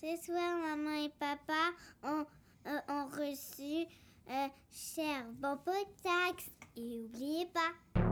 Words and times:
Ce 0.00 0.16
soir, 0.24 0.56
maman 0.58 1.06
et 1.06 1.08
papa 1.18 1.72
ont, 2.04 2.24
euh, 2.66 2.78
ont 2.88 3.06
reçu 3.06 3.84
euh, 4.30 4.48
cher 4.70 5.24
bon 5.40 5.58
taxe. 6.04 6.48
Et 6.76 6.82
n'oubliez 6.82 7.46
pas, 7.46 8.07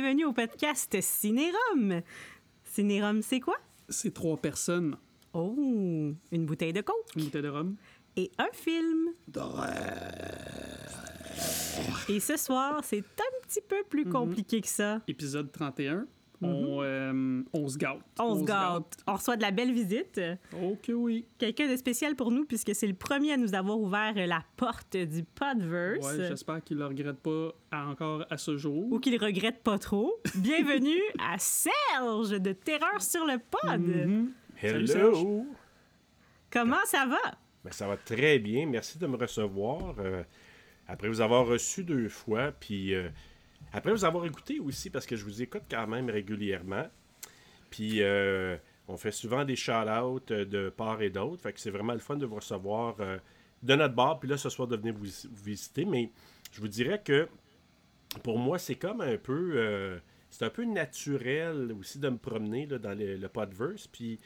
Bienvenue 0.00 0.26
au 0.26 0.32
podcast 0.32 0.96
Cinérum. 1.00 2.02
Cinérum, 2.62 3.20
c'est 3.20 3.40
quoi? 3.40 3.56
C'est 3.88 4.14
trois 4.14 4.36
personnes, 4.36 4.96
Oh, 5.32 5.56
une 6.30 6.46
bouteille 6.46 6.72
de 6.72 6.82
coke 6.82 6.94
une 7.16 7.24
bouteille 7.24 7.42
de 7.42 7.48
rhum. 7.48 7.74
et 8.16 8.30
un 8.38 8.46
film. 8.52 9.08
Et 12.08 12.20
ce 12.20 12.36
soir, 12.36 12.80
c'est 12.84 12.98
un 13.00 13.42
petit 13.48 13.60
peu 13.60 13.82
plus 13.90 14.04
compliqué 14.08 14.60
que 14.60 14.68
ça. 14.68 15.00
Épisode 15.08 15.50
31. 15.50 16.06
On, 16.42 16.82
euh, 16.82 17.42
on 17.52 17.68
se 17.68 17.76
gâte. 17.76 17.98
On 18.18 18.38
se 18.38 18.44
gâte. 18.44 18.96
On 19.06 19.14
reçoit 19.14 19.36
de 19.36 19.42
la 19.42 19.50
belle 19.50 19.72
visite. 19.72 20.20
Ok, 20.62 20.90
oui. 20.94 21.24
Quelqu'un 21.38 21.68
de 21.70 21.76
spécial 21.76 22.14
pour 22.16 22.30
nous, 22.30 22.44
puisque 22.44 22.74
c'est 22.74 22.86
le 22.86 22.94
premier 22.94 23.32
à 23.32 23.36
nous 23.36 23.54
avoir 23.54 23.78
ouvert 23.78 24.14
la 24.14 24.42
porte 24.56 24.96
du 24.96 25.24
Podverse. 25.24 26.04
Ouais, 26.06 26.28
j'espère 26.28 26.62
qu'il 26.62 26.76
ne 26.76 26.82
le 26.82 26.88
regrette 26.88 27.18
pas 27.18 27.48
à- 27.72 27.86
encore 27.88 28.24
à 28.30 28.36
ce 28.38 28.56
jour. 28.56 28.92
ou 28.92 28.98
qu'il 29.00 29.16
regrette 29.22 29.62
pas 29.62 29.78
trop. 29.78 30.14
Bienvenue 30.36 31.00
à 31.18 31.36
Serge 31.38 32.30
de 32.40 32.52
Terreur 32.52 33.00
sur 33.02 33.24
le 33.26 33.38
Pod. 33.38 33.80
Mhm. 33.80 34.30
Salut, 34.60 34.90
Hello! 34.90 35.46
Comment 36.50 36.84
ça 36.86 37.06
va? 37.06 37.18
Ben, 37.64 37.70
ça 37.72 37.86
va 37.86 37.96
très 37.96 38.38
bien. 38.38 38.66
Merci 38.66 38.98
de 38.98 39.06
me 39.06 39.16
recevoir. 39.16 39.94
euh, 39.98 40.22
après 40.86 41.08
vous 41.08 41.20
avoir 41.20 41.46
reçu 41.46 41.84
deux 41.84 42.08
fois, 42.08 42.50
puis 42.52 42.94
euh, 42.94 43.08
après 43.72 43.92
vous 43.92 44.04
avoir 44.04 44.24
écouté 44.26 44.60
aussi, 44.60 44.90
parce 44.90 45.06
que 45.06 45.16
je 45.16 45.24
vous 45.24 45.42
écoute 45.42 45.62
quand 45.70 45.86
même 45.86 46.08
régulièrement. 46.10 46.86
Puis 47.70 48.02
euh, 48.02 48.56
on 48.88 48.96
fait 48.96 49.12
souvent 49.12 49.44
des 49.44 49.56
shout-outs 49.56 50.30
euh, 50.30 50.44
de 50.44 50.70
part 50.70 51.02
et 51.02 51.10
d'autre. 51.10 51.42
Fait 51.42 51.52
que 51.52 51.60
c'est 51.60 51.70
vraiment 51.70 51.92
le 51.92 51.98
fun 51.98 52.16
de 52.16 52.26
vous 52.26 52.36
recevoir 52.36 52.96
euh, 53.00 53.18
de 53.62 53.74
notre 53.74 53.94
bar, 53.94 54.18
puis 54.18 54.28
là 54.28 54.36
ce 54.36 54.48
soir 54.48 54.66
de 54.68 54.76
venir 54.76 54.94
vous, 54.94 55.06
visiter. 55.44 55.84
Mais 55.84 56.10
je 56.52 56.60
vous 56.60 56.68
dirais 56.68 57.02
que 57.02 57.28
pour 58.22 58.38
moi, 58.38 58.58
c'est 58.58 58.76
comme 58.76 59.02
un 59.02 59.18
peu. 59.18 59.52
euh, 59.56 59.98
c'est 60.30 60.44
un 60.44 60.50
peu 60.50 60.64
naturel 60.64 61.72
aussi 61.78 61.98
de 61.98 62.08
me 62.08 62.18
promener 62.18 62.66
dans 62.66 62.98
le, 62.98 63.16
le 63.16 63.28
podverse. 63.28 63.86
Puis 63.86 64.18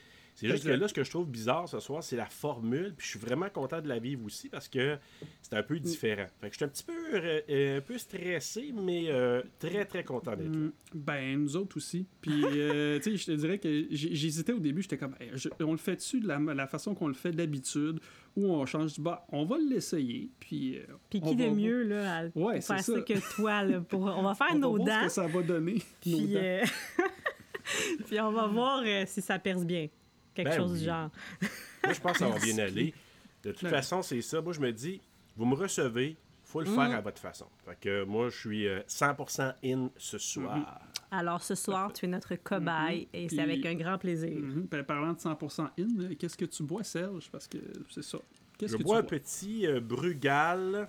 c'est 0.42 0.48
juste 0.52 0.64
que 0.64 0.70
là, 0.70 0.88
ce 0.88 0.94
que 0.94 1.04
je 1.04 1.10
trouve 1.10 1.26
bizarre 1.28 1.68
ce 1.68 1.80
soir, 1.80 2.02
c'est 2.02 2.16
la 2.16 2.26
formule. 2.26 2.94
Puis 2.96 3.06
je 3.06 3.10
suis 3.12 3.18
vraiment 3.18 3.48
content 3.48 3.80
de 3.80 3.88
la 3.88 3.98
vivre 3.98 4.24
aussi 4.24 4.48
parce 4.48 4.68
que 4.68 4.98
c'est 5.40 5.54
un 5.56 5.62
peu 5.62 5.78
différent. 5.78 6.26
Fait 6.40 6.48
que 6.48 6.52
je 6.52 6.56
suis 6.58 6.64
un 6.64 6.68
petit 6.68 6.84
peu, 6.84 6.92
euh, 7.14 7.40
euh, 7.48 7.78
un 7.78 7.80
peu 7.80 7.96
stressé, 7.98 8.72
mais 8.74 9.04
euh, 9.08 9.42
très, 9.58 9.84
très 9.84 10.04
content 10.04 10.36
d'être 10.36 10.52
là. 10.52 10.58
Mm, 10.58 10.72
Ben, 10.94 11.38
nous 11.42 11.56
autres 11.56 11.76
aussi. 11.76 12.06
Puis, 12.20 12.42
euh, 12.44 12.98
tu 13.02 13.10
sais, 13.12 13.16
je 13.16 13.26
te 13.26 13.32
dirais 13.32 13.58
que 13.58 13.86
j'hésitais 13.90 14.52
au 14.52 14.58
début. 14.60 14.82
J'étais 14.82 14.98
comme, 14.98 15.14
Hey, 15.20 15.30
je- 15.34 15.48
on 15.60 15.72
le 15.72 15.78
fait 15.78 15.96
dessus 15.96 16.20
de 16.20 16.28
la, 16.28 16.38
la 16.38 16.66
façon 16.66 16.94
qu'on 16.94 17.08
le 17.08 17.14
fait 17.14 17.32
d'habitude, 17.32 18.00
ou 18.36 18.46
on 18.46 18.64
change? 18.66 18.94
Du 18.94 19.00
bas. 19.02 19.26
On 19.30 19.44
va 19.44 19.56
l'essayer. 19.58 20.30
Puis, 20.40 20.78
euh, 20.78 20.82
Puis 21.10 21.20
qui 21.20 21.36
de 21.36 21.44
va- 21.44 21.50
mieux 21.50 21.82
là, 21.82 22.18
à 22.18 22.24
Ouais, 22.38 22.60
faire 22.60 22.80
ça. 22.80 22.94
ça. 22.94 23.00
que 23.00 23.34
toi? 23.36 23.62
Là, 23.62 23.80
pour... 23.80 24.00
On 24.02 24.22
va 24.22 24.34
faire 24.34 24.46
on 24.50 24.54
va 24.54 24.58
nos 24.60 24.76
voir 24.76 24.86
dents, 24.86 25.00
ce 25.02 25.04
que 25.06 25.12
ça 25.12 25.26
va 25.26 25.42
donner. 25.42 25.74
nos 25.74 25.80
puis, 26.00 26.26
dents. 26.28 26.40
euh, 26.42 26.62
puis 28.06 28.20
on 28.20 28.32
va 28.32 28.46
voir 28.46 28.82
euh, 28.84 29.04
si 29.06 29.20
ça 29.22 29.38
perce 29.38 29.64
bien. 29.64 29.88
Quelque 30.34 30.48
Ben 30.50 30.56
chose 30.56 30.72
oui. 30.72 30.78
du 30.80 30.84
genre. 30.84 31.10
Moi, 31.84 31.92
je 31.92 32.00
pense 32.00 32.12
que 32.12 32.18
ça 32.18 32.28
va 32.28 32.38
bien 32.38 32.58
aller. 32.58 32.94
De 33.42 33.52
toute 33.52 33.62
Ouais. 33.64 33.70
façon, 33.70 34.02
c'est 34.02 34.22
ça. 34.22 34.40
Moi, 34.40 34.52
je 34.52 34.60
me 34.60 34.72
dis, 34.72 35.00
vous 35.36 35.44
me 35.44 35.54
recevez, 35.54 36.16
faut 36.44 36.60
le 36.60 36.70
Mm. 36.70 36.74
faire 36.74 36.96
à 36.96 37.00
votre 37.00 37.20
façon. 37.20 37.46
Fait 37.64 37.76
que 37.80 38.04
moi, 38.04 38.28
je 38.30 38.36
suis 38.38 38.66
euh, 38.68 38.80
100% 38.86 39.54
in 39.64 39.90
ce 39.96 40.18
soir. 40.18 40.80
Alors 41.10 41.42
ce 41.42 41.54
soir, 41.54 41.92
tu 41.92 42.06
es 42.06 42.08
notre 42.08 42.34
cobaye 42.36 43.06
et 43.12 43.28
c'est 43.28 43.40
avec 43.40 43.66
un 43.66 43.74
grand 43.74 43.98
plaisir. 43.98 44.30
Mhm. 44.40 44.66
Ben, 44.70 44.82
parlant 44.82 45.12
de 45.12 45.18
100% 45.18 45.68
in, 45.78 45.86
euh, 46.00 46.14
qu'est-ce 46.18 46.36
que 46.38 46.44
tu 46.46 46.62
bois, 46.62 46.84
Serge? 46.84 47.28
Parce 47.30 47.46
que 47.46 47.58
c'est 47.90 48.02
ça. 48.04 48.18
Qu'est-ce 48.58 48.72
Je 48.72 48.76
que 48.78 48.82
bois 48.82 48.98
un 48.98 49.02
tu 49.02 49.08
bois? 49.08 49.18
petit 49.18 49.66
euh, 49.66 49.80
Brugal 49.80 50.88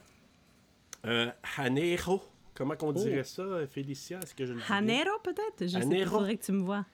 euh, 1.05 1.29
Hanejo. 1.57 2.21
Comment 2.55 2.75
qu'on 2.75 2.93
dirait 2.93 3.21
Oh. 3.21 3.23
ça, 3.23 3.41
euh, 3.41 3.67
Félicia? 3.67 4.19
Est-ce 4.19 4.35
que 4.35 4.45
je 4.45 4.53
le? 4.53 4.61
Hanero 4.69 5.17
peut-être? 5.23 5.61
Je 5.61 5.67
sais 5.67 5.79
pas, 5.79 5.85
Hanero. 5.85 6.11
faudrait 6.19 6.37
que 6.37 6.43
tu 6.45 6.51
me 6.51 6.61
vois. 6.61 6.85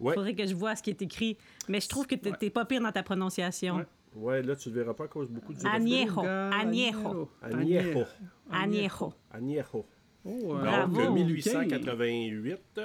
Ouais. 0.00 0.14
Faudrait 0.14 0.34
que 0.34 0.46
je 0.46 0.54
vois 0.54 0.76
ce 0.76 0.82
qui 0.82 0.90
est 0.90 1.02
écrit. 1.02 1.36
Mais 1.68 1.80
je 1.80 1.88
trouve 1.88 2.06
que 2.06 2.14
t'es 2.14 2.30
Ouais. 2.30 2.50
pas 2.50 2.64
pire 2.64 2.80
dans 2.80 2.92
ta 2.92 3.02
prononciation. 3.02 3.76
Ouais. 3.76 3.86
Ouais, 4.14 4.42
là, 4.42 4.56
tu 4.56 4.70
le 4.70 4.76
verras 4.76 4.94
pas 4.94 5.04
à 5.04 5.08
cause 5.08 5.28
beaucoup 5.30 5.52
du... 5.52 5.64
Añejo. 5.66 6.20
Añejo. 6.24 7.28
Añejo. 7.42 8.04
Añejo. 8.50 9.12
Añejo. 9.30 9.86
Oh, 10.24 10.54
euh, 10.56 10.60
Bravo. 10.60 10.94
Donc, 10.94 11.04
euh, 11.04 11.08
Ok. 11.10 11.14
1888. 11.14 12.80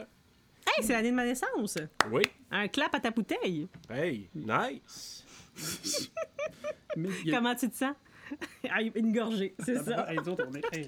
Hey, 0.65 0.83
c'est 0.83 0.93
l'année 0.93 1.11
de 1.11 1.15
ma 1.15 1.25
naissance! 1.25 1.77
Oui. 2.11 2.21
Un 2.51 2.67
clap 2.67 2.93
à 2.95 2.99
ta 2.99 3.11
bouteille! 3.11 3.67
Hey, 3.89 4.29
nice. 4.33 5.25
Comment 7.29 7.55
tu 7.55 7.69
te 7.69 7.75
sens? 7.75 7.95
Ah, 8.71 8.81
Une 8.81 9.11
gorgée, 9.13 9.53
c'est 9.59 9.77
ça. 9.83 10.09
Hey, 10.09 10.17
nous 10.17 10.29
autres, 10.29 10.45
on 10.49 10.53
est. 10.55 10.63
Hey. 10.75 10.87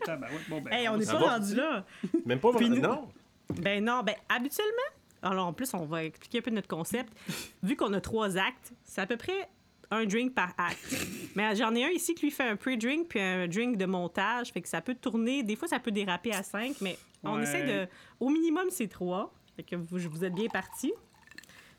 Bon, 0.49 0.61
ben, 0.61 0.71
Hey, 0.73 0.89
on 0.89 0.97
n'est 0.97 1.05
pas 1.05 1.17
rendu 1.19 1.53
là. 1.55 1.85
Même 2.25 2.39
pas 2.39 2.51
vraiment. 2.51 2.75
Non. 2.77 3.07
Ben 3.61 3.83
non, 3.83 4.01
ben 4.03 4.15
habituellement, 4.29 4.71
alors 5.25 5.47
en 5.47 5.53
plus, 5.53 5.73
on 5.73 5.85
va 5.85 6.03
expliquer 6.05 6.39
un 6.39 6.41
peu 6.41 6.51
notre 6.51 6.67
concept. 6.67 7.11
Vu 7.63 7.75
qu'on 7.75 7.91
a 7.93 8.01
trois 8.01 8.37
actes, 8.37 8.73
c'est 8.83 9.01
à 9.01 9.07
peu 9.07 9.17
près 9.17 9.49
un 9.91 10.05
drink 10.05 10.33
par 10.33 10.53
acte. 10.57 10.95
Mais 11.35 11.55
j'en 11.55 11.73
ai 11.75 11.83
un 11.85 11.89
ici 11.89 12.15
qui 12.15 12.23
lui 12.25 12.31
fait 12.31 12.47
un 12.47 12.55
pre-drink 12.55 13.07
puis 13.07 13.19
un 13.19 13.47
drink 13.47 13.77
de 13.77 13.85
montage, 13.85 14.51
fait 14.51 14.61
que 14.61 14.67
ça 14.69 14.81
peut 14.81 14.95
tourner. 14.95 15.43
Des 15.43 15.55
fois, 15.55 15.67
ça 15.67 15.79
peut 15.79 15.91
déraper 15.91 16.31
à 16.31 16.41
cinq, 16.43 16.75
mais 16.81 16.97
on 17.23 17.35
Ouais. 17.37 17.43
essaie 17.43 17.65
de. 17.65 17.87
Au 18.19 18.29
minimum, 18.29 18.65
c'est 18.69 18.87
trois. 18.87 19.33
Fait 19.55 19.63
que 19.63 19.75
vous, 19.75 19.97
vous 20.09 20.23
êtes 20.23 20.33
bien 20.33 20.47
partis. 20.47 20.93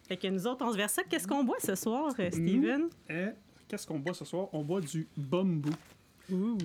Fait 0.08 0.16
que 0.16 0.28
nous 0.28 0.46
autres, 0.46 0.64
on 0.64 0.70
se 0.72 0.76
verse 0.76 0.92
ça. 0.92 1.02
Qu'est-ce 1.02 1.26
qu'on 1.26 1.42
boit 1.42 1.58
ce 1.58 1.74
soir, 1.74 2.14
euh, 2.18 2.30
Steven? 2.30 2.88
Eh, 3.10 3.26
Qu'est-ce 3.68 3.86
qu'on 3.86 3.98
boit 3.98 4.14
ce 4.14 4.24
soir? 4.24 4.48
On 4.52 4.62
boit 4.62 4.80
du 4.80 5.08
bambou. 5.16 5.70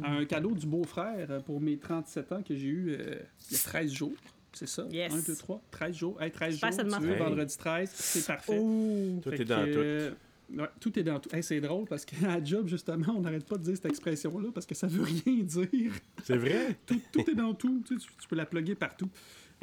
Un 0.03 0.25
cadeau 0.25 0.51
du 0.51 0.65
beau-frère 0.67 1.43
pour 1.43 1.59
mes 1.61 1.77
37 1.77 2.31
ans 2.31 2.41
que 2.43 2.55
j'ai 2.55 2.67
eu 2.67 2.91
euh, 2.99 3.19
il 3.49 3.53
y 3.53 3.59
a 3.59 3.63
13 3.63 3.91
jours. 3.91 4.11
C'est 4.53 4.67
ça? 4.67 4.85
Yes. 4.91 5.13
1, 5.13 5.19
2, 5.21 5.35
3, 5.35 5.61
13 5.71 5.95
jours. 5.95 6.21
Hey, 6.21 6.31
13 6.31 6.55
Super, 6.55 6.71
jours, 6.71 6.79
ça 6.91 6.97
tu 6.97 7.03
veux, 7.05 7.13
Hey. 7.13 7.19
vendredi 7.19 7.57
13, 7.57 7.89
c'est 7.93 8.25
parfait. 8.27 8.57
Oh! 8.59 9.19
Tout 9.23 9.33
est 9.33 9.45
dans 9.45 9.65
que, 9.65 9.71
tout. 9.73 9.79
euh, 9.79 10.11
ouais, 10.57 10.67
tout 10.79 10.99
est 10.99 11.03
dans 11.03 11.19
tout. 11.19 11.33
Hey, 11.35 11.41
c'est 11.43 11.61
drôle 11.61 11.85
parce 11.87 12.03
qu'à 12.05 12.43
job, 12.43 12.67
justement, 12.67 13.13
on 13.17 13.21
n'arrête 13.21 13.45
pas 13.45 13.57
de 13.57 13.63
dire 13.63 13.75
cette 13.75 13.85
expression-là 13.85 14.49
parce 14.53 14.65
que 14.65 14.75
ça 14.75 14.87
veut 14.87 15.03
rien 15.03 15.43
dire. 15.43 15.93
C'est 16.23 16.37
vrai? 16.37 16.77
tout, 16.85 16.99
tout 17.13 17.29
est 17.31 17.35
dans 17.35 17.53
tout. 17.53 17.81
Tu, 17.87 17.97
sais, 17.97 18.05
tu- 18.05 18.11
tu 18.21 18.27
peux 18.27 18.35
la 18.35 18.45
plugger 18.45 18.75
partout. 18.75 19.09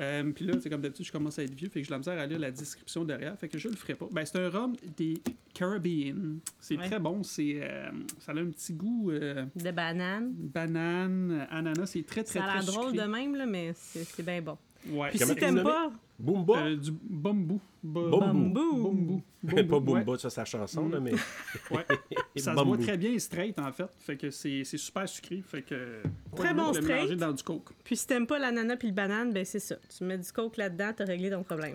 Euh, 0.00 0.30
puis 0.30 0.44
là, 0.44 0.54
c'est 0.62 0.70
comme 0.70 0.80
d'habitude, 0.80 1.04
je 1.06 1.10
commence 1.10 1.40
à 1.40 1.42
être 1.42 1.52
vieux, 1.54 1.68
fait 1.68 1.80
que 1.80 1.86
j'ai 1.86 1.90
la 1.90 1.98
misère 1.98 2.16
à 2.20 2.24
lire 2.24 2.38
la 2.38 2.52
description 2.52 3.04
derrière, 3.04 3.36
fait 3.36 3.48
que 3.48 3.58
je 3.58 3.66
le 3.68 3.74
ferai 3.74 3.96
pas. 3.96 4.06
Ben, 4.12 4.24
c'est 4.24 4.38
un 4.38 4.48
rhum 4.48 4.76
des 4.96 5.20
Caribbean. 5.52 6.38
C'est 6.60 6.76
Ouais. 6.78 6.86
très 6.86 7.00
bon, 7.00 7.24
c'est, 7.24 7.58
euh, 7.62 7.90
ça 8.20 8.30
a 8.30 8.36
un 8.38 8.46
petit 8.46 8.74
goût 8.74 9.10
euh, 9.10 9.44
De 9.56 9.72
banane. 9.72 10.32
banane, 10.34 11.48
ananas, 11.50 11.86
c'est 11.86 12.04
très 12.06 12.22
très 12.22 12.38
Ça 12.38 12.44
a 12.44 12.48
très 12.48 12.56
l'air 12.58 12.66
drôle 12.66 12.90
sucré. 12.92 13.06
de 13.06 13.10
même, 13.12 13.34
là, 13.34 13.46
mais 13.46 13.72
c'est 13.74 14.04
c'est 14.04 14.22
bien 14.24 14.40
bon. 14.40 14.56
Ouais. 14.86 15.10
Puis 15.10 15.18
Comment 15.18 15.28
si 15.30 15.34
tu 15.34 15.40
t'aimes 15.40 15.62
pas, 15.62 15.90
Bumba? 16.18 16.58
Euh, 16.66 16.76
du 16.76 16.92
bambou. 16.92 17.60
Ba- 17.82 18.00
Bambou. 18.10 18.82
Bambou. 18.82 19.22
pas 19.54 19.62
Bambou, 19.62 19.92
ouais. 19.92 20.04
Bumba, 20.04 20.18
ça, 20.18 20.30
c'est 20.30 20.36
sa 20.36 20.44
chanson, 20.44 20.88
là, 20.88 21.00
mais... 21.00 21.12
Ouais. 21.70 21.84
Ça 22.36 22.52
se 22.52 22.56
Bambou. 22.56 22.76
très 22.76 22.96
bien 22.96 23.18
straight, 23.18 23.58
en 23.58 23.72
fait. 23.72 23.88
Fait 23.98 24.16
que 24.16 24.30
c'est 24.30 24.62
c'est 24.64 24.78
super 24.78 25.08
sucré. 25.08 25.42
Fait 25.44 25.62
que. 25.62 26.02
Très 26.36 26.54
bon 26.54 26.72
straight. 26.72 27.12
dans 27.14 27.32
du 27.32 27.42
coke. 27.42 27.70
Puis 27.82 27.96
si 27.96 28.06
t'aimes 28.06 28.26
pas 28.26 28.38
l'ananas 28.38 28.76
puis 28.76 28.88
le 28.88 28.94
banane, 28.94 29.32
ben 29.32 29.44
c'est 29.44 29.58
ça. 29.58 29.76
Tu 29.96 30.04
mets 30.04 30.18
du 30.18 30.30
coke 30.30 30.56
là-dedans, 30.56 30.92
t'as 30.96 31.04
réglé 31.04 31.30
ton 31.30 31.42
problème. 31.42 31.74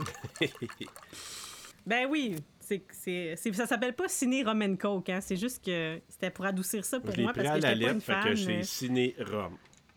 ben 1.85 2.07
oui, 2.09 2.35
c'est, 2.91 3.35
ça 3.53 3.67
s'appelle 3.67 3.93
pas 3.93 4.07
ciné 4.07 4.43
rum 4.43 4.61
and 4.61 4.77
coke, 4.77 5.09
hein. 5.09 5.19
C'est 5.21 5.35
juste 5.35 5.63
que 5.63 5.99
c'était 6.07 6.29
pour 6.29 6.45
adoucir 6.45 6.85
ça 6.85 6.99
pour 6.99 7.17
moi 7.19 7.33
parce 7.33 7.47
à 7.47 7.57
que 7.57 7.61
la 7.61 7.73
j'étais 7.73 7.85
pas 7.85 7.91
une 7.91 7.97
lettre, 7.97 8.05
fait 8.05 8.29
que 8.29 8.63
c'est 8.63 8.89
euh, 9.19 9.47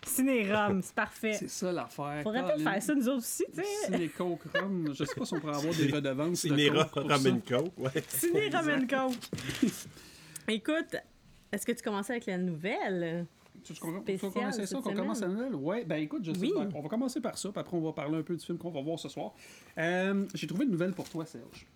ciné-rum. 0.06 0.44
Ciné 0.46 0.54
rum, 0.54 0.82
c'est 0.82 0.94
parfait. 0.94 1.32
C'est 1.34 1.48
ça 1.48 1.72
l'affaire. 1.72 2.20
Faudrait 2.22 2.42
peut-être 2.44 2.62
faire 2.62 2.82
ça 2.82 2.94
nous 2.94 3.08
autres 3.08 3.18
aussi, 3.18 3.44
tu 3.54 3.62
sais. 3.62 3.92
Ciné 3.92 4.08
Coke 4.08 4.42
Rhum. 4.54 4.94
Je 4.94 5.04
sais 5.04 5.14
pas 5.14 5.24
si 5.24 5.34
on 5.34 5.40
pourrait 5.40 5.56
avoir 5.56 5.74
des 5.74 5.90
redevances. 5.92 6.30
de 6.30 6.48
Ciné-rum, 6.48 6.86
rum 6.94 7.26
and 7.26 7.40
coke, 7.48 7.72
ouais. 7.78 8.02
Ciné 8.08 8.48
rum 8.48 8.68
and 8.68 8.86
coke. 8.86 9.70
Écoute, 10.48 10.96
est-ce 11.52 11.66
que 11.66 11.72
tu 11.72 11.82
commençais 11.82 12.12
avec 12.14 12.26
la 12.26 12.38
nouvelle? 12.38 13.26
Tu 13.64 13.72
veux 13.72 13.80
qu'on- 13.80 14.30
commencer 14.30 14.66
ça, 14.66 14.78
qu'on 14.80 14.94
commence 14.94 15.18
semaine? 15.18 15.36
Noël? 15.36 15.54
Ouais, 15.56 15.84
ben 15.84 15.96
écoute, 15.96 16.22
je 16.24 16.32
sais 16.32 16.38
Oui. 16.40 16.52
pas. 16.54 16.68
On 16.74 16.82
va 16.82 16.88
commencer 16.88 17.20
par 17.20 17.36
ça, 17.36 17.50
puis 17.50 17.58
après 17.60 17.76
on 17.76 17.80
va 17.80 17.92
parler 17.92 18.18
un 18.18 18.22
peu 18.22 18.36
du 18.36 18.44
film 18.44 18.58
qu'on 18.58 18.70
va 18.70 18.80
voir 18.80 18.98
ce 18.98 19.08
soir. 19.08 19.34
Euh, 19.78 20.24
J'ai 20.34 20.46
trouvé 20.46 20.64
une 20.66 20.70
nouvelle 20.70 20.92
pour 20.92 21.08
toi, 21.08 21.26
Serge. 21.26 21.66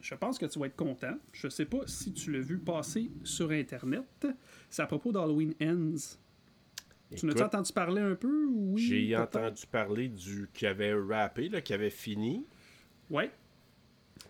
Je 0.00 0.14
pense 0.14 0.38
que 0.38 0.46
tu 0.46 0.58
vas 0.58 0.66
être 0.66 0.76
content. 0.76 1.14
Je 1.32 1.48
sais 1.48 1.64
pas 1.64 1.78
si 1.86 2.12
tu 2.12 2.30
l'as 2.32 2.40
vu 2.40 2.58
passer 2.58 3.10
sur 3.24 3.50
Internet. 3.50 4.26
C'est 4.70 4.82
à 4.82 4.86
propos 4.86 5.10
d'Halloween 5.12 5.54
Ends. 5.62 6.16
Tu 7.16 7.26
n'as-tu 7.26 7.42
entendu 7.42 7.72
parler 7.72 8.00
un 8.02 8.14
peu? 8.14 8.46
Oui. 8.50 8.80
J'ai 8.82 9.16
entendu 9.16 9.62
parler 9.70 10.08
du 10.08 10.48
qui 10.52 10.66
avait 10.66 10.94
rappé, 10.94 11.48
là, 11.48 11.60
qui 11.60 11.72
avait 11.74 11.90
fini. 11.90 12.46
Ouais. 13.10 13.30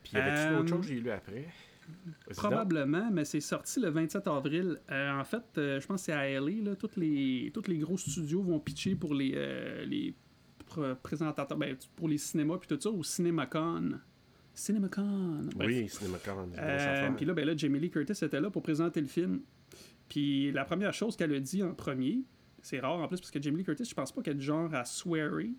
Puis 0.02 0.12
y 0.14 0.16
avait-tu 0.16 0.36
Euh, 0.54 0.56
d'autres 0.58 0.68
choses 0.70 0.80
que 0.86 0.86
j'ai 0.94 1.00
lu 1.00 1.10
après? 1.10 1.46
Probablement, 2.36 3.10
mais 3.12 3.24
c'est 3.24 3.40
sorti 3.40 3.80
le 3.80 3.90
27 3.90 4.26
avril. 4.28 4.80
Euh, 4.90 5.10
en 5.20 5.24
fait, 5.24 5.42
euh, 5.58 5.80
je 5.80 5.86
pense 5.86 6.00
que 6.02 6.06
c'est 6.06 6.12
à 6.12 6.28
LA. 6.28 6.62
Là, 6.70 6.76
tous, 6.76 6.96
les, 6.96 7.50
tous 7.52 7.68
les 7.68 7.78
gros 7.78 7.96
studios 7.98 8.42
vont 8.42 8.58
pitcher 8.60 8.94
pour 8.94 9.14
les, 9.14 9.32
euh, 9.34 9.84
les 9.84 10.14
pr- 10.70 10.94
présentateurs, 10.96 11.58
ben, 11.58 11.76
pour 11.96 12.08
les 12.08 12.18
cinémas 12.18 12.58
puis 12.58 12.68
tout 12.68 12.80
ça, 12.80 12.90
au 12.90 13.02
CinemaCon. 13.02 13.98
CinemaCon. 14.54 15.40
bref. 15.54 15.66
Oui, 15.68 15.88
CinemaCon. 15.88 16.48
puis 17.16 17.24
là, 17.26 17.34
ben 17.34 17.46
là, 17.46 17.56
Jamie 17.56 17.80
Lee 17.80 17.90
Curtis 17.90 18.24
était 18.24 18.40
là 18.40 18.50
pour 18.50 18.62
présenter 18.62 19.00
le 19.00 19.06
film. 19.08 19.40
Puis 20.08 20.52
la 20.52 20.64
première 20.64 20.92
chose 20.92 21.16
qu'elle 21.16 21.32
a 21.34 21.40
dit 21.40 21.62
en 21.62 21.74
premier, 21.74 22.20
c'est 22.62 22.80
rare 22.80 22.98
en 22.98 23.08
plus 23.08 23.20
parce 23.20 23.30
que 23.30 23.42
Jamie 23.42 23.58
Lee 23.58 23.64
Curtis, 23.64 23.84
je 23.84 23.94
pense 23.94 24.12
pas 24.12 24.22
qu'elle 24.22 24.34
est 24.34 24.38
du 24.38 24.44
genre 24.44 24.72
à 24.74 24.84
swearer 24.84 25.50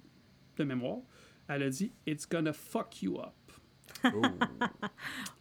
de 0.58 0.64
mémoire. 0.64 1.00
Elle 1.48 1.64
a 1.64 1.70
dit 1.70 1.92
It's 2.08 2.28
gonna 2.28 2.54
fuck 2.54 3.02
you 3.02 3.20
up. 3.20 3.34
Oh. 4.06 4.22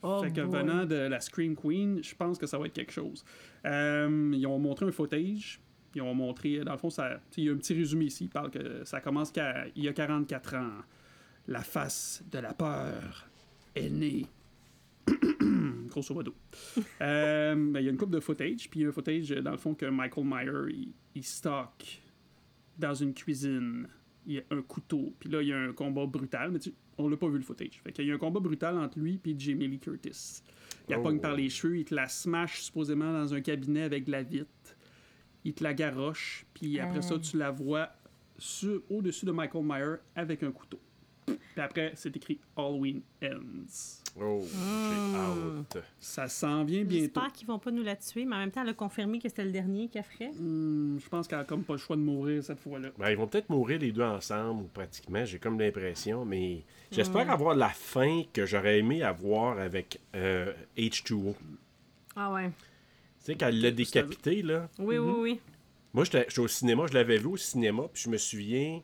Oh, 0.02 0.20
fait 0.24 0.32
que 0.32 0.40
boy. 0.40 0.60
venant 0.60 0.84
de 0.84 0.96
la 0.96 1.20
Scream 1.20 1.56
Queen, 1.56 2.02
je 2.02 2.14
pense 2.14 2.38
que 2.38 2.46
ça 2.46 2.58
va 2.58 2.66
être 2.66 2.72
quelque 2.72 2.92
chose. 2.92 3.24
Euh, 3.64 4.32
ils 4.34 4.46
ont 4.46 4.58
montré 4.58 4.86
un 4.86 4.92
footage. 4.92 5.60
Ils 5.94 6.02
ont 6.02 6.14
montré, 6.14 6.60
dans 6.60 6.72
le 6.72 6.78
fond, 6.78 6.90
ça, 6.90 7.20
il 7.36 7.44
y 7.44 7.48
a 7.48 7.52
un 7.52 7.56
petit 7.56 7.74
résumé 7.74 8.06
ici. 8.06 8.24
Il 8.24 8.30
parle 8.30 8.50
que 8.50 8.82
ça 8.84 9.00
commence 9.00 9.32
il 9.76 9.84
y 9.84 9.88
a 9.88 9.92
44 9.92 10.54
ans. 10.56 10.70
La 11.48 11.60
face 11.60 12.22
de 12.30 12.38
la 12.38 12.54
peur 12.54 13.28
est 13.74 13.90
née. 13.90 14.26
Grosso 15.88 16.14
modo. 16.14 16.34
Euh, 17.00 17.54
ben, 17.54 17.80
il 17.80 17.84
y 17.84 17.88
a 17.88 17.90
une 17.90 17.96
coupe 17.98 18.10
de 18.10 18.20
footage, 18.20 18.68
puis 18.70 18.80
il 18.80 18.82
y 18.84 18.86
a 18.86 18.88
un 18.88 18.92
footage, 18.92 19.28
dans 19.30 19.50
le 19.50 19.56
fond, 19.58 19.74
que 19.74 19.86
Michael 19.86 20.24
Myers, 20.26 20.72
il, 20.74 20.92
il 21.14 21.24
stocke 21.24 22.02
dans 22.78 22.94
une 22.94 23.12
cuisine. 23.14 23.88
Il 24.26 24.34
y 24.34 24.38
a 24.38 24.42
un 24.50 24.62
couteau, 24.62 25.12
puis 25.18 25.28
là, 25.28 25.42
il 25.42 25.48
y 25.48 25.52
a 25.52 25.58
un 25.58 25.72
combat 25.72 26.06
brutal, 26.06 26.52
mais 26.52 26.60
tu, 26.60 26.72
on 26.96 27.08
l'a 27.08 27.16
pas 27.16 27.28
vu 27.28 27.38
le 27.38 27.42
footage. 27.44 27.80
Fait 27.82 27.92
qu'il 27.92 28.06
y 28.06 28.12
a 28.12 28.14
un 28.14 28.18
combat 28.18 28.38
brutal 28.40 28.78
entre 28.78 28.98
lui 29.00 29.20
et 29.24 29.34
Jamie 29.36 29.66
Lee 29.66 29.80
Curtis. 29.80 30.42
Il 30.88 30.92
la 30.92 31.00
Oh. 31.00 31.02
pogne 31.02 31.20
par 31.20 31.34
les 31.34 31.48
cheveux, 31.48 31.78
il 31.78 31.84
te 31.84 31.94
la 31.94 32.08
smash 32.08 32.62
supposément 32.62 33.12
dans 33.12 33.34
un 33.34 33.40
cabinet 33.40 33.82
avec 33.82 34.04
de 34.04 34.12
la 34.12 34.22
vitre. 34.22 34.48
Il 35.44 35.54
te 35.54 35.64
la 35.64 35.74
garoche, 35.74 36.46
puis 36.54 36.78
après 36.78 37.02
ça, 37.02 37.14
Ah. 37.16 37.18
tu 37.18 37.36
la 37.36 37.50
vois 37.50 37.90
au-dessus 38.90 39.26
de 39.26 39.32
Michael 39.32 39.64
Myers 39.64 39.96
avec 40.14 40.42
un 40.44 40.52
couteau. 40.52 40.80
Puis 41.36 41.60
après, 41.62 41.92
c'est 41.94 42.16
écrit 42.16 42.38
Halloween 42.56 43.00
Ends. 43.22 44.00
Oh, 44.20 44.42
j'ai 44.44 45.16
hâte. 45.16 45.84
Ça 45.98 46.28
s'en 46.28 46.64
vient 46.64 46.84
bientôt. 46.84 47.04
J'espère 47.04 47.32
qu'ils 47.32 47.46
vont 47.46 47.58
pas 47.58 47.70
nous 47.70 47.82
la 47.82 47.96
tuer, 47.96 48.24
mais 48.26 48.36
en 48.36 48.40
même 48.40 48.50
temps, 48.50 48.62
elle 48.62 48.68
a 48.68 48.74
confirmé 48.74 49.18
que 49.18 49.28
c'était 49.28 49.44
le 49.44 49.52
dernier 49.52 49.88
qu'elle 49.88 50.02
ferait. 50.04 50.30
Hmm, 50.38 50.98
je 50.98 51.08
pense 51.08 51.26
qu'elle 51.26 51.38
a 51.38 51.44
comme 51.44 51.64
pas 51.64 51.72
le 51.74 51.78
choix 51.78 51.96
de 51.96 52.02
mourir 52.02 52.44
cette 52.44 52.58
fois-là. 52.60 52.90
Ben, 52.98 53.10
ils 53.10 53.16
vont 53.16 53.26
peut-être 53.26 53.48
mourir 53.48 53.78
les 53.78 53.90
deux 53.92 54.02
ensemble, 54.02 54.64
ou 54.64 54.66
pratiquement, 54.68 55.24
j'ai 55.24 55.38
comme 55.38 55.58
l'impression, 55.58 56.24
mais 56.26 56.62
j'espère 56.90 57.30
avoir 57.30 57.54
la 57.54 57.70
fin 57.70 58.22
que 58.32 58.44
j'aurais 58.44 58.78
aimé 58.80 59.02
avoir 59.02 59.58
avec 59.58 59.98
euh, 60.14 60.52
H2O. 60.76 61.34
Tu 61.34 61.44
Ah 62.16 62.32
ouais. 62.34 62.50
sais, 63.18 63.34
quand 63.34 63.46
elle 63.48 63.60
l'a 63.62 63.70
décapité, 63.70 64.42
là. 64.42 64.68
Oui, 64.78 64.98
oui, 64.98 65.12
oui. 65.18 65.40
Moi, 65.94 66.04
j'étais 66.04 66.38
au 66.38 66.48
cinéma, 66.48 66.84
je 66.86 66.94
l'avais 66.94 67.16
vu 67.18 67.26
au 67.28 67.36
cinéma, 67.38 67.84
puis 67.92 68.02
je 68.04 68.10
me 68.10 68.16
souviens, 68.18 68.80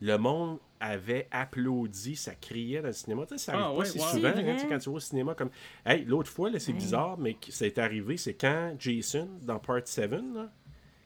le 0.00 0.16
monde 0.16 0.58
avait 0.82 1.28
applaudi, 1.30 2.16
ça 2.16 2.34
criait 2.34 2.80
dans 2.82 2.88
le 2.88 2.92
cinéma. 2.92 3.24
Tu 3.26 3.38
sais, 3.38 3.44
ça 3.44 3.52
arrive 3.52 3.64
Ah, 3.66 3.70
pas 3.70 3.76
ouais, 3.78 3.84
si 3.86 3.98
souvent, 3.98 4.08
C'est 4.12 4.26
hein, 4.26 4.32
tu 4.54 4.58
sais, 4.60 4.66
quand 4.68 4.78
tu 4.78 4.90
vas 4.90 4.96
au 4.96 5.00
cinéma 5.00 5.34
comme. 5.34 5.50
Hey, 5.86 6.04
l'autre 6.04 6.30
fois, 6.30 6.50
là, 6.50 6.58
c'est 6.58 6.72
bizarre, 6.72 7.16
mais 7.18 7.36
ça 7.50 7.66
est 7.66 7.78
arrivé, 7.78 8.16
c'est 8.16 8.34
quand 8.34 8.74
Jason, 8.78 9.28
dans 9.42 9.58
Part 9.58 9.82
7, 9.86 10.10
là, 10.10 10.50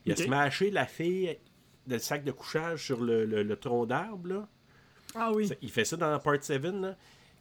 il 0.05 0.13
a 0.13 0.17
smashé 0.17 0.71
la 0.71 0.87
fille 0.87 1.39
le 1.89 1.99
sac 1.99 2.25
de 2.25 2.33
couchage 2.33 2.85
sur 2.85 3.01
le, 3.03 3.25
le- 3.25 3.43
le 3.43 3.57
tronc 3.57 3.87
d'arbre, 3.87 4.29
là. 4.29 4.49
Ah 5.15 5.31
oui. 5.33 5.49
Ça- 5.49 5.55
Il 5.63 5.71
fait 5.71 5.85
ça 5.85 5.97
dans 5.97 6.19
Part 6.19 6.43
7, 6.43 6.63
là. 6.65 6.97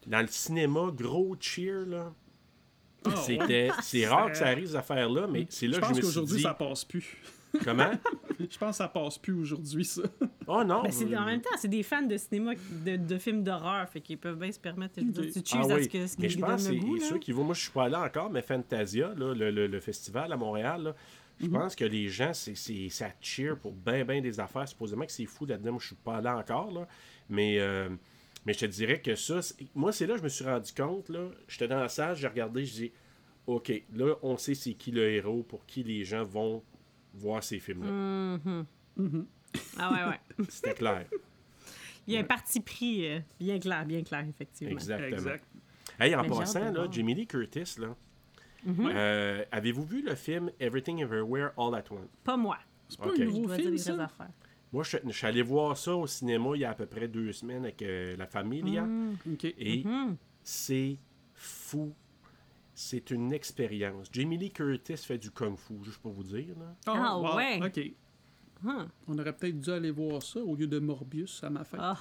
Dans 0.06 0.22
le 0.22 0.28
cinéma, 0.28 0.92
gros 0.94 1.36
cheer, 1.40 1.86
là. 1.88 2.14
Ah, 3.06 3.16
C'était, 3.26 3.70
c'est 3.82 4.06
rare 4.10 4.32
que 4.32 4.38
ça 4.38 4.48
arrive, 4.48 4.68
ces 4.68 4.76
affaires-là, 4.76 5.28
mais 5.28 5.46
c'est 5.50 5.68
là 5.68 5.76
Je 5.76 5.80
que 5.82 5.86
je 5.86 5.90
me 5.90 5.94
suis 5.96 6.02
qu'aujourd'hui, 6.04 6.38
dit... 6.38 6.42
ça 6.44 6.54
passe 6.54 6.84
plus. 6.84 7.18
Comment? 7.64 7.92
Je 8.40 8.58
pense 8.58 8.72
que 8.72 8.76
ça 8.78 8.88
passe 8.88 9.18
plus 9.18 9.34
aujourd'hui, 9.34 9.86
ça. 9.86 10.02
Oh 10.48 10.64
non! 10.64 10.84
Ben, 10.84 10.92
c'est, 10.92 11.12
euh, 11.12 11.18
en 11.20 11.26
même 11.26 11.42
temps, 11.42 11.50
c'est 11.58 11.68
des 11.68 11.82
fans 11.82 12.04
de 12.04 12.16
cinéma, 12.18 12.52
de, 12.86 12.98
de 12.98 13.18
films 13.18 13.42
d'horreur, 13.44 13.90
fait 13.90 14.00
qu'ils 14.00 14.20
peuvent 14.20 14.38
bien 14.38 14.52
se 14.52 14.60
permettre 14.60 15.02
de 15.02 15.10
Ok. 15.28 15.32
tu 15.44 15.56
Ah 15.58 15.62
à 15.62 15.76
oui, 15.76 15.84
ce 15.86 15.90
que 15.90 16.06
ce 16.06 16.16
mais 16.20 16.30
je 16.30 16.38
pense 16.40 16.68
que 16.68 16.74
c'est 17.00 17.06
ceux 17.10 17.18
qui 17.18 17.32
vont. 17.32 17.44
Moi, 17.44 17.56
je 17.56 17.62
suis 17.62 17.72
pas 17.72 17.86
allé 17.86 17.96
encore, 17.96 18.30
mais 18.30 18.44
Fantasia, 18.44 19.08
là, 19.18 19.34
le, 19.34 19.50
le- 19.50 19.66
le 19.66 19.80
festival 19.80 20.32
à 20.32 20.38
Montréal, 20.38 20.84
là, 20.84 20.96
je 21.40 21.48
pense 21.48 21.76
que 21.76 21.84
les 21.86 22.10
gens, 22.10 22.32
c'est, 22.36 22.54
c'est- 22.56 22.90
ça 22.90 23.08
cheer 23.22 23.58
pour 23.58 23.72
bien, 23.74 24.06
bien 24.06 24.22
des 24.22 24.40
affaires. 24.40 24.68
Supposément 24.68 25.06
que 25.08 25.12
c'est 25.12 25.26
fou 25.26 25.48
là-dedans. 25.48 25.72
Moi, 25.72 25.82
je 25.82 25.88
suis 25.88 25.96
pas 25.96 26.18
allé 26.18 26.30
encore, 26.30 26.72
là. 26.72 26.88
Mais, 27.28 27.58
euh, 27.60 27.90
mais 28.46 28.54
je 28.54 28.60
te 28.60 28.66
dirais 28.68 29.00
que 29.02 29.16
ça, 29.16 29.40
moi, 29.74 29.92
c'est 29.92 30.06
là 30.06 30.14
que 30.14 30.20
je 30.20 30.24
me 30.26 30.30
suis 30.30 30.46
rendu 30.46 30.72
compte, 30.74 31.10
là. 31.10 31.28
J'étais 31.48 31.68
dans 31.68 31.80
la 31.80 31.90
salle, 31.90 32.16
j'ai 32.16 32.28
regardé, 32.28 32.64
je 32.66 32.74
dis, 32.74 32.92
OK, 33.48 33.72
là, 33.96 34.14
on 34.22 34.38
sait 34.38 34.54
c'est 34.54 34.74
qui 34.74 34.92
le 34.92 35.10
héros, 35.10 35.42
pour 35.42 35.66
qui 35.66 35.82
les 35.82 36.04
gens 36.04 36.24
vont 36.24 36.62
voir 37.16 37.44
ces 37.44 37.60
films-là. 37.60 37.90
Mhm. 38.98 39.26
Ah 39.78 39.92
ouais, 39.92 40.12
ouais. 40.12 40.46
C'était 40.50 40.74
clair. 40.74 41.06
Il 42.08 42.14
y 42.14 42.18
a 42.18 42.20
un 42.20 42.24
parti 42.24 42.60
pris 42.60 43.08
euh, 43.10 43.20
bien 43.40 43.60
clair, 43.60 43.86
bien 43.86 44.04
clair, 44.04 44.26
effectivement. 44.30 44.74
Exactement. 44.74 45.08
Exact. 45.18 45.46
Hey, 46.00 46.14
en 46.16 46.22
Mais 46.24 46.28
passant, 46.30 46.72
là. 46.72 46.88
Jamie 46.92 47.16
Lee 47.16 47.26
Curtis, 47.28 47.76
là, 47.80 47.96
Mhm. 48.66 48.92
euh, 48.94 49.46
avez-vous 49.52 49.84
vu 49.86 50.02
le 50.02 50.16
film 50.16 50.52
Everything 50.60 51.00
Everywhere 51.00 51.52
All 51.58 51.74
at 51.76 51.84
Once? 51.92 52.10
Pas 52.24 52.36
moi. 52.38 52.58
C'est 52.90 53.00
pas 53.00 53.08
Ok. 53.08 53.14
un 53.14 53.18
Je 53.18 53.24
nouveau 53.26 53.48
film, 53.50 53.78
ça? 53.78 54.08
Moi, 54.74 54.84
je, 54.84 54.98
je 55.06 55.12
suis 55.12 55.26
allé 55.28 55.42
voir 55.42 55.78
ça 55.78 55.96
au 55.96 56.06
cinéma 56.06 56.50
il 56.56 56.62
y 56.62 56.66
a 56.66 56.72
à 56.72 56.74
peu 56.76 56.86
près 56.86 57.08
deux 57.08 57.32
semaines 57.32 57.64
avec 57.64 57.82
euh, 57.82 58.16
la 58.18 58.28
famille, 58.28 58.62
là, 58.62 58.86
OK. 59.32 59.46
et 59.46 59.84
c'est 60.44 60.98
fou. 61.34 61.94
C'est 62.78 63.10
une 63.12 63.32
expérience. 63.32 64.10
Jamie 64.12 64.38
Lee 64.38 64.52
Curtis 64.52 64.98
fait 64.98 65.18
du 65.18 65.32
kung-fu, 65.32 65.76
juste 65.84 66.00
pour 66.00 66.12
vous 66.12 66.24
dire. 66.24 66.54
Là. 66.60 66.76
Ah, 66.88 67.18
wow, 67.18 67.36
ouais. 67.38 67.60
OK. 67.66 67.94
On 69.08 69.18
aurait 69.18 69.34
peut-être 69.34 69.60
dû 69.60 69.70
aller 69.72 69.92
voir 69.92 70.22
ça 70.22 70.40
au 70.42 70.56
lieu 70.56 70.68
de 70.68 70.80
Morbius 70.80 71.42
à 71.44 71.50
ma 71.50 71.64
fête. 71.64 71.80
Ah. 71.82 71.98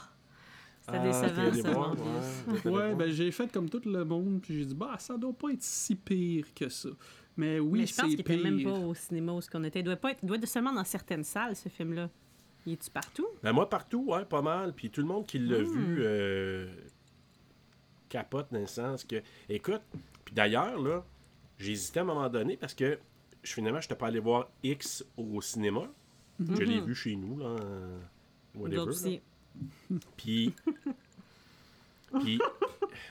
C'était 0.80 0.98
Ah, 0.98 1.04
décevant, 1.06 1.62
ça, 1.62 1.70
voir, 1.72 1.94
Morbius. 1.96 2.64
ouais, 2.64 2.70
Ouais, 2.72 2.94
ben 2.94 3.10
j'ai 3.10 3.30
fait 3.30 3.50
comme 3.52 3.70
tout 3.70 3.80
le 3.84 4.04
monde, 4.04 4.40
puis 4.42 4.58
j'ai 4.58 4.64
dit, 4.66 4.74
bah, 4.74 4.96
ça 4.98 5.16
doit 5.16 5.32
pas 5.32 5.50
être 5.50 5.62
si 5.62 5.94
pire 5.94 6.52
que 6.54 6.68
ça. 6.68 6.88
Mais 7.36 7.58
oui, 7.60 7.80
Mais 7.80 7.86
je 7.86 7.94
pense 7.94 8.02
c'est 8.04 8.10
qu'il 8.10 8.20
était 8.20 8.34
pire. 8.36 8.42
même 8.44 8.62
pas 8.64 8.78
au 8.78 8.94
cinéma 8.94 9.32
où 9.32 9.40
ce 9.40 9.48
qu'on 9.50 9.62
était. 9.64 9.80
Il 9.80 9.84
doit, 9.84 9.96
pas 9.96 10.10
être, 10.10 10.20
il 10.22 10.26
doit 10.26 10.36
être 10.36 10.46
seulement 10.48 10.72
dans 10.72 10.84
certaines 10.84 11.24
salles, 11.24 11.54
ce 11.56 11.68
film-là. 11.68 12.10
Il 12.66 12.72
est-tu 12.74 12.90
partout? 12.90 13.26
Ben, 13.42 13.52
moi, 13.52 13.68
partout, 13.68 14.04
ouais, 14.08 14.24
pas 14.24 14.42
mal. 14.42 14.72
Puis 14.74 14.90
tout 14.90 15.00
le 15.02 15.06
monde 15.06 15.26
qui 15.26 15.38
l'a 15.38 15.58
Hmm. 15.60 15.64
vu 15.64 15.96
euh, 16.00 16.66
capote 18.08 18.48
dans 18.52 18.60
le 18.60 18.66
sens 18.66 19.04
que. 19.04 19.16
Écoute, 19.48 19.82
d'ailleurs, 20.34 20.78
là, 20.80 21.04
j'ai 21.58 21.72
hésité 21.72 22.00
à 22.00 22.02
un 22.02 22.06
moment 22.06 22.28
donné 22.28 22.56
parce 22.56 22.74
que 22.74 22.98
je, 23.42 23.52
finalement, 23.52 23.80
je 23.80 23.86
n'étais 23.86 23.94
pas 23.96 24.08
allé 24.08 24.18
voir 24.18 24.48
X 24.62 25.04
au 25.16 25.40
cinéma. 25.40 25.82
Je 26.40 26.62
l'ai 26.62 26.80
vu 26.80 26.94
chez 26.94 27.14
nous, 27.16 27.38
là. 27.38 27.56
Whatever. 28.54 28.76
là. 28.76 28.82
aussi. 28.84 29.20
Puis. 30.16 30.52
puis. 32.20 32.38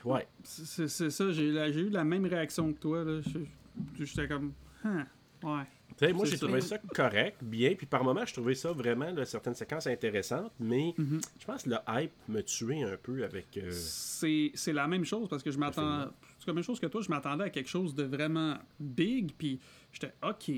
Ouais. 0.04 0.26
C'est 0.42 0.88
ça, 0.88 1.32
j'ai 1.32 1.44
eu 1.80 1.90
la 1.90 2.04
même 2.04 2.26
réaction 2.26 2.72
que 2.72 2.78
toi. 2.78 3.04
là. 3.04 3.20
Je- 3.22 4.04
J'étais 4.04 4.28
comme, 4.28 4.52
Hein, 4.84 5.06
ouais. 5.42 5.64
Tu 5.96 6.06
sais, 6.06 6.12
moi, 6.12 6.24
j'ai 6.26 6.36
trouvé 6.38 6.60
ça 6.60 6.76
correct, 6.78 7.38
bien, 7.42 7.74
puis 7.74 7.86
par 7.86 8.02
moments, 8.04 8.24
je 8.26 8.32
trouvais 8.34 8.54
ça 8.54 8.72
vraiment, 8.72 9.10
là, 9.12 9.24
certaines 9.24 9.54
séquences 9.54 9.86
intéressantes, 9.86 10.52
mais 10.60 10.92
Mhm. 10.98 11.20
je 11.38 11.44
pense 11.46 11.62
que 11.62 11.70
le 11.70 11.76
hype 11.88 12.12
me 12.28 12.42
tuait 12.42 12.82
un 12.82 12.96
peu 12.96 13.24
avec. 13.24 13.56
euh, 13.56 13.70
C'est 13.70 14.50
c'est 14.54 14.72
la 14.72 14.86
même 14.88 15.04
chose 15.04 15.28
parce 15.28 15.42
que 15.42 15.50
je 15.50 15.58
m'attends. 15.58 16.06
C'est 16.44 16.50
la 16.50 16.54
même 16.54 16.62
chose 16.64 16.78
que 16.78 16.86
toi, 16.86 17.00
je 17.00 17.08
m'attendais 17.08 17.44
à 17.44 17.48
quelque 17.50 17.70
chose 17.70 17.94
de 17.94 18.02
vraiment 18.02 18.58
big, 18.78 19.32
puis 19.38 19.58
j'étais, 19.92 20.12
OK, 20.22 20.50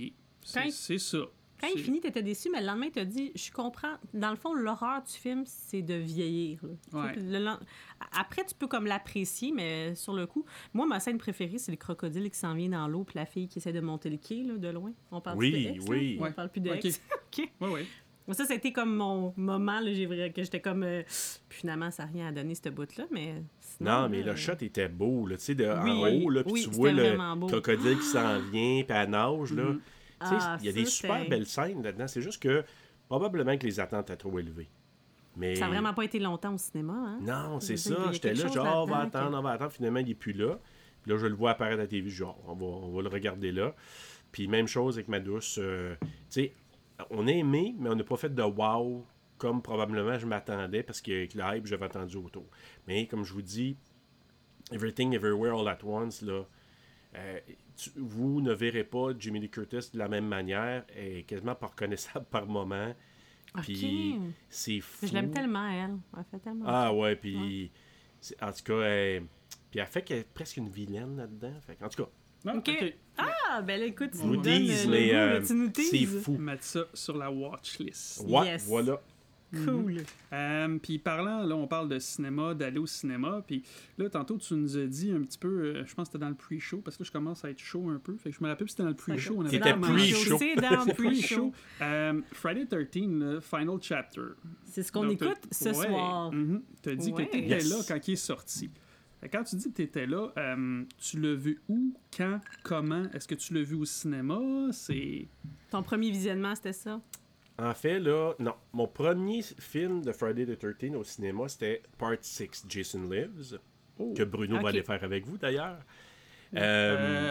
c'est 0.42 0.98
ça. 0.98 1.18
Quand 1.60 1.68
il 1.74 1.80
finit, 1.80 2.00
t'étais 2.02 2.22
déçu, 2.22 2.50
mais 2.52 2.60
le 2.60 2.66
lendemain, 2.66 2.88
t'as 2.92 3.04
dit 3.06 3.32
Je 3.34 3.50
comprends. 3.50 3.94
Dans 4.12 4.28
le 4.30 4.36
fond, 4.36 4.52
l'horreur 4.52 5.02
du 5.02 5.12
film, 5.12 5.44
c'est 5.46 5.80
de 5.80 5.94
vieillir. 5.94 6.60
là. 6.92 7.04
Ouais. 7.04 7.14
le 7.16 7.50
Après, 8.12 8.44
tu 8.44 8.54
peux 8.54 8.66
comme 8.66 8.84
l'apprécier, 8.84 9.52
mais 9.52 9.94
sur 9.94 10.12
le 10.12 10.26
coup, 10.26 10.44
moi, 10.74 10.86
ma 10.86 11.00
scène 11.00 11.16
préférée, 11.16 11.56
c'est 11.56 11.70
le 11.72 11.78
crocodile 11.78 12.28
qui 12.30 12.38
s'en 12.38 12.52
vient 12.54 12.68
dans 12.68 12.86
l'eau, 12.88 13.04
puis 13.04 13.14
la 13.18 13.24
fille 13.24 13.48
qui 13.48 13.58
essaie 13.58 13.72
de 13.72 13.80
monter 13.80 14.10
le 14.10 14.18
quai 14.18 14.42
là, 14.42 14.58
de 14.58 14.68
loin. 14.68 14.92
On 15.10 15.22
parle 15.22 15.38
Oui, 15.38 15.50
plus 15.50 15.64
de 15.64 15.68
X, 15.76 15.84
là? 15.88 15.90
oui. 15.96 16.16
On 16.18 16.22
Ouais. 16.24 16.32
parle 16.32 16.48
plus 16.50 16.60
de 16.60 16.68
ouais. 16.70 16.80
Moi, 17.60 17.70
Ça, 18.32 18.44
c'était 18.44 18.72
comme 18.72 18.96
mon 18.96 19.32
moment, 19.36 19.80
là, 19.80 19.92
j'ai 19.92 20.06
que 20.32 20.42
j'étais 20.42 20.60
comme. 20.60 20.82
euh, 20.82 21.02
finalement, 21.48 21.90
ça 21.90 22.04
n'a 22.04 22.10
rien 22.12 22.26
à 22.28 22.32
donner, 22.32 22.54
cette 22.54 22.74
bout-là, 22.74 23.04
mais. 23.10 23.42
sinon, 23.60 24.02
Non, 24.02 24.08
mais 24.08 24.22
là, 24.22 24.32
le 24.32 24.36
shot 24.36 24.52
était 24.60 24.88
beau, 24.88 25.26
là, 25.26 25.36
tu 25.36 25.44
sais, 25.44 25.54
de, 25.54 25.64
Oui, 25.64 25.90
en 25.90 26.24
haut, 26.24 26.30
là, 26.30 26.42
puis 26.42 26.52
oui, 26.52 26.62
tu 26.64 26.70
vois 26.70 26.92
le 26.92 27.16
beau. 27.36 27.46
crocodile 27.46 27.98
qui 27.98 28.04
s'en 28.06 28.38
vient, 28.50 28.82
puis 28.82 28.96
elle 28.96 29.10
nage, 29.10 29.52
là. 29.52 29.64
Mhm. 29.64 29.80
Tu 30.20 30.26
sais, 30.28 30.34
Ah, 30.40 30.56
il 30.60 30.66
y 30.66 30.68
a 30.68 30.72
ça, 30.72 30.78
des 30.78 30.84
super 30.86 31.28
belles 31.28 31.46
scènes 31.46 31.82
là-dedans. 31.82 32.08
C'est 32.08 32.22
juste 32.22 32.42
que 32.42 32.64
probablement 33.08 33.56
que 33.58 33.66
les 33.66 33.78
attentes 33.80 34.08
étaient 34.10 34.16
trop 34.16 34.38
élevées. 34.38 34.68
Mais... 35.36 35.54
Ça 35.54 35.66
n'a 35.66 35.68
vraiment 35.72 35.92
pas 35.92 36.04
été 36.04 36.18
longtemps 36.18 36.54
au 36.54 36.58
cinéma. 36.58 36.94
Hein? 36.94 37.18
Non, 37.20 37.60
c'est 37.60 37.76
ça. 37.76 37.94
J'étais 38.12 38.32
là, 38.32 38.48
genre, 38.48 38.84
on 38.84 38.86
va 38.90 39.00
attendre, 39.00 39.30
que- 39.32 39.36
on 39.36 39.42
va 39.42 39.50
attendre. 39.50 39.72
Finalement, 39.72 39.98
il 40.00 40.06
n'est 40.08 40.14
plus 40.14 40.32
là. 40.32 40.58
Puis 41.02 41.12
là, 41.12 41.18
je 41.18 41.26
le 41.26 41.34
vois 41.34 41.50
apparaître 41.50 41.78
à 41.78 41.82
la 41.82 41.86
TV, 41.86 42.08
genre, 42.08 42.38
on 42.48 42.54
va, 42.54 42.64
on 42.64 42.92
va 42.96 43.02
le 43.02 43.08
regarder 43.08 43.52
là. 43.52 43.74
Puis 44.32 44.48
même 44.48 44.66
chose 44.66 44.96
avec 44.96 45.08
ma 45.08 45.20
douce. 45.20 45.58
euh, 45.60 45.94
tu 46.00 46.08
sais, 46.30 46.52
on 47.10 47.26
a 47.26 47.30
aimé, 47.32 47.74
mais 47.78 47.90
on 47.90 47.94
n'a 47.94 48.04
pas 48.04 48.16
fait 48.16 48.34
de 48.34 48.42
wow 48.42 49.04
comme 49.38 49.60
probablement 49.60 50.18
je 50.18 50.26
m'attendais 50.26 50.82
parce 50.82 51.00
qu'avec 51.02 51.34
le 51.34 51.42
hype, 51.44 51.66
j'avais 51.66 51.84
attendu 51.84 52.16
autour. 52.16 52.46
Mais 52.86 53.06
comme 53.06 53.22
je 53.24 53.32
vous 53.34 53.42
dis, 53.42 53.76
Everything 54.72 55.12
Everywhere 55.14 55.58
All 55.60 55.68
At 55.68 55.78
Once, 55.84 56.22
là, 56.22 56.44
euh, 57.14 57.38
tu- 57.76 57.90
vous 57.96 58.40
ne 58.40 58.52
verrez 58.52 58.84
pas 58.84 59.10
Jimmy 59.18 59.40
Lee 59.40 59.50
Curtis 59.50 59.90
de 59.92 59.98
la 59.98 60.08
même 60.08 60.26
manière 60.26 60.84
et 60.96 61.22
quasiment 61.24 61.54
pas 61.54 61.66
reconnaissable 61.68 62.26
par 62.30 62.46
moment. 62.46 62.94
Puis 63.62 64.14
Ok. 64.16 64.22
c'est 64.48 64.80
fou. 64.80 65.06
Je 65.06 65.12
l'aime 65.12 65.30
tellement, 65.30 65.68
elle. 65.68 65.96
Elle 66.16 66.24
fait 66.30 66.38
tellement. 66.40 66.64
Ah 66.66 66.92
ouais, 66.94 67.14
puis 67.16 67.70
en 68.42 68.52
tout 68.52 68.64
cas, 68.64 68.80
elle, 68.82 69.24
puis 69.70 69.80
elle 69.80 69.86
fait 69.86 70.02
qu'elle 70.02 70.18
est 70.18 70.32
presque 70.34 70.56
une 70.56 70.68
vilaine 70.68 71.16
là-dedans. 71.16 71.52
En 71.82 71.88
tout 71.88 72.02
cas, 72.04 72.10
Ah, 72.46 72.56
Ok. 72.56 72.70
ok. 72.80 72.94
Ah, 73.18 73.62
ben 73.62 73.80
là, 73.80 73.86
écoute, 73.86 74.10
tu 74.12 74.18
Je 74.18 74.22
nous 74.24 74.36
donnes 74.36 74.62
le 74.66 74.90
mais 74.90 75.08
goût, 75.08 75.14
euh, 75.14 75.42
tu 75.46 75.54
nous 75.54 75.70
c'est 75.74 76.04
fou. 76.04 76.36
Mettre 76.38 76.64
ça 76.64 76.84
sur 76.92 77.16
la 77.16 77.30
watch 77.30 77.78
list. 77.78 78.22
Ouais, 78.28 78.46
Yes. 78.46 78.66
voilà. 78.66 79.00
Cool. 79.64 80.02
Euh, 80.32 80.78
puis 80.82 80.98
parlant, 80.98 81.44
là, 81.44 81.54
on 81.56 81.66
parle 81.68 81.88
de 81.88 81.98
cinéma, 82.00 82.52
d'aller 82.52 82.78
au 82.78 82.84
cinéma. 82.86 83.42
Puis 83.46 83.62
là, 83.96 84.10
tantôt, 84.10 84.36
tu 84.36 84.52
nous 84.54 84.76
as 84.76 84.84
dit 84.86 85.12
un 85.12 85.22
petit 85.22 85.38
peu, 85.38 85.48
euh, 85.48 85.86
je 85.86 85.94
pense 85.94 86.08
que 86.08 86.12
c'était 86.12 86.18
dans 86.24 86.28
le 86.28 86.34
pre-show, 86.34 86.78
parce 86.78 86.96
que 86.96 87.04
là, 87.04 87.06
je 87.06 87.12
commence 87.12 87.44
à 87.44 87.50
être 87.50 87.58
chaud 87.60 87.88
un 87.88 87.98
peu. 87.98 88.16
Fait 88.16 88.30
que 88.30 88.36
je 88.36 88.42
me 88.42 88.48
rappelle, 88.48 88.68
c'était 88.68 88.82
dans 88.82 88.88
le 88.90 88.96
pre-show. 88.96 89.34
on 89.38 89.40
avait 89.46 89.56
C'était 89.56 89.72
pre-show. 89.74 90.38
C'est 90.38 90.56
dans 90.56 90.84
le 90.84 90.92
pre-show. 90.92 91.52
Euh, 91.80 92.20
Friday 92.32 92.66
13, 92.66 92.88
le 93.08 93.40
final 93.40 93.76
chapter. 93.80 94.20
C'est 94.64 94.82
ce 94.82 94.92
qu'on 94.92 95.08
écoute 95.08 95.38
ce 95.52 95.68
ouais, 95.68 95.74
soir. 95.74 96.32
mhm. 96.32 96.62
T'as 96.82 96.94
dit 96.96 97.12
Ouais. 97.12 97.26
que 97.26 97.30
t'étais 97.32 97.46
Yes. 97.48 97.70
là 97.70 97.76
quand 97.86 98.08
il 98.08 98.12
est 98.12 98.16
sorti. 98.16 98.68
Quand 99.32 99.42
tu 99.44 99.56
dis 99.56 99.70
que 99.70 99.76
t'étais 99.76 100.06
là, 100.06 100.28
euh, 100.38 100.84
tu 100.98 101.20
l'as 101.20 101.34
vu 101.34 101.60
où, 101.68 101.94
quand, 102.16 102.40
comment? 102.62 103.04
Est-ce 103.12 103.26
que 103.26 103.34
tu 103.34 103.54
l'as 103.54 103.62
vu 103.62 103.74
au 103.74 103.84
cinéma? 103.84 104.38
C'est... 104.72 105.26
Ton 105.70 105.82
premier 105.82 106.10
visionnement, 106.10 106.54
c'était 106.54 106.72
ça? 106.72 107.00
En 107.58 107.74
fait, 107.74 107.98
là, 107.98 108.34
non. 108.38 108.54
Mon 108.72 108.86
premier 108.86 109.42
film 109.42 110.02
de 110.04 110.12
Friday 110.12 110.44
the 110.46 110.58
13 110.58 110.94
au 110.94 111.04
cinéma, 111.04 111.48
c'était 111.48 111.82
Part 111.98 112.16
6, 112.20 112.66
Jason 112.68 113.02
Lives, 113.10 113.58
Oh. 113.98 114.12
que 114.14 114.22
Bruno 114.24 114.60
va 114.60 114.68
aller 114.68 114.82
faire 114.82 115.02
avec 115.02 115.24
vous 115.26 115.38
d'ailleurs. 115.38 115.78
Euh, 116.54 116.58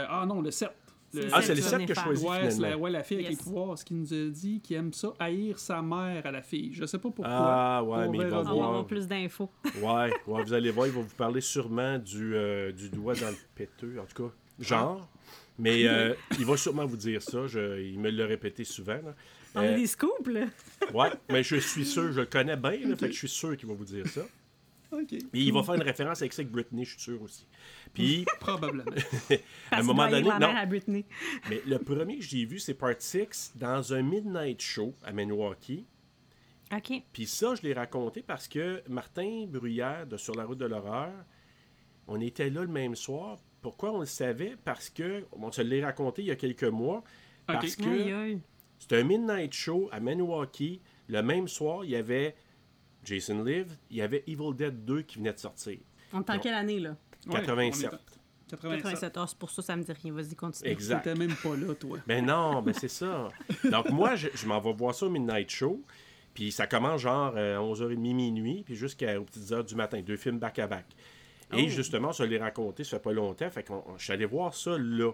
Euh, 0.01 0.05
ah 0.09 0.25
non, 0.25 0.41
le 0.41 0.49
7. 0.49 0.69
Ah, 1.31 1.41
sept 1.41 1.45
c'est 1.47 1.55
le 1.55 1.61
que 1.61 1.67
7 1.67 1.79
tu 1.79 1.85
que 1.87 1.93
je 1.93 1.99
choisis 2.01 2.25
Ouais, 2.59 2.69
la, 2.69 2.77
ouais, 2.77 2.91
la 2.91 3.03
fille 3.03 3.17
avec 3.17 3.29
Yes. 3.29 3.37
les 3.39 3.43
pouvoirs, 3.43 3.77
ce 3.77 3.85
qu'il 3.85 3.97
nous 3.97 4.13
a 4.13 4.25
dit, 4.29 4.59
qui 4.61 4.73
aime 4.73 4.93
ça, 4.93 5.13
haïr 5.19 5.59
sa 5.59 5.81
mère 5.81 6.25
à 6.25 6.31
la 6.31 6.41
fille. 6.41 6.73
Je 6.73 6.85
sais 6.85 6.97
pas 6.97 7.09
pourquoi. 7.09 7.25
Ah, 7.27 7.83
ouais, 7.83 8.05
On 8.07 8.11
mais 8.11 8.17
il 8.19 8.23
va 8.27 8.39
On 8.39 8.43
va 8.43 8.51
voir. 8.53 8.67
avoir 8.69 8.85
plus 8.87 9.07
d'infos. 9.07 9.49
Ouais, 9.81 10.11
ouais, 10.27 10.43
vous 10.43 10.53
allez 10.53 10.71
voir, 10.71 10.87
il 10.87 10.93
va 10.93 11.01
vous 11.01 11.15
parler 11.15 11.41
sûrement 11.41 11.97
du, 11.99 12.35
euh, 12.35 12.71
du 12.71 12.89
doigt 12.89 13.13
dans 13.15 13.29
le 13.29 13.35
péteux, 13.55 13.95
en 14.01 14.05
tout 14.05 14.23
cas, 14.27 14.33
genre. 14.59 15.09
Mais 15.57 15.87
euh, 15.87 16.13
il 16.37 16.45
va 16.45 16.57
sûrement 16.57 16.85
vous 16.85 16.97
dire 16.97 17.21
ça, 17.21 17.47
je- 17.47 17.81
il 17.81 17.97
me 17.99 18.09
l'a 18.09 18.25
répété 18.25 18.63
souvent. 18.65 18.93
là. 18.95 19.15
On 19.57 19.61
Euh, 19.61 19.71
a 19.73 19.75
des 19.75 19.87
scoops, 19.87 20.27
là. 20.27 20.47
ouais, 20.93 21.09
mais 21.31 21.41
je 21.43 21.55
suis 21.55 21.85
sûr, 21.85 22.11
je 22.11 22.19
le 22.19 22.25
connais 22.25 22.57
bien, 22.57 22.71
là, 22.71 22.95
fait 22.97 23.07
que 23.07 23.13
je 23.13 23.19
suis 23.19 23.29
sûr 23.29 23.55
qu'il 23.55 23.69
va 23.69 23.73
vous 23.73 23.85
dire 23.85 24.05
ça. 24.07 24.21
Ok. 24.91 25.07
Puis 25.07 25.45
il 25.45 25.53
va 25.53 25.63
faire 25.63 25.75
une 25.75 25.81
référence 25.83 26.21
avec 26.21 26.33
ça 26.33 26.41
avec 26.41 26.51
Britney, 26.51 26.85
je 26.85 26.91
suis 26.91 27.01
sûr 27.01 27.21
aussi. 27.21 27.47
Puis, 27.93 28.25
Probablement. 28.39 28.83
à 28.91 29.33
un 29.33 29.37
Parce 29.69 29.85
moment 29.85 30.09
donné, 30.09 30.27
non, 30.27 30.55
à 30.55 30.65
Britney. 30.65 31.05
mais 31.49 31.61
le 31.65 31.79
premier 31.79 32.17
que 32.17 32.23
j'ai 32.23 32.45
vu, 32.45 32.59
c'est 32.59 32.73
Part 32.73 32.95
6 32.99 33.53
dans 33.55 33.93
un 33.93 34.01
Midnight 34.01 34.61
Show 34.61 34.93
à 35.03 35.11
Milwaukee. 35.11 35.85
OK. 36.73 37.03
Puis 37.13 37.25
ça, 37.27 37.55
je 37.55 37.61
l'ai 37.61 37.73
raconté 37.73 38.21
parce 38.21 38.47
que 38.47 38.81
Martin 38.89 39.45
Bruyère 39.47 40.07
de 40.07 40.17
Sur 40.17 40.35
la 40.35 40.45
route 40.45 40.57
de 40.57 40.65
l'horreur, 40.65 41.13
on 42.07 42.19
était 42.19 42.49
là 42.49 42.61
le 42.61 42.67
même 42.67 42.95
soir. 42.95 43.37
Pourquoi 43.61 43.91
on 43.91 43.99
le 43.99 44.05
savait? 44.05 44.55
Parce 44.63 44.89
que, 44.89 45.25
on 45.31 45.51
se 45.51 45.61
l'est 45.61 45.83
raconté 45.83 46.21
il 46.21 46.27
y 46.27 46.31
a 46.31 46.35
quelques 46.35 46.63
mois, 46.63 47.03
parce 47.47 47.73
Ok. 47.77 47.87
Aïe, 47.87 48.35
que 48.35 48.39
c'était 48.79 48.97
un 48.97 49.03
Midnight 49.03 49.53
Show 49.53 49.89
à 49.91 49.99
Milwaukee. 49.99 50.81
Le 51.07 51.21
même 51.21 51.47
soir, 51.47 51.83
il 51.85 51.91
y 51.91 51.95
avait 51.95 52.35
Jason 53.05 53.43
Live, 53.43 53.77
il 53.89 53.97
y 53.97 54.01
avait 54.01 54.23
Evil 54.27 54.53
Dead 54.55 54.83
2 54.83 55.03
qui 55.03 55.17
venait 55.19 55.33
de 55.33 55.39
sortir. 55.39 55.77
On 56.11 56.21
est 56.21 56.29
en 56.29 56.39
quelle 56.39 56.53
année, 56.55 56.79
là? 56.79 56.95
Ouais, 57.27 57.41
87. 57.41 57.89
on 57.91 57.95
est- 57.95 57.99
87. 57.99 57.99
87. 58.49 59.17
Ah, 59.17 59.25
c'est 59.27 59.37
pour 59.37 59.49
ça 59.49 59.61
que 59.61 59.65
ça 59.65 59.75
me 59.75 59.83
dit 59.83 59.91
rien. 59.91 60.13
Vas-y, 60.13 60.35
continue. 60.35 60.69
Exact. 60.69 61.03
T'étais 61.03 61.17
même 61.17 61.35
pas 61.35 61.55
là, 61.55 61.73
toi. 61.75 61.97
Ben 62.07 62.25
non, 62.25 62.61
ben 62.61 62.73
c'est 62.73 62.87
ça. 62.89 63.29
Donc 63.71 63.89
moi, 63.89 64.15
je, 64.15 64.27
je 64.33 64.45
m'en 64.47 64.59
vais 64.59 64.73
voir 64.73 64.93
ça 64.93 65.05
au 65.05 65.09
Midnight 65.09 65.49
Show. 65.49 65.81
Puis 66.33 66.51
ça 66.51 66.67
commence 66.67 67.01
genre 67.01 67.33
euh, 67.37 67.57
11h30 67.57 67.95
minuit, 68.13 68.63
puis 68.65 68.75
jusqu'aux 68.75 69.23
petites 69.23 69.51
heures 69.53 69.63
du 69.63 69.73
matin. 69.75 70.01
Deux 70.01 70.17
films 70.17 70.37
back-à-back. 70.39 70.85
Et 71.53 71.65
Oh. 71.65 71.69
justement, 71.69 72.11
ça 72.11 72.25
l'ai 72.25 72.37
raconté, 72.37 72.83
ça 72.83 72.97
fait 72.97 73.03
pas 73.03 73.13
longtemps. 73.13 73.49
Fait 73.49 73.63
qu'on 73.63 73.83
je 73.97 74.03
suis 74.03 74.13
allé 74.13 74.25
voir 74.25 74.53
ça 74.53 74.77
là. 74.77 75.11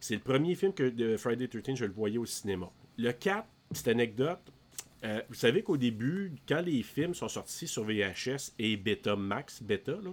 C'est 0.00 0.14
le 0.14 0.20
premier 0.20 0.54
film 0.54 0.72
que 0.72 0.88
de 0.88 1.16
Friday 1.18 1.46
13, 1.46 1.76
je 1.76 1.84
le 1.84 1.92
voyais 1.92 2.18
au 2.18 2.24
cinéma. 2.24 2.70
Le 2.96 3.12
4, 3.12 3.46
petite 3.68 3.88
anecdote. 3.88 4.40
Euh, 5.04 5.22
vous 5.28 5.34
savez 5.34 5.62
qu'au 5.62 5.76
début, 5.76 6.32
quand 6.48 6.60
les 6.60 6.82
films 6.82 7.14
sont 7.14 7.28
sortis 7.28 7.66
sur 7.68 7.84
VHS 7.84 8.52
et 8.58 8.76
Beta 8.76 9.16
Max, 9.16 9.62
Beta, 9.62 9.92
là, 9.92 10.10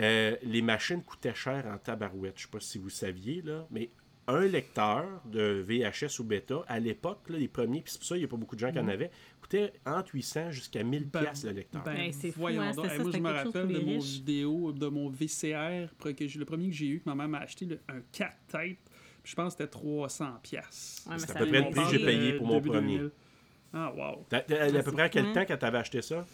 euh, 0.00 0.36
les 0.42 0.62
machines 0.62 1.02
coûtaient 1.02 1.34
cher 1.34 1.66
en 1.66 1.78
tabarouette. 1.78 2.34
Je 2.36 2.42
sais 2.42 2.48
pas 2.50 2.60
si 2.60 2.78
vous 2.78 2.90
saviez, 2.90 3.42
là, 3.42 3.66
mais 3.70 3.90
un 4.28 4.46
lecteur 4.46 5.04
de 5.24 5.64
VHS 5.66 6.20
ou 6.20 6.24
bêta, 6.24 6.62
à 6.68 6.78
l'époque, 6.78 7.20
les 7.28 7.48
premiers, 7.48 7.82
puis 7.82 7.92
c'est 7.92 7.98
pour 7.98 8.06
ça 8.06 8.14
qu'il 8.14 8.22
n'y 8.22 8.26
a 8.26 8.28
pas 8.28 8.36
beaucoup 8.36 8.54
de 8.54 8.60
gens 8.60 8.72
qui 8.72 8.78
en 8.78 8.86
avaient, 8.88 9.10
coûtait 9.40 9.72
entre 9.84 10.14
800 10.14 10.50
jusqu'à 10.52 10.82
1000 10.84 11.06
Ben, 11.10 11.22
pièces 11.24 11.44
le 11.44 11.50
lecteur. 11.50 11.82
Ben, 11.82 12.12
c'est 12.12 12.30
fou, 12.30 12.40
voyons 12.40 12.62
hein, 12.62 12.72
donc. 12.72 12.86
ça, 12.86 12.98
moi, 12.98 13.10
je 13.12 13.18
me 13.18 13.30
rappelle 13.30 13.68
de 13.68 13.78
mon 13.80 13.94
riches. 13.98 14.04
vidéo, 14.14 14.72
de 14.72 14.86
mon 14.86 15.08
VCR, 15.10 15.88
que 15.98 16.38
le 16.38 16.44
premier 16.44 16.68
que 16.68 16.74
j'ai 16.74 16.86
eu, 16.86 17.00
que 17.00 17.08
ma 17.08 17.14
mère 17.16 17.28
m'a 17.28 17.38
acheté, 17.38 17.66
le- 17.66 17.80
un 17.88 18.00
4 18.12 18.32
têtes. 18.48 18.78
Je 19.24 19.34
pense 19.36 19.54
que 19.54 19.58
c'était 19.62 19.70
300 19.70 20.38
pièces. 20.42 21.04
Ouais, 21.08 21.14
C'est 21.18 21.30
à 21.30 21.32
ça 21.34 21.38
peu 21.40 21.46
près 21.46 21.60
le 21.60 21.70
prix 21.70 21.84
que 21.84 21.90
j'ai 21.98 22.04
payé 22.04 22.32
pour 22.34 22.46
mon 22.46 22.60
premier. 22.60 23.00
Ah, 23.72 23.92
wow. 23.94 24.24
T'as- 24.28 24.40
t'as- 24.40 24.64
à 24.78 24.82
peu 24.82 24.92
près 24.92 25.02
à 25.02 25.08
quel 25.08 25.32
temps 25.32 25.44
quand 25.46 25.56
t'avais 25.56 25.78
acheté 25.78 26.02
ça? 26.02 26.26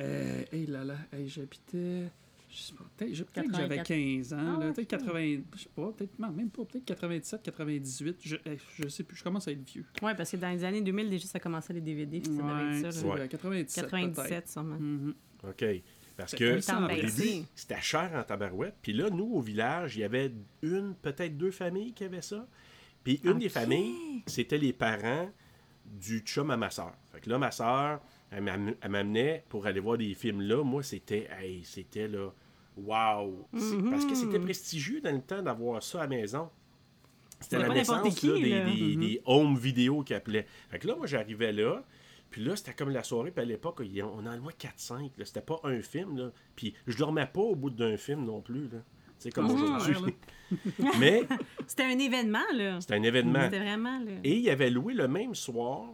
Euh, 0.00 0.42
hey 0.52 0.66
là 0.66 0.84
là, 0.84 0.94
hey, 1.12 1.28
j'habitais. 1.28 2.10
Je 2.50 2.58
sais 2.58 2.74
pas, 2.74 2.84
peut-être 2.98 3.10
que 3.10 3.16
j'avais 3.16 3.76
84. 3.78 3.86
15 3.88 4.32
ans, 4.34 4.56
Ah, 4.60 4.64
là, 4.66 4.72
peut-être 4.72 4.88
80, 4.88 5.40
je 5.56 5.62
sais 5.62 5.68
pas, 5.74 5.90
peut-être 5.96 6.18
non, 6.18 6.30
même 6.32 6.50
pas, 6.50 6.64
peut-être 6.66 6.84
97, 6.84 7.42
98, 7.42 8.16
je, 8.22 8.36
je 8.78 8.88
sais 8.88 9.04
plus, 9.04 9.16
je 9.16 9.24
commence 9.24 9.48
à 9.48 9.52
être 9.52 9.66
vieux. 9.66 9.86
Ouais, 10.02 10.14
parce 10.14 10.30
que 10.32 10.36
dans 10.36 10.50
les 10.50 10.62
années 10.62 10.82
2000, 10.82 11.08
déjà, 11.08 11.26
ça 11.28 11.40
commençait 11.40 11.72
les 11.72 11.80
DVD, 11.80 12.20
puis 12.20 12.30
ça 12.34 12.42
devait 12.42 12.52
Ouais, 12.52 12.78
être 12.78 12.82
ça. 12.82 12.92
c'est 12.92 13.06
là. 13.06 13.08
Ouais. 13.10 13.16
vrai, 13.20 13.28
97, 13.28 13.84
peut-être. 13.90 13.90
97, 13.90 14.48
sûrement. 14.50 14.76
Mhm. 14.78 15.14
OK. 15.48 15.64
Parce 16.14 16.34
que 16.34 16.44
au 16.84 16.88
début, 16.94 17.46
c'était 17.54 17.80
cher 17.80 18.10
en 18.14 18.22
tabarouette. 18.22 18.74
Puis 18.82 18.92
là, 18.92 19.08
nous, 19.08 19.32
au 19.32 19.40
village, 19.40 19.96
il 19.96 20.00
y 20.00 20.04
avait 20.04 20.30
une, 20.60 20.94
peut-être 21.00 21.38
deux 21.38 21.50
familles 21.52 21.94
qui 21.94 22.04
avaient 22.04 22.20
ça. 22.20 22.46
Puis 23.02 23.18
une 23.24 23.38
des 23.38 23.48
familles, 23.48 24.22
c'était 24.26 24.58
les 24.58 24.74
parents 24.74 25.30
du 25.92 26.20
chum 26.20 26.50
à 26.50 26.56
ma 26.56 26.70
soeur. 26.70 26.92
Fait 27.12 27.20
que 27.20 27.30
là, 27.30 27.38
ma 27.38 27.50
soeur, 27.50 28.00
elle 28.30 28.42
m'am- 28.42 28.74
elle 28.80 28.90
m'amenait 28.90 29.44
pour 29.48 29.66
aller 29.66 29.78
voir 29.80 29.98
des 29.98 30.14
films 30.14 30.40
là. 30.40 30.64
Moi, 30.64 30.82
c'était, 30.82 31.28
hey, 31.38 31.62
c'était 31.64 32.08
là, 32.08 32.30
wow. 32.76 33.48
C'est- 33.56 33.90
Parce 33.90 34.04
que 34.06 34.14
c'était 34.14 34.38
prestigieux 34.40 35.00
dans 35.00 35.12
le 35.12 35.20
temps 35.22 35.42
d'avoir 35.42 35.82
ça 35.82 35.98
à 35.98 36.02
la 36.02 36.08
maison. 36.08 36.50
C'était 37.40 37.58
la 37.58 37.68
naissance 37.74 38.14
qui, 38.14 38.26
là, 38.28 38.34
des, 38.34 38.50
là. 38.50 38.64
des- 38.64 38.96
des 38.96 39.20
home 39.26 39.56
vidéo 39.58 40.02
qui 40.02 40.14
appelaient. 40.14 40.46
Fait 40.70 40.78
que 40.78 40.86
là, 40.88 40.96
moi, 40.96 41.06
j'arrivais 41.06 41.52
là. 41.52 41.82
Puis 42.30 42.42
là, 42.42 42.56
c'était 42.56 42.72
comme 42.72 42.88
la 42.90 43.02
soirée. 43.02 43.30
Puis 43.30 43.42
à 43.42 43.44
l'époque, 43.44 43.82
on 44.02 44.20
en 44.20 44.26
avait 44.26 44.52
4-5. 44.58 45.10
là. 45.18 45.24
C'était 45.26 45.42
pas 45.42 45.60
un 45.64 45.82
film. 45.82 46.16
Là. 46.16 46.30
Puis 46.56 46.72
je 46.86 46.96
dormais 46.96 47.26
pas 47.26 47.40
au 47.42 47.54
bout 47.56 47.68
d'un 47.68 47.96
film 47.98 48.24
non 48.24 48.40
plus. 48.40 48.68
Là. 48.68 48.78
Sais, 49.22 49.30
comme 49.30 49.46
Ah, 49.50 49.76
aujourd'hui. 49.76 50.14
Mais 50.98 51.22
C'était 51.66 51.84
un 51.84 51.98
événement, 51.98 52.42
là. 52.54 52.80
c'était 52.80 52.94
un 52.94 53.02
événement. 53.02 53.44
C'était 53.44 53.58
vraiment, 53.60 53.98
là. 54.00 54.12
Et 54.24 54.36
il 54.36 54.50
avait 54.50 54.68
loué 54.70 54.92
le 54.94 55.08
même 55.08 55.34
soir, 55.34 55.88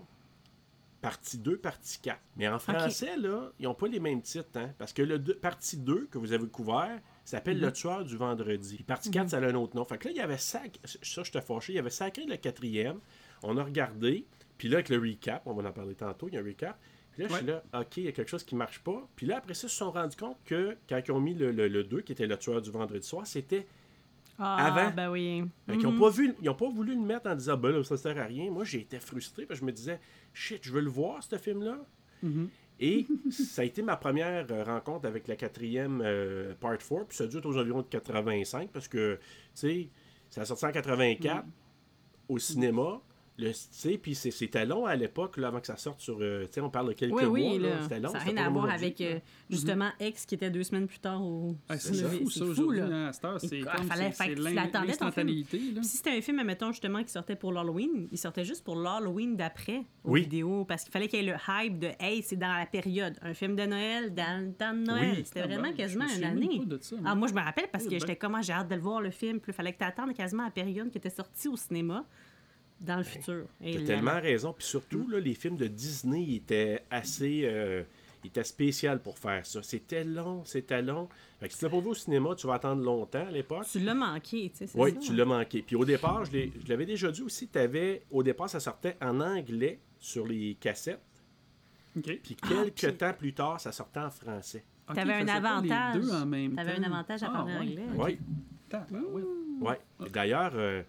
partie 1.01 1.39
2, 1.39 1.59
partie 1.59 2.01
4. 2.01 2.19
Mais 2.37 2.49
en 2.49 2.59
français, 2.59 3.17
là, 3.17 3.53
ils 3.59 3.65
n'ont 3.65 3.75
pas 3.75 3.87
les 3.89 4.01
mêmes 4.01 4.23
titres. 4.23 4.49
Hein, 4.57 4.71
parce 4.79 4.93
que 4.93 5.03
le 5.03 5.19
deux- 5.19 5.37
partie 5.37 5.77
2 5.77 6.09
que 6.11 6.19
vous 6.19 6.33
avez 6.33 6.49
couvert 6.49 6.99
s'appelle 7.25 7.61
Le 7.61 7.71
tueur 7.73 8.05
du 8.05 8.17
vendredi. 8.17 8.77
Puis 8.77 8.85
partie 8.85 9.11
4, 9.11 9.29
ça 9.31 9.37
a 9.39 9.41
un 9.43 9.55
autre 9.55 9.77
nom. 9.77 9.85
Fait 9.85 9.99
que 9.99 10.07
là, 10.09 10.11
il 10.13 10.17
y 10.17 10.21
avait 10.21 10.39
sac... 10.39 10.79
Ça, 10.85 11.23
je 11.23 11.31
te 11.31 11.41
fâché. 11.41 11.75
Il 11.75 11.77
y 11.77 11.79
avait 11.79 11.91
sacré 11.91 12.25
le 12.25 12.37
quatrième. 12.37 12.99
On 13.43 13.57
a 13.59 13.63
regardé. 13.63 14.27
Puis 14.57 14.69
là, 14.69 14.77
avec 14.79 14.89
le 14.89 14.99
recap, 14.99 15.43
on 15.47 15.53
va 15.55 15.69
en 15.69 15.73
parler 15.73 15.95
tantôt, 15.95 16.27
il 16.29 16.35
y 16.35 16.37
a 16.37 16.41
un 16.41 16.45
recap. 16.45 16.77
Puis 17.19 17.27
là, 17.27 17.29
je 17.31 17.37
suis 17.37 17.47
là, 17.47 17.63
OK, 17.81 17.97
il 17.97 18.05
y 18.05 18.09
a 18.09 18.13
quelque 18.13 18.29
chose 18.31 18.45
qui 18.45 18.55
marche 18.55 18.79
pas. 18.81 19.09
Puis 19.17 19.27
là, 19.27 19.39
après 19.39 19.55
ça, 19.55 19.67
ils 19.67 19.71
se 19.71 19.77
sont 19.77 19.91
rendus 19.91 20.17
compte 20.17 20.37
que 20.45 20.77
quand 20.89 21.01
ils 21.07 21.11
ont 21.13 21.21
mis 21.21 21.35
le, 21.35 21.51
le, 21.51 21.85
2, 21.85 22.01
qui 22.03 22.13
était 22.13 22.27
le 22.27 22.37
tueur 22.37 22.63
du 22.63 22.71
vendredi 22.71 23.07
soir, 23.07 23.27
c'était 23.27 23.67
Ah, 24.39 24.67
avant. 24.67 24.95
ben 24.95 25.11
oui. 25.11 25.43
fait 25.67 25.77
qu'ils 25.79 25.87
ont 25.89 25.99
pas 25.99 26.11
vu, 26.11 26.35
ils 26.41 26.49
ont 26.49 26.55
pas 26.55 26.69
voulu 26.69 26.95
le 26.95 27.01
mettre 27.01 27.29
en 27.29 27.35
disant 27.35 27.57
ben 27.57 27.71
là, 27.71 27.83
ça 27.83 27.97
sert 27.97 28.17
à 28.19 28.25
rien. 28.25 28.51
Moi, 28.51 28.65
j'ai 28.65 28.81
été 28.81 29.01
frustré 29.01 29.47
parce 29.47 29.59
que 29.59 29.67
je 29.67 29.71
me 29.71 29.73
disais 29.73 29.99
shit, 30.33 30.61
je 30.63 30.73
veux 30.73 30.81
le 30.81 30.91
voir 30.91 31.23
ce 31.23 31.37
film-là. 31.37 31.79
Mhm. 32.23 32.49
Et 32.81 33.07
ça 33.33 33.63
a 33.63 33.65
été 33.65 33.83
ma 33.83 33.97
première 33.97 34.47
euh, 34.53 34.63
rencontre 34.63 35.07
avec 35.09 35.27
la 35.27 35.35
quatrième 35.35 36.01
euh, 36.05 36.55
Part 36.61 36.79
4. 36.79 37.07
Puis 37.07 37.17
ça 37.17 37.25
a 37.25 37.27
dû 37.27 37.39
être 37.39 37.47
aux 37.47 37.59
environs 37.59 37.83
de 37.83 37.89
85 37.89 38.71
parce 38.71 38.87
que, 38.87 39.17
tu 39.17 39.21
sais, 39.55 39.89
ça 40.31 40.43
a 40.43 40.45
sorti 40.45 40.65
en 40.67 40.71
84. 40.71 41.45
au 42.29 42.39
cinéma. 42.39 43.01
Le, 43.41 43.51
tu 43.53 43.59
sais, 43.71 43.99
puis 43.99 44.17
c'est- 44.17 44.33
c'était 44.33 44.67
long 44.67 44.85
à 44.85 44.97
l'époque, 44.97 45.37
là, 45.37 45.47
avant 45.49 45.61
que 45.61 45.67
ça 45.69 45.77
sorte 45.77 46.01
sur. 46.01 46.19
euh, 46.21 46.45
tu 46.47 46.55
sais, 46.55 46.61
on 46.61 46.71
parle 46.71 46.89
de 46.89 46.93
quelques 46.95 47.15
Oui, 47.15 47.25
oui, 47.25 47.49
mois. 47.59 47.59
là, 47.69 47.77
là. 47.77 47.83
C'était 47.83 48.01
long. 48.01 48.11
ça 48.11 48.19
n'a 48.19 48.25
rien 48.25 48.37
à 48.39 48.51
voir 48.51 48.69
avec, 48.69 49.01
euh, 49.01 49.19
justement, 49.49 49.91
X 50.01 50.27
qui 50.27 50.35
était 50.35 50.51
deux 50.51 50.65
semaines 50.65 50.89
plus 50.89 50.99
tard 50.99 51.23
au 51.25 51.55
Ah, 51.69 51.79
c'est 51.79 51.95
fou, 51.95 51.95
ça, 51.95 52.41
C'est 52.41 52.45
fou, 52.45 52.51
aujourd'hui. 52.51 52.81
là. 52.81 53.07
à 53.09 53.13
cette 53.13 53.25
heure, 53.25 53.41
c'est 53.41 53.61
comme 53.61 53.87
fallait- 53.87 54.11
fait 54.11 54.35
l'instantanéité. 54.35 55.61
si 55.83 55.97
c'était 55.99 56.11
un 56.11 56.21
film, 56.21 56.39
admettons, 56.41 56.73
justement, 56.73 57.03
qui 57.05 57.11
sortait 57.11 57.37
pour 57.37 57.53
l'Halloween, 57.53 58.09
il 58.11 58.19
sortait 58.19 58.45
juste 58.45 58.65
pour 58.65 58.77
l'Halloween 58.77 59.37
d'après, 59.37 59.85
aux 60.05 60.13
Oui. 60.13 60.23
vidéos, 60.23 60.65
parce 60.65 60.83
qu'il 60.83 60.93
fallait 60.93 61.09
qu'il 61.09 61.25
y 61.25 61.29
ait 61.29 61.33
le 61.33 61.39
hype 61.49 61.79
de 61.79 61.89
«Hey, 62.01 62.23
c'est 62.23 62.37
dans 62.37 62.53
la 62.59 62.67
période, 62.67 63.15
un 63.23 63.35
film 63.35 63.55
de 63.57 63.67
Noël, 63.67 64.13
dans 64.15 64.45
le 64.47 64.53
temps 64.53 64.73
de 64.75 64.81
Noël 64.81 65.15
Oui. 65.19 65.23
C'était 65.25 65.41
Ah 65.41 65.47
vraiment 65.47 65.69
ben, 65.69 65.75
quasiment 65.77 66.07
une 66.09 66.25
année. 66.25 66.61
ah, 67.05 67.15
moi. 67.15 67.29
je 67.29 67.35
me 67.35 67.41
rappelle 67.41 67.69
parce 67.71 67.85
Oh, 67.85 67.89
que 67.89 67.93
ben. 67.95 68.01
j'étais 68.01 68.17
comme, 68.17 68.37
j'ai 68.43 68.53
hâte 68.53 68.69
de 68.69 68.75
le 68.75 68.81
voir, 68.81 69.01
le 69.01 69.11
film, 69.11 69.39
puis 69.41 69.53
il 69.53 69.55
fallait 69.55 69.73
que 69.73 69.79
tu 69.79 69.85
attendes 69.85 70.13
quasiment 70.15 70.43
à 70.43 70.47
la 70.47 70.51
période 70.53 70.91
qui 70.91 70.99
était 70.99 71.11
sortie 71.11 71.49
au 71.49 71.57
cinéma 71.57 72.05
dans 72.81 72.97
le 72.97 73.03
futur. 73.05 73.45
Et 73.63 73.75
T'as 73.75 73.81
là, 73.81 73.87
tellement 73.87 74.21
raison. 74.21 74.53
Puis 74.53 74.67
surtout, 74.67 75.05
Mm. 75.07 75.13
là, 75.13 75.21
les 75.21 75.35
films 75.35 75.57
de 75.57 75.67
Disney 75.67 76.23
ils 76.23 76.37
étaient 76.37 76.83
assez. 76.91 77.43
Euh, 77.45 77.83
ils 78.25 78.29
étaient 78.29 78.45
spéciaux 78.45 78.99
pour 79.03 79.17
faire 79.19 79.47
ça. 79.47 79.63
C'était 79.63 80.03
long, 80.05 80.45
c'était 80.45 80.83
long. 80.83 81.09
Fait 81.39 81.47
que 81.47 81.53
si 81.53 81.61
tu 81.61 81.65
l'as 81.67 81.71
pas 81.71 81.81
vu 81.81 81.87
au 81.89 81.95
cinéma, 81.95 82.35
tu 82.37 82.47
vas 82.49 82.55
attendre 82.55 82.83
longtemps 82.83 83.27
à 83.27 83.31
l'époque. 83.31 83.65
Tu 83.71 83.79
l'as 83.79 83.95
manqué, 83.95 84.51
tu 84.51 84.67
sais, 84.67 84.71
Oui, 84.75 84.93
ça. 84.93 84.99
tu 85.01 85.15
l'as 85.15 85.25
manqué. 85.25 85.63
Puis 85.63 85.77
au 85.77 85.85
départ, 85.85 86.25
je 86.25 86.49
l'avais 86.69 86.85
déjà 86.87 87.13
dit 87.13 87.23
aussi, 87.23 87.47
t'avais, 87.47 88.03
au 88.11 88.23
départ, 88.25 88.51
ça 88.51 88.59
sortait 88.59 88.97
en 89.01 89.21
anglais 89.21 89.79
sur 90.01 90.27
les 90.27 90.57
cassettes. 90.61 91.01
OK. 91.97 92.19
Puis 92.23 92.37
Ah, 92.43 92.49
quelques 92.49 92.75
puis- 92.75 92.95
temps 92.97 93.13
plus 93.13 93.33
tard, 93.35 93.61
ça 93.61 93.71
sortait 93.73 94.01
en 94.01 94.11
français. 94.11 94.65
Ok, 94.89 94.97
T'avais 94.97 95.13
un 95.15 95.29
avantage. 95.29 96.03
T'avais 96.09 96.49
temps. 96.49 96.83
un 96.83 96.83
avantage 96.83 97.23
à 97.23 97.27
Ah, 97.29 97.33
parler 97.33 97.53
ouais. 97.53 97.59
anglais. 97.61 97.85
Oui. 97.97 98.19
Tabarouette. 98.69 99.25
Ouais. 99.61 99.81
Et 100.07 100.11
D'ailleurs, 100.11 100.53
euh, 100.55 100.83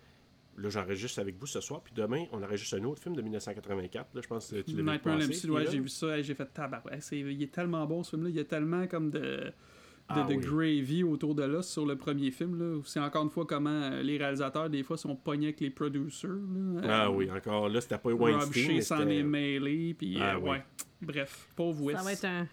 là, 0.62 0.70
j'enregistre 0.70 1.20
avec 1.20 1.38
vous 1.40 1.48
ce 1.48 1.62
soir, 1.62 1.82
puis 1.82 1.94
demain, 1.96 2.26
on 2.32 2.42
enregistre 2.44 2.78
un 2.78 2.84
autre 2.84 3.02
film 3.02 3.16
de 3.16 3.22
1984. 3.22 4.14
Là, 4.14 4.22
je 4.24 4.28
pense 4.28 4.52
que 4.52 4.62
tu 4.62 4.72
Nightmare 4.76 5.00
passé, 5.02 5.24
Elm 5.26 5.34
Street, 5.34 5.50
ouais, 5.52 5.64
là. 5.66 5.72
j'ai 5.72 5.80
vu 5.80 5.90
ça, 5.90 6.18
hey, 6.18 6.24
j'ai 6.24 6.36
fait 6.36 6.46
tabarouette. 6.54 7.02
C'est- 7.04 7.20
Il 7.20 7.42
est 7.42 7.52
tellement 7.52 7.86
bon 7.86 8.04
ce 8.04 8.12
film-là, 8.12 8.30
il 8.30 8.36
y 8.36 8.40
a 8.40 8.44
tellement 8.46 8.86
comme 8.88 9.10
de, 9.12 9.20
de, 9.20 9.52
Ah 10.10 10.24
de 10.28 10.34
oui. 10.34 10.42
gravy 10.42 11.04
autour 11.04 11.36
de 11.36 11.44
l'os 11.44 11.68
sur 11.68 11.86
le 11.86 11.96
premier 11.96 12.32
film. 12.32 12.58
là. 12.58 12.82
C'est 12.86 13.00
encore 13.00 13.24
une 13.24 13.30
fois 13.30 13.46
comment 13.46 13.70
euh, 13.70 14.02
les 14.02 14.18
réalisateurs, 14.18 14.70
des 14.70 14.82
fois, 14.84 14.98
sont 14.98 15.16
pognés 15.16 15.48
avec 15.48 15.60
les 15.60 15.70
producers. 15.70 16.28
là. 16.30 16.82
Ah 16.84 17.06
Euh, 17.06 17.10
oui, 17.12 17.30
encore 17.32 17.70
là, 17.70 17.80
c'était 17.80 17.98
pas 17.98 18.10
Rob 18.12 18.22
Weinstein. 18.22 18.82
S'en 18.82 19.08
est 19.08 19.24
mêlé, 19.24 19.94
puis 19.94 20.18
Ah 20.20 20.36
euh, 20.36 20.40
oui. 20.40 20.50
ouais. 20.50 20.64
Bref, 21.02 21.48
pauvre 21.56 21.84
Wes. 21.84 21.96
Ça 21.98 22.04
va 22.04 22.14
être 22.14 22.26
un. 22.26 22.48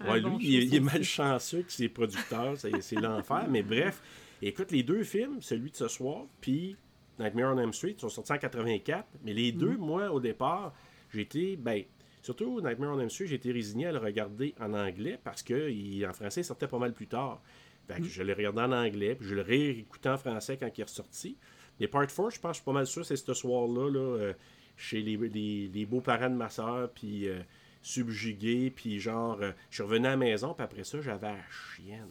un 0.00 0.12
Ouais, 0.12 0.20
bon 0.20 0.36
lui, 0.38 0.44
show, 0.44 0.50
il, 0.50 0.56
est- 0.56 0.66
il 0.66 0.74
est 0.76 0.80
malchanceux 0.80 1.62
que 1.62 1.72
ses 1.72 1.88
producteurs, 1.88 2.56
c'est 2.56 2.80
c'est 2.82 2.96
l'enfer. 3.00 3.46
Mais 3.48 3.62
bref, 3.62 4.00
écoute, 4.42 4.70
les 4.72 4.82
deux 4.82 5.02
films, 5.04 5.40
celui 5.40 5.70
de 5.70 5.76
ce 5.76 5.86
soir, 5.88 6.24
puis 6.40 6.76
Nightmare 7.18 7.54
on 7.54 7.58
Elm 7.58 7.72
Street, 7.72 7.94
sont 7.98 8.08
sortis 8.08 8.32
en 8.32 8.38
84. 8.38 9.06
Mais 9.24 9.32
les 9.32 9.52
deux, 9.52 9.76
moi, 9.76 10.10
au 10.10 10.20
départ, 10.20 10.72
j'ai 11.12 11.22
été, 11.22 11.56
ben, 11.56 11.82
surtout 12.22 12.60
Nightmare 12.60 12.94
on 12.96 13.00
Elm 13.00 13.10
Street, 13.10 13.26
j'ai 13.26 13.36
été 13.36 13.50
résigné 13.52 13.86
à 13.86 13.92
le 13.92 13.98
regarder 13.98 14.54
en 14.60 14.72
anglais 14.74 15.18
parce 15.22 15.42
que 15.42 15.70
il- 15.70 16.06
en 16.06 16.12
français, 16.12 16.40
il 16.42 16.44
sortait 16.44 16.68
pas 16.68 16.78
mal 16.78 16.92
plus 16.92 17.06
tard. 17.08 17.40
Fait 17.88 18.00
que 18.00 18.06
je 18.06 18.22
l'ai 18.22 18.34
regardé 18.34 18.60
en 18.60 18.72
anglais, 18.72 19.14
puis 19.14 19.26
je 19.26 19.34
le 19.34 19.40
réécoutais 19.40 20.10
en 20.10 20.18
français 20.18 20.58
quand 20.58 20.68
il 20.76 20.80
est 20.80 20.84
ressorti. 20.84 21.36
Les 21.80 21.88
Part 21.88 22.06
4, 22.06 22.30
je 22.30 22.40
pense, 22.40 22.50
je 22.50 22.54
suis 22.56 22.64
pas 22.64 22.72
mal 22.72 22.86
sûr, 22.86 23.04
c'est 23.06 23.16
ce 23.16 23.32
soir-là, 23.34 23.88
là, 23.90 23.98
euh, 24.00 24.32
chez 24.76 25.00
les, 25.00 25.16
les- 25.16 25.68
les 25.68 25.86
beaux-parents 25.86 26.28
de 26.28 26.34
ma 26.34 26.50
soeur, 26.50 26.90
puis 26.92 27.26
euh, 27.28 27.40
subjugué, 27.80 28.70
puis 28.70 29.00
genre, 29.00 29.38
euh, 29.40 29.52
je 29.70 29.76
suis 29.76 29.82
revenu 29.82 30.06
à 30.06 30.10
la 30.10 30.16
maison, 30.16 30.52
puis 30.54 30.64
après 30.64 30.84
ça, 30.84 31.00
j'avais 31.00 31.28
la 31.28 31.38
chienne. 31.50 32.08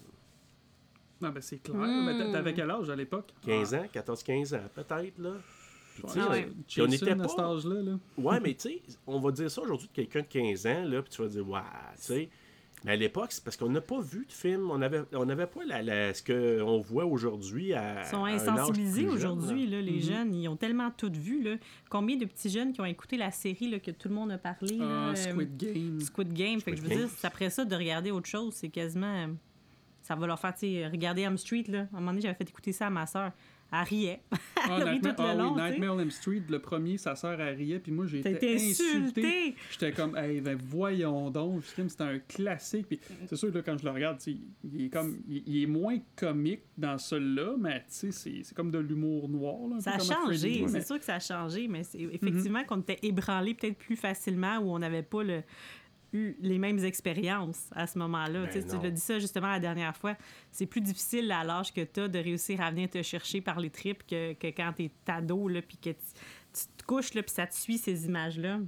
Ah, 1.23 1.31
ben, 1.31 1.41
c'est 1.41 1.57
clair. 1.61 1.77
Hmm. 1.77 2.05
Mais 2.05 2.17
t'a- 2.17 2.31
t'avais 2.31 2.53
quel 2.53 2.69
âge 2.69 2.89
à 2.89 2.95
l'époque? 2.95 3.33
15 3.45 3.73
ans, 3.73 3.85
14-15 3.91 4.53
ans, 4.55 4.61
peut-être, 4.73 5.17
là. 5.19 5.31
Puis, 5.95 6.03
tu 6.05 6.09
sais, 6.13 6.19
Ah 6.21 6.29
Ouais, 6.31 6.49
puis 6.67 6.81
on 6.81 6.85
était 6.87 7.09
à 7.09 7.15
pas- 7.15 7.27
cet 7.27 7.39
âge-là. 7.39 7.81
Là. 7.81 7.99
Ouais, 8.19 8.39
mais 8.39 8.53
tu 8.53 8.69
sais, 8.69 8.81
on 9.07 9.19
va 9.19 9.31
dire 9.31 9.49
ça 9.49 9.61
aujourd'hui 9.61 9.87
de 9.87 9.93
quelqu'un 9.93 10.21
de 10.21 10.27
15 10.27 10.67
ans, 10.67 10.83
là, 10.85 11.01
puis 11.01 11.09
tu 11.09 11.21
vas 11.23 11.27
dire, 11.27 11.49
waouh, 11.49 11.61
tu 11.95 12.01
sais. 12.03 12.29
Mais 12.85 12.91
à 12.91 12.95
l'époque, 12.95 13.31
c'est 13.31 13.43
parce 13.43 13.57
qu'on 13.57 13.69
n'a 13.71 13.81
pas 13.81 13.99
vu 13.99 14.27
de 14.27 14.31
film, 14.31 14.69
on 14.69 14.77
n'avait 14.77 15.01
on 15.13 15.27
avait 15.27 15.47
pas 15.47 15.65
la, 15.65 15.81
la- 15.81 16.13
ce 16.13 16.21
qu'on 16.21 16.79
voit 16.81 17.05
aujourd'hui 17.05 17.73
à. 17.73 18.03
Ils 18.03 18.05
sont 18.09 18.23
insensibilisés 18.23 19.07
aujourd'hui, 19.07 19.65
là. 19.65 19.77
là, 19.77 19.81
les 19.81 19.99
jeunes. 19.99 20.35
Ils 20.35 20.47
ont 20.47 20.55
tellement 20.55 20.91
tout 20.95 21.11
vu. 21.11 21.41
Là. 21.41 21.55
Combien 21.89 22.15
de 22.17 22.25
petits 22.25 22.51
jeunes 22.51 22.73
qui 22.73 22.79
ont 22.81 22.85
écouté 22.85 23.17
la 23.17 23.31
série 23.31 23.67
là, 23.71 23.79
que 23.79 23.89
tout 23.89 24.09
le 24.09 24.13
monde 24.13 24.31
a 24.31 24.37
parlé? 24.37 24.77
là, 24.77 24.85
Ah, 24.87 25.09
euh, 25.09 25.15
Squid 25.15 25.57
Game. 25.57 25.99
Squid 25.99 26.31
Game. 26.33 26.61
Fait 26.61 26.69
que 26.73 26.77
je 26.77 26.83
veux 26.83 26.89
Game. 26.89 26.99
dire, 26.99 27.09
c'est 27.09 27.25
après 27.25 27.49
ça, 27.49 27.65
de 27.65 27.75
regarder 27.75 28.11
autre 28.11 28.27
chose, 28.29 28.53
c'est 28.53 28.69
quasiment. 28.69 29.29
Ça 30.07 30.15
va 30.15 30.25
leur 30.25 30.39
faire, 30.39 30.53
tu 30.53 30.59
sais, 30.61 30.87
regarder 30.87 31.23
Elm 31.23 31.37
Street. 31.37 31.65
Là. 31.67 31.79
À 31.79 31.97
un 31.97 31.99
moment 31.99 32.11
donné, 32.11 32.21
j'avais 32.21 32.33
fait 32.35 32.47
écouter 32.49 32.71
ça 32.71 32.87
à 32.87 32.89
ma 32.89 33.05
soeur. 33.05 33.31
Elle 33.73 33.79
riait. 33.79 34.21
Ah, 34.69 34.79
Elle 34.81 34.89
rit 34.89 34.99
le 34.99 35.13
ah 35.17 35.33
long, 35.35 35.55
oui. 35.55 35.61
Nightmare 35.61 35.95
on 35.95 35.99
Elm 35.99 36.11
Street, 36.11 36.41
le 36.49 36.59
premier, 36.59 36.97
sa 36.97 37.15
sœur 37.15 37.39
elle 37.39 37.55
riait, 37.55 37.79
puis 37.79 37.91
moi 37.91 38.05
j'ai 38.05 38.19
été 38.19 38.55
insulté. 38.55 39.55
J'étais 39.71 39.93
comme, 39.93 40.17
hey, 40.17 40.41
ben 40.41 40.57
voyons 40.61 41.29
donc, 41.29 41.63
c'était 41.63 42.03
un 42.03 42.19
classique. 42.19 42.87
Puis 42.87 42.99
c'est 43.27 43.35
sûr 43.37 43.49
que 43.51 43.57
là, 43.59 43.63
quand 43.63 43.77
je 43.77 43.85
le 43.85 43.91
regarde, 43.91 44.17
il 44.25 44.85
est 44.85 44.89
comme, 44.89 45.19
il, 45.29 45.63
est 45.63 45.67
moins 45.67 45.97
comique 46.17 46.61
dans 46.77 46.97
celui-là, 46.97 47.55
mais 47.57 47.85
c'est 47.87 48.11
c'est 48.11 48.53
comme 48.55 48.71
de 48.71 48.79
l'humour 48.79 49.29
noir. 49.29 49.69
Là, 49.69 49.79
Ça 49.79 49.91
a 49.91 49.99
changé, 49.99 50.63
c'est 50.67 50.73
mais- 50.73 50.83
sûr 50.85 50.99
que 50.99 51.05
ça 51.05 51.15
a 51.15 51.19
changé, 51.19 51.67
mais 51.69 51.83
c'est 51.83 51.99
effectivement 52.01 52.63
qu'on 52.65 52.81
était 52.81 52.99
ébranlé 53.03 53.53
peut-être 53.53 53.77
plus 53.77 53.95
facilement 53.95 54.57
ou 54.57 54.71
on 54.71 54.79
n'avait 54.79 55.03
pas 55.03 55.23
le- 55.23 55.43
eu 56.17 56.37
les 56.41 56.57
mêmes 56.57 56.83
expériences 56.83 57.69
à 57.71 57.87
ce 57.87 57.97
moment-là. 57.99 58.45
Ben 58.45 58.63
Tu 58.63 58.77
l'as 58.81 58.89
dit 58.89 59.01
ça 59.01 59.19
justement 59.19 59.47
la 59.47 59.59
dernière 59.59 59.95
fois. 59.95 60.15
C'est 60.51 60.65
plus 60.65 60.81
difficile 60.81 61.31
à 61.31 61.43
l'âge 61.43 61.73
que 61.73 61.81
tu 61.81 62.01
as 62.01 62.07
de 62.07 62.19
réussir 62.19 62.61
à 62.61 62.71
venir 62.71 62.89
te 62.89 63.01
chercher 63.01 63.41
par 63.41 63.59
les 63.59 63.69
tripes 63.69 64.05
que, 64.05 64.33
que 64.33 64.47
quand 64.47 64.73
tu 64.75 64.85
es 64.85 64.91
ado, 65.07 65.49
puis 65.67 65.77
que 65.77 65.89
tu, 65.89 66.05
tu 66.53 66.61
te 66.77 66.83
couches, 66.85 67.13
là, 67.13 67.23
puis 67.23 67.31
ça 67.31 67.47
te 67.47 67.55
suit 67.55 67.77
ces 67.77 68.05
images-là. 68.05 68.59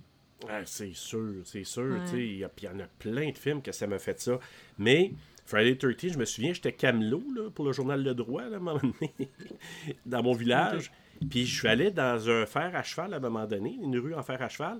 Ouais, 0.47 0.61
c'est 0.65 0.93
sûr, 0.93 1.41
c'est 1.43 1.63
sûr. 1.63 1.99
Ouais. 2.13 2.25
Il 2.25 2.37
y, 2.37 2.67
en 2.67 2.79
a 2.79 2.87
plein 2.99 3.29
de 3.29 3.37
films 3.37 3.61
que 3.61 3.71
ça 3.71 3.87
m'a 3.87 3.99
fait 3.99 4.19
ça. 4.21 4.39
Mais 4.77 5.11
Friday 5.45 5.75
13, 5.75 6.13
je 6.13 6.17
me 6.17 6.25
souviens, 6.25 6.53
j'étais 6.53 6.71
camelot 6.71 7.23
là, 7.35 7.49
pour 7.49 7.65
le 7.65 7.73
journal 7.73 8.01
Le 8.01 8.13
Droit, 8.13 8.43
là, 8.43 8.55
à 8.55 8.59
un 8.59 8.59
moment 8.59 8.79
donné, 8.79 9.13
dans 10.05 10.23
mon 10.23 10.33
village. 10.33 10.91
Puis 11.29 11.45
je 11.45 11.59
suis 11.59 11.67
allé 11.67 11.91
dans 11.91 12.29
un 12.29 12.45
fer 12.45 12.71
à 12.73 12.83
cheval 12.83 13.13
à 13.13 13.17
un 13.17 13.19
moment 13.19 13.45
donné, 13.45 13.77
une 13.81 13.97
rue 13.97 14.15
en 14.15 14.23
fer 14.23 14.41
à 14.41 14.47
cheval. 14.47 14.79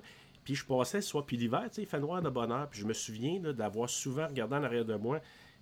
Puis 0.50 0.56
je 0.56 0.64
passais 0.66 0.98
le 0.98 1.02
soir, 1.02 1.24
puis 1.24 1.36
l'hiver, 1.36 1.62
tu 1.68 1.76
sais, 1.76 1.82
il 1.82 1.86
fait 1.86 2.00
noir 2.00 2.20
de 2.20 2.28
bonne 2.28 2.50
heure. 2.50 2.68
Puis 2.68 2.80
je 2.80 2.84
me 2.84 2.92
souviens 2.92 3.38
là, 3.40 3.52
d'avoir 3.52 3.88
souvent 3.88 4.26
regardé 4.26 4.56
en 4.56 4.64
arrière 4.64 4.84
de 4.84 4.96
moi 4.96 5.20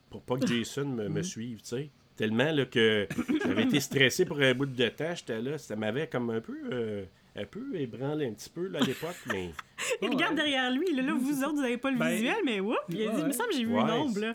pour 0.09 0.23
pas 0.23 0.39
que 0.39 0.47
Jason 0.65 0.87
me, 0.87 1.11
me 1.11 1.23
suive, 1.23 1.59
tu 1.61 1.69
sais. 1.69 1.91
Tellement 2.17 2.51
là, 2.51 2.65
que 2.65 3.07
j'avais 3.45 3.65
été 3.65 3.81
stressé 3.81 4.25
pour 4.25 4.41
un 4.41 4.55
bout 4.55 4.65
de 4.65 4.89
temps, 4.89 5.15
j'étais 5.15 5.43
là, 5.43 5.59
ça 5.59 5.77
m'avait 5.77 6.07
comme 6.07 6.31
un 6.31 6.41
peu, 6.41 6.57
euh, 6.73 7.05
un 7.37 7.45
peu 7.45 7.79
ébranlé 7.79 8.27
un 8.29 8.33
petit 8.33 8.49
peu 8.49 8.67
là, 8.69 8.79
à 8.81 8.83
l'époque, 8.83 9.15
mais... 9.27 9.51
Il 10.01 10.09
Ouais. 10.09 10.15
regarde 10.15 10.35
derrière 10.35 10.71
lui. 10.73 10.95
Là, 10.95 11.03
là, 11.03 11.13
vous 11.13 11.43
autres, 11.45 11.55
vous 11.57 11.61
n'avez 11.61 11.77
pas 11.77 11.91
le 11.91 11.99
Ben, 11.99 12.09
visuel, 12.09 12.37
mais 12.47 12.61
whoop, 12.61 12.79
il 12.89 13.03
a 13.09 13.13
dit, 13.13 13.21
il 13.21 13.27
me 13.27 13.33
semble 13.33 13.51
que 13.51 13.57
j'ai 13.57 13.65
vu 13.67 13.75
Ouais, 13.75 13.83
une 13.83 13.91
ombre. 13.91 14.21
Là. 14.21 14.35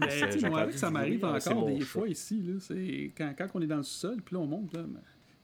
Ah, 0.00 0.06
entendu 0.06 0.72
ça 0.76 0.90
m'arrive 0.90 1.24
encore 1.24 1.66
des 1.66 1.80
fois 1.82 2.08
ici. 2.08 2.42
Là, 2.44 2.54
c'est 2.58 3.12
quand, 3.16 3.32
quand 3.38 3.46
on 3.54 3.62
est 3.62 3.66
dans 3.68 3.76
le 3.76 3.82
sol, 3.84 4.16
puis 4.24 4.34
là 4.34 4.40
on 4.40 4.46
monte, 4.46 4.72
là, 4.74 4.80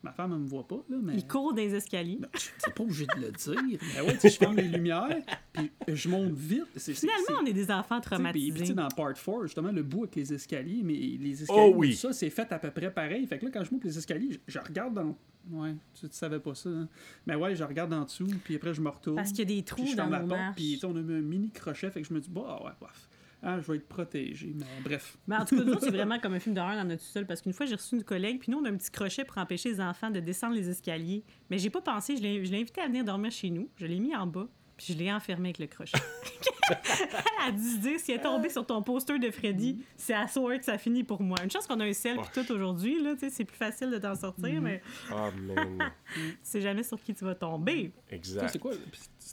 ma 0.03 0.13
femme 0.13 0.33
elle 0.33 0.39
me 0.41 0.47
voit 0.49 0.67
pas, 0.67 0.83
là, 0.89 0.97
mais. 1.03 1.15
Il 1.17 1.27
court 1.27 1.55
des 1.55 1.75
escaliers. 1.75 2.19
C'est 2.59 2.75
pas 2.75 2.83
obligé 2.83 3.07
de 3.07 3.21
le 3.21 3.31
dire. 3.31 3.79
Mais 3.95 4.01
ouais, 4.01 4.15
tu 4.15 4.21
sais, 4.21 4.31
je 4.31 4.37
ferme 4.37 4.57
les 4.57 4.69
lumières, 4.69 5.17
puis 5.53 5.71
je 5.89 6.09
monte 6.09 6.33
vite. 6.33 6.65
C'est- 6.77 6.95
Finalement, 6.95 7.41
on 7.43 7.47
est 7.47 7.53
des 7.53 7.71
enfants 7.71 8.01
Puis, 8.01 8.09
puis, 8.11 8.19
tu 8.19 8.51
traumatisés. 8.51 8.67
sais, 8.67 8.75
dans 8.75 8.89
Part 8.89 9.15
4, 9.15 9.43
justement, 9.45 9.71
le 9.73 9.83
bout 9.83 10.05
avec 10.05 10.17
les 10.17 10.33
escaliers, 10.33 10.81
mais 10.83 10.95
les 10.95 11.43
escaliers, 11.43 11.61
Oh 11.73 11.75
oui. 11.77 11.91
tout 11.91 11.97
ça, 11.99 12.13
c'est 12.13 12.31
fait 12.31 12.51
à 12.53 12.59
peu 12.59 12.71
près 12.71 12.93
pareil. 12.93 13.27
Fait 13.27 13.39
que 13.39 13.45
là, 13.47 13.51
quand 13.53 13.65
je 13.65 13.73
monte 13.73 13.85
les 13.85 13.97
escaliers, 13.97 14.33
je, 14.33 14.39
je 14.47 14.59
regarde 14.59 14.95
dans. 14.95 15.17
Ouais, 15.51 15.75
tu, 15.95 16.09
tu 16.09 16.15
savais 16.17 16.39
pas 16.39 16.55
ça. 16.55 16.69
hein. 16.69 16.89
Mais 17.27 17.35
ouais, 17.35 17.57
je 17.57 17.65
regarde 17.65 17.93
en 17.93 18.05
dessous, 18.05 18.29
puis 18.45 18.55
après, 18.57 18.75
je 18.75 18.81
me 18.81 18.89
retourne. 18.89 19.17
Parce 19.17 19.31
qu'il 19.31 19.41
y 19.41 19.43
a 19.43 19.45
des 19.47 19.55
puis 19.55 19.65
trous 19.65 19.87
je 19.87 19.97
dans 19.97 20.09
la 20.09 20.21
porte, 20.21 20.55
puis 20.57 20.75
tu 20.75 20.79
sais, 20.79 20.87
on 20.87 20.95
a 20.97 21.01
mis 21.03 21.15
un 21.15 21.21
mini 21.21 21.51
crochet, 21.51 21.91
fait 21.91 22.01
que 22.03 22.09
je 22.09 22.15
me 22.15 22.21
dis, 22.21 22.29
bah, 22.31 22.43
ah 22.61 22.65
ouais, 22.65 22.71
bref. 22.81 23.09
Ah, 23.43 23.61
je 23.61 23.71
vais 23.73 23.79
être 23.79 23.89
protégé. 23.89 24.53
Mais 24.55 24.65
bref. 24.85 25.19
Mais 25.27 25.37
en 25.37 25.45
tout 25.45 25.57
cas, 25.57 25.65
nous 25.65 25.79
c'est 25.81 25.91
vraiment 25.95 26.19
comme 26.21 26.35
un 26.35 26.39
film 26.41 26.55
d'horreur 26.55 26.77
dans 26.77 26.85
notre 26.85 27.03
sol 27.03 27.27
parce 27.27 27.43
qu'une 27.43 27.53
fois, 27.53 27.67
j'ai 27.67 27.75
reçu 27.75 27.97
une 27.97 28.05
collègue, 28.05 28.39
puis 28.39 28.53
nous, 28.53 28.59
on 28.59 28.65
a 28.65 28.71
un 28.71 28.77
petit 28.77 28.91
crochet 28.91 29.25
pour 29.25 29.39
empêcher 29.39 29.71
les 29.71 29.81
enfants 29.81 30.11
de 30.11 30.21
descendre 30.21 30.55
les 30.55 30.69
escaliers. 30.69 31.25
Mais 31.51 31.59
j'ai 31.59 31.71
pas 31.71 31.81
pensé, 31.81 32.17
je 32.17 32.23
l'ai 32.23 32.45
je 32.45 32.53
l'ai 32.53 32.61
invité 32.61 32.81
à 32.81 32.87
venir 32.87 33.05
dormir 33.05 33.31
chez 33.33 33.51
nous, 33.51 33.69
je 33.77 33.87
l'ai 33.87 33.99
mis 33.99 34.15
en 34.15 34.27
bas, 34.29 34.47
puis 34.77 34.93
je 34.93 34.99
l'ai 34.99 35.13
enfermé 35.13 35.49
avec 35.49 35.59
le 35.59 35.67
crochet. 35.67 35.99
Elle 36.71 37.49
a 37.49 37.51
dû 37.53 37.69
se 37.71 37.79
dire, 37.79 37.99
si 37.99 38.13
elle 38.13 38.21
est 38.21 38.23
tombée 38.23 38.49
sur 38.49 38.65
ton 38.65 38.83
poster 38.83 39.19
de 39.19 39.31
Freddy, 39.33 39.85
c'est 39.97 40.15
à 40.15 40.29
soir 40.29 40.57
que 40.57 40.65
ça 40.65 40.79
finit 40.79 41.03
pour 41.03 41.21
moi. 41.21 41.37
Une 41.43 41.51
chance 41.51 41.67
qu'on 41.67 41.81
a 41.81 41.85
un 41.85 41.93
sel 41.93 42.17
puis 42.19 42.43
tout 42.45 42.53
aujourd'hui, 42.53 43.03
là, 43.03 43.15
c'est 43.19 43.45
plus 43.45 43.57
facile 43.57 43.91
de 43.91 43.99
t'en 43.99 44.15
sortir, 44.15 44.63
mais 44.63 44.81
Ah, 45.11 45.31
tu 46.15 46.21
sais 46.43 46.61
jamais 46.61 46.85
sur 46.85 47.03
qui 47.03 47.13
tu 47.15 47.25
vas 47.25 47.35
tomber. 47.35 47.91
Toi, 47.91 48.17
Exact. 48.17 48.49
c'est 48.53 48.59
quoi, 48.61 48.73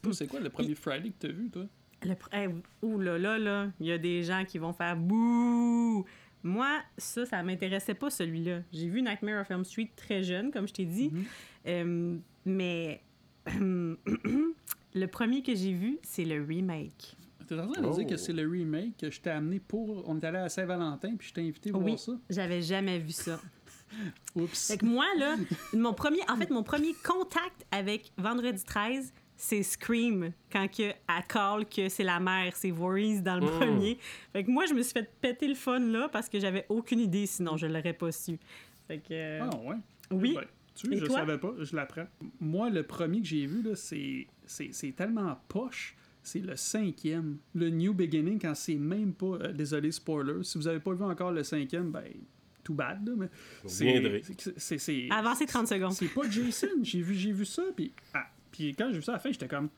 toi, 0.01 0.13
c'est 0.13 0.27
quoi 0.27 0.39
le 0.39 0.49
premier 0.49 0.73
Friday 0.73 1.09
que 1.11 1.27
t'as 1.27 1.31
vu, 1.31 1.49
toi? 1.51 1.65
Le 2.03 2.13
pr- 2.13 2.33
hey, 2.33 2.47
ouh 2.81 2.99
là 2.99 3.17
là 3.17 3.37
là, 3.37 3.67
il 3.79 3.87
y 3.87 3.91
a 3.91 3.97
des 3.97 4.23
gens 4.23 4.45
qui 4.45 4.57
vont 4.57 4.71
faire 4.73 4.95
bouh. 4.95 6.05
Moi, 6.43 6.79
ça, 6.97 7.25
ça 7.25 7.43
m'intéressait 7.43 7.93
pas 7.93 8.09
celui-là. 8.09 8.61
J'ai 8.71 8.87
vu 8.87 9.01
Nightmare 9.01 9.41
of 9.41 9.51
Elm 9.51 9.65
Street 9.65 9.91
très 9.95 10.23
jeune, 10.23 10.51
comme 10.51 10.67
je 10.67 10.73
t'ai 10.73 10.85
dit, 10.85 11.11
Euh, 11.67 12.17
mais 12.45 13.01
le 14.93 15.05
premier 15.07 15.43
que 15.43 15.53
j'ai 15.55 15.73
vu, 15.73 15.99
c'est 16.03 16.25
le 16.25 16.43
remake. 16.43 17.15
T'es 17.47 17.59
en 17.59 17.67
train 17.67 17.81
de 17.81 17.87
Oh. 17.87 17.93
dire 17.97 18.05
que 18.07 18.15
c'est 18.17 18.33
le 18.33 18.47
remake 18.47 18.97
que 18.97 19.09
je 19.09 19.19
t'ai 19.21 19.31
amené 19.31 19.59
pour. 19.59 20.07
On 20.07 20.19
est 20.19 20.23
allé 20.23 20.37
à 20.37 20.49
Saint-Valentin, 20.49 21.15
puis 21.17 21.29
je 21.29 21.33
t'ai 21.33 21.41
invité 21.41 21.71
à 21.71 21.77
Oui, 21.77 21.87
voir 21.87 21.99
ça? 21.99 22.11
j'avais 22.29 22.61
jamais 22.61 22.99
vu 22.99 23.11
ça. 23.11 23.39
Oups. 24.35 24.67
Fait 24.67 24.77
que 24.77 24.85
moi, 24.85 25.05
là, 25.17 25.35
mon 25.73 25.93
premier, 25.93 26.19
en 26.29 26.35
fait, 26.37 26.51
mon 26.51 26.61
premier 26.63 26.93
contact 27.03 27.65
avec 27.71 28.11
Vendredi 28.17 28.63
13, 28.63 29.11
c'est 29.41 29.63
Scream, 29.63 30.33
quand 30.51 30.67
que, 30.67 30.83
elle 30.83 31.23
call 31.29 31.65
que 31.65 31.87
c'est 31.87 32.03
la 32.03 32.19
mère, 32.19 32.53
c'est 32.57 32.71
Voorhees 32.71 33.21
dans 33.21 33.35
le 33.39 33.45
Mm. 33.45 33.59
premier. 33.59 33.97
Fait 34.33 34.43
que 34.43 34.51
moi, 34.51 34.65
je 34.65 34.73
me 34.73 34.81
suis 34.83 34.91
fait 34.91 35.09
péter 35.21 35.47
le 35.47 35.55
fun, 35.55 35.79
là, 35.79 36.09
parce 36.09 36.27
que 36.27 36.39
j'avais 36.41 36.65
aucune 36.67 36.99
idée, 36.99 37.25
sinon 37.25 37.55
je 37.55 37.65
l'aurais 37.65 37.93
pas 37.93 38.11
su. 38.11 38.37
Fait 38.87 38.97
que... 38.99 39.05
euh, 39.13 39.39
Ah 39.49 39.55
ouais? 39.63 39.75
Oui. 40.11 40.33
Ben, 40.35 40.43
tu 40.75 40.93
Et 40.93 40.97
je 40.97 41.05
toi? 41.05 41.19
savais 41.19 41.37
pas, 41.37 41.53
je 41.57 41.73
l'apprends. 41.75 42.07
Moi, 42.41 42.69
le 42.69 42.83
premier 42.83 43.21
que 43.21 43.27
j'ai 43.27 43.45
vu, 43.45 43.61
là, 43.61 43.75
c'est, 43.75 44.27
c'est, 44.45 44.69
c'est 44.73 44.91
tellement 44.91 45.39
poche. 45.47 45.95
C'est 46.21 46.39
le 46.39 46.57
cinquième. 46.57 47.37
Le 47.55 47.69
New 47.69 47.93
Beginning, 47.93 48.39
quand 48.41 48.53
c'est 48.55 48.75
même 48.75 49.13
pas. 49.13 49.25
euh, 49.41 49.53
désolé, 49.53 49.89
spoiler. 49.91 50.43
Si 50.43 50.57
vous 50.57 50.67
avez 50.67 50.81
pas 50.81 50.93
vu 50.93 51.03
encore 51.05 51.31
le 51.31 51.43
cinquième, 51.43 51.91
ben. 51.91 52.03
Tout 52.61 52.73
bad, 52.73 53.07
là, 53.07 53.13
mais. 53.17 53.29
C'est- 53.65 54.77
c'est- 54.77 55.07
Avancez 55.09 55.45
30 55.45 55.67
secondes. 55.67 55.93
C'est 55.93 56.13
pas 56.13 56.29
Jason. 56.29 56.67
J'ai 56.83 57.01
vu, 57.01 57.15
j'ai 57.15 57.31
vu 57.31 57.45
ça, 57.45 57.63
puis 57.75 57.93
ah, 58.13 58.25
puis 58.59 58.75
quand 58.75 58.89
j'ai 58.89 58.97
vu 58.97 59.01
ça 59.03 59.13
à 59.13 59.15
la 59.15 59.19
fin, 59.19 59.31
j'étais 59.31 59.47
comme, 59.47 59.69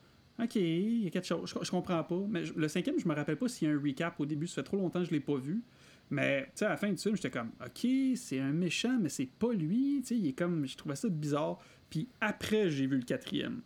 ok, 0.42 0.56
il 0.56 1.04
y 1.04 1.08
a 1.08 1.10
quelque 1.10 1.28
chose, 1.28 1.50
je, 1.50 1.64
je 1.66 1.72
comprends 1.72 2.04
pas. 2.04 2.20
Mais 2.30 2.46
je- 2.46 2.54
le 2.54 2.68
cinquième, 2.68 2.98
je 3.00 3.08
me 3.08 3.14
rappelle 3.14 3.38
pas 3.38 3.48
s'il 3.48 3.68
y 3.68 3.72
a 3.72 3.76
un 3.76 3.80
recap 3.82 4.20
au 4.20 4.26
début. 4.26 4.48
Ça 4.48 4.56
fait 4.56 4.64
trop 4.64 4.78
longtemps 4.78 5.00
que 5.02 5.06
je 5.06 5.12
l'ai 5.12 5.20
pas 5.20 5.36
vu. 5.38 5.62
Mais 6.10 6.44
tu 6.46 6.50
sais, 6.56 6.66
à 6.66 6.70
la 6.70 6.78
fin 6.78 6.90
du 6.92 6.98
film, 6.98 7.16
j'étais 7.16 7.30
comme, 7.32 7.52
ok, 7.66 7.88
c'est 8.16 8.40
un 8.40 8.52
méchant, 8.52 8.98
mais 9.00 9.10
c'est 9.10 9.28
pas 9.28 9.54
lui. 9.54 10.02
Tu 10.02 10.08
sais, 10.08 10.18
il 10.18 10.28
est 10.28 10.34
comme, 10.34 10.66
je 10.68 10.76
trouvais 10.76 10.96
ça 10.96 11.08
bizarre. 11.10 11.60
Puis 11.90 12.08
après, 12.20 12.70
j'ai 12.70 12.86
vu 12.88 12.98
le 12.98 13.04
quatrième. 13.04 13.62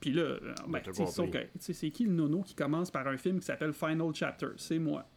Puis 0.00 0.12
là, 0.12 0.22
euh, 0.22 0.54
ben, 0.68 0.80
c'est 1.58 1.90
qui 1.90 2.04
le 2.04 2.12
nono 2.12 2.42
qui 2.42 2.54
commence 2.54 2.90
par 2.90 3.06
un 3.08 3.16
film 3.16 3.38
qui 3.40 3.46
s'appelle 3.46 3.72
Final 3.72 4.12
Chapter? 4.14 4.48
C'est 4.56 4.78
moi. 4.78 5.08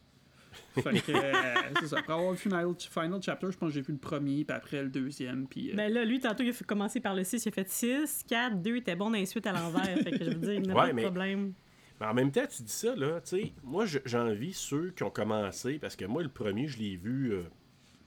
Fait 0.74 1.00
que, 1.00 1.12
euh, 1.12 1.32
c'est 1.80 1.86
ça. 1.88 1.98
Après 1.98 2.12
avoir 2.12 2.32
vu 2.32 2.38
Final, 2.38 2.66
Final 2.78 3.20
Chapter, 3.22 3.46
je 3.50 3.56
pense 3.58 3.68
que 3.68 3.74
j'ai 3.74 3.80
vu 3.82 3.92
le 3.92 3.98
premier, 3.98 4.44
puis 4.44 4.56
après 4.56 4.82
le 4.82 4.88
deuxième, 4.88 5.46
puis. 5.46 5.70
euh, 5.70 5.76
Ben 5.76 5.92
là, 5.92 6.04
lui, 6.04 6.18
tantôt, 6.20 6.42
il 6.42 6.50
a 6.50 6.52
fait 6.52 6.64
commencer 6.64 7.00
par 7.00 7.14
le 7.14 7.22
6, 7.24 7.44
il 7.44 7.48
a 7.48 7.52
fait 7.52 7.68
6, 7.68 8.24
4, 8.28 8.60
2, 8.62 8.70
il 8.70 8.76
était 8.78 8.96
bon 8.96 9.10
dans 9.10 9.16
les 9.18 9.26
suites 9.26 9.46
à 9.46 9.52
l'envers. 9.52 9.84
fait 9.98 10.10
que 10.10 10.24
je 10.24 10.30
veux 10.30 10.34
dire, 10.36 10.52
il 10.54 10.62
n'y 10.62 10.70
a 10.70 10.74
Ouais, 10.74 10.80
pas 10.82 10.88
de 10.88 10.92
mais- 10.94 11.02
problème. 11.02 11.52
Mais 12.00 12.06
en 12.06 12.14
même 12.14 12.30
temps, 12.32 12.46
tu 12.48 12.62
dis 12.62 12.72
ça, 12.72 12.94
là, 12.96 13.20
tu 13.20 13.28
sais, 13.36 13.52
moi, 13.62 13.84
je- 13.86 13.98
j'envie 14.06 14.52
ceux 14.54 14.90
qui 14.90 15.02
ont 15.02 15.10
commencé, 15.10 15.78
parce 15.78 15.96
que 15.96 16.04
moi, 16.06 16.22
le 16.22 16.30
premier, 16.30 16.66
je 16.66 16.78
l'ai 16.78 16.96
vu 16.96 17.32
euh, 17.32 17.42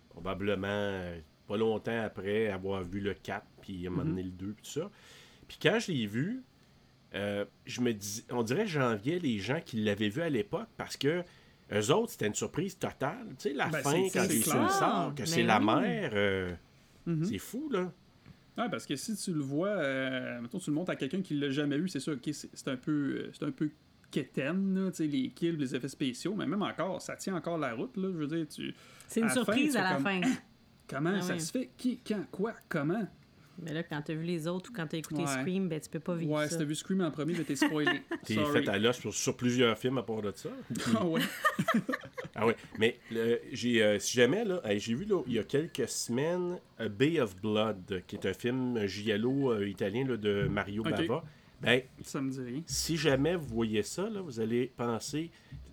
probablement 0.10 0.68
euh, 0.68 1.20
pas 1.48 1.58
longtemps 1.58 2.02
après 2.04 2.48
avoir 2.50 2.84
vu 2.84 3.00
le 3.00 3.14
4, 3.14 3.46
puis 3.62 3.86
à 3.86 3.90
un 3.90 3.92
moment 3.92 4.06
donné 4.10 4.24
le 4.24 4.32
2, 4.32 4.54
puis 4.54 4.64
tout 4.64 4.80
ça. 4.80 4.90
Puis 5.48 5.58
quand 5.62 5.78
je 5.80 5.92
l'ai 5.92 6.08
vu, 6.08 6.42
euh, 7.16 7.46
je 7.66 7.82
me 7.82 7.94
dis, 7.94 8.26
on 8.32 8.44
dirait 8.44 8.64
que 8.64 8.70
j'enviais 8.72 9.20
les 9.20 9.40
gens 9.40 9.60
qui 9.64 9.78
l'avaient 9.78 10.10
vu 10.10 10.22
à 10.22 10.30
l'époque, 10.30 10.68
parce 10.78 10.98
que 10.98 11.24
eux 11.74 11.92
autres, 11.92 12.12
c'était 12.12 12.28
une 12.28 12.36
surprise 12.36 12.78
totale. 12.78 13.28
Tu 13.38 13.50
sais, 13.50 13.54
la 13.54 13.68
Ben, 13.68 13.80
fin, 13.80 13.92
c'est- 13.92 14.20
quand 14.20 14.26
c'est 14.28 14.36
il 14.38 14.44
clair. 14.44 14.72
se 14.72 14.78
sort, 14.80 15.12
que 15.16 15.20
Ben 15.20 15.26
c'est 15.26 15.44
la 15.44 15.60
oui. 15.60 15.66
mère, 15.66 16.12
euh, 16.14 16.54
Mhm. 17.06 17.24
c'est 17.26 17.38
fou, 17.38 17.70
là. 17.72 17.92
Ah, 18.56 18.70
parce 18.70 18.86
que 18.86 18.96
si 18.96 19.16
tu 19.16 19.34
le 19.34 19.40
vois, 19.42 19.70
euh, 19.70 20.40
mettons, 20.42 20.60
tu 20.60 20.70
le 20.70 20.76
montres 20.76 20.92
à 20.92 20.96
quelqu'un 20.96 21.22
qui 21.22 21.34
l'a 21.34 21.50
jamais 21.50 21.78
vu, 21.78 21.90
c'est 21.90 22.00
sûr, 22.00 22.14
ok, 22.14 22.30
c'est 22.34 22.50
c'est 22.54 22.68
un 22.68 22.76
peu, 22.78 22.92
euh, 22.92 23.30
c'est 23.34 23.44
un 23.46 23.52
peu 23.52 23.70
quétaine, 24.12 24.76
là, 24.76 24.92
tu 24.92 24.98
sais, 24.98 25.08
les 25.08 25.30
kills, 25.30 25.58
les 25.58 25.76
effets 25.76 25.88
spéciaux, 25.88 26.36
mais 26.36 26.46
même 26.46 26.62
encore, 26.62 27.02
ça 27.02 27.16
tient 27.16 27.36
encore 27.36 27.58
la 27.58 27.74
route, 27.74 27.98
là, 27.98 28.10
je 28.14 28.18
veux 28.18 28.28
dire, 28.28 28.48
tu... 28.48 28.74
C'est 29.08 29.22
une 29.22 29.26
à 29.26 29.30
la 29.30 29.34
fin, 29.34 29.44
surprise 29.44 29.76
à 29.76 29.82
la 29.94 29.98
fin. 29.98 30.22
Comment 30.88 31.14
Ah 31.18 31.22
ça 31.22 31.34
oui. 31.34 31.42
se 31.42 31.52
fait? 31.52 31.72
Qui, 31.76 31.98
quand, 32.06 32.24
quoi, 32.30 32.54
comment? 32.70 33.08
Mais 33.62 33.72
là, 33.74 33.84
quand 33.84 34.02
t'as 34.02 34.13
vu 34.13 34.24
les 34.24 34.48
autres 34.48 34.72
ou 34.72 34.74
quand 34.74 34.88
t'as 34.88 34.98
écouté 34.98 35.22
Ouais. 35.22 35.28
Scream, 35.28 35.70
ben 35.70 35.80
tu 35.80 35.89
peux 35.89 36.00
pas 36.00 36.16
vivre 36.16 36.32
Ouais, 36.34 36.46
ça. 36.46 36.52
si 36.52 36.58
t'as 36.58 36.63
vu 36.63 36.76
Scream 36.76 37.02
en 37.02 37.12
premier, 37.12 37.34
là, 37.34 37.44
t'es 37.46 37.56
spoilé. 37.56 38.02
T'es 38.26 38.36
fait 38.36 38.68
à 38.68 38.78
l'os 38.80 38.98
sur, 38.98 39.13
sur 39.13 39.38
plusieurs 39.38 39.78
films 39.78 39.98
à 40.00 40.04
part 40.04 40.22
de 40.22 40.32
ça. 40.36 40.50
Ah 40.98 41.06
ouais. 41.06 41.22
Ah 42.36 42.48
oui, 42.48 42.54
mais 42.80 42.98
le- 43.12 43.39
j'ai, 43.52 43.84
euh, 43.84 44.00
si 44.00 44.18
jamais, 44.18 44.44
là, 44.44 44.60
hey, 44.66 44.80
j'ai 44.80 44.96
vu 44.96 45.06
là, 45.06 45.22
il 45.28 45.34
y 45.34 45.39
a 45.39 45.44
quelques 45.44 45.88
semaines 45.88 46.58
A 46.80 46.89
Bay 46.89 47.20
of 47.20 47.36
Blood, 47.39 48.02
qui 48.08 48.16
est 48.16 48.26
un 48.26 48.34
film 48.34 48.86
giallo 48.88 49.52
euh, 49.52 49.68
italien 49.70 50.04
là, 50.08 50.18
de 50.18 50.48
Mario 50.48 50.82
Ok. 50.82 50.89
Bava. 50.89 51.24
Ben, 51.62 51.82
Ça 52.02 52.22
me 52.22 52.32
dit 52.32 52.42
rien. 52.42 52.62
si 52.66 52.98
jamais 52.98 53.36
vous 53.36 53.46
voyez 53.48 53.84
ça, 53.84 54.10
là, 54.10 54.20
vous 54.22 54.39
allez 54.39 54.72
penser. 54.76 55.30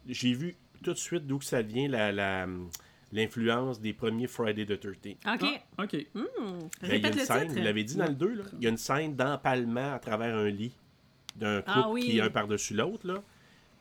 J'ai 0.07 0.35
vu 0.35 0.55
tout 0.85 0.93
de 0.93 0.99
suite 0.99 1.27
d'où 1.27 1.38
que 1.38 1.47
ça 1.47 1.62
vient 1.62 1.88
la, 1.88 2.12
la, 2.12 2.47
l'influence 3.12 3.81
des 3.81 3.92
premiers 3.92 4.27
Friday 4.27 4.64
the 4.66 4.79
13 4.79 4.94
OK. 4.96 5.16
Ah, 5.25 5.37
ok. 5.85 6.07
Hmm. 6.14 6.25
Ben, 6.83 6.94
il 6.94 7.03
y 7.03 7.05
a 7.07 7.09
une 7.11 7.16
le 7.18 7.25
scène, 7.25 7.49
vous 7.49 7.59
l'avez 7.62 7.85
dit 7.85 7.96
dans 7.96 8.07
le 8.07 8.14
2, 8.14 8.35
là, 8.35 8.44
il 8.59 8.62
y 8.64 8.66
a 8.66 8.70
une 8.70 8.77
scène 8.77 9.16
d'empalement 9.16 9.92
à 9.94 9.99
travers 9.99 10.37
un 10.37 10.49
lit 10.49 10.77
d'un 11.37 11.59
couple 11.59 11.70
Ah 11.75 11.88
oui. 11.90 12.03
qui 12.03 12.18
est 12.18 12.20
un 12.20 12.31
par-dessus 12.31 12.75
l'autre. 12.75 13.07
Là. 13.07 13.23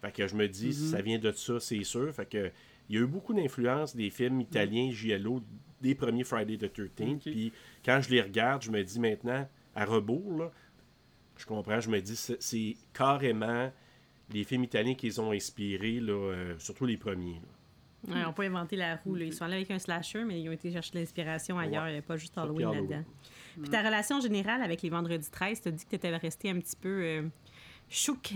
Fait 0.02 0.12
que 0.12 0.28
je 0.28 0.36
me 0.36 0.48
dis, 0.48 0.68
Mhm. 0.68 0.74
ça 0.74 1.02
vient 1.02 1.20
de 1.20 1.32
ça, 1.32 1.60
c'est 1.60 1.84
sûr. 1.84 2.14
Fait 2.14 2.26
que 2.28 2.52
il 2.90 2.96
y 2.96 2.98
a 2.98 3.02
eu 3.02 3.08
beaucoup 3.08 3.34
d'influence 3.34 3.96
des 3.96 4.10
films 4.10 4.42
italiens 4.42 4.90
giallo 4.92 5.44
des 5.82 5.94
premiers 5.94 6.24
Friday 6.24 6.58
the 6.58 6.74
13 6.74 7.16
Ok. 7.16 7.22
Puis 7.24 7.54
quand 7.86 8.02
je 8.02 8.10
les 8.10 8.22
regarde, 8.22 8.64
je 8.64 8.72
me 8.72 8.84
dis 8.84 9.00
maintenant, 9.00 9.48
à 9.76 9.86
rebours, 9.86 10.38
là, 10.40 10.52
je 11.38 11.46
comprends, 11.46 11.80
je 11.80 11.90
me 11.90 12.02
dis, 12.02 12.16
c'est, 12.16 12.76
carrément 12.94 13.72
les 14.34 14.44
films 14.44 14.64
italiens 14.64 14.94
qui 14.96 15.06
les 15.08 15.20
ont 15.20 15.32
inspirés, 15.32 16.00
là, 16.00 16.14
euh, 16.14 16.56
surtout 16.60 16.86
les 16.86 16.98
premiers. 16.98 17.36
là. 17.36 17.48
Ouais, 18.08 18.14
ils 18.16 18.22
n'ont 18.24 18.34
pas 18.34 18.44
inventé 18.46 18.76
la 18.78 18.96
roue. 18.96 19.16
Là. 19.16 19.26
Ils 19.26 19.34
sont 19.34 19.44
allés 19.44 19.56
avec 19.58 19.72
un 19.72 19.80
slasher, 19.80 20.24
mais 20.24 20.42
ils 20.42 20.48
ont 20.50 20.54
été 20.54 20.72
chercher 20.72 20.92
l'inspiration 20.98 21.60
ailleurs. 21.60 21.88
Il 21.90 21.94
n'y 21.94 21.98
a 22.00 22.02
pas 22.02 22.16
juste 22.18 22.38
Halloween 22.38 22.72
là-dedans. 22.72 23.04
Puis 23.62 23.70
ta 23.70 23.80
relation 23.82 24.20
générale 24.22 24.62
avec 24.62 24.82
les 24.82 24.90
Vendredis 24.90 25.30
13, 25.30 25.62
t'as 25.62 25.72
dit 25.72 25.84
que 25.84 25.90
t'étais 25.90 26.16
resté 26.16 26.50
un 26.50 26.60
petit 26.60 26.78
peu 26.78 27.02
euh, 27.04 27.24
chouk, 27.90 28.36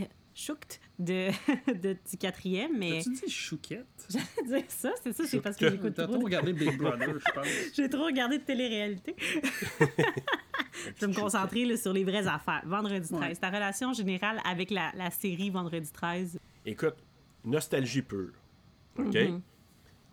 de, 0.99 1.30
de, 1.82 1.93
du 2.10 2.17
quatrième, 2.19 2.78
mais 2.78 2.97
T'as-tu 3.04 3.12
dit 3.26 3.32
chouquette? 3.32 4.08
dire 4.45 4.63
ça, 4.67 4.91
c'est 5.02 5.13
ça, 5.13 5.23
c'est 5.28 5.39
parce 5.39 5.56
que 5.56 5.69
j'écoute 5.69 5.93
T'as 5.95 6.04
trop. 6.04 6.13
trop 6.13 6.19
de- 6.19 6.26
regardé 6.26 6.52
Big 6.54 6.78
Brother, 6.78 7.19
je 7.19 7.32
pense. 7.34 7.47
J'ai 7.76 7.88
trop 7.89 8.06
regardé 8.06 8.39
de 8.39 8.43
télé-réalité. 8.43 9.15
Je 9.80 11.02
vais 11.02 11.08
me 11.08 11.13
concentrer 11.13 11.65
là, 11.65 11.78
sur 11.78 11.93
les 11.93 12.04
vraies 12.04 12.28
affaires. 12.28 12.63
Vendredi 12.65 13.08
13. 13.08 13.19
Ouais. 13.21 13.36
Ta 13.36 13.49
relation 13.49 13.93
générale 13.93 14.39
avec 14.43 14.71
la, 14.71 14.91
la 14.95 15.10
série 15.12 15.49
Vendredi 15.49 15.89
13. 15.91 16.39
Écoute, 16.65 16.95
nostalgie 17.45 18.02
pure. 18.02 18.32
OK? 18.97 19.13
Mhm. 19.13 19.41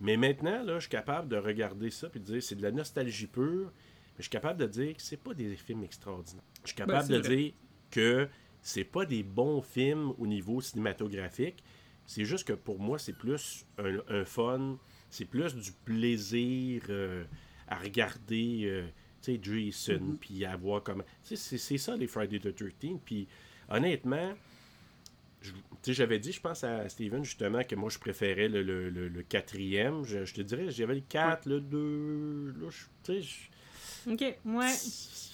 Mais 0.01 0.17
maintenant, 0.17 0.63
là, 0.63 0.75
je 0.75 0.81
suis 0.81 0.89
capable 0.89 1.27
de 1.29 1.37
regarder 1.37 1.89
ça 1.91 2.07
et 2.13 2.19
de 2.19 2.23
dire 2.23 2.43
c'est 2.43 2.55
de 2.55 2.63
la 2.63 2.71
nostalgie 2.71 3.27
pure, 3.27 3.65
mais 3.71 4.17
je 4.17 4.23
suis 4.23 4.29
capable 4.31 4.59
de 4.59 4.65
dire 4.67 4.95
que 4.95 5.01
c'est 5.01 5.17
pas 5.17 5.33
des 5.33 5.55
films 5.55 5.83
extraordinaires. 5.83 6.43
Je 6.63 6.69
suis 6.69 6.75
capable 6.75 6.99
Ben, 6.99 7.05
c'est 7.07 7.13
de 7.13 7.27
vrai. 7.27 7.35
dire 7.35 7.53
que 7.91 8.27
c'est 8.61 8.83
pas 8.83 9.05
des 9.05 9.23
bons 9.23 9.61
films 9.61 10.13
au 10.17 10.27
niveau 10.27 10.59
cinématographique. 10.61 11.63
C'est 12.05 12.25
juste 12.25 12.47
que 12.47 12.53
pour 12.53 12.79
moi, 12.79 12.99
c'est 12.99 13.13
plus 13.17 13.65
un, 13.77 13.99
un 14.09 14.25
fun, 14.25 14.77
c'est 15.09 15.25
plus 15.25 15.55
du 15.55 15.71
plaisir 15.71 16.81
euh, 16.89 17.23
à 17.67 17.77
regarder, 17.77 18.61
euh, 18.65 18.87
tu 19.21 19.35
sais, 19.35 19.39
Jason, 19.41 19.99
Mm-hmm. 19.99 20.17
puis 20.17 20.45
à 20.45 20.55
voir 20.57 20.83
comment. 20.83 21.03
C'est 21.23 21.37
ça 21.77 21.95
les 21.95 22.07
Friday 22.07 22.39
the 22.39 22.53
13 22.55 22.97
Puis 23.05 23.27
honnêtement, 23.69 24.33
j'avais 25.87 26.19
dit, 26.19 26.31
je 26.31 26.41
pense 26.41 26.63
à 26.63 26.87
Steven, 26.89 27.23
justement, 27.23 27.63
que 27.63 27.75
moi, 27.75 27.89
je 27.89 27.97
préférais 27.99 28.47
le, 28.47 28.61
le- 28.63 28.89
le- 28.89 29.07
le 29.07 29.23
quatrième. 29.23 30.03
Je, 30.05 30.25
je 30.25 30.33
te 30.33 30.41
dirais, 30.41 30.69
j'avais 30.69 30.95
le 30.95 31.01
4, 31.01 31.47
le 31.47 31.59
2. 31.61 32.53
Là, 32.61 32.69
je- 32.69 32.85
tu 33.03 33.21
sais, 33.21 33.21
je- 33.21 34.11
OK, 34.11 34.21
ouais. 34.45 34.73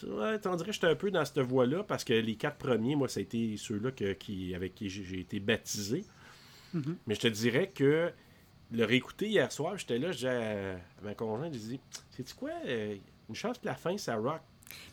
Ouais, 0.08 0.40
t'en 0.40 0.56
dirais 0.56 0.68
que 0.70 0.74
j'étais 0.74 0.88
un 0.88 0.96
peu 0.96 1.10
dans 1.10 1.24
cette 1.26 1.40
voie-là 1.40 1.84
parce 1.84 2.04
que 2.04 2.14
les 2.14 2.36
quatre 2.36 2.58
premiers, 2.58 2.96
moi, 2.96 3.08
ça 3.08 3.20
a 3.20 3.24
été 3.24 3.56
ceux-là 3.58 3.92
qui, 3.92 4.54
avec 4.54 4.76
qui 4.76 4.90
j'ai 4.90 5.20
été 5.22 5.40
baptisé. 5.40 6.04
Mhm. 6.74 6.98
Mais 7.08 7.16
je 7.16 7.22
te 7.22 7.28
dirais 7.28 7.72
que 7.74 8.12
le 8.72 8.84
réécouter 8.86 9.28
hier 9.30 9.50
soir, 9.52 9.78
j'étais 9.78 9.98
là, 9.98 10.12
j'ai 10.12 10.28
à 10.28 10.80
ma 11.02 11.14
conjointe, 11.16 11.54
j'ai 11.54 11.60
dit 11.60 11.80
C'est-tu 12.12 12.34
quoi 12.36 12.52
euh, 12.66 12.96
Une 13.30 13.36
chance 13.36 13.58
que 13.58 13.66
la 13.66 13.76
fin, 13.76 13.98
ça 13.98 14.16
rock. 14.18 14.42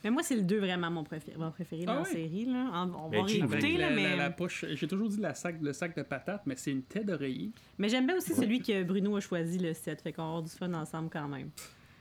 Mais 0.03 0.11
moi, 0.11 0.23
c'est 0.23 0.37
le 0.37 0.43
2 0.43 0.59
vraiment 0.59 0.91
mon 0.91 1.05
préféré, 1.05 1.37
mon 1.39 1.51
préféré 1.51 1.83
Ah 1.85 1.87
dans 1.87 1.95
la 1.95 2.03
ouais? 2.03 2.11
série. 2.13 2.45
Là. 2.47 2.71
On, 2.73 3.07
on 3.07 3.09
Ben, 3.09 3.23
va 3.23 3.27
Jean, 3.29 3.47
réécouter, 3.47 3.77
là, 3.79 3.91
la, 3.91 3.97
mais... 3.97 4.11
la- 4.11 4.17
la 4.17 4.31
poche, 4.31 4.65
j'ai 4.71 4.87
toujours 4.89 5.09
dit 5.09 5.21
la 5.21 5.35
sac, 5.35 5.57
le 5.61 5.73
sac 5.73 5.97
de 5.97 6.03
patates, 6.03 6.43
mais 6.47 6.55
c'est 6.57 6.71
une 6.71 6.83
tête 6.83 7.07
d'oreiller. 7.07 7.51
mais 7.79 7.89
j'aime 7.89 8.07
bien 8.07 8.17
aussi 8.17 8.35
celui 8.35 8.61
que 8.61 8.83
Bruno 8.85 9.17
a 9.17 9.21
choisi, 9.21 9.59
le 9.59 9.73
7. 9.75 10.01
Fait 10.03 10.13
qu'on 10.13 10.23
va 10.23 10.29
avoir 10.29 10.43
du 10.43 10.51
fun 10.51 10.73
ensemble 10.75 11.11
quand 11.11 11.29
même. 11.29 11.51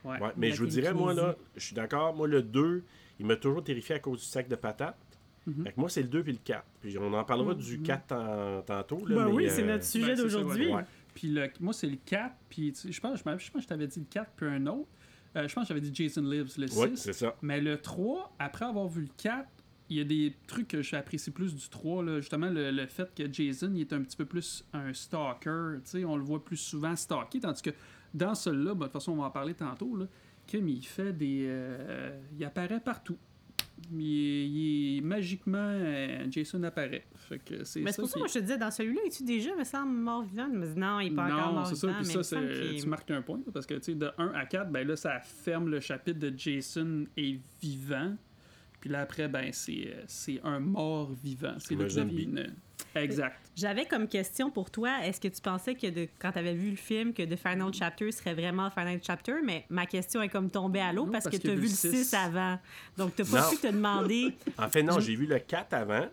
Ouais. 0.04 0.20
Ouais, 0.20 0.28
mais 0.36 0.50
la 0.50 0.54
je 0.54 0.60
vous 0.60 0.66
dirais, 0.68 0.92
moi, 0.92 1.14
là, 1.14 1.34
je 1.56 1.64
suis 1.64 1.74
d'accord, 1.74 2.14
moi, 2.14 2.28
le 2.28 2.42
2, 2.42 2.84
il 3.20 3.26
m'a 3.26 3.36
toujours 3.36 3.64
terrifié 3.64 3.94
à 3.94 3.98
cause 3.98 4.20
du 4.20 4.26
sac 4.26 4.48
de 4.48 4.56
patates. 4.56 4.96
Mhm. 5.46 5.64
Fait 5.64 5.72
que 5.72 5.80
moi, 5.80 5.88
c'est 5.90 6.02
le 6.02 6.08
2 6.08 6.22
puis 6.22 6.32
le 6.32 6.38
4. 6.42 6.64
Puis 6.80 6.96
on 6.98 7.12
en 7.12 7.24
parlera 7.24 7.52
Mhm. 7.54 7.60
du 7.60 7.80
4 7.82 8.06
tan- 8.06 8.62
tantôt. 8.66 9.06
Là, 9.06 9.16
Ben 9.16 9.24
mais, 9.26 9.32
oui, 9.32 9.46
euh, 9.46 9.50
c'est 9.50 9.62
notre 9.64 9.84
sujet 9.84 10.14
ben, 10.14 10.22
d'aujourd'hui. 10.22 10.72
ouais. 10.74 10.82
Puis 11.14 11.28
le, 11.28 11.48
moi, 11.60 11.72
c'est 11.72 11.86
le 11.86 11.96
4, 12.04 12.34
puis 12.48 12.72
je 12.88 13.00
pense, 13.00 13.18
je, 13.18 13.22
pense 13.22 13.48
que 13.50 13.60
je 13.60 13.66
t'avais 13.66 13.86
dit 13.86 14.00
le 14.00 14.06
4 14.10 14.30
puis 14.36 14.46
un 14.46 14.66
autre. 14.66 14.88
Euh, 15.36 15.48
je 15.48 15.54
pense 15.54 15.64
que 15.64 15.68
j'avais 15.68 15.80
dit 15.80 15.90
Jason 15.92 16.22
Lives, 16.22 16.52
le 16.58 16.66
6. 16.68 16.76
Ouais, 16.78 16.90
c'est 16.94 17.12
ça. 17.12 17.34
Mais 17.42 17.60
le 17.60 17.78
3, 17.80 18.34
après 18.38 18.64
avoir 18.64 18.88
vu 18.88 19.02
le 19.02 19.08
4, 19.16 19.48
il 19.90 19.98
y 19.98 20.00
a 20.00 20.04
des 20.04 20.34
trucs 20.46 20.68
que 20.68 20.80
j'apprécie 20.82 21.30
plus 21.30 21.54
du 21.54 21.68
3. 21.68 22.02
Là. 22.04 22.20
Justement, 22.20 22.48
le, 22.48 22.70
le 22.70 22.86
fait 22.86 23.12
que 23.14 23.30
Jason 23.32 23.70
il 23.74 23.80
est 23.82 23.92
un 23.92 24.02
petit 24.02 24.16
peu 24.16 24.24
plus 24.24 24.64
un 24.72 24.92
stalker. 24.92 25.76
tu 25.84 25.90
sais, 25.90 26.04
On 26.04 26.16
le 26.16 26.22
voit 26.22 26.42
plus 26.44 26.56
souvent 26.56 26.94
stalker. 26.96 27.40
Tandis 27.40 27.62
que 27.62 27.70
dans 28.14 28.34
celui-là, 28.34 28.74
ben, 28.74 28.80
de 28.80 28.84
toute 28.84 28.92
façon, 28.92 29.12
on 29.12 29.16
va 29.16 29.24
en 29.24 29.30
parler 29.30 29.54
tantôt. 29.54 29.96
Là, 29.96 30.06
Kim, 30.46 30.68
il 30.68 30.84
fait 30.86 31.12
des. 31.12 31.46
euh, 31.48 32.18
il 32.38 32.44
apparaît 32.44 32.80
partout. 32.80 33.16
Il 33.92 34.00
est, 34.00 34.46
il 34.48 34.98
est- 34.98 35.00
magiquement, 35.02 35.58
euh, 35.58 36.26
Jason 36.30 36.62
apparaît. 36.62 37.04
Fait 37.16 37.38
que 37.38 37.64
c'est 37.64 37.80
Mais 37.80 37.92
c'est 37.92 38.00
pour 38.02 38.08
ça 38.08 38.14
que 38.14 38.18
moi, 38.20 38.28
je 38.28 38.34
te 38.34 38.38
disais, 38.38 38.56
dans 38.58 38.70
celui-là, 38.70 39.00
es-tu 39.06 39.24
déjà, 39.24 39.54
me 39.54 39.64
semble, 39.64 39.92
mort-vivant? 39.92 40.48
Non, 40.48 41.00
il 41.00 41.10
n'est 41.10 41.16
pas 41.16 41.26
encore 41.26 41.46
non, 41.48 41.52
mort 41.54 41.66
c'est 41.66 41.74
ça. 41.76 41.88
Puis 41.96 42.04
ça, 42.06 42.22
c'est- 42.22 42.76
tu 42.80 42.86
marques 42.88 43.10
un 43.10 43.22
point. 43.22 43.40
Parce 43.52 43.66
que, 43.66 43.74
tu 43.74 43.82
sais, 43.82 43.94
de 43.94 44.10
1 44.16 44.28
à 44.34 44.46
4, 44.46 44.70
ben 44.70 44.86
là, 44.86 44.96
ça 44.96 45.20
ferme 45.20 45.68
le 45.68 45.80
chapitre 45.80 46.18
de 46.20 46.32
Jason 46.36 47.04
est 47.16 47.38
vivant. 47.60 48.14
Puis 48.80 48.90
là, 48.90 49.00
après, 49.00 49.28
ben, 49.28 49.50
c'est 49.52 49.88
euh, 49.88 50.02
c'est 50.06 50.40
un 50.44 50.60
mort 50.60 51.12
vivant. 51.12 51.54
C'est 51.58 51.74
Comme 51.74 51.88
Exact. 52.94 53.36
J'avais 53.56 53.84
comme 53.86 54.08
question 54.08 54.50
pour 54.50 54.70
toi, 54.70 55.04
est-ce 55.04 55.20
que 55.20 55.28
tu 55.28 55.40
pensais 55.40 55.74
que 55.74 55.88
de- 55.88 56.08
quand 56.18 56.32
tu 56.32 56.38
avais 56.38 56.54
vu 56.54 56.70
le 56.70 56.76
film, 56.76 57.12
que 57.12 57.22
The 57.22 57.36
Final 57.36 57.72
Chapter 57.72 58.10
serait 58.12 58.34
vraiment 58.34 58.64
le 58.64 58.70
Final 58.70 59.00
Chapter? 59.02 59.34
Mais 59.44 59.64
ma 59.68 59.86
question 59.86 60.22
est 60.22 60.28
comme 60.28 60.50
tombée 60.50 60.80
à 60.80 60.92
l'eau 60.92 61.06
parce, 61.06 61.24
parce 61.24 61.36
que 61.36 61.40
tu 61.42 61.48
as 61.50 61.54
vu 61.54 61.62
le 61.62 61.68
le 61.68 61.68
6 61.68 62.04
six. 62.04 62.14
avant. 62.14 62.58
Donc, 62.96 63.14
tu 63.16 63.22
n'as 63.22 63.30
pas 63.30 63.40
Non. 63.42 63.50
pu 63.50 63.56
te 63.58 63.66
demander. 63.66 64.32
En 64.58 64.68
fait, 64.68 64.82
non, 64.82 65.00
j'ai 65.00 65.14
vu 65.14 65.26
le 65.26 65.38
4 65.38 65.72
avant, 65.74 66.08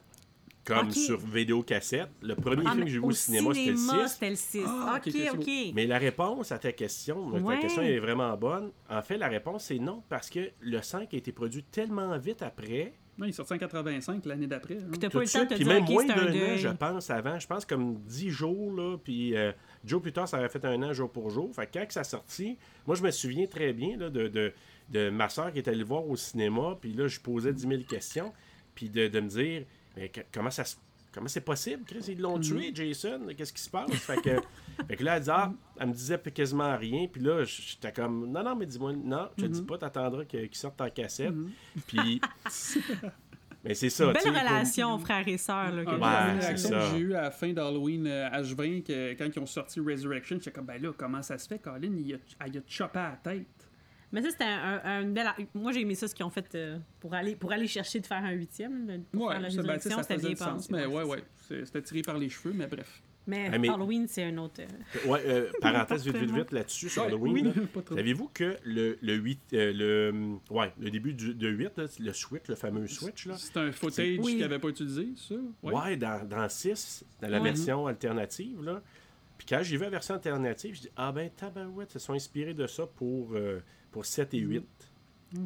comme 0.66 0.88
Ok. 0.90 0.94
sur 0.94 1.18
vidéocassette. 1.20 2.10
Le 2.22 2.36
premier 2.36 2.64
Ah, 2.66 2.72
film 2.72 2.84
que 2.86 2.90
j'ai 2.92 3.00
vu 3.00 3.06
au 3.06 3.12
cinéma, 3.12 3.54
c'était 3.54 3.72
le 3.72 3.78
6. 3.78 4.08
c'était 4.08 4.30
le 4.30 4.36
6. 4.36 4.64
Ah, 4.68 5.00
ok, 5.04 5.14
ok. 5.34 5.50
Mais 5.74 5.88
la 5.88 5.98
réponse 5.98 6.52
à 6.52 6.60
ta 6.60 6.72
question, 6.72 7.28
Ouais. 7.30 7.56
ta 7.56 7.62
question 7.62 7.82
est 7.82 8.00
vraiment 8.00 8.36
bonne. 8.38 8.72
En 8.90 9.02
fait, 9.02 9.18
la 9.18 9.28
réponse, 9.28 9.66
c'est 9.66 9.80
non, 9.80 10.04
parce 10.10 10.30
que 10.30 10.52
le 10.60 10.82
5 10.82 11.14
a 11.14 11.18
été 11.18 11.32
produit 11.32 11.64
tellement 11.64 12.18
vite 12.18 12.42
après. 12.44 12.94
Non, 13.22 13.28
il 13.28 13.30
est 13.30 13.34
sorti 13.34 13.54
en 13.54 13.58
85 13.60 14.26
l'année 14.26 14.48
d'après. 14.48 14.74
hein. 14.78 14.90
T'as 15.00 15.10
pas 15.12 15.20
eu 15.20 15.22
le 15.22 15.28
temps 15.30 15.40
de 15.44 15.46
te 15.50 15.54
puis 15.54 15.64
dire, 15.64 15.74
même 15.74 15.86
moins 15.86 16.06
d'un 16.06 16.16
an, 16.54 16.58
je 16.58 16.68
pense, 16.70 17.10
avant. 17.12 17.40
Je 17.40 17.46
pense 17.48 17.66
comme 17.66 18.00
10 18.02 18.30
jours, 18.32 18.74
là. 18.76 18.98
Puis 18.98 19.38
euh, 19.38 19.52
Joe, 19.86 20.02
plus 20.02 20.12
tard, 20.12 20.28
ça 20.28 20.40
aurait 20.40 20.50
fait 20.50 20.66
un 20.66 20.82
an 20.82 20.92
jour 20.92 21.10
pour 21.12 21.30
jour. 21.30 21.54
Fait 21.56 21.68
que 21.68 21.78
quand 21.80 21.86
que 21.86 21.94
ça 21.94 22.04
sortit, 22.04 22.58
moi, 22.88 22.96
je 22.96 23.04
me 23.04 23.12
souviens 23.12 23.46
très 23.46 23.74
bien 23.74 23.96
là, 23.96 24.10
de, 24.10 24.28
de, 24.28 24.52
de 24.90 25.10
ma 25.12 25.30
soeur 25.30 25.54
qui 25.54 25.60
est 25.60 25.68
allée 25.68 25.78
le 25.78 25.86
voir 25.86 26.06
au 26.08 26.16
cinéma. 26.16 26.78
Puis 26.82 26.94
là, 26.94 27.08
je 27.08 27.20
posais 27.20 27.54
10 27.54 27.62
000 27.68 27.82
questions. 27.88 28.34
Puis 28.74 28.90
de, 28.90 29.08
de 29.08 29.20
me 29.20 29.28
dire, 29.30 29.66
mais 29.96 30.10
que- 30.10 30.22
comment 30.34 30.50
ça 30.52 30.66
se 30.66 30.76
Comment 31.14 31.28
c'est 31.28 31.42
possible, 31.42 31.84
Chris? 31.86 32.06
Ils 32.08 32.22
l'ont 32.22 32.40
tué, 32.40 32.72
Jason. 32.74 33.20
Qu'est-ce 33.36 33.52
qui 33.52 33.62
se 33.62 33.70
passe? 33.70 33.92
Fait 33.92 34.22
que, 34.22 34.40
fait 34.88 34.96
que 34.96 35.04
là, 35.04 35.18
elle, 35.18 35.24
dit, 35.24 35.30
ah, 35.30 35.52
elle 35.78 35.88
me 35.90 35.94
disait 35.94 36.18
quasiment 36.34 36.78
rien. 36.78 37.08
Puis 37.12 37.22
là, 37.22 37.44
j'étais 37.44 37.92
comme, 37.92 38.32
non, 38.32 38.44
non, 38.44 38.56
mais 38.56 38.66
dis-moi, 38.66 38.94
non, 38.94 39.28
je 39.38 39.44
te 39.44 39.48
dis 39.50 39.62
pas, 39.62 39.78
t'attendras 39.78 40.24
que- 40.24 40.46
qu'il 40.46 40.56
sorte 40.56 40.80
en 40.80 40.90
cassette. 40.90 41.34
Puis, 41.86 42.22
mais 43.64 43.74
c'est 43.74 43.90
ça. 43.90 44.14
Belle 44.14 44.30
relation, 44.30 44.98
frère 45.00 45.28
et 45.28 45.38
sœur. 45.38 45.72
Là, 45.74 45.84
que 45.84 46.40
réaction 46.40 46.70
que 46.70 46.80
j'ai 46.92 47.00
eu 47.00 47.14
à 47.14 47.24
la 47.24 47.32
fin 47.32 47.52
d'Halloween 47.52 48.08
euh, 48.08 48.30
H20, 48.30 48.84
que, 48.84 49.14
quand 49.14 49.28
ils 49.36 49.40
ont 49.40 49.46
sorti 49.46 49.82
Resurrection, 49.82 50.38
j'étais 50.38 50.52
comme, 50.52 50.66
ben 50.66 50.82
là, 50.82 50.94
comment 50.96 51.22
ça 51.22 51.38
se 51.38 51.48
fait, 51.48 51.60
Colin? 51.60 51.92
Il 51.98 52.14
a, 52.14 52.18
elle 52.46 52.58
a 52.58 52.62
chopé 52.66 53.00
à 53.00 53.10
la 53.10 53.32
tête. 53.34 53.61
Mais 54.12 54.22
ça, 54.22 54.30
c'était 54.32 54.44
un, 54.44 54.82
un, 54.84 55.02
un 55.02 55.06
bel. 55.06 55.26
Moi, 55.54 55.72
j'ai 55.72 55.82
aimé 55.82 55.96
ça, 55.96 56.08
ce 56.08 56.14
qu'ils 56.16 56.26
ont 56.26 56.30
fait 56.30 56.54
euh, 56.56 56.78
pour, 57.00 57.14
aller, 57.14 57.36
pour 57.36 57.52
aller 57.52 57.68
chercher 57.68 58.00
de 58.00 58.06
faire 58.08 58.24
un 58.24 58.32
huitième. 58.32 59.04
pour 59.12 59.30
faire 59.32 59.40
la 59.40 59.48
Ouais, 59.48 59.54
ça, 59.56 59.62
ben, 59.64 59.80
ça 59.80 59.90
c'était 60.04 60.14
faisait 60.16 60.28
bien 60.28 60.30
du 60.32 60.36
sens, 60.38 60.68
pensé. 60.68 60.74
mais 60.74 60.86
ouais, 60.86 61.04
ouais, 61.04 61.24
ouais. 61.50 61.64
C'était 61.66 61.82
tiré 61.82 62.02
par 62.02 62.18
les 62.18 62.30
cheveux, 62.30 62.54
mais 62.54 62.68
bref. 62.68 63.02
Mais, 63.28 63.50
Ah, 63.54 63.58
mais- 63.60 63.70
Halloween, 63.70 64.08
c'est 64.08 64.24
un 64.24 64.38
autre. 64.40 64.62
euh, 64.62 65.08
Ouais, 65.10 65.22
euh, 65.28 65.52
parenthèse 65.62 66.04
vite, 66.04 66.18
vite, 66.18 66.32
vite 66.32 66.52
là-dessus 66.52 66.90
sur 66.90 67.04
Ouais, 67.04 67.08
Halloween. 67.08 67.54
oui. 67.56 67.82
Saviez-vous 67.96 68.30
que 68.34 68.58
le, 68.66 68.98
le 69.02 69.14
8, 69.14 69.40
euh, 69.54 69.74
le, 69.74 70.38
ouais, 70.50 70.74
le 70.80 70.90
début 70.90 71.14
du, 71.14 71.36
de 71.36 71.48
8, 71.48 71.78
là, 71.78 71.86
le 72.00 72.14
Switch, 72.14 72.48
le 72.48 72.56
fameux 72.56 72.88
Switch, 72.88 73.28
là, 73.28 73.36
C'est 73.38 73.56
un 73.58 73.72
footage 73.72 74.18
Oui. 74.20 74.32
qu'ils 74.34 74.40
n'avaient 74.42 74.58
pas 74.60 74.70
utilisé, 74.70 75.10
ça? 75.16 75.36
ouais, 75.62 75.98
dans, 75.98 76.28
dans 76.28 76.50
6, 76.50 77.06
dans 77.22 77.28
la 77.30 77.38
Ouais. 77.38 77.44
version 77.44 77.86
alternative, 77.86 78.64
là. 78.64 78.82
Puis 79.38 79.46
quand 79.50 79.60
j'ai 79.64 79.78
vu 79.78 79.84
la 79.84 79.90
version 79.92 80.16
alternative, 80.16 80.76
je 80.76 80.82
dis 80.82 80.90
Ah 80.96 81.12
ben, 81.12 81.30
tabarouette, 81.30 81.90
ils 81.92 81.94
se 81.94 82.00
sont 82.00 82.14
inspirés 82.14 82.54
de 82.56 82.66
ça 82.68 82.86
pour, 82.88 83.30
euh, 83.34 83.60
pour 83.92 84.06
7 84.06 84.34
et 84.34 84.40
8. 84.40 84.64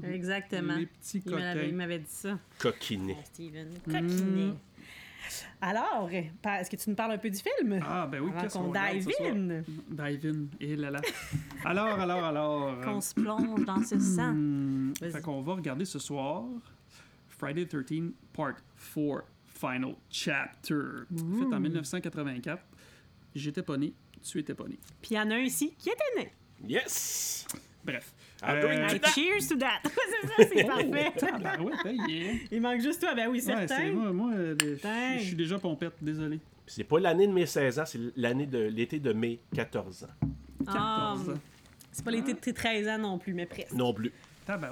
Exactement. 0.04 0.76
Les 0.76 0.86
petits 0.88 1.22
Il 1.26 1.32
m'avait, 1.32 1.60
il 1.60 1.64
coquins. 1.66 1.76
m'avait 1.76 2.00
dit 2.00 2.06
ça. 2.10 2.40
Coquinés. 2.60 3.18
Ah, 3.20 3.26
Steven. 3.26 3.70
Coquinet. 3.86 4.54
Alors, 5.62 6.10
par- 6.42 6.56
est-ce 6.60 6.70
que 6.70 6.76
tu 6.76 6.90
nous 6.90 6.96
parles 6.96 7.14
un 7.14 7.18
peu 7.18 7.30
du 7.30 7.38
film? 7.40 7.80
Ah, 7.84 8.08
ben 8.08 8.22
oui, 8.22 8.32
qu'est-ce 8.40 8.58
qu'on 8.58 8.72
dive 8.72 9.04
ce 9.04 9.12
soir? 9.12 9.32
in, 9.34 9.62
Dive 9.90 10.26
in. 10.26 10.46
Et 10.60 10.76
là 10.76 10.92
là. 10.92 11.02
Alors, 11.66 12.00
alors, 12.00 12.24
alors. 12.24 12.64
euh, 12.70 12.84
qu'on 12.84 13.02
se 13.02 13.14
plonge 13.16 13.66
dans 13.66 13.84
ce 13.84 14.00
sang. 14.00 14.34
Hmm, 14.34 14.94
Vas-y. 15.02 15.12
fait 15.12 15.22
qu'on 15.22 15.42
va 15.42 15.54
regarder 15.56 15.86
ce 15.86 15.98
soir 16.00 16.46
Friday 17.28 17.66
the 17.66 17.84
13 17.86 18.12
Part 18.34 18.56
4 18.94 19.24
Final 19.48 19.96
Chapter. 20.10 20.82
Fait 21.10 21.56
en 21.56 21.60
1984. 21.60 22.64
J'étais 23.34 23.64
pas 23.64 23.78
né, 23.78 23.94
tu 24.22 24.40
étais 24.40 24.54
pas 24.54 24.68
né. 24.68 24.78
Puis 25.02 25.12
il 25.12 25.18
y 25.18 25.20
en 25.20 25.30
a 25.32 25.36
un 25.36 25.40
ici 25.40 25.74
qui 25.78 25.90
était 25.90 26.24
né. 26.24 26.32
Yes! 26.68 27.48
Bref. 27.86 28.14
Drink 28.42 28.64
Euh, 28.64 28.88
to 28.90 29.00
that. 29.00 29.10
cheers 29.12 29.48
to 29.48 29.56
that! 29.58 29.82
c'est 29.84 30.28
ça, 30.28 30.50
c'est 30.54 30.64
parfait. 30.66 31.12
Ah, 31.22 31.62
ouais, 31.62 31.72
ben, 31.84 31.96
yeah. 32.10 32.34
Il 32.52 32.62
manque 32.62 32.82
juste 32.82 33.00
toi, 33.02 33.14
ben 33.14 33.28
oui, 33.30 33.38
Ouais, 33.38 33.42
c'est 33.42 33.68
certain. 33.68 33.92
moi, 33.92 34.12
moi 34.12 34.32
euh, 34.34 34.56
je 35.20 35.24
suis 35.24 35.36
déjà 35.36 35.60
pompette, 35.60 35.94
désolé. 36.02 36.40
C'est 36.66 36.84
pas 36.84 37.00
l'année 37.00 37.28
de 37.28 37.32
mes 37.34 37.46
16 37.46 37.80
ans, 37.80 37.84
c'est 37.86 38.00
l'année 38.16 38.48
de 38.48 38.58
l'été 38.58 39.00
de 39.00 39.14
mes 39.14 39.40
14 39.56 40.04
ans. 40.06 40.28
Ah, 40.68 41.14
14 41.16 41.30
ans. 41.30 41.40
c'est 41.92 42.04
pas 42.04 42.12
l'été 42.12 42.34
de 42.34 42.40
tes 42.40 42.54
13 42.54 42.88
ans 42.88 42.98
non 42.98 43.18
plus, 43.20 43.34
mais 43.36 43.46
presque. 43.46 43.72
Non 43.74 43.94
plus. 43.94 44.12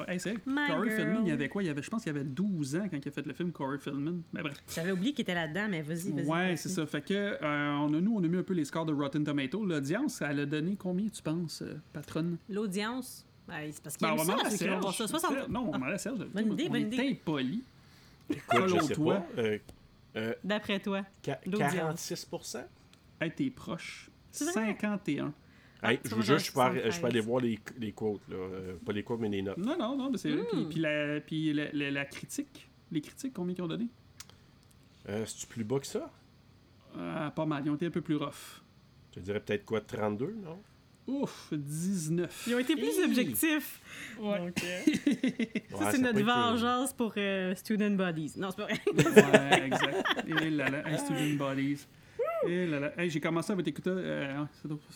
Hey, 0.07 0.19
c'est 0.19 0.36
Corey 0.43 0.67
girl. 0.67 0.89
Feldman, 0.91 1.21
il 1.25 1.29
y 1.29 1.31
avait 1.31 1.49
quoi? 1.49 1.63
Il 1.63 1.67
y 1.67 1.69
avait, 1.69 1.81
je 1.81 1.89
pense 1.89 2.03
qu'il 2.03 2.13
y 2.13 2.15
avait 2.15 2.25
12 2.25 2.75
ans 2.75 2.88
quand 2.89 2.97
il 2.97 3.07
a 3.07 3.12
fait 3.12 3.25
le 3.25 3.33
film 3.33 3.51
Corey 3.51 3.77
Feldman. 3.79 4.21
Ben 4.31 4.41
bref. 4.43 4.57
J'avais 4.73 4.91
oublié 4.91 5.13
qu'il 5.13 5.23
était 5.23 5.33
là-dedans, 5.33 5.67
mais 5.69 5.81
vas-y, 5.81 6.12
vas-y. 6.12 6.25
Ouais, 6.25 6.47
vas-y. 6.49 6.57
c'est 6.57 6.69
ça. 6.69 6.86
Fait 6.86 7.01
que 7.01 7.13
euh, 7.13 7.71
on 7.79 7.93
a, 7.93 7.99
nous, 8.01 8.15
on 8.15 8.23
a 8.23 8.27
mis 8.27 8.38
un 8.38 8.43
peu 8.43 8.53
les 8.53 8.65
scores 8.65 8.86
de 8.86 8.93
Rotten 8.93 9.23
Tomatoes. 9.23 9.65
L'audience, 9.65 10.21
elle 10.21 10.41
a 10.41 10.45
donné 10.45 10.75
combien, 10.75 11.07
tu 11.09 11.21
penses, 11.21 11.62
euh, 11.63 11.75
patronne? 11.91 12.38
L'audience, 12.49 13.25
ben, 13.47 13.69
c'est 13.71 13.81
parce 13.83 13.97
qu'il 13.97 14.07
Ben, 14.07 14.13
on 14.13 14.17
va 14.17 14.23
ça, 14.23 14.67
vont 14.67 14.79
voir 14.79 14.93
ça. 14.93 15.07
60... 15.07 15.31
Serge- 15.33 15.49
Non, 15.49 15.71
on 15.73 15.81
à 15.81 15.97
Serge. 15.97 16.19
Bonne 16.33 16.53
idée, 16.53 16.65
on 16.67 16.71
bonne 16.71 16.81
est 16.81 16.93
idée. 16.95 17.09
impoli. 17.21 17.63
Écoute, 18.29 18.67
je 18.67 18.79
sais 18.86 18.93
toi. 18.93 19.15
pas. 19.15 19.41
euh, 19.41 19.57
euh, 20.15 20.33
D'après 20.43 20.79
toi. 20.79 21.03
qua- 21.23 21.39
L'audience. 21.45 21.73
46 21.73 22.27
Hey, 23.19 23.31
t'es 23.31 23.49
proche. 23.49 24.09
C'est 24.31 24.45
vrai? 24.45 24.53
51. 24.53 25.33
Hey, 25.84 26.00
tu 26.00 26.10
je 26.10 26.15
vous 26.15 26.22
jure, 26.22 26.39
je 26.39 26.52
peux, 26.52 26.60
aller- 26.62 26.80
je 26.86 26.91
73. 26.91 27.00
peux 27.02 27.08
aller 27.08 27.19
voir 27.19 27.41
les, 27.41 27.60
les 27.80 27.91
quotes, 27.91 28.22
là. 28.30 28.36
Euh, 28.36 28.76
pas 28.86 28.93
les 28.93 29.04
quotes, 29.04 29.19
mais 29.19 29.30
les 29.30 29.41
notes. 29.41 29.58
Non, 29.58 29.78
non, 29.78 29.98
non, 29.98 30.10
mais 30.10 30.17
c'est 30.17 30.32
vrai. 30.32 30.41
Hmm. 30.43 30.48
Puis, 30.50 30.65
puis 30.69 30.80
la, 30.80 31.19
puis 31.22 31.54
la, 31.54 31.72
la- 31.74 31.91
la 31.91 32.06
critique, 32.06 32.69
les 32.91 33.02
critiques, 33.02 33.34
combien 33.34 33.56
ils 33.58 33.62
ont 33.62 33.67
donné? 33.67 33.88
Euh, 35.10 35.26
C'est-tu 35.26 35.48
plus 35.48 35.63
bas 35.63 35.80
que 35.80 35.88
ça? 35.88 36.10
Euh, 36.98 37.30
pas 37.32 37.46
mal. 37.46 37.63
Ils 37.65 37.69
ont 37.69 37.76
été 37.76 37.88
un 37.88 37.91
peu 37.91 38.02
plus 38.02 38.15
rough. 38.15 38.62
Je 39.15 39.19
dirais 39.22 39.39
peut-être 39.39 39.65
quoi, 39.65 39.82
32, 39.82 40.36
non? 40.43 40.60
Ouf, 41.06 41.50
19. 41.52 42.46
Ils 42.48 42.56
ont 42.56 42.60
été 42.60 42.76
plus 42.78 43.04
objectifs. 43.04 43.82
Ouais. 44.19 44.39
Donc, 44.39 44.63
euh, 44.63 44.80
Ouais, 44.88 45.63
ça, 45.78 45.91
c'est 45.91 45.98
notre 45.98 46.13
pas 46.13 46.19
été- 46.19 46.24
vengeance 46.24 46.93
pour 46.93 47.13
euh, 47.17 47.54
Student 47.56 47.91
Bodies. 47.91 48.34
Non, 48.38 48.52
c'est 48.52 48.56
pas 48.58 48.63
vrai. 48.65 48.82
ouais, 48.88 49.65
exact. 49.65 50.06
Et 50.28 50.50
là 50.50 50.69
là, 50.69 50.98
Student 50.98 51.36
Bodies. 51.38 51.86
Et 52.47 52.65
là 52.67 52.79
là. 52.79 52.91
Hey, 52.97 53.10
j'ai 53.10 53.19
commencé 53.19 53.51
à 53.53 53.56
écouter, 53.56 53.89
euh, 53.89 54.43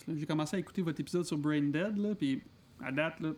j'ai 0.08 0.26
commencé 0.26 0.56
à 0.56 0.58
écouter 0.58 0.82
votre 0.82 1.00
épisode 1.00 1.24
sur 1.24 1.36
Brain 1.36 1.62
Dead, 1.62 1.96
là, 1.96 2.14
puis 2.14 2.42
à 2.82 2.92
date, 2.92 3.20
là, 3.20 3.32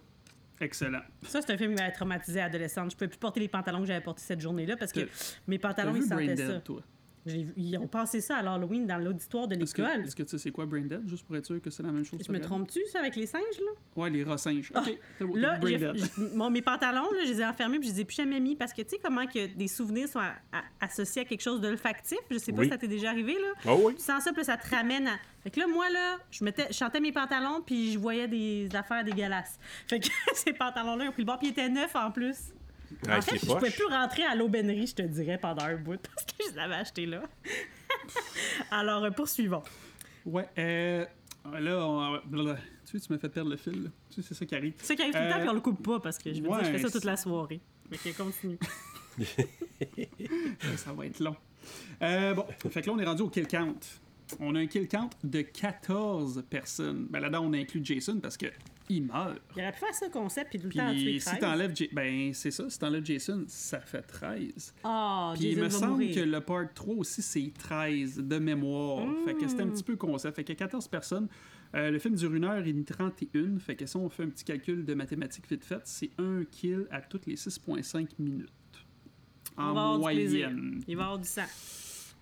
excellent. 0.61 1.03
Ça, 1.23 1.41
c'est 1.43 1.53
un 1.53 1.57
film 1.57 1.75
qui 1.75 1.81
m'avait 1.83 1.93
traumatisé 1.93 2.41
adolescente. 2.41 2.91
Je 2.91 2.97
pouvais 2.97 3.09
plus 3.09 3.19
porter 3.19 3.41
les 3.41 3.49
pantalons 3.49 3.81
que 3.81 3.87
j'avais 3.87 4.01
portés 4.01 4.23
cette 4.23 4.41
journée-là 4.41 4.77
parce 4.77 4.93
que 4.93 5.09
mes 5.47 5.59
pantalons, 5.59 5.95
ils 5.95 6.07
Brain 6.09 6.21
sentaient 6.21 6.35
Dead, 6.35 6.47
ça. 6.47 6.61
toi? 6.61 6.83
Ils 7.27 7.77
ont 7.79 7.87
passé 7.87 8.21
ça 8.21 8.37
à 8.39 8.43
l'Halloween 8.43 8.87
dans 8.87 8.97
l'auditoire 8.97 9.47
de 9.47 9.55
Est-ce 9.55 9.75
que, 9.75 9.83
l'école. 9.83 10.01
est-ce 10.07 10.17
que 10.17 10.23
tu 10.23 10.31
sais 10.31 10.39
c'est 10.39 10.51
quoi 10.51 10.65
Brain 10.65 10.81
Dead, 10.83 11.07
juste 11.07 11.27
pour 11.27 11.37
être 11.37 11.45
sûr 11.45 11.61
que 11.61 11.69
c'est 11.69 11.83
la 11.83 11.93
même 11.93 12.05
chose? 12.05 12.19
Je 12.23 12.27
que 12.27 12.33
me 12.33 12.39
tu 12.39 12.45
trompe-tu, 12.45 12.81
ça, 12.91 13.01
avec 13.01 13.15
les 13.17 13.27
singes, 13.27 13.43
là? 13.61 13.73
Ouais, 13.95 14.09
les 14.11 14.25
rats 14.25 14.39
singes. 14.39 14.73
Ok, 14.75 14.99
c'est 15.19 15.25
beau, 15.25 15.37
Là, 15.37 15.59
Brain 15.59 15.71
j'ai- 15.71 15.79
Dead. 15.93 16.09
bon, 16.35 16.49
mes 16.51 16.63
pantalons, 16.63 17.11
là, 17.13 17.19
je 17.27 17.31
les 17.33 17.41
ai 17.41 17.45
enfermés 17.45 17.79
puis 17.79 17.89
je 17.89 17.93
les 17.95 18.01
ai 18.01 18.05
plus 18.07 18.17
jamais 18.17 18.41
mis 18.41 18.57
parce 18.57 18.73
que 18.73 18.81
tu 18.83 18.89
sais 18.91 18.99
comment 19.03 19.27
que 19.27 19.47
des 19.55 19.69
souvenirs 19.69 20.09
sont 20.09 20.19
à- 20.21 20.35
à- 20.53 20.63
associés 20.87 21.23
à 21.23 21.25
quelque 21.27 21.43
chose 21.43 21.61
d'olfactif? 21.61 22.19
Je 22.31 22.39
sais 22.39 22.53
pas 22.53 22.59
Oui. 22.61 22.65
si 22.67 22.71
ça 22.71 22.79
t'est 22.79 22.89
déjà 22.89 23.11
arrivé, 23.11 23.35
là. 23.35 23.49
Ah 23.67 23.75
oui? 23.75 23.95
Tu 23.97 24.01
sens 24.03 24.25
ça, 24.25 24.33
puis 24.33 24.45
ça 24.45 24.57
te 24.57 24.69
ramène 24.75 25.07
à... 25.09 25.19
Fait 25.43 25.51
que 25.51 25.61
là, 25.61 25.67
moi, 25.67 25.91
là, 25.91 26.19
je, 26.31 26.43
mettais, 26.45 26.69
je 26.71 26.77
chantais 26.77 27.01
mes 27.01 27.13
pantalons 27.13 27.61
puis 27.65 27.93
je 27.93 27.99
voyais 27.99 28.29
des 28.29 28.69
affaires 28.75 29.05
dégueulasses. 29.05 29.59
Fait 29.89 30.01
que 30.01 30.07
ces 30.35 30.53
pantalons-là, 30.53 31.05
ils 31.05 31.09
ont 31.09 31.13
pris 31.13 31.23
le 31.23 31.27
bord 31.27 31.39
puis 31.39 31.49
ils 31.49 31.51
étaient 31.53 31.69
neufs 31.69 31.95
en 31.97 32.11
plus. 32.11 32.55
Ah, 33.09 33.19
en 33.19 33.23
fait, 33.23 33.39
je 33.39 33.47
pouvais 33.47 33.71
plus 33.71 33.87
rentrer 33.87 34.25
à 34.25 34.35
l'aubainerie, 34.35 34.87
je 34.87 34.95
te 34.95 35.03
dirais, 35.03 35.39
pendant 35.39 35.65
un 35.65 35.77
bout 35.77 36.01
parce 36.15 36.25
que 36.25 36.33
je 36.45 36.53
les 36.53 36.59
avais 36.59 36.75
achetés 36.75 37.07
là. 37.07 37.23
Alors, 38.71 39.05
euh, 39.05 39.11
poursuivons. 39.11 39.63
Ouais, 40.27 40.49
euh, 40.59 41.05
là, 41.59 41.87
on, 41.87 42.21
blablabla. 42.27 42.61
tu 42.87 42.99
sais, 42.99 43.07
tu 43.07 43.13
m'as 43.13 43.19
fait 43.19 43.29
perdre 43.29 43.51
le 43.51 43.57
fil, 43.57 43.85
là. 43.85 43.91
Tu 44.11 44.17
sais, 44.23 44.29
c'est 44.29 44.35
ça 44.35 44.47
qui 44.47 44.55
arrive. 44.55 44.75
C'est 44.79 44.87
ça 44.87 44.97
qui 44.97 45.03
arrive 45.03 45.15
tout 45.15 45.21
le 45.21 45.29
temps 45.29 45.37
Euh, 45.37 45.41
puis 45.41 45.49
on 45.49 45.55
le 45.55 45.61
coupe 45.61 45.83
pas 45.83 46.01
parce 46.01 46.19
que 46.19 46.33
je 46.33 46.43
veux 46.43 46.49
dire, 46.49 46.59
je 46.65 46.71
fais 46.71 46.79
ça 46.79 46.87
ouais, 46.87 46.93
toute 46.93 47.05
la 47.05 47.17
soirée. 47.17 47.61
Fait 47.91 48.11
que 48.11 48.17
continue. 48.17 48.59
Ça 50.77 50.93
va 50.93 51.07
être 51.07 51.21
long. 51.21 51.37
Euh, 52.03 52.35
bon, 52.35 52.47
fait 52.71 52.83
que 52.83 52.87
là, 52.87 52.93
on 52.95 52.99
est 52.99 53.05
rendu 53.05 53.23
au 53.23 53.29
kill 53.29 53.47
count. 53.47 53.81
On 54.39 54.55
a 54.55 54.61
un 54.61 54.67
kill 54.67 54.87
count 54.89 55.11
de 55.25 55.41
14 55.43 56.45
personnes. 56.49 57.07
Ben 57.11 57.21
là-dedans, 57.21 57.45
on 57.47 57.53
inclut 57.53 57.81
Jason 57.85 58.21
parce 58.21 58.37
que 58.37 58.47
il 58.91 59.05
meurt. 59.05 59.39
Il 59.57 59.63
aurait 59.63 59.73
pu 59.73 59.79
faire 59.79 59.95
ça 59.95 60.09
concept 60.09 60.51
puis 60.51 60.59
tout 60.61 60.67
le 60.67 60.73
temps 60.75 60.89
en 60.89 60.93
tuer 60.93 61.05
Puis 61.13 61.21
si 61.21 61.27
13. 61.27 61.39
t'enlèves 61.41 61.75
Ja- 61.77 61.87
ben 61.93 62.35
c'est 62.35 62.51
ça, 62.51 62.69
si 62.69 62.79
t'enlèves 62.79 63.05
Jason, 63.05 63.45
ça 63.49 63.81
fait 63.81 64.03
13. 64.03 64.75
Ah, 64.85 65.33
Puis 65.37 65.51
il 65.53 65.57
me 65.57 65.63
va 65.63 65.71
semble 65.71 65.93
mourir. 65.93 66.15
que 66.15 66.21
le 66.21 66.41
part 66.41 66.73
3 66.75 66.95
aussi, 66.97 67.23
c'est 67.23 67.53
13 67.59 68.19
de 68.19 68.39
mémoire. 68.39 69.07
Fait 69.25 69.35
que 69.35 69.49
c'est 69.49 69.61
un 69.61 69.69
petit 69.69 69.85
peu 69.85 69.97
concept. 69.97 70.37
Fait 70.37 70.45
qu'il 70.45 70.55
y 70.55 70.57
a 70.57 70.59
14 70.59 70.89
personnes. 70.89 71.29
Euh, 71.75 71.91
le 71.91 71.99
film 72.01 72.17
dure 72.17 72.33
1 72.33 72.43
heure 72.45 72.67
et 72.67 72.85
31. 72.85 73.59
Fait 73.61 73.77
que 73.77 73.87
si 73.87 73.97
on 73.97 74.09
fait 74.09 74.25
un 74.25 74.29
petit 74.29 74.45
calcul 74.45 74.85
de 74.85 74.95
mathématiques 74.95 75.49
vite 75.49 75.65
fait, 75.65 75.81
c'est 75.85 76.11
un 76.19 76.45
kill 76.51 76.87
à 76.91 77.01
toutes 77.01 77.27
les 77.27 77.37
6,5 77.37 78.09
minutes. 78.19 78.49
On 79.57 79.63
En 79.63 79.75
va 79.75 79.81
avoir 79.95 79.99
du 80.11 80.17
plaisir. 80.17 80.51
moyenne. 80.51 80.83
Il 80.89 80.97
va 80.97 81.05
avoir 81.05 81.19
du 81.19 81.29
sang. 81.29 81.43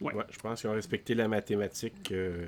Ouais. 0.00 0.14
Ouais, 0.14 0.24
je 0.30 0.38
pense 0.38 0.60
qu'ils 0.60 0.70
ont 0.70 0.74
respecté 0.74 1.14
la 1.14 1.28
mathématique 1.28 2.12
euh, 2.12 2.46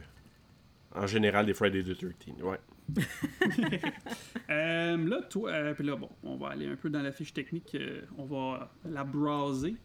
en 0.94 1.06
général 1.06 1.46
des 1.46 1.54
Friday 1.54 1.82
the 1.82 1.96
13. 1.96 2.42
Ouais. 2.42 2.58
Euh, 4.50 4.96
là, 4.96 5.22
toi, 5.22 5.50
euh, 5.50 5.74
puis 5.74 5.86
là, 5.86 5.94
bon, 5.94 6.08
on 6.24 6.34
va 6.34 6.48
aller 6.48 6.66
un 6.66 6.74
peu 6.74 6.90
dans 6.90 7.02
la 7.02 7.12
fiche 7.12 7.32
technique, 7.32 7.72
euh, 7.76 8.02
on 8.18 8.24
va 8.24 8.68
la 8.84 9.04
browser. 9.04 9.76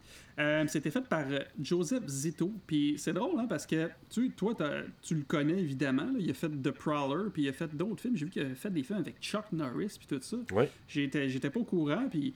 C'était 0.66 0.90
fait 0.90 1.02
par 1.08 1.24
Joseph 1.62 2.04
Zito, 2.08 2.52
puis 2.66 2.96
c'est 2.98 3.12
drôle, 3.12 3.38
hein, 3.38 3.46
parce 3.48 3.64
que 3.64 3.88
tu, 4.10 4.30
toi, 4.30 4.56
tu 5.02 5.14
le 5.14 5.22
connais 5.22 5.60
évidemment, 5.60 6.06
là. 6.06 6.18
il 6.18 6.28
a 6.28 6.34
fait 6.34 6.48
The 6.48 6.72
Prowler, 6.72 7.30
puis 7.32 7.44
il 7.44 7.48
a 7.48 7.52
fait 7.52 7.74
d'autres 7.76 8.02
films, 8.02 8.16
j'ai 8.16 8.24
vu 8.24 8.30
qu'il 8.32 8.42
a 8.42 8.54
fait 8.56 8.70
des 8.70 8.82
films 8.82 8.98
avec 8.98 9.20
Chuck 9.20 9.52
Norris, 9.52 9.96
puis 9.98 10.08
tout 10.08 10.20
ça. 10.20 10.36
Ouais. 10.52 10.68
J'étais 10.88 11.50
pas 11.50 11.60
au 11.60 11.64
courant, 11.64 12.08
puis 12.10 12.34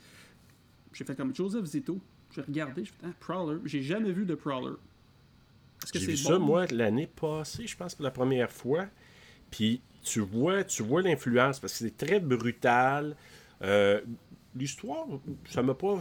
j'ai 0.93 1.05
fait 1.05 1.17
comme 1.17 1.35
Joseph 1.35 1.65
Zito. 1.65 1.99
J'ai 2.33 2.43
regardé, 2.43 2.85
j'ai 2.85 2.93
fait, 2.93 3.07
ah, 3.07 3.13
Prowler, 3.19 3.59
j'ai 3.65 3.83
jamais 3.83 4.13
vu 4.13 4.25
The 4.25 4.37
Prowler. 4.37 4.77
J'ai 5.93 5.99
vu 5.99 6.23
bon? 6.23 6.29
ça, 6.29 6.39
moi, 6.39 6.67
l'année 6.67 7.09
passée, 7.09 7.67
je 7.67 7.77
pense, 7.77 7.97
pour 7.97 8.05
la 8.05 8.13
première 8.13 8.53
fois. 8.53 8.87
Puis 9.51 9.81
tu 10.03 10.21
vois, 10.21 10.65
tu 10.65 10.83
vois 10.83 11.03
l'influence, 11.03 11.61
parce 11.61 11.73
que 11.79 11.79
c'est 11.89 11.97
très 11.97 12.21
brutal. 12.21 13.17
Euh, 13.63 14.01
L'histoire, 14.57 15.07
ça 15.49 15.63
m'a 15.63 15.75
pas 15.75 15.97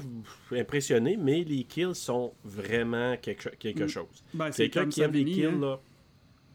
impressionné, 0.54 1.18
mais 1.18 1.44
les 1.44 1.64
kills 1.66 1.94
sont 1.94 2.34
vraiment 2.44 3.16
quelque, 3.22 3.50
quelque 3.50 3.84
Mm. 3.84 3.88
chose. 3.88 4.24
Ben, 4.34 4.52
c'est 4.52 4.70
Quelqu'un 4.70 4.90
qui 4.90 5.02
aime 5.02 5.12
les 5.12 5.24
kills, 5.26 5.46
hein. 5.46 5.60
là, 5.62 5.80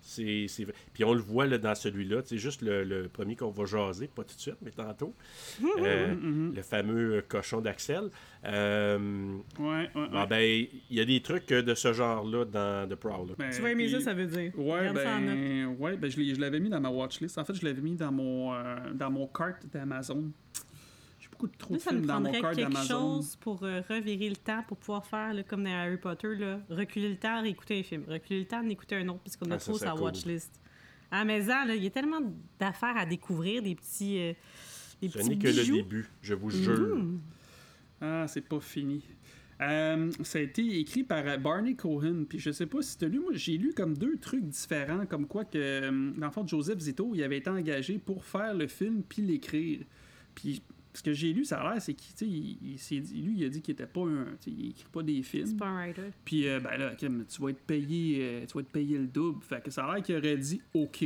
c'est... 0.07 0.47
Puis 0.93 1.03
on 1.05 1.15
le 1.15 1.21
voit 1.21 1.47
là, 1.47 1.59
dans 1.59 1.75
celui-là. 1.75 2.21
C'est 2.25 2.39
juste 2.39 2.63
le, 2.63 2.85
le 2.85 3.09
premier 3.09 3.37
qu'on 3.37 3.51
va 3.51 3.65
jaser, 3.65 4.07
pas 4.09 4.23
tout 4.23 4.35
de 4.37 4.41
suite, 4.41 4.59
mais 4.63 4.71
tantôt. 4.71 5.15
Euh, 5.79 6.15
Mhm. 6.15 6.53
Le 6.55 6.63
fameux 6.63 7.25
cochon 7.29 7.61
d'Axel. 7.61 8.11
Euh, 8.45 9.37
Ouais, 9.59 9.67
ouais, 9.67 9.91
ouais. 9.95 10.09
ah 10.13 10.27
ben, 10.27 10.43
il 10.91 10.97
y 10.97 11.01
a 11.01 11.05
des 11.05 11.21
trucs 11.21 11.51
euh, 11.53 11.63
de 11.63 11.75
ce 11.75 11.93
genre-là 11.93 12.45
dans 12.45 12.89
The 12.89 12.95
Prowler. 12.95 13.35
Ben, 13.39 13.51
Tu 13.51 13.63
vas 13.63 13.71
aimer 13.71 13.89
ça, 13.89 14.01
ça 14.01 14.15
veut 14.15 14.27
dire. 14.27 14.53
Ouais, 14.59 14.93
ben, 14.93 15.75
ouais, 15.79 15.97
ben 15.97 16.11
je 16.11 16.41
l'avais 16.41 16.61
mis 16.61 16.69
dans 16.69 16.81
ma 16.81 16.91
watchlist. 16.91 17.39
En 17.39 17.45
fait, 17.45 17.55
je 17.55 17.65
l'avais 17.65 17.81
mis 17.81 17.97
dans 17.97 18.13
mon, 18.13 18.53
euh, 18.55 18.77
dans 18.95 19.11
mon 19.11 19.27
cart 19.27 19.55
d'Amazon. 19.73 20.31
Beaucoup 21.35 21.49
de 21.49 21.57
trop 21.57 21.75
de 21.75 21.81
ça 21.81 21.91
me 21.93 21.97
films 21.99 22.07
dans 22.07 22.21
mon 22.21 22.31
quelque 22.33 22.77
chose 22.87 23.37
pour 23.37 23.63
euh, 23.65 23.81
revirer 23.89 24.29
le 24.29 24.37
temps, 24.37 24.63
pour 24.69 24.77
pouvoir 24.77 25.05
faire, 25.05 25.35
là, 25.35 25.43
comme 25.43 25.65
dans 25.65 25.71
Harry 25.71 25.97
Potter, 25.97 26.35
là, 26.37 26.61
reculer 26.71 27.09
le 27.11 27.17
temps, 27.17 27.43
réécouter 27.43 27.81
un 27.81 27.83
film. 27.83 28.05
Reculer 28.09 28.41
le 28.41 28.47
temps, 28.47 28.63
d'écouter 28.63 28.97
un 28.97 29.09
autre, 29.09 29.21
parce 29.25 29.37
qu'on 29.37 29.51
a 29.51 29.55
Ah, 29.55 29.59
trop 29.59 29.77
sa 29.79 29.91
cool. 29.93 30.03
watchlist. 30.03 30.61
À 31.11 31.19
la 31.19 31.25
maison, 31.25 31.53
il 31.69 31.83
y 31.83 31.87
a 31.87 31.91
tellement 31.91 32.21
d'affaires 32.59 32.97
à 32.97 33.05
découvrir, 33.07 33.63
des 33.63 33.75
petits, 33.75 34.19
euh, 34.19 34.33
des 35.01 35.09
Ce 35.09 35.19
petits 35.19 35.29
n'est 35.31 35.39
que 35.39 35.47
le 35.49 35.53
bijoux. 35.53 35.77
début, 35.77 36.09
je 36.23 36.35
vous 36.35 36.51
jure. 36.51 36.97
Mhm. 36.97 37.21
Ah, 38.01 38.27
c'est 38.29 38.41
pas 38.49 38.61
fini. 38.61 39.03
Euh, 39.61 40.11
ça 40.25 40.39
a 40.39 40.43
été 40.43 40.81
écrit 40.81 41.05
par 41.05 41.25
euh, 41.27 41.37
Barney 41.37 41.77
Cohen. 41.77 42.25
Puis 42.29 42.41
je 42.41 42.51
sais 42.51 42.67
pas 42.67 42.83
si 42.83 42.99
tu 42.99 43.05
as 43.05 43.09
lu, 43.09 43.21
moi 43.21 43.31
j'ai 43.35 43.57
lu 43.57 43.73
comme 43.73 43.97
deux 43.97 44.17
trucs 44.19 44.45
différents, 44.45 45.07
comme 45.07 45.27
quoi 45.29 45.45
que, 45.45 45.57
euh, 45.57 46.11
dans 46.17 46.27
le 46.27 46.33
fond, 46.33 46.45
Joseph 46.47 46.81
Zito, 46.81 47.13
il 47.15 47.23
avait 47.23 47.39
été 47.39 47.49
engagé 47.51 47.99
pour 47.99 48.25
faire 48.25 48.53
le 48.53 48.67
film 48.67 49.03
puis 49.09 49.23
l'écrire. 49.23 49.81
Puis 50.35 50.61
ce 50.95 51.03
que 51.03 51.13
j'ai 51.13 51.33
lu, 51.33 51.45
ça 51.45 51.61
a 51.61 51.73
l'air, 51.73 51.83
c'est 51.83 51.93
qu'il, 51.95 52.29
il, 52.29 52.59
il 52.73 52.79
s'est 52.79 53.01
dit, 53.01 53.21
lui, 53.21 53.35
il 53.39 53.45
a 53.45 53.49
dit 53.49 53.61
qu'il 53.61 53.73
était 53.73 53.87
pas 53.87 54.03
un, 54.03 54.27
il 54.47 54.71
écrit 54.71 54.87
pas 54.93 55.03
des 55.03 55.23
films. 55.23 55.47
C'est 55.47 55.57
pas 55.57 55.67
un 55.67 55.75
writer. 55.87 56.03
Puis 56.25 56.49
euh, 56.49 56.61
ben 56.61 56.77
là, 56.77 56.95
tu 56.97 57.43
vas 57.43 57.49
être 57.51 57.61
payé, 57.63 58.19
euh, 58.23 58.47
tu 58.47 58.55
vas 58.55 58.61
être 58.61 58.69
payé 58.71 58.97
le 58.99 59.07
double. 59.07 59.43
Fait 59.43 59.63
que 59.63 59.71
ça 59.71 59.85
a 59.85 59.95
l'air 59.95 60.03
qu'il 60.05 60.17
aurait 60.17 60.37
dit 60.37 60.61
OK. 60.73 61.05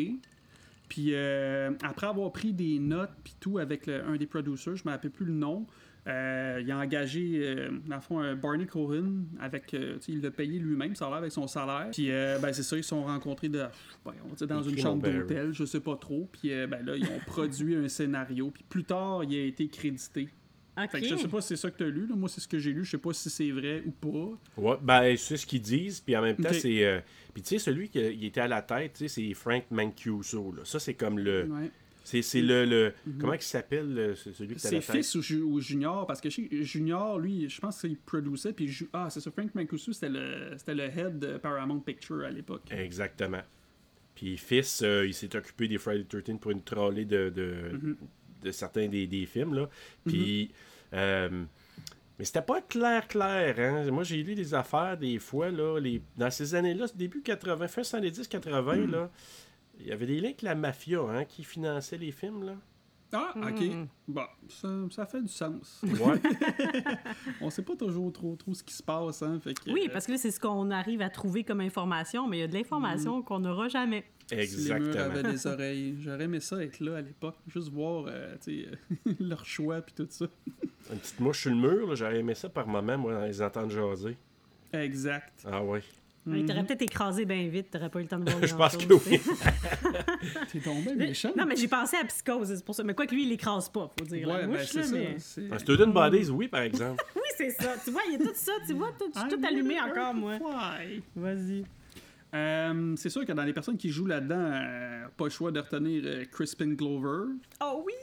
Puis 0.89 1.15
euh, 1.15 1.71
après 1.83 2.07
avoir 2.07 2.33
pris 2.33 2.53
des 2.53 2.79
notes 2.79 3.11
puis 3.25 3.35
tout 3.41 3.59
avec 3.59 3.87
le- 3.87 4.05
un 4.07 4.17
des 4.17 4.27
producers, 4.27 4.77
je 4.77 4.83
ne 4.85 4.89
me 4.91 4.95
rappelle 4.95 5.11
plus 5.11 5.27
le 5.27 5.33
nom. 5.35 5.67
Euh, 6.09 6.61
il 6.63 6.71
a 6.71 6.79
engagé, 6.79 7.41
euh, 7.43 7.71
dans 7.87 7.97
le 7.97 8.01
fond, 8.01 8.19
un 8.21 8.35
Barney 8.35 8.67
Cohen, 8.67 9.25
avec, 9.41 9.75
euh, 9.75 9.95
tu 9.97 10.01
sais, 10.01 10.13
il 10.13 10.23
l'a 10.23 10.31
payé 10.31 10.59
lui-même, 10.59 10.95
ça 10.95 11.07
a 11.07 11.17
avec 11.17 11.33
son 11.33 11.47
salaire. 11.47 11.89
Puis, 11.93 12.11
euh, 12.11 12.39
ben, 12.39 12.53
c'est 12.53 12.63
ça, 12.63 12.77
ils 12.77 12.83
se 12.83 12.89
sont 12.91 13.05
rencontrés 13.05 13.49
de, 13.49 13.65
ben, 14.05 14.13
on 14.25 14.47
dans 14.47 14.63
une 14.63 14.79
chambre 14.79 15.03
d'hôtel, 15.11 15.53
je 15.53 15.65
sais 15.65 15.81
pas 15.81 15.97
trop. 15.97 16.29
Puis, 16.33 16.53
euh, 16.53 16.67
ben 16.67 16.85
là, 16.85 16.97
ils 16.97 17.05
ont 17.05 17.19
produit 17.27 17.75
un 17.77 17.89
scénario. 17.89 18.51
Puis 18.51 18.65
plus 18.69 18.85
tard, 18.85 19.23
il 19.25 19.35
a 19.37 19.45
été 19.45 19.69
crédité. 19.69 20.29
OK. 20.81 20.91
Fait 20.93 21.01
que 21.01 21.07
je 21.09 21.17
sais 21.17 21.29
pas 21.29 21.41
si 21.41 21.49
c'est 21.49 21.57
ça 21.57 21.71
que 21.73 21.77
tu 21.77 21.85
as 21.85 21.89
lu. 21.89 22.07
là. 22.07 22.15
Moi, 22.15 22.29
c'est 22.29 22.41
ce 22.41 22.47
que 22.47 22.59
j'ai 22.59 22.73
lu. 22.73 22.85
Je 22.85 22.93
sais 22.93 22.99
pas 22.99 23.13
si 23.13 23.29
c'est 23.29 23.51
vrai 23.51 23.83
ou 23.85 23.91
pas. 23.91 24.39
Ouais, 24.57 24.77
ben, 24.81 25.17
c'est 25.17 25.37
ce 25.37 25.45
qu'ils 25.45 25.61
disent, 25.61 26.01
puis 26.01 26.17
en 26.17 26.23
même 26.23 26.37
temps, 26.37 26.53
c'est. 26.53 26.85
euh, 26.85 27.01
puis 27.35 27.43
tu 27.43 27.49
sais, 27.49 27.59
celui 27.59 27.89
qui 27.89 27.99
était 27.99 28.41
à 28.43 28.49
la 28.49 28.63
tête, 28.63 28.93
tu 28.93 29.09
sais, 29.09 29.09
c'est 29.09 29.35
Frank 29.35 29.65
Mancuso. 29.71 30.53
Là. 30.53 30.63
Ça, 30.65 30.79
c'est 30.79 30.95
comme 30.95 31.19
le. 31.19 31.47
Ouais. 31.51 31.71
C'est 32.09 32.23
c'est 32.23 32.41
le. 32.41 32.65
le 32.65 32.95
comment 33.21 33.35
il 33.35 33.43
s'appelle, 33.43 33.93
le- 33.95 34.15
celui 34.15 34.55
la 34.55 34.59
C'est 34.59 34.81
fils 34.81 35.15
ou, 35.15 35.21
ju- 35.21 35.43
ou 35.43 35.61
junior, 35.61 36.07
parce 36.07 36.21
que 36.23 36.31
chez- 36.31 36.49
junior, 36.65 37.19
lui, 37.19 37.49
je 37.51 37.61
pense 37.61 37.81
qu'il 37.83 37.99
produisait, 37.99 38.53
puis 38.55 38.67
ju- 38.67 38.89
ah, 38.95 39.09
c'est 39.11 39.21
ça, 39.21 39.31
Frank 39.31 39.55
Mancuso, 39.55 39.93
c'était 39.93 40.09
le, 40.09 40.55
c'était 40.57 40.75
le 40.75 40.85
head 40.85 41.19
de 41.19 41.37
Paramount 41.37 41.81
Picture 41.81 42.25
à 42.25 42.31
l'époque. 42.31 42.63
Exactement. 42.71 43.43
Puis 44.15 44.39
fils, 44.39 44.81
euh, 44.83 45.07
il 45.07 45.13
s'est 45.13 45.37
occupé 45.37 45.69
des 45.69 45.77
Friday 45.79 46.05
the 46.05 46.23
13 46.25 46.39
pour 46.41 46.51
une 46.51 46.63
trolley 46.63 47.05
de, 47.05 47.29
de, 47.29 47.55
Mhm. 47.73 47.97
de 48.43 48.51
certains 48.53 48.89
des, 48.89 49.07
des 49.07 49.27
films. 49.27 49.55
Là. 49.55 49.69
Puis. 50.07 50.51
euh, 50.95 51.45
mais 52.19 52.25
c'était 52.25 52.43
pas 52.43 52.61
clair, 52.63 53.07
clair. 53.07 53.55
Hein? 53.61 53.91
Moi, 53.93 54.03
j'ai 54.03 54.21
lu 54.25 54.35
des 54.35 54.53
affaires 54.55 54.97
des 54.97 55.19
fois. 55.21 55.51
Là, 55.53 55.79
les... 55.79 56.03
Dans 56.17 56.31
ces 56.31 56.55
années-là, 56.57 56.87
début 56.97 57.21
80, 57.23 57.69
fin 57.69 57.83
70-80, 57.83 58.77
Mhm. 58.87 58.91
là, 58.91 59.11
il 59.81 59.87
y 59.87 59.93
avait 59.93 60.07
des 60.07 60.17
liens 60.21 60.27
avec 60.29 60.43
la 60.43 60.55
mafia 60.55 61.01
hein, 61.01 61.25
qui 61.25 61.45
finançait 61.45 61.99
les 61.99 62.13
films. 62.13 62.45
Là. 62.45 62.55
Ah, 63.13 63.33
ok. 63.37 63.61
Mhm. 63.61 63.89
Bon, 64.09 64.25
ça, 64.49 64.69
ça 64.91 65.07
fait 65.07 65.23
du 65.23 65.29
sens. 65.29 65.81
Ouais. 65.83 66.21
On 67.41 67.49
sait 67.49 67.63
pas 67.63 67.75
toujours 67.75 68.13
trop, 68.13 68.37
trop 68.37 68.53
ce 68.53 68.63
qui 68.63 68.75
se 68.75 68.83
passe, 68.83 69.23
hein, 69.23 69.41
fait 69.43 69.55
que, 69.55 69.71
Oui, 69.71 69.87
euh, 69.89 69.93
parce 69.93 70.07
que 70.07 70.13
là, 70.13 70.19
c'est 70.19 70.31
ce 70.31 70.39
qu'on 70.39 70.71
arrive 70.71 71.01
à 71.01 71.09
trouver 71.09 71.43
comme 71.43 71.61
information, 71.61 72.29
mais 72.29 72.39
il 72.39 72.41
y 72.41 72.43
a 72.43 72.49
de 72.49 72.53
l'information 72.55 73.23
qu'on 73.23 73.41
n'aura 73.41 73.69
jamais. 73.69 74.05
si 74.27 74.35
les 74.35 74.43
murs 74.45 74.77
Exactement. 74.89 75.05
avaient 75.05 75.23
des 75.23 75.47
oreilles. 75.47 75.97
J'aurais 76.01 76.25
aimé 76.25 76.41
ça 76.41 76.63
être 76.63 76.81
là 76.81 76.97
à 76.97 77.01
l'époque, 77.01 77.37
juste 77.47 77.71
voir, 77.71 78.05
euh, 78.09 78.37
tu 78.45 78.67
sais, 78.67 79.15
leur 79.21 79.47
choix 79.47 79.81
puis 79.81 79.95
tout 79.95 80.07
ça. 80.11 80.27
Une 80.93 80.99
petite 80.99 81.21
mouche 81.21 81.41
sur 81.43 81.51
le 81.51 81.57
mur, 81.57 81.89
là, 81.89 81.95
j'aurais 81.95 82.19
aimé 82.19 82.35
ça 82.35 82.51
par 82.51 82.67
moment, 82.67 82.99
moi, 82.99 83.15
dans 83.15 83.25
les 83.25 83.41
entendre 83.41 83.71
jaser. 83.71 84.19
Exact. 84.75 85.47
Ah 85.51 85.65
ouais. 85.65 85.83
Il 86.35 86.47
t'aurait 86.47 86.65
peut-être 86.65 86.83
écrasé 86.83 87.25
bien 87.25 87.49
vite, 87.49 87.71
t'aurais 87.71 87.89
pas 87.89 87.99
eu 88.01 88.03
le 88.03 88.09
temps 88.09 88.19
de 88.19 88.31
voir 88.31 88.43
Je 88.47 88.55
pense 88.55 88.77
que 88.77 88.93
oui. 88.93 89.21
T'es 90.53 90.61
tombé 90.61 90.95
méchant. 90.95 91.33
Non, 91.37 91.47
mais 91.47 91.57
j'ai 91.57 91.69
pensé 91.69 91.97
à 91.97 92.05
Psychose, 92.05 92.55
c'est 92.55 92.65
pour 92.65 92.75
ça. 92.75 92.85
Mais 92.85 92.95
quoi 92.95 93.07
que 93.07 93.15
lui, 93.15 93.25
il 93.25 93.29
l'écrase 93.29 93.69
pas, 93.69 93.91
faut 93.99 94.05
dire. 94.05 94.29
Ouais, 94.29 94.43
la 94.43 94.47
ben 94.47 94.59
c'est 94.65 94.79
là, 94.79 94.85
ça. 95.19 95.41
mais... 95.41 95.59
Student 95.59 95.89
Bodies, 95.89 96.31
oui, 96.31 96.49
par 96.49 96.63
exemple. 96.63 97.05
Oui, 97.17 97.23
c'est 97.37 97.51
ça. 97.51 97.75
Tu 97.85 97.91
vois, 97.91 98.03
il 98.07 98.13
y 98.13 98.17
a 98.17 98.19
tout 98.19 98.35
ça. 98.35 98.53
Tu 98.67 98.75
vois, 98.75 98.91
tout, 98.99 99.11
je 99.15 99.21
suis 99.21 99.29
tout 99.29 99.47
allumé 99.47 99.81
encore, 99.81 100.15
moi. 100.15 100.35
Ouais. 100.35 101.03
Vas-y. 101.15 101.65
Euh, 102.35 102.95
c'est 102.97 103.09
sûr 103.09 103.25
que 103.25 103.33
dans 103.33 103.45
les 103.45 103.53
personnes 103.53 103.79
qui 103.79 103.89
jouent 103.89 104.07
là-dedans, 104.07 104.51
euh, 104.53 105.07
pas 105.17 105.25
le 105.25 105.31
choix 105.31 105.51
de 105.51 105.61
retenir 105.61 106.03
euh, 106.05 106.25
Crispin 106.31 106.75
Glover. 106.75 107.33
Oh 107.63 107.83
oui! 107.87 107.95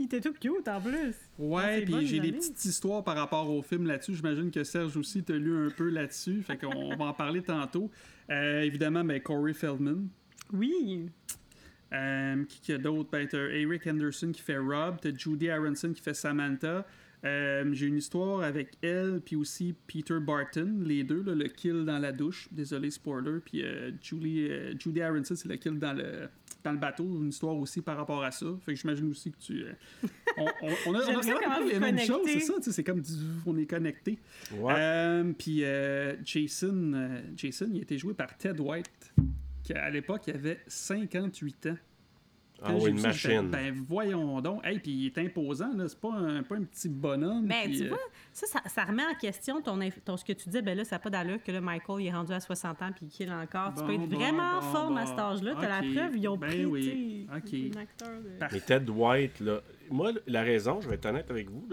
Il 0.00 0.06
était 0.06 0.22
tout 0.22 0.32
cute, 0.32 0.66
en 0.66 0.80
plus. 0.80 1.14
Ah, 1.14 1.42
Ouais, 1.42 1.80
c'est 1.80 1.84
puis 1.84 2.06
j'ai 2.06 2.20
des 2.20 2.32
petites 2.32 2.64
histoires 2.64 3.04
par 3.04 3.16
rapport 3.16 3.50
au 3.50 3.60
film 3.60 3.86
là-dessus. 3.86 4.14
J'imagine 4.14 4.50
que 4.50 4.64
Serge 4.64 4.96
aussi 4.96 5.22
t'a 5.22 5.34
lu 5.34 5.66
un 5.66 5.68
peu 5.68 5.90
là-dessus. 5.90 6.42
Fait 6.42 6.56
qu'on 6.56 6.96
va 6.96 7.04
en 7.04 7.12
parler 7.12 7.42
tantôt. 7.42 7.90
Euh, 8.30 8.62
évidemment, 8.62 9.04
ben, 9.04 9.20
Corey 9.20 9.52
Feldman. 9.52 10.08
Oui. 10.54 11.10
Euh, 11.92 12.44
qui 12.44 12.60
qu'il 12.60 12.72
y 12.72 12.78
a 12.78 12.80
d'autre? 12.80 13.10
Ben, 13.12 13.28
t'as 13.28 13.48
Eric 13.48 13.86
Anderson 13.86 14.32
qui 14.32 14.40
fait 14.40 14.56
Rob. 14.56 14.96
T'as 15.02 15.14
Judy 15.14 15.50
Aronson 15.50 15.92
qui 15.92 16.00
fait 16.00 16.14
Samantha. 16.14 16.86
Euh, 17.26 17.68
j'ai 17.74 17.86
une 17.86 17.98
histoire 17.98 18.40
avec 18.40 18.78
elle, 18.80 19.20
puis 19.22 19.36
aussi 19.36 19.74
Peter 19.86 20.18
Barton, 20.18 20.80
les 20.82 21.04
deux, 21.04 21.22
là, 21.22 21.34
le 21.34 21.48
kill 21.48 21.84
dans 21.84 21.98
la 21.98 22.12
douche. 22.12 22.48
Désolé, 22.50 22.90
spoiler. 22.90 23.40
Puis 23.44 23.62
euh, 23.62 23.90
Julie, 24.00 24.48
Judy 24.78 25.02
Aronson, 25.02 25.34
c'est 25.36 25.48
le 25.48 25.56
kill 25.56 25.78
dans 25.78 25.92
le, 25.92 26.30
dans 26.64 26.72
le 26.72 26.78
bateau. 26.78 27.04
Une 27.04 27.28
histoire 27.28 27.56
aussi 27.56 27.80
par 27.82 27.96
rapport 27.96 28.22
à 28.22 28.30
ça. 28.30 28.46
Fait 28.64 28.72
que 28.74 28.78
j'imagine 28.80 29.10
aussi 29.10 29.30
que 29.32 29.38
tu. 29.38 29.64
euh, 29.64 29.72
on, 30.36 30.44
on, 30.62 30.68
on 30.86 30.94
a, 30.94 30.98
on 31.14 31.50
a 31.52 31.60
les 31.60 31.78
mêmes 31.80 31.98
choses, 31.98 32.26
c'est 32.26 32.40
ça? 32.40 32.54
tu 32.56 32.62
sais, 32.64 32.72
C'est 32.72 32.84
comme 32.84 33.00
du, 33.00 33.12
on 33.46 33.56
est 33.56 33.66
connectés. 33.66 34.18
Ouais. 34.54 34.74
Euh, 34.76 35.32
puis 35.36 35.64
euh, 35.64 36.16
Jason, 36.24 36.92
euh, 36.94 37.20
Jason, 37.36 37.68
il 37.72 37.78
a 37.78 37.82
été 37.82 37.98
joué 37.98 38.14
par 38.14 38.36
Ted 38.36 38.60
White, 38.60 39.12
qui 39.62 39.72
à 39.72 39.90
l'époque 39.90 40.22
il 40.26 40.34
avait 40.34 40.60
58 40.66 41.66
ans. 41.66 41.76
Ah 42.62 42.74
oui, 42.74 42.90
une 42.90 43.00
machine. 43.00 43.48
Ben 43.50 43.84
voyons 43.88 44.40
donc. 44.40 44.64
Hey, 44.66 44.78
puis 44.78 44.90
il 44.92 45.06
est 45.06 45.18
imposant, 45.18 45.72
là. 45.74 45.88
C'est 45.88 45.98
pas 46.00 46.12
un, 46.12 46.42
pas 46.42 46.56
un 46.56 46.62
petit 46.64 46.88
bonhomme. 46.88 47.46
Mais 47.46 47.64
puis, 47.64 47.78
tu 47.78 47.84
euh, 47.84 47.88
vois, 47.88 47.98
ça, 48.32 48.46
ça, 48.46 48.60
ça 48.68 48.84
remet 48.84 49.02
en 49.04 49.14
question 49.14 49.60
ton, 49.62 49.78
ce 50.16 50.24
que 50.24 50.32
tu 50.32 50.44
disais. 50.48 50.62
Ben 50.62 50.76
là, 50.76 50.84
ça 50.84 50.96
n'a 50.96 51.00
pas 51.00 51.10
d'allure 51.10 51.42
que 51.42 51.52
là, 51.52 51.60
Michael, 51.60 52.02
il 52.02 52.06
est 52.08 52.12
rendu 52.12 52.32
à 52.32 52.40
60 52.40 52.82
ans 52.82 52.90
puis 52.94 53.06
qu'il 53.06 53.26
kill 53.26 53.32
encore. 53.32 53.74
tu 53.74 53.84
peux 53.84 53.94
être 53.94 54.08
bon, 54.08 54.16
vraiment 54.18 54.58
en 54.58 54.60
bon, 54.60 54.72
forme 54.72 54.96
à 54.98 55.06
cet 55.06 55.18
âge-là. 55.18 55.54
T'as 55.60 55.78
Ok. 55.80 55.84
la 55.94 56.02
preuve, 56.02 56.16
ils 56.16 56.28
ont 56.28 56.36
Ben 56.36 56.48
pris, 56.48 56.64
oui. 56.66 57.26
tu 57.32 57.50
sais, 57.50 57.68
Ok. 57.70 57.76
un 57.76 57.80
acteur 57.80 58.08
de... 58.22 58.30
Mais 58.52 58.60
Ted 58.60 58.90
White, 58.90 59.40
là, 59.40 59.60
moi, 59.90 60.12
la 60.26 60.42
raison, 60.42 60.80
je 60.80 60.88
vais 60.88 60.94
être 60.94 61.06
honnête 61.06 61.30
avec 61.30 61.50
vous, 61.50 61.66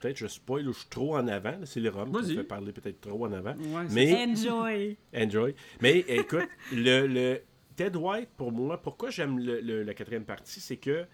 peut-être 0.00 0.16
je 0.16 0.26
spoil 0.26 0.68
ou 0.68 0.72
je 0.72 0.78
suis 0.80 0.88
trop 0.88 1.16
en 1.16 1.26
avant, 1.26 1.54
c'est 1.64 1.80
les 1.80 1.88
Roms 1.88 2.12
qui 2.12 2.30
me 2.30 2.36
fait 2.36 2.44
parler 2.44 2.72
peut-être 2.72 3.00
trop 3.00 3.24
en 3.26 3.32
avant. 3.32 3.50
Ouais, 3.54 3.84
c'est 3.88 3.94
Mais-. 3.94 4.26
Enjoy! 4.30 4.96
Enjoy. 5.16 5.54
Mais 5.80 6.04
écoute, 6.08 6.48
le, 6.72 7.06
le 7.06 7.40
Ted 7.76 7.96
White, 7.96 8.30
pour 8.36 8.52
moi, 8.52 8.80
pourquoi 8.80 9.10
j'aime 9.10 9.38
le- 9.38 9.60
le- 9.60 9.82
la 9.82 9.94
quatrième 9.94 10.24
partie, 10.24 10.60
c'est 10.60 10.76
que 10.76 11.06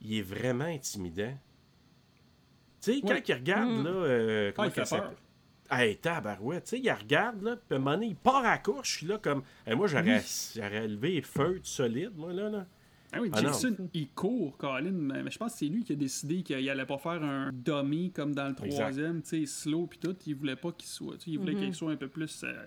il 0.00 0.14
est 0.18 0.22
vraiment 0.22 0.64
intimidant. 0.64 1.36
Tu 2.80 2.94
sais, 2.94 3.00
quand 3.00 3.08
Ouais. 3.08 3.22
il 3.26 3.34
regarde, 3.34 3.70
Mm. 3.70 3.84
là, 3.84 3.90
euh, 3.90 4.48
Ah, 4.48 4.52
comment 4.56 4.68
il 4.68 4.72
fait 4.72 4.96
peur. 4.96 5.12
hey, 5.70 5.96
tabarouette, 5.98 6.64
tu 6.64 6.70
sais, 6.70 6.80
il 6.80 6.90
regarde, 6.90 7.42
là, 7.42 7.56
puis 7.56 7.66
à 7.70 7.74
un 7.76 7.78
moment 7.78 7.92
donné, 7.94 8.06
il 8.08 8.16
part 8.16 8.36
à 8.44 8.50
la 8.52 8.58
course, 8.58 8.88
je 8.88 8.96
suis 8.98 9.06
là 9.06 9.18
comme, 9.18 9.42
Hey, 9.66 9.76
moi, 9.76 9.86
j'aurais 9.86 10.22
j'aurais 10.54 10.88
levé 10.88 11.12
les 11.12 11.22
feutres 11.22 11.66
solides, 11.66 12.16
moi, 12.16 12.32
là, 12.32 12.48
là. 12.48 12.66
Ah 13.14 13.20
oui, 13.20 13.28
Ah 13.34 13.42
non. 13.42 13.48
Jason, 13.52 13.76
il 13.92 14.08
court, 14.08 14.56
Colin, 14.56 14.90
mais 14.90 15.22
mais 15.22 15.30
je 15.30 15.36
pense 15.38 15.52
que 15.52 15.58
c'est 15.58 15.66
lui 15.66 15.84
qui 15.84 15.92
a 15.92 15.96
décidé 15.96 16.42
qu'il 16.42 16.68
allait 16.70 16.86
pas 16.86 16.96
faire 16.96 17.22
un 17.22 17.52
dummy 17.52 18.10
comme 18.10 18.34
dans 18.34 18.48
le 18.48 18.54
troisième, 18.54 19.20
tu 19.22 19.28
sais, 19.40 19.46
slow 19.46 19.86
puis 19.86 19.98
tout. 19.98 20.16
Il 20.26 20.34
voulait 20.34 20.56
pas 20.56 20.72
qu'il 20.72 20.88
soit, 20.88 21.18
tu 21.18 21.24
sais, 21.26 21.30
il 21.32 21.38
voulait 21.38 21.54
qu'il 21.54 21.74
soit 21.74 21.92
un 21.92 21.96
peu 21.96 22.08
plus 22.08 22.42
euh, 22.42 22.64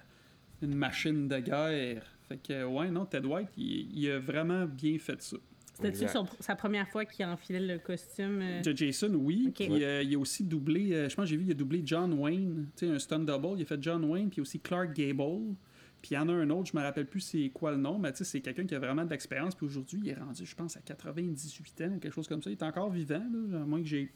une 0.62 0.76
machine 0.76 1.28
de 1.28 1.40
guerre. 1.40 2.04
Fait 2.28 2.38
que, 2.38 2.64
ouais, 2.66 2.90
non, 2.90 3.06
Ted 3.06 3.28
White, 3.28 3.50
il, 3.58 3.98
il 3.98 4.10
a 4.12 4.20
vraiment 4.20 4.66
bien 4.66 4.98
fait 4.98 5.22
ça. 5.22 5.38
C'était-tu 5.74 6.06
sa 6.40 6.56
première 6.56 6.88
fois 6.88 7.04
qu'il 7.06 7.26
enfilait 7.26 7.60
le 7.60 7.80
costume? 7.80 8.40
euh? 8.42 8.62
De 8.62 8.76
Jason, 8.76 9.14
oui. 9.14 9.52
Puis, 9.54 9.84
euh, 9.84 10.04
il 10.04 10.16
a 10.16 10.20
aussi 10.20 10.44
doublé, 10.44 10.94
euh, 10.94 11.10
je 11.10 11.16
pense 11.16 11.26
que 11.26 11.30
j'ai 11.32 11.38
vu, 11.38 11.44
il 11.46 11.52
a 11.52 11.54
doublé 11.54 11.82
John 11.86 12.14
Wayne, 12.14 12.68
tu 12.78 12.88
sais, 12.88 12.92
un 12.94 12.98
stunt 12.98 13.20
double. 13.20 13.60
Il 13.60 13.64
a 13.64 13.66
fait 13.66 13.82
John 13.84 14.04
Wayne, 14.06 14.30
puis 14.30 14.40
aussi 14.42 14.60
Clark 14.60 14.94
Gable. 14.94 15.54
Puis 16.02 16.12
il 16.12 16.14
y 16.14 16.18
en 16.18 16.30
a 16.30 16.34
un 16.34 16.50
autre, 16.52 16.70
je 16.72 16.78
me 16.78 16.82
rappelle 16.84 17.08
plus 17.08 17.20
c'est 17.20 17.50
quoi 17.54 17.72
le 17.72 17.78
nom, 17.78 17.98
mais 18.00 18.12
tu 18.12 18.20
sais, 18.20 18.24
c'est 18.24 18.42
quelqu'un 18.42 18.66
qui 18.66 18.76
a 18.76 18.80
vraiment 18.80 19.04
de 19.04 19.10
l'expérience. 19.10 19.54
Puis 19.54 19.66
aujourd'hui, 19.66 20.00
il 20.04 20.10
est 20.10 20.14
rendu, 20.14 20.46
je 20.46 20.56
pense, 20.56 20.78
à 20.78 20.82
98 20.82 21.82
ans, 21.82 22.00
quelque 22.00 22.14
chose 22.14 22.28
comme 22.28 22.42
ça. 22.42 22.50
Il 22.50 22.54
est 22.54 22.64
encore 22.64 22.90
vivant, 22.90 23.24
là, 23.50 23.62
à 23.62 23.66
moins 23.66 23.82
que 23.82 23.88
j'ai. 23.88 24.12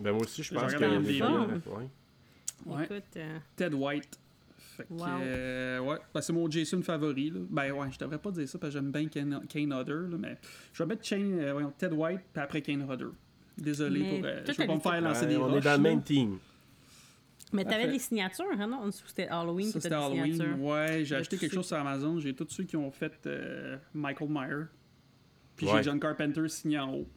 Ben, 0.00 0.12
moi 0.12 0.22
aussi, 0.22 0.42
je 0.42 0.52
pense 0.54 0.74
en 0.74 1.00
vidéo, 1.00 1.26
là. 1.26 1.46
Ouais. 1.66 1.88
Ouais. 2.66 2.84
Écoute, 2.84 3.04
euh, 3.16 3.38
Ted 3.54 3.74
White. 3.74 4.18
Fait 4.78 4.84
que, 4.84 4.92
Wow. 4.92 5.06
euh, 5.22 5.78
ouais, 5.80 5.96
Ben, 6.14 6.20
c'est 6.20 6.32
mon 6.32 6.48
Jason 6.48 6.80
favori. 6.82 7.30
Là. 7.30 7.40
Ben 7.50 7.72
ouais, 7.72 7.88
je 7.90 7.98
devrais 7.98 8.18
pas 8.18 8.30
dire 8.30 8.48
ça 8.48 8.58
parce 8.58 8.72
que 8.72 8.78
j'aime 8.80 8.92
bien 8.92 9.08
Kane, 9.08 9.42
Kane 9.48 9.72
Hodder, 9.72 10.08
là, 10.08 10.16
mais 10.18 10.38
je 10.72 10.82
vais 10.82 10.86
mettre 10.88 11.04
Shane, 11.04 11.38
euh, 11.40 11.52
voyons, 11.52 11.72
Ted 11.76 11.94
White, 11.94 12.20
puis 12.32 12.42
après 12.42 12.62
Kane 12.62 12.88
Hodder. 12.88 13.06
Désolé 13.56 14.00
Mais 14.00 14.18
pour. 14.20 14.28
euh, 14.28 14.42
je 14.46 14.52
vais 14.52 14.66
pas 14.68 14.74
me 14.76 14.80
faire 14.80 15.00
lancer 15.00 15.22
Ouais, 15.22 15.26
des 15.26 15.36
on 15.36 15.56
est 15.56 15.60
dans 15.60 15.72
le 15.72 15.78
même 15.82 16.02
team. 16.02 16.38
Mais 17.52 17.64
t'avais 17.64 17.88
des 17.88 17.98
signatures, 17.98 18.44
hein, 18.58 18.66
non? 18.68 18.76
En 18.76 18.86
dessous, 18.86 19.06
C'était 19.08 19.26
Halloween 19.26 19.66
Ça, 19.66 19.72
qui 19.78 19.82
c'était 19.82 19.94
était 19.96 19.96
des 20.10 20.14
Halloween. 20.18 20.34
signatures. 20.34 20.62
Ouais, 20.64 21.04
j'ai 21.04 21.16
acheté 21.16 21.38
quelque 21.38 21.54
chose 21.54 21.66
sur 21.66 21.76
Amazon. 21.78 22.20
J'ai 22.20 22.34
tous 22.34 22.46
ceux 22.50 22.64
qui 22.64 22.76
ont 22.76 22.90
fait 22.90 23.14
euh, 23.26 23.78
Michael 23.94 24.28
Myers. 24.30 24.66
Puis 25.56 25.66
Ouais. 25.66 25.72
j'ai 25.78 25.82
John 25.84 25.98
Carpenter 25.98 26.46
signé 26.48 26.78
en 26.78 26.92
haut. 26.94 27.08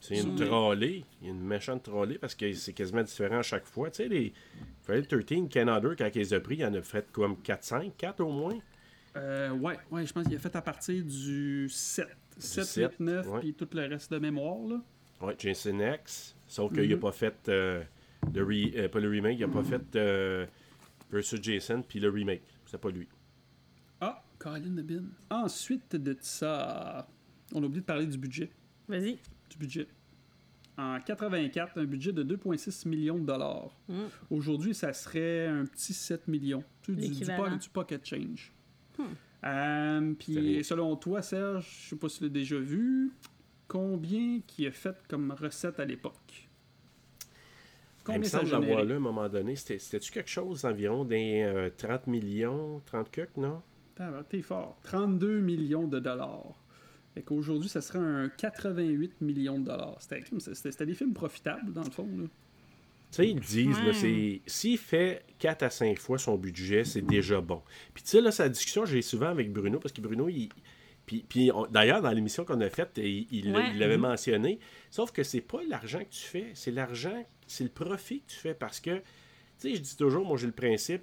C'est 0.00 0.20
une 0.20 0.34
trollée. 0.36 1.04
Il 1.20 1.26
y 1.28 1.30
a 1.30 1.32
une 1.34 1.40
méchante 1.44 1.84
trollée 1.84 2.18
parce 2.18 2.34
que 2.34 2.52
c'est 2.52 2.72
quasiment 2.72 3.02
différent 3.02 3.38
à 3.38 3.42
chaque 3.42 3.64
fois. 3.64 3.90
Tu 3.90 3.96
sais, 3.98 4.08
les 4.08 4.32
Friday 4.82 5.06
13, 5.24 5.48
Canada, 5.48 5.88
quand 5.96 6.10
ils 6.14 6.18
les 6.18 6.34
a 6.34 6.40
pris, 6.40 6.56
il 6.56 6.60
y 6.60 6.66
en 6.66 6.74
a 6.74 6.82
fait 6.82 7.10
comme 7.10 7.36
4-5, 7.42 7.92
4 7.96 8.20
au 8.20 8.30
moins. 8.30 8.58
Euh, 9.16 9.50
ouais, 9.52 9.78
ouais, 9.90 10.04
je 10.04 10.12
pense 10.12 10.24
qu'il 10.26 10.36
a 10.36 10.38
fait 10.38 10.54
à 10.56 10.60
partir 10.62 11.02
du 11.04 11.68
7. 11.70 12.08
7, 12.38 12.64
7, 12.64 12.90
8, 12.98 13.00
9, 13.00 13.28
ouais. 13.28 13.40
puis 13.40 13.54
tout 13.54 13.68
le 13.72 13.86
reste 13.86 14.12
de 14.12 14.18
mémoire. 14.18 14.58
Là. 14.68 14.80
Ouais, 15.20 15.34
Jason 15.38 15.78
X. 15.94 16.34
Sauf 16.46 16.72
qu'il 16.74 16.88
n'a 16.88 16.94
Mhm. 16.96 17.00
pas 17.00 17.12
fait 17.12 17.48
euh, 17.48 17.82
le 18.34 18.44
re- 18.44 18.76
euh, 18.76 18.88
pas 18.88 18.98
le 19.00 19.08
remake, 19.08 19.38
il 19.38 19.46
n'a 19.46 19.52
pas 19.52 19.62
fait 19.62 19.96
euh, 19.96 20.44
Versus 21.10 21.40
Jason, 21.40 21.82
puis 21.86 22.00
le 22.00 22.10
remake. 22.10 22.42
C'est 22.66 22.80
pas 22.80 22.90
lui. 22.90 23.08
Ah, 24.00 24.22
Colin 24.38 24.70
de 24.72 24.82
Bin. 24.82 25.04
Ensuite 25.30 25.94
de 25.94 26.16
ça, 26.20 27.06
on 27.54 27.62
a 27.62 27.66
oublié 27.66 27.82
de 27.82 27.86
parler 27.86 28.06
du 28.06 28.18
budget. 28.18 28.50
Vas-y. 28.88 29.18
Du 29.54 29.58
budget. 29.58 29.86
En 30.76 30.98
84, 31.00 31.78
un 31.78 31.84
budget 31.84 32.12
de 32.12 32.24
2,6 32.24 32.88
millions 32.88 33.18
de 33.18 33.24
dollars. 33.24 33.70
Mm. 33.88 33.94
Aujourd'hui, 34.30 34.74
ça 34.74 34.92
serait 34.92 35.46
un 35.46 35.64
petit 35.64 35.92
7 35.92 36.26
millions. 36.26 36.64
Tu 36.82 36.94
sais, 36.94 37.00
Du, 37.08 37.14
du, 37.14 37.58
du 37.58 37.68
pocket 37.72 38.04
change. 38.04 38.52
Hmm. 38.98 39.02
Euh, 39.44 40.14
puis 40.18 40.64
selon 40.64 40.96
toi, 40.96 41.22
Serge, 41.22 41.68
je 41.84 41.88
sais 41.90 41.96
pas 41.96 42.08
si 42.08 42.18
tu 42.18 42.24
l'as 42.24 42.30
déjà 42.30 42.58
vu, 42.58 43.12
combien 43.68 44.40
qui 44.46 44.66
a 44.66 44.72
fait 44.72 44.96
comme 45.08 45.30
recette 45.32 45.78
à 45.78 45.84
l'époque? 45.84 46.14
Il 48.06 48.10
me 48.10 48.14
Combien 48.16 48.28
ça 48.28 48.38
a 48.38 48.46
semble 48.46 48.64
généré? 48.64 48.84
lu 48.84 48.92
à 48.94 48.96
un 48.96 49.00
moment 49.00 49.28
donné. 49.28 49.54
C'était- 49.56 49.78
C'était-tu 49.78 50.10
quelque 50.12 50.30
chose 50.30 50.62
d'environ 50.62 51.04
des 51.04 51.42
euh, 51.42 51.70
30 51.76 52.06
millions, 52.08 52.80
30 52.86 53.10
cucs, 53.10 53.36
non? 53.36 53.62
T'es 54.28 54.42
fort. 54.42 54.78
32 54.82 55.38
millions 55.40 55.86
de 55.86 56.00
dollars. 56.00 56.63
Fait 57.14 57.22
qu'aujourd'hui, 57.22 57.68
ça 57.68 57.80
serait 57.80 58.00
un 58.00 58.28
88 58.28 59.20
millions 59.20 59.58
de 59.58 59.64
dollars. 59.66 59.96
C'était 60.00 60.20
comme- 60.22 60.40
C'était 60.40 60.72
c'était 60.72 60.86
des 60.86 60.94
films 60.94 61.14
profitables, 61.14 61.72
dans 61.72 61.84
le 61.84 61.90
fond. 61.90 62.08
Là. 62.16 62.24
Tu 62.24 62.28
sais, 63.12 63.28
ils 63.30 63.38
disent, 63.40 63.78
là, 63.78 63.86
Ouais. 63.86 63.92
c'est 63.94 64.40
s'il 64.46 64.76
fait 64.78 65.24
4 65.38 65.62
à 65.62 65.70
5 65.70 65.98
fois 65.98 66.18
son 66.18 66.36
budget, 66.36 66.84
c'est 66.84 67.02
déjà 67.02 67.40
bon. 67.40 67.62
Puis 67.94 68.02
tu 68.02 68.10
sais, 68.10 68.20
là, 68.20 68.32
sa 68.32 68.48
discussion, 68.48 68.84
j'ai 68.84 69.02
souvent 69.02 69.28
avec 69.28 69.52
Bruno, 69.52 69.78
parce 69.78 69.92
que 69.92 70.00
Bruno, 70.00 70.28
il. 70.28 70.48
Puis, 71.06 71.24
puis 71.28 71.52
on- 71.52 71.66
d'ailleurs, 71.66 72.00
dans 72.02 72.10
l'émission 72.10 72.44
qu'on 72.44 72.60
a 72.62 72.70
faite, 72.70 72.92
il 72.96 73.26
il 73.30 73.52
l'a- 73.52 73.58
Ouais. 73.58 73.70
il 73.74 73.78
l'avait 73.78 73.98
mentionné. 73.98 74.58
Sauf 74.90 75.12
que 75.12 75.22
c'est 75.22 75.42
pas 75.42 75.60
l'argent 75.68 76.00
que 76.00 76.10
tu 76.10 76.22
fais, 76.24 76.50
c'est 76.54 76.70
l'argent, 76.72 77.24
c'est 77.46 77.62
le 77.64 77.70
profit 77.70 78.22
que 78.22 78.32
tu 78.32 78.36
fais. 78.38 78.54
Parce 78.54 78.80
que, 78.80 78.96
tu 78.96 79.02
sais, 79.58 79.74
je 79.76 79.80
dis 79.80 79.96
toujours, 79.96 80.26
moi 80.26 80.36
j'ai 80.38 80.46
le 80.46 80.52
principe, 80.52 81.02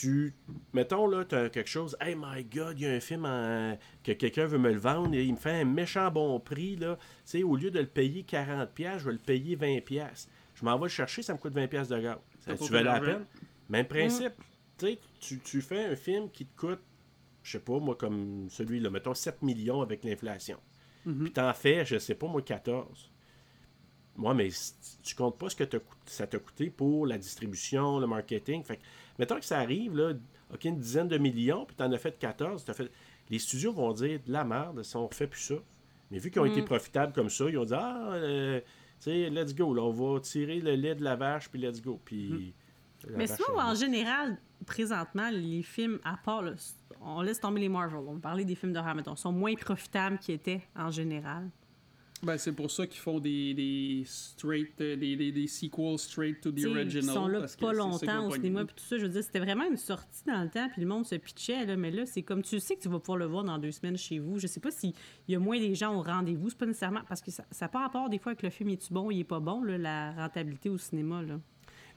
tu. 0.00 0.34
Mettons, 0.72 1.06
là, 1.06 1.24
tu 1.24 1.34
as 1.34 1.48
quelque 1.50 1.68
chose. 1.70 1.96
Hey 2.00 2.14
my 2.16 2.44
god, 2.44 2.78
il 2.78 2.82
y 2.82 2.86
a 2.86 2.92
un 2.92 3.00
film 3.00 3.24
en- 3.24 3.78
que 4.02 4.12
quelqu'un 4.12 4.46
veut 4.46 4.58
me 4.58 4.72
le 4.72 4.78
vendre 4.78 5.14
et 5.14 5.24
il 5.24 5.32
me 5.32 5.38
fait 5.38 5.60
un 5.60 5.64
méchant 5.64 6.10
bon 6.10 6.38
prix, 6.40 6.76
là. 6.76 6.96
Tu 6.96 7.02
sais, 7.24 7.42
au 7.42 7.56
lieu 7.56 7.70
de 7.70 7.78
le 7.80 7.86
payer 7.86 8.22
40$, 8.24 8.98
je 8.98 9.04
vais 9.06 9.12
le 9.12 9.18
payer 9.18 9.56
20$. 9.56 10.28
Je 10.54 10.64
m'en 10.64 10.76
vais 10.78 10.84
le 10.84 10.88
chercher, 10.88 11.22
ça 11.22 11.32
me 11.34 11.38
coûte 11.38 11.54
20$ 11.54 11.88
de 11.88 12.00
gaz. 12.00 12.16
Ça, 12.40 12.52
tu 12.66 12.72
veux 12.72 12.82
la 12.84 13.00
peine? 13.12 13.26
Même 13.68 13.86
principe. 13.86 14.34
Tu 14.78 14.86
sais, 14.86 14.98
tu, 15.20 15.38
tu 15.40 15.60
fais 15.62 15.84
un 15.86 15.96
film 15.96 16.28
qui 16.30 16.46
te 16.46 16.56
coûte, 16.60 16.80
je 17.42 17.52
sais 17.52 17.60
pas, 17.60 17.78
moi, 17.78 17.94
comme 17.96 18.48
celui-là, 18.50 18.90
mettons 18.90 19.14
7 19.14 19.42
millions 19.42 19.80
avec 19.82 20.04
l'inflation. 20.04 20.58
Puis 21.24 21.32
t'en 21.32 21.52
fais, 21.52 21.84
je 21.84 21.98
sais 21.98 22.14
pas, 22.14 22.26
moi, 22.26 22.42
14. 22.42 23.10
Moi, 24.16 24.32
mais 24.34 24.48
tu 25.02 25.14
comptes 25.16 25.38
pas 25.38 25.48
ce 25.48 25.56
que 25.56 25.64
ça 26.06 26.26
t'a 26.26 26.38
coûté 26.38 26.70
pour 26.70 27.06
la 27.06 27.18
distribution, 27.18 27.98
le 27.98 28.06
marketing. 28.06 28.62
Fait 28.62 28.76
que, 28.76 28.82
mettons 29.18 29.36
que 29.36 29.44
ça 29.44 29.58
arrive, 29.58 29.96
là, 29.96 30.12
OK, 30.52 30.64
une 30.64 30.78
dizaine 30.78 31.08
de 31.08 31.18
millions, 31.18 31.64
puis 31.64 31.76
t'en 31.76 31.90
as 31.92 31.98
fait 31.98 32.18
14, 32.18 32.64
t'as 32.64 32.74
fait... 32.74 32.90
les 33.30 33.38
studios 33.38 33.72
vont 33.72 33.92
dire 33.92 34.20
de 34.26 34.32
la 34.32 34.44
merde 34.44 34.82
si 34.82 34.96
on 34.96 35.06
refait 35.06 35.26
plus 35.26 35.40
ça. 35.40 35.54
Mais 36.10 36.18
vu 36.18 36.30
qu'ils 36.30 36.40
ont 36.40 36.44
été 36.44 36.62
profitables 36.62 37.12
comme 37.12 37.30
ça, 37.30 37.46
ils 37.48 37.58
ont 37.58 37.64
dit 37.64 37.74
Ah, 37.74 38.12
euh, 38.12 38.60
tu 38.60 38.66
sais, 39.10 39.30
let's 39.30 39.54
go, 39.54 39.74
là, 39.74 39.82
on 39.82 39.90
va 39.90 40.20
tirer 40.20 40.60
le 40.60 40.74
lait 40.74 40.94
de 40.94 41.02
la 41.02 41.16
vache, 41.16 41.48
puis 41.48 41.60
let's 41.60 41.82
go. 41.82 42.00
Puis. 42.04 42.54
la 43.08 43.16
Mais 43.16 43.26
sinon, 43.26 43.58
en 43.58 43.74
général, 43.74 44.38
présentement, 44.64 45.30
les 45.30 45.62
films, 45.62 45.98
à 46.04 46.16
part, 46.16 46.42
là, 46.42 46.52
on 47.00 47.22
laisse 47.22 47.40
tomber 47.40 47.60
les 47.60 47.68
Marvel, 47.68 47.98
on 48.06 48.14
va 48.14 48.20
parler 48.20 48.44
des 48.44 48.54
films 48.54 48.72
d'horreur, 48.72 48.94
mettons, 48.94 49.16
sont 49.16 49.32
moins 49.32 49.54
profitables 49.54 50.18
qu'ils 50.18 50.34
étaient 50.36 50.62
en 50.76 50.90
général. 50.90 51.50
Ben, 52.24 52.38
c'est 52.38 52.52
pour 52.52 52.70
ça 52.70 52.86
qu'ils 52.86 53.00
font 53.00 53.20
des, 53.20 53.54
des 53.54 54.02
straight, 54.06 54.80
euh, 54.80 54.96
des, 54.96 55.16
des, 55.16 55.30
des 55.30 55.46
sequels 55.46 55.98
straight 55.98 56.40
to 56.40 56.50
the 56.50 56.56
T'sais, 56.56 56.66
original. 56.66 57.04
Ils 57.04 57.12
sont 57.12 57.26
là 57.28 57.40
parce 57.40 57.56
pas 57.56 57.72
longtemps 57.72 58.28
au 58.28 58.34
cinéma 58.34 58.64
puis 58.64 58.74
tout 58.76 58.84
ça. 58.84 58.96
Je 58.96 59.02
veux 59.02 59.08
dire, 59.10 59.22
c'était 59.22 59.40
vraiment 59.40 59.66
une 59.66 59.76
sortie 59.76 60.24
dans 60.26 60.42
le 60.42 60.48
temps 60.48 60.68
puis 60.70 60.80
le 60.80 60.88
monde 60.88 61.06
se 61.06 61.14
pitchait 61.16 61.66
là, 61.66 61.76
mais 61.76 61.90
là 61.90 62.06
c'est 62.06 62.22
comme 62.22 62.42
tu 62.42 62.58
sais 62.60 62.76
que 62.76 62.80
tu 62.80 62.88
vas 62.88 62.98
pouvoir 62.98 63.18
le 63.18 63.26
voir 63.26 63.44
dans 63.44 63.58
deux 63.58 63.72
semaines 63.72 63.96
chez 63.96 64.18
vous. 64.18 64.38
Je 64.38 64.46
sais 64.46 64.60
pas 64.60 64.70
s'il 64.70 64.94
y 65.28 65.34
a 65.34 65.38
moins 65.38 65.58
des 65.58 65.74
gens 65.74 65.94
au 65.94 66.02
rendez-vous, 66.02 66.50
c'est 66.50 66.58
pas 66.58 66.66
nécessairement 66.66 67.02
parce 67.08 67.20
que 67.20 67.30
ça 67.30 67.44
n'a 67.60 67.68
pas 67.68 67.80
rapport 67.80 68.08
des 68.08 68.18
fois 68.18 68.32
avec 68.32 68.42
le 68.42 68.50
film 68.50 68.70
est-tu 68.70 68.92
bon, 68.92 69.10
il 69.10 69.20
est 69.20 69.24
pas 69.24 69.40
bon 69.40 69.62
là, 69.62 69.76
la 69.78 70.12
rentabilité 70.12 70.68
au 70.68 70.78
cinéma 70.78 71.22
là? 71.22 71.38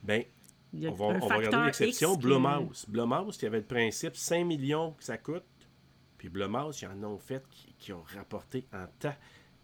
Ben, 0.02 0.24
Il 0.72 0.80
y 0.80 0.86
a 0.86 0.90
on 0.90 0.94
va, 0.94 1.04
on 1.06 1.26
va 1.26 1.36
regarder 1.36 1.66
l'exception. 1.66 2.16
Blumhouse. 2.16 2.86
Blumhouse, 2.88 3.36
qui 3.36 3.46
avait 3.46 3.58
le 3.58 3.64
principe 3.64 4.16
5 4.16 4.44
millions 4.44 4.92
que 4.92 5.04
ça 5.04 5.18
coûte. 5.18 5.42
Puis 6.18 6.28
Blumhouse, 6.28 6.82
ils 6.82 6.88
en 6.88 7.02
ont 7.04 7.18
fait 7.18 7.42
qui, 7.50 7.74
qui 7.78 7.92
ont 7.92 8.02
rapporté 8.14 8.66
en 8.72 8.86
tas. 8.98 9.16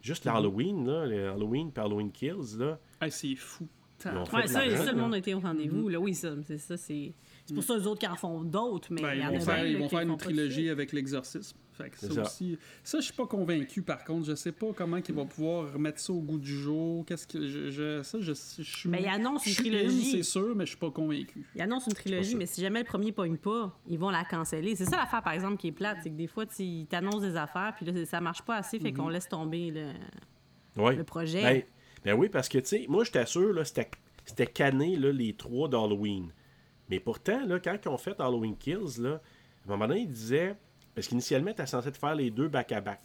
Juste 0.05 0.27
l'Halloween, 0.27 0.87
là, 0.87 1.07
le 1.07 1.31
Halloween 1.31 1.73
puis 1.73 1.83
Halloween 1.83 2.13
Kills, 2.13 2.59
là. 2.59 2.79
Ah, 3.01 3.09
c'est 3.09 3.35
fou. 3.37 3.67
Ouais, 4.05 4.47
ça, 4.47 4.63
le 4.67 5.01
monde 5.01 5.15
a 5.15 5.19
été 5.19 5.33
au 5.33 5.41
rendez-vous. 5.41 5.89
Là, 5.89 5.99
oui, 5.99 6.15
ça, 6.15 6.35
c'est 6.47 6.59
ça, 6.59 6.77
c'est. 6.77 7.15
C'est 7.47 7.55
pour 7.55 7.63
ça 7.63 7.79
eux 7.79 7.87
autres 7.87 8.01
qui 8.01 8.07
en 8.07 8.17
font 8.17 8.43
d'autres, 8.43 8.89
mais 8.91 9.01
Ben, 9.01 9.15
ils 9.15 9.39
vont 9.39 9.41
faire, 9.41 9.67
ils 9.67 9.79
vont 9.79 9.89
faire 9.89 10.01
une 10.01 10.17
trilogie 10.19 10.69
avec 10.69 10.93
l'exorcisme. 10.93 11.57
Fait 11.77 11.91
que 11.91 11.99
ça, 11.99 12.23
aussi. 12.23 12.57
Ça, 12.85 13.01
je 13.01 13.05
suis 13.07 13.13
pas 13.15 13.27
convaincu 13.27 13.83
par 13.83 14.05
contre. 14.05 14.27
Je 14.27 14.35
sais 14.37 14.53
pas 14.53 14.69
comment 14.77 14.97
ils 14.99 15.15
vont 15.15 15.27
pouvoir 15.27 15.73
remettre 15.73 15.99
ça 15.99 16.13
au 16.13 16.21
goût 16.21 16.39
du 16.39 16.57
jour. 16.57 17.05
Qu'est-ce 17.05 17.27
que. 17.27 17.47
Je, 17.49 17.71
je- 17.71 18.03
ça, 18.05 18.19
je, 18.21 18.33
je 18.33 18.63
suis. 18.63 18.89
Ben, 18.89 19.01
ils 19.03 19.09
annoncent 19.09 19.45
une 19.47 19.53
je 19.53 19.57
trilogie. 19.59 20.11
C'est 20.13 20.23
sûr, 20.23 20.55
mais 20.55 20.65
je 20.67 20.71
suis 20.71 20.79
pas 20.79 20.91
convaincu. 20.93 21.45
Ils 21.57 21.63
annoncent 21.63 21.87
une 21.89 21.95
trilogie, 21.97 22.37
mais 22.37 22.47
si 22.47 22.61
jamais 22.61 22.79
le 22.79 22.85
premier 22.87 23.11
pogne 23.11 23.37
pas, 23.37 23.77
ils 23.89 23.99
vont 23.99 24.11
la 24.11 24.25
canceller. 24.25 24.77
C'est 24.77 24.85
ça 24.85 24.97
l'affaire, 24.99 25.23
par 25.23 25.33
exemple, 25.33 25.57
qui 25.57 25.67
est 25.69 25.73
plate, 25.73 25.99
c'est 26.03 26.11
que 26.11 26.15
des 26.17 26.29
fois, 26.29 26.45
ils 26.61 26.87
t'annoncent 26.87 27.21
des 27.21 27.37
affaires, 27.37 27.75
puis 27.77 27.85
là, 27.87 28.05
ça 28.05 28.21
marche 28.21 28.43
pas 28.43 28.57
assez, 28.57 28.79
fait 28.79 28.93
qu'on 28.93 29.09
laisse 29.09 29.29
tomber 29.29 29.73
le, 29.73 30.81
Ouais. 30.81 30.95
le 30.95 31.03
projet. 31.05 31.43
Ben, 31.43 31.63
ben 32.05 32.15
oui, 32.19 32.29
parce 32.29 32.49
que, 32.49 32.59
tu 32.59 32.67
sais, 32.67 32.87
moi, 32.89 33.03
j'étais 33.03 33.27
sûr, 33.27 33.53
là, 33.53 33.65
c'était 33.65 33.91
là, 34.39 35.13
les 35.13 35.35
trois 35.35 35.69
d'Halloween. 35.69 36.31
Mais 36.89 37.01
pourtant, 37.01 37.45
là, 37.47 37.59
quand 37.59 37.77
ils 37.85 37.89
ont 37.89 37.99
fait 37.99 38.21
Halloween 38.21 38.57
Kills, 38.57 39.01
là, 39.01 39.15
à 39.15 39.67
un 39.67 39.77
moment 39.77 39.89
donné, 39.89 40.03
ils 40.03 40.09
disaient... 40.11 40.55
Parce 40.95 41.09
qu'initialement, 41.09 41.53
t'es 41.53 41.67
censé 41.67 41.91
te 41.93 41.99
faire 41.99 42.15
les 42.15 42.31
deux 42.31 42.49
back-à-back. 42.49 43.01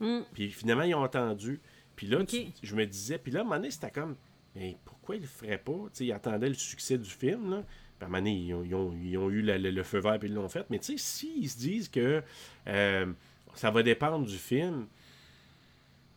Mm. 0.00 0.20
Puis 0.32 0.50
finalement, 0.50 0.82
ils 0.84 0.94
ont 0.94 1.02
entendu. 1.02 1.60
Puis 1.96 2.06
là, 2.06 2.24
tu- 2.24 2.46
je 2.62 2.74
me 2.76 2.84
disais... 2.86 3.18
Puis 3.18 3.32
là, 3.32 3.40
à 3.40 3.42
un 3.42 3.44
moment 3.44 3.56
donné, 3.56 3.70
c'était 3.70 3.90
comme... 3.90 4.16
Mais 4.54 4.76
pourquoi 4.84 5.16
ils 5.16 5.22
le 5.22 5.26
feraient 5.28 5.58
pas? 5.58 5.72
Tu 5.72 5.88
sais, 5.92 6.06
ils 6.06 6.12
attendaient 6.12 6.48
le 6.48 6.54
succès 6.54 6.98
du 6.98 7.10
film, 7.10 7.50
là. 7.50 7.62
Puis 7.98 8.04
à 8.04 8.04
un 8.04 8.08
moment 8.08 8.18
donné, 8.18 8.36
ils 8.36 8.54
ont, 8.54 8.62
ils 8.64 8.74
ont- 8.74 8.92
ils 9.02 9.18
ont 9.18 9.30
eu 9.30 9.42
la- 9.42 9.58
le, 9.58 9.70
le 9.70 9.82
feu 9.82 9.98
vert, 9.98 10.18
puis 10.18 10.28
ils 10.28 10.34
l'ont 10.34 10.48
fait. 10.48 10.66
Mais 10.70 10.78
tu 10.78 10.92
sais, 10.92 10.98
s'ils 10.98 11.48
se 11.50 11.58
disent 11.58 11.88
que 11.88 12.22
euh, 12.66 13.12
ça 13.54 13.70
va 13.70 13.82
dépendre 13.82 14.26
du 14.26 14.36
film... 14.36 14.86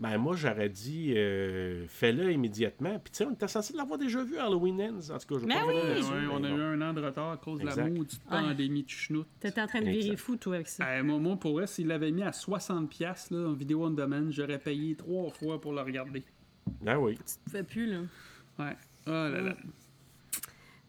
Ben, 0.02 0.18
moi, 0.18 0.36
j'aurais 0.36 0.68
dit, 0.68 1.14
euh, 1.16 1.86
fais-le 1.88 2.32
immédiatement. 2.32 2.98
Puis, 2.98 3.12
tu 3.12 3.18
sais, 3.20 3.26
on 3.26 3.34
était 3.34 3.48
censé 3.48 3.74
l'avoir 3.78 4.00
déjà 4.00 4.24
vu 4.24 4.38
à 4.40 4.46
Halloween 4.48 4.82
Ends. 4.82 5.14
En 5.14 5.20
tout 5.20 5.28
cas, 5.36 5.42
je 5.42 5.46
Ben 5.46 5.60
pas 5.60 5.68
oui! 5.68 5.74
Ouais, 5.76 6.28
on 6.34 6.44
a 6.44 6.50
eu 6.50 6.60
un 6.60 6.82
an 6.82 6.92
de 6.94 7.02
retard 7.06 7.32
à 7.32 7.38
cause 7.38 7.60
de 7.60 7.68
la 7.68 7.76
maudite 7.88 8.20
Ouais. 8.32 8.40
pandémie 8.42 8.82
de 8.84 8.90
schnout. 8.90 9.28
T'étais 9.40 9.62
en 9.62 9.68
train 9.68 9.80
de 9.82 9.86
virer 9.86 9.98
Exact. 10.00 10.18
fou, 10.18 10.36
toi, 10.38 10.56
avec 10.56 10.68
ça. 10.70 10.88
Euh, 10.88 11.04
moi, 11.04 11.20
moi, 11.20 11.36
pour 11.38 11.52
vrai, 11.54 11.68
s'il 11.68 11.86
l'avait 11.88 12.10
mis 12.10 12.24
à 12.24 12.32
60$ 12.32 12.88
piastres, 12.88 13.32
là, 13.36 13.48
en 13.50 13.54
vidéo 13.54 13.86
on 13.86 13.92
demand, 13.92 14.26
j'aurais 14.32 14.58
payé 14.58 14.96
trois 14.96 15.30
fois 15.30 15.62
pour 15.62 15.72
le 15.74 15.82
regarder. 15.82 16.24
Ah 16.88 17.00
oui, 17.00 17.16
Tu 17.18 17.24
te 17.46 17.50
fais 17.52 17.64
plus, 17.64 17.86
là. 17.86 18.00
Ouais. 18.58 18.76
Oh 19.06 19.12
là 19.12 19.30
là. 19.42 19.56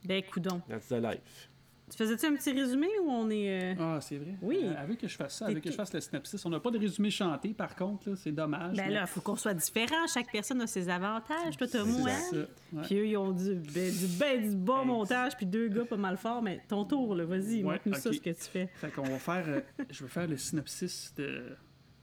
Ben, 0.07 0.23
coudon. 0.23 0.63
that's 0.69 0.89
the 0.89 0.93
life. 1.03 1.51
Tu 1.93 1.99
faisais-tu 1.99 2.27
un 2.27 2.35
petit 2.35 2.53
résumé 2.53 2.89
ou 3.05 3.11
on 3.11 3.29
est. 3.31 3.75
euh, 3.75 3.75
Ah, 3.79 4.01
c'est 4.01 4.17
vrai. 4.17 4.35
Oui. 4.41 4.61
Euh, 4.63 4.75
avec 4.83 4.99
que 4.99 5.07
je 5.09 5.15
fasse 5.17 5.37
ça, 5.37 5.47
avec 5.47 5.63
que 5.63 5.71
je 5.71 5.77
fasse 5.77 5.93
le 5.93 6.01
synopsis. 6.01 6.45
On 6.47 6.51
n'a 6.51 6.59
pas 6.59 6.71
de 6.71 6.79
résumé 6.79 7.11
chanté, 7.11 7.53
par 7.53 7.77
contre, 7.77 8.15
c'est 8.17 8.33
dommage. 8.33 8.77
Ben 8.77 8.87
mais- 8.89 8.95
là, 8.95 9.01
il 9.03 9.07
faut 9.07 9.21
qu'on 9.21 9.37
soit 9.37 9.55
différent. 9.55 10.07
Chaque 10.13 10.33
personne 10.33 10.61
a 10.63 10.67
ses 10.67 10.89
avantages. 10.89 11.57
Toi, 11.59 11.67
t'as 11.67 11.85
C'est 11.85 11.91
moins. 11.91 12.11
ça, 12.19 12.37
ouais. 12.37 12.83
Puis 12.85 12.97
eux, 12.99 13.07
ils 13.07 13.17
ont 13.17 13.33
du, 13.33 13.55
ben, 13.75 13.91
du, 13.93 14.07
ben, 14.19 14.51
du 14.51 14.57
bon 14.57 14.85
montage, 14.87 15.37
puis 15.37 15.45
deux 15.47 15.69
gars 15.69 15.85
pas 15.85 15.97
mal 15.99 16.17
forts. 16.17 16.43
Mais 16.43 16.61
ton 16.69 16.85
tour, 16.85 17.15
là, 17.15 17.25
vas-y, 17.25 17.63
Ouais, 17.63 17.75
montre-nous 17.75 17.95
ça, 17.95 18.13
ce 18.13 18.19
que 18.21 18.31
tu 18.31 18.45
fais. 18.45 18.69
Fait 18.75 18.91
qu'on 18.91 19.03
va 19.03 19.19
faire. 19.19 19.45
euh, 19.49 19.61
je 19.91 20.03
vais 20.05 20.11
faire 20.11 20.27
le 20.29 20.37
synopsis 20.39 21.13
de 21.17 21.57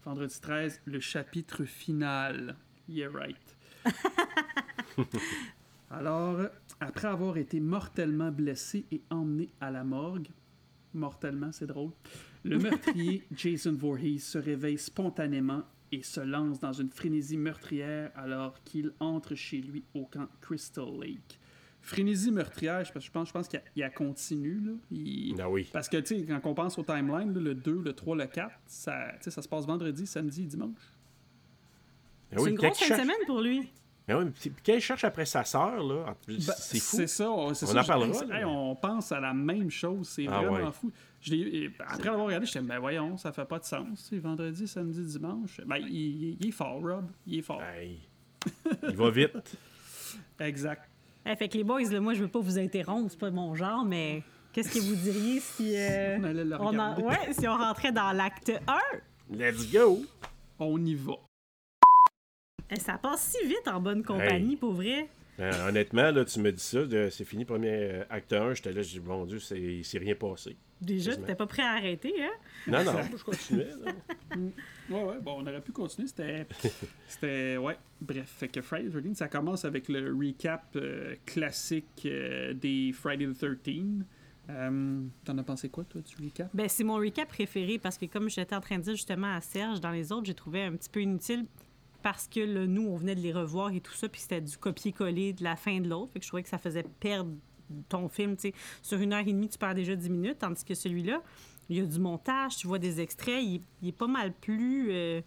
vendredi 0.06 0.40
13, 0.40 0.82
le 0.86 1.00
chapitre 1.00 1.64
final. 1.66 2.56
Yeah, 2.88 3.10
right. 3.12 3.38
Alors, 5.92 6.38
après 6.80 7.08
avoir 7.08 7.38
été 7.38 7.60
mortellement 7.60 8.32
blessé 8.32 8.86
et 8.92 9.02
emmené 9.10 9.50
à 9.60 9.72
la 9.72 9.84
morgue, 9.84 10.28
mortellement, 10.94 11.52
c'est 11.52 11.68
drôle, 11.68 11.92
le 12.44 12.58
meurtrier 12.60 13.24
Jason 13.36 13.74
Voorhees 13.74 14.20
se 14.20 14.38
réveille 14.38 14.78
spontanément 14.78 15.64
et 15.92 16.04
se 16.04 16.22
lance 16.22 16.60
dans 16.60 16.74
une 16.74 16.90
frénésie 16.90 17.38
meurtrière 17.38 18.12
alors 18.16 18.64
qu'il 18.64 18.94
entre 19.00 19.36
chez 19.36 19.58
lui 19.62 19.84
au 19.94 20.06
camp 20.06 20.28
Crystal 20.42 20.86
Lake. 21.02 21.40
Frénésie 21.82 22.32
meurtrière, 22.32 22.84
je 22.84 22.92
pense, 22.92 23.28
je 23.28 23.32
pense, 23.32 23.48
qu'il 23.48 23.58
y 23.60 23.62
a- 23.62 23.66
il 23.76 23.80
y 23.80 23.84
a 23.84 23.90
continue. 23.90 24.60
Là. 24.60 24.72
Il- 24.92 25.36
Ah 25.42 25.50
oui. 25.50 25.68
parce 25.74 25.88
que, 25.90 25.98
tu 25.98 26.20
sais, 26.20 26.26
quand 26.26 26.42
on 26.46 26.54
pense 26.54 26.78
au 26.78 26.84
timeline, 26.84 27.34
là, 27.34 27.40
le 27.42 27.56
2, 27.56 27.82
le 27.82 27.94
3, 27.94 28.16
le 28.18 28.28
4, 28.28 28.52
ça, 28.68 29.14
se 29.22 29.48
passe 29.48 29.66
vendredi, 29.66 30.06
samedi, 30.06 30.46
dimanche. 30.46 30.76
Ah 32.32 32.36
c'est 32.38 32.50
une 32.50 32.56
grosse 32.56 32.78
fin 32.80 32.96
de 32.98 33.02
semaine 33.02 33.26
pour 33.26 33.42
lui. 33.42 33.72
Ben 34.10 34.18
oui, 34.44 34.52
quand 34.66 34.74
il 34.74 34.82
cherche 34.82 35.04
après 35.04 35.26
sa 35.26 35.44
sœur, 35.44 35.84
là, 35.84 36.16
Ben, 36.28 36.40
c'est 36.40 36.80
fou. 36.80 36.96
C'est 36.98 37.08
ça. 37.08 37.30
On, 37.30 37.54
c'est 37.54 37.66
On 37.68 37.74
ça, 37.74 37.82
en 37.82 37.84
parlera, 37.86 38.24
hey, 38.24 38.42
là. 38.42 38.48
on 38.50 38.76
pense 38.76 39.12
à 39.12 39.20
la 39.20 39.34
même 39.34 39.70
chose. 39.70 40.08
C'est 40.10 40.26
Ah 40.28 40.42
vraiment 40.42 40.66
ouais. 40.68 40.72
fou. 40.74 40.92
Je 41.22 41.32
l'ai- 41.36 41.66
et 41.66 41.72
après 41.88 42.06
l'avoir 42.10 42.26
regardé, 42.26 42.46
j'étais, 42.48 42.62
ben 42.62 42.80
voyons, 42.80 43.18
ça 43.18 43.32
fait 43.32 43.46
pas 43.46 43.60
de 43.60 43.66
sens. 43.66 44.08
C'est 44.10 44.18
vendredi, 44.18 44.68
samedi, 44.68 45.02
dimanche. 45.06 45.62
Ben, 45.66 45.78
il, 45.78 45.88
il- 45.90 46.38
il 46.42 46.48
est 46.48 46.52
fort, 46.52 46.82
Rob. 46.82 47.06
Il 47.28 47.38
est 47.40 47.42
fort. 47.44 47.62
Hey. 47.62 48.00
Il 48.88 48.96
va 48.96 49.10
vite. 49.12 49.58
Exact. 50.40 50.90
Eh, 51.26 51.36
fait 51.36 51.48
que 51.50 51.58
les 51.58 51.64
boys, 51.64 51.84
là, 51.84 52.00
moi, 52.00 52.14
je 52.16 52.22
veux 52.24 52.30
pas 52.30 52.40
vous 52.40 52.58
interrompre, 52.58 53.12
c'est 53.12 53.20
pas 53.20 53.30
mon 53.30 53.54
genre, 53.54 53.86
mais 53.86 54.24
qu'est-ce 54.54 54.74
que 54.74 54.80
vous 54.80 54.96
diriez 54.96 55.40
si. 55.40 55.76
euh, 55.78 56.18
On 56.60 56.80
en-. 56.80 57.00
Ouais, 57.04 57.32
si 57.34 57.48
on 57.48 57.56
rentrait 57.58 57.92
dans 57.92 58.12
l'acte 58.12 58.52
1? 58.68 58.80
Let's 59.38 59.72
go! 59.72 60.02
On 60.58 60.84
y 60.84 60.96
va. 60.96 61.14
Eh, 62.72 62.80
ça 62.80 62.98
passe 62.98 63.36
si 63.40 63.48
vite 63.48 63.68
en 63.68 63.80
bonne 63.80 64.04
compagnie, 64.04 64.52
Hey. 64.52 64.58
pour 64.58 64.74
vrai. 64.74 65.08
Ben, 65.38 65.54
honnêtement, 65.68 66.12
là, 66.12 66.26
tu 66.26 66.40
me 66.42 66.52
dis 66.52 66.62
ça, 66.62 66.80
c'est 67.10 67.24
fini, 67.24 67.46
premier 67.46 67.70
euh, 67.72 68.04
acte 68.10 68.34
1, 68.34 68.54
j'étais 68.56 68.74
là, 68.74 68.82
j'ai 68.82 69.00
dit, 69.00 69.06
mon 69.08 69.26
Dieu, 69.26 69.40
c'est- 69.40 69.60
il 69.60 69.86
s'est 69.86 69.98
rien 69.98 70.14
passé. 70.14 70.58
Déjà, 70.82 71.12
Quasiment. 71.12 71.26
t'étais 71.28 71.38
pas 71.38 71.48
prêt 71.48 71.62
à 71.64 71.72
arrêter, 71.72 72.14
hein? 72.22 72.32
Non, 72.68 72.84
non, 72.84 72.92
je 73.18 73.24
continuais. 73.24 73.70
là. 73.84 73.92
Ouais, 74.90 75.04
ouais, 75.04 75.20
bon, 75.22 75.36
on 75.38 75.42
aurait 75.44 75.62
pu 75.62 75.72
continuer. 75.72 76.08
C'était. 76.08 76.48
C'était. 77.08 77.58
Ouais. 77.58 77.78
Bref, 78.02 78.28
fait 78.40 78.48
que 78.48 78.60
Friday 78.62 78.90
the 78.90 78.94
13 79.04 79.14
ça 79.18 79.28
commence 79.28 79.64
avec 79.64 79.88
le 79.88 80.12
recap 80.16 80.64
euh, 80.78 81.14
classique 81.28 81.86
euh, 82.08 82.54
des 82.56 82.92
Friday 82.92 83.28
the 83.28 83.38
13. 83.62 83.76
Euh, 84.50 85.02
T'en 85.24 85.38
as 85.38 85.44
pensé 85.44 85.70
quoi, 85.70 85.84
toi, 85.84 86.02
du 86.02 86.16
recap? 86.26 86.50
Ben, 86.56 86.68
c'est 86.68 86.84
mon 86.84 86.96
recap 86.96 87.28
préféré 87.30 87.78
parce 87.78 88.00
que, 88.00 88.08
comme 88.08 88.32
j'étais 88.32 88.56
en 88.56 88.62
train 88.62 88.80
de 88.80 88.84
dire 88.84 88.96
justement 88.96 89.32
à 89.32 89.42
Serge, 89.42 89.80
dans 89.80 89.92
les 89.92 90.12
autres, 90.12 90.26
j'ai 90.26 90.34
trouvé 90.34 90.64
un 90.64 90.76
petit 90.76 90.90
peu 90.90 91.02
inutile 91.02 91.46
parce 92.02 92.28
que 92.28 92.40
là, 92.40 92.66
nous, 92.68 92.88
on 92.88 92.96
venait 92.98 93.16
de 93.16 93.22
les 93.22 93.34
revoir 93.34 93.72
et 93.74 93.82
tout 93.82 93.94
ça, 93.94 94.08
puis 94.10 94.22
c'était 94.22 94.42
du 94.42 94.58
copier-coller 94.58 95.34
de 95.34 95.44
la 95.44 95.56
fin 95.56 95.80
de 95.80 95.88
l'autre. 95.90 96.12
Fait 96.14 96.20
que 96.20 96.24
je 96.26 96.30
trouvais 96.30 96.44
que 96.44 96.50
ça 96.50 96.58
faisait 96.58 96.84
perdre 97.00 97.32
ton 97.88 98.10
film. 98.10 98.36
Sur 98.82 99.00
une 99.00 99.14
heure 99.14 99.20
et 99.28 99.34
demie, 99.34 99.50
tu 99.50 99.58
perds 99.58 99.76
déjà 99.76 99.96
10 99.96 100.10
minutes, 100.10 100.40
tandis 100.40 100.64
que 100.64 100.74
celui-là, 100.74 101.22
il 101.70 101.78
y 101.78 101.82
a 101.82 101.86
du 101.86 102.00
montage, 102.00 102.58
tu 102.58 102.68
vois 102.68 102.80
des 102.80 103.00
extraits, 103.00 103.44
il, 103.44 103.62
il 103.82 103.90
est 103.90 103.92
pas 103.98 104.08
mal 104.08 104.34
plus. 104.34 104.88
euh, 104.92 105.22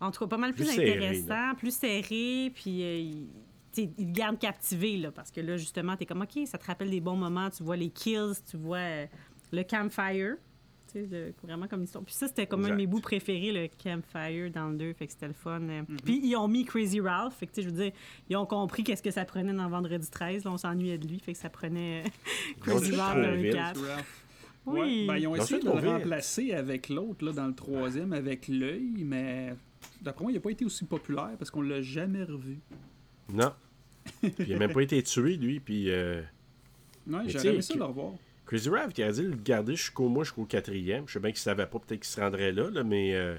en 0.00 0.10
tout 0.10 0.20
cas, 0.20 0.26
pas 0.26 0.36
mal 0.38 0.52
plus, 0.54 0.64
Plus 0.64 0.74
serré, 0.74 0.92
intéressant, 0.96 1.54
plus 1.56 1.74
serré, 1.76 2.50
puis. 2.54 2.82
euh, 2.82 2.96
il, 2.98 3.26
il 3.74 3.88
te 3.88 4.02
garde 4.12 4.38
captivé, 4.38 4.98
là, 4.98 5.10
parce 5.10 5.30
que 5.30 5.40
là, 5.40 5.56
justement, 5.56 5.96
t'es 5.96 6.04
comme, 6.04 6.20
OK, 6.22 6.38
ça 6.46 6.58
te 6.58 6.66
rappelle 6.66 6.90
des 6.90 7.00
bons 7.00 7.16
moments, 7.16 7.48
tu 7.48 7.62
vois 7.62 7.76
les 7.76 7.88
kills, 7.88 8.34
tu 8.50 8.58
vois 8.58 8.76
euh, 8.76 9.06
le 9.50 9.62
campfire, 9.62 10.36
tu 10.92 11.08
sais, 11.08 11.34
vraiment 11.42 11.66
comme 11.68 11.82
histoire. 11.84 12.04
Puis 12.04 12.14
ça, 12.14 12.28
c'était 12.28 12.46
comme 12.46 12.64
un 12.64 12.70
de 12.70 12.74
mes 12.74 12.86
bouts 12.86 13.00
préférés, 13.00 13.52
le 13.52 13.68
campfire 13.82 14.50
dans 14.50 14.68
le 14.68 14.76
2, 14.76 14.92
fait 14.92 15.06
que 15.06 15.12
c'était 15.12 15.28
le 15.28 15.32
fun. 15.32 15.60
euh. 15.62 15.82
Mhm. 15.88 15.96
Puis 16.04 16.20
ils 16.22 16.36
ont 16.36 16.48
mis 16.48 16.64
Crazy 16.64 17.00
Ralph, 17.00 17.34
fait 17.36 17.46
que, 17.46 17.52
tu 17.52 17.62
sais, 17.62 17.68
je 17.68 17.74
veux 17.74 17.82
dire, 17.84 17.92
ils 18.28 18.36
ont 18.36 18.46
compris 18.46 18.84
qu'est-ce 18.84 19.02
que 19.02 19.10
ça 19.10 19.24
prenait 19.24 19.52
dans 19.54 19.68
Vendredi 19.68 20.08
13, 20.10 20.44
là, 20.44 20.50
on 20.52 20.56
s'ennuyait 20.58 20.98
de 20.98 21.06
lui, 21.08 21.18
fait 21.18 21.32
que 21.32 21.38
ça 21.38 21.48
prenait 21.50 22.04
euh, 22.04 22.08
Crazy 22.60 22.94
Ralph 22.96 23.22
dans 23.22 23.30
le 23.30 23.36
vite. 23.36 23.52
4. 23.54 23.80
Ralph. 23.86 24.18
Oui. 24.64 24.78
Ouais, 24.80 25.06
ben, 25.08 25.16
ils 25.16 25.26
ont 25.26 25.34
essayé 25.34 25.60
de 25.60 25.64
le 25.66 25.72
remplacer 25.72 26.52
avec 26.52 26.88
l'autre, 26.88 27.24
là, 27.24 27.32
dans 27.32 27.46
le 27.48 27.54
troisième, 27.54 28.12
avec 28.12 28.46
l'œil, 28.46 28.92
mais 29.04 29.54
d'après 30.00 30.22
moi, 30.22 30.30
il 30.30 30.36
n'a 30.36 30.40
pas 30.40 30.50
été 30.50 30.64
aussi 30.64 30.84
populaire 30.84 31.30
parce 31.38 31.50
qu'on 31.50 31.62
l'a 31.62 31.82
jamais 31.82 32.22
revu. 32.22 32.58
Non. 33.32 33.52
Puis 34.20 34.32
il 34.38 34.54
a 34.54 34.58
même 34.58 34.72
pas 34.72 34.82
été 34.82 35.02
tué, 35.02 35.36
lui, 35.36 35.58
puis... 35.58 35.90
euh, 35.90 36.22
Ouais, 37.08 37.22
j'aurais 37.26 37.48
aimé 37.48 37.62
ça 37.62 37.74
que- 37.74 37.78
le 37.80 37.84
revoir. 37.86 38.12
Crazy 38.52 38.68
Raft, 38.68 38.98
il 38.98 39.04
a 39.04 39.12
dit 39.12 39.22
le 39.22 39.34
garder 39.34 39.76
jusqu'au 39.76 40.10
mois, 40.10 40.24
jusqu'au 40.24 40.44
quatrième. 40.44 41.08
Je 41.08 41.14
sais 41.14 41.20
bien 41.20 41.30
qu'il 41.30 41.40
savait 41.40 41.64
pas, 41.64 41.78
peut-être 41.78 42.00
qu'il 42.00 42.04
se 42.10 42.20
rendrait 42.20 42.52
là, 42.52 42.68
là 42.68 42.84
mais... 42.84 43.14
euh, 43.14 43.36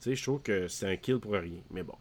tu 0.00 0.10
sais, 0.10 0.16
je 0.16 0.22
trouve 0.22 0.40
que 0.40 0.66
c'est 0.66 0.90
un 0.90 0.96
kill 0.96 1.18
pour 1.18 1.32
rien. 1.32 1.60
Mais 1.70 1.82
bon. 1.82 1.94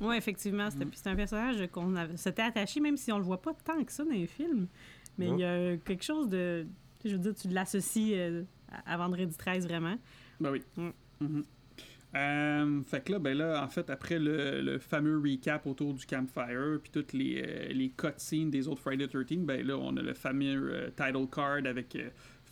Oui, 0.00 0.16
effectivement. 0.16 0.70
C'était 0.70 0.84
Mm. 0.84 0.90
c'est 0.94 1.08
un 1.08 1.16
personnage 1.16 1.66
qu'on 1.72 1.92
s'était 2.14 2.42
attaché, 2.42 2.78
même 2.78 2.96
si 2.96 3.10
on 3.10 3.18
le 3.18 3.24
voit 3.24 3.42
pas 3.42 3.52
tant 3.64 3.82
que 3.82 3.90
ça 3.90 4.04
dans 4.04 4.12
les 4.12 4.28
films. 4.28 4.68
Mais 5.18 5.26
il 5.26 5.40
y 5.40 5.44
a 5.44 5.76
quelque 5.78 6.04
chose 6.04 6.28
de. 6.28 6.68
Je 7.04 7.10
veux 7.10 7.18
dire, 7.18 7.34
tu 7.34 7.48
l'associes 7.48 8.14
euh, 8.14 8.44
à 8.86 8.96
Vendredi 8.96 9.36
13, 9.36 9.66
vraiment. 9.66 9.98
Ben 10.38 10.52
oui. 10.52 10.62
Mm. 10.76 10.90
Mhm. 11.20 11.44
Euh, 12.14 12.80
fait 12.86 13.04
que 13.04 13.12
là, 13.12 13.18
ben 13.18 13.36
là, 13.36 13.62
en 13.62 13.68
fait, 13.68 13.90
après 13.90 14.18
le, 14.18 14.62
le 14.62 14.78
fameux 14.78 15.18
recap 15.18 15.66
autour 15.66 15.92
du 15.92 16.06
campfire, 16.06 16.78
puis 16.82 16.90
toutes 16.90 17.12
les, 17.12 17.42
euh, 17.46 17.68
les 17.72 17.90
cutscenes 17.90 18.50
des 18.50 18.66
autres 18.66 18.80
Friday 18.80 19.06
13, 19.08 19.38
ben 19.40 19.66
là, 19.66 19.76
on 19.76 19.94
a 19.96 20.02
le 20.02 20.14
fameux 20.14 20.70
euh, 20.72 20.88
title 20.96 21.26
card 21.30 21.66
avec 21.66 21.98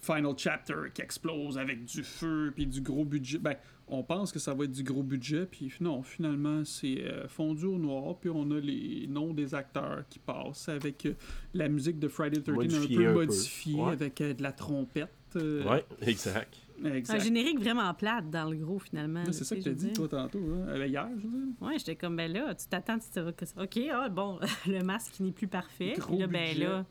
Final 0.03 0.35
Chapter 0.37 0.75
qui 0.93 1.01
explose 1.01 1.57
avec 1.57 1.87
du 1.87 2.03
feu, 2.03 2.53
puis 2.55 2.67
du 2.67 2.83
gros 2.83 3.05
budget. 3.07 3.39
Ben, 3.39 3.55
on 3.89 4.03
pense 4.03 4.31
que 4.31 4.39
ça 4.39 4.53
va 4.53 4.65
être 4.65 4.73
du 4.73 4.83
gros 4.83 5.03
budget, 5.03 5.47
puis 5.47 5.73
non, 5.81 6.03
finalement, 6.03 6.63
c'est 6.65 7.03
fondu 7.29 7.65
au 7.65 7.79
noir, 7.79 8.17
puis 8.19 8.29
on 8.33 8.51
a 8.51 8.59
les 8.61 9.07
noms 9.09 9.33
des 9.33 9.55
acteurs 9.55 10.03
qui 10.11 10.19
passent 10.19 10.69
avec 10.69 11.09
la 11.55 11.69
musique 11.69 11.99
de 11.99 12.09
Friday 12.09 12.41
13 12.43 12.57
un 12.57 12.87
peu 12.89 12.95
un 12.95 12.97
peu. 12.97 13.13
modifiée, 13.15 13.75
Ouais. 13.81 13.93
avec 13.93 14.19
de 14.19 14.43
la 14.43 14.53
trompette. 14.53 15.09
Ouais, 15.37 15.85
exact. 16.03 16.57
Exact. 16.85 17.21
Un 17.21 17.25
générique 17.25 17.59
vraiment 17.61 17.93
plate 17.95 18.31
dans 18.31 18.51
le 18.51 18.57
gros, 18.57 18.79
finalement. 18.79 19.25
C'est 19.33 19.45
ça 19.45 19.57
que 19.57 19.61
tu 19.63 19.69
as 19.69 19.73
dit, 19.73 19.93
toi, 19.93 20.09
tantôt, 20.09 20.39
hein? 20.39 20.67
Euh, 20.69 20.87
hier, 20.87 21.09
je 21.17 21.27
veux 21.27 21.31
dire. 21.31 21.55
Oui, 21.61 21.75
j'étais 21.79 21.97
comme, 21.97 22.17
ben 22.17 22.31
là, 22.33 22.55
tu 22.55 22.67
t'attends, 22.67 22.99
tu 22.99 23.09
te 23.11 23.31
que 23.31 23.45
OK, 23.63 23.79
ah, 23.93 24.09
bon, 24.09 24.39
le 24.67 24.83
masque 24.83 25.21
n'est 25.21 25.33
plus 25.33 25.49
parfait. 25.49 25.95
Gros 25.99 26.11
Puis 26.13 26.19
là, 26.19 26.27
ben 26.27 26.49
budget. 26.53 26.65
là, 26.65 26.85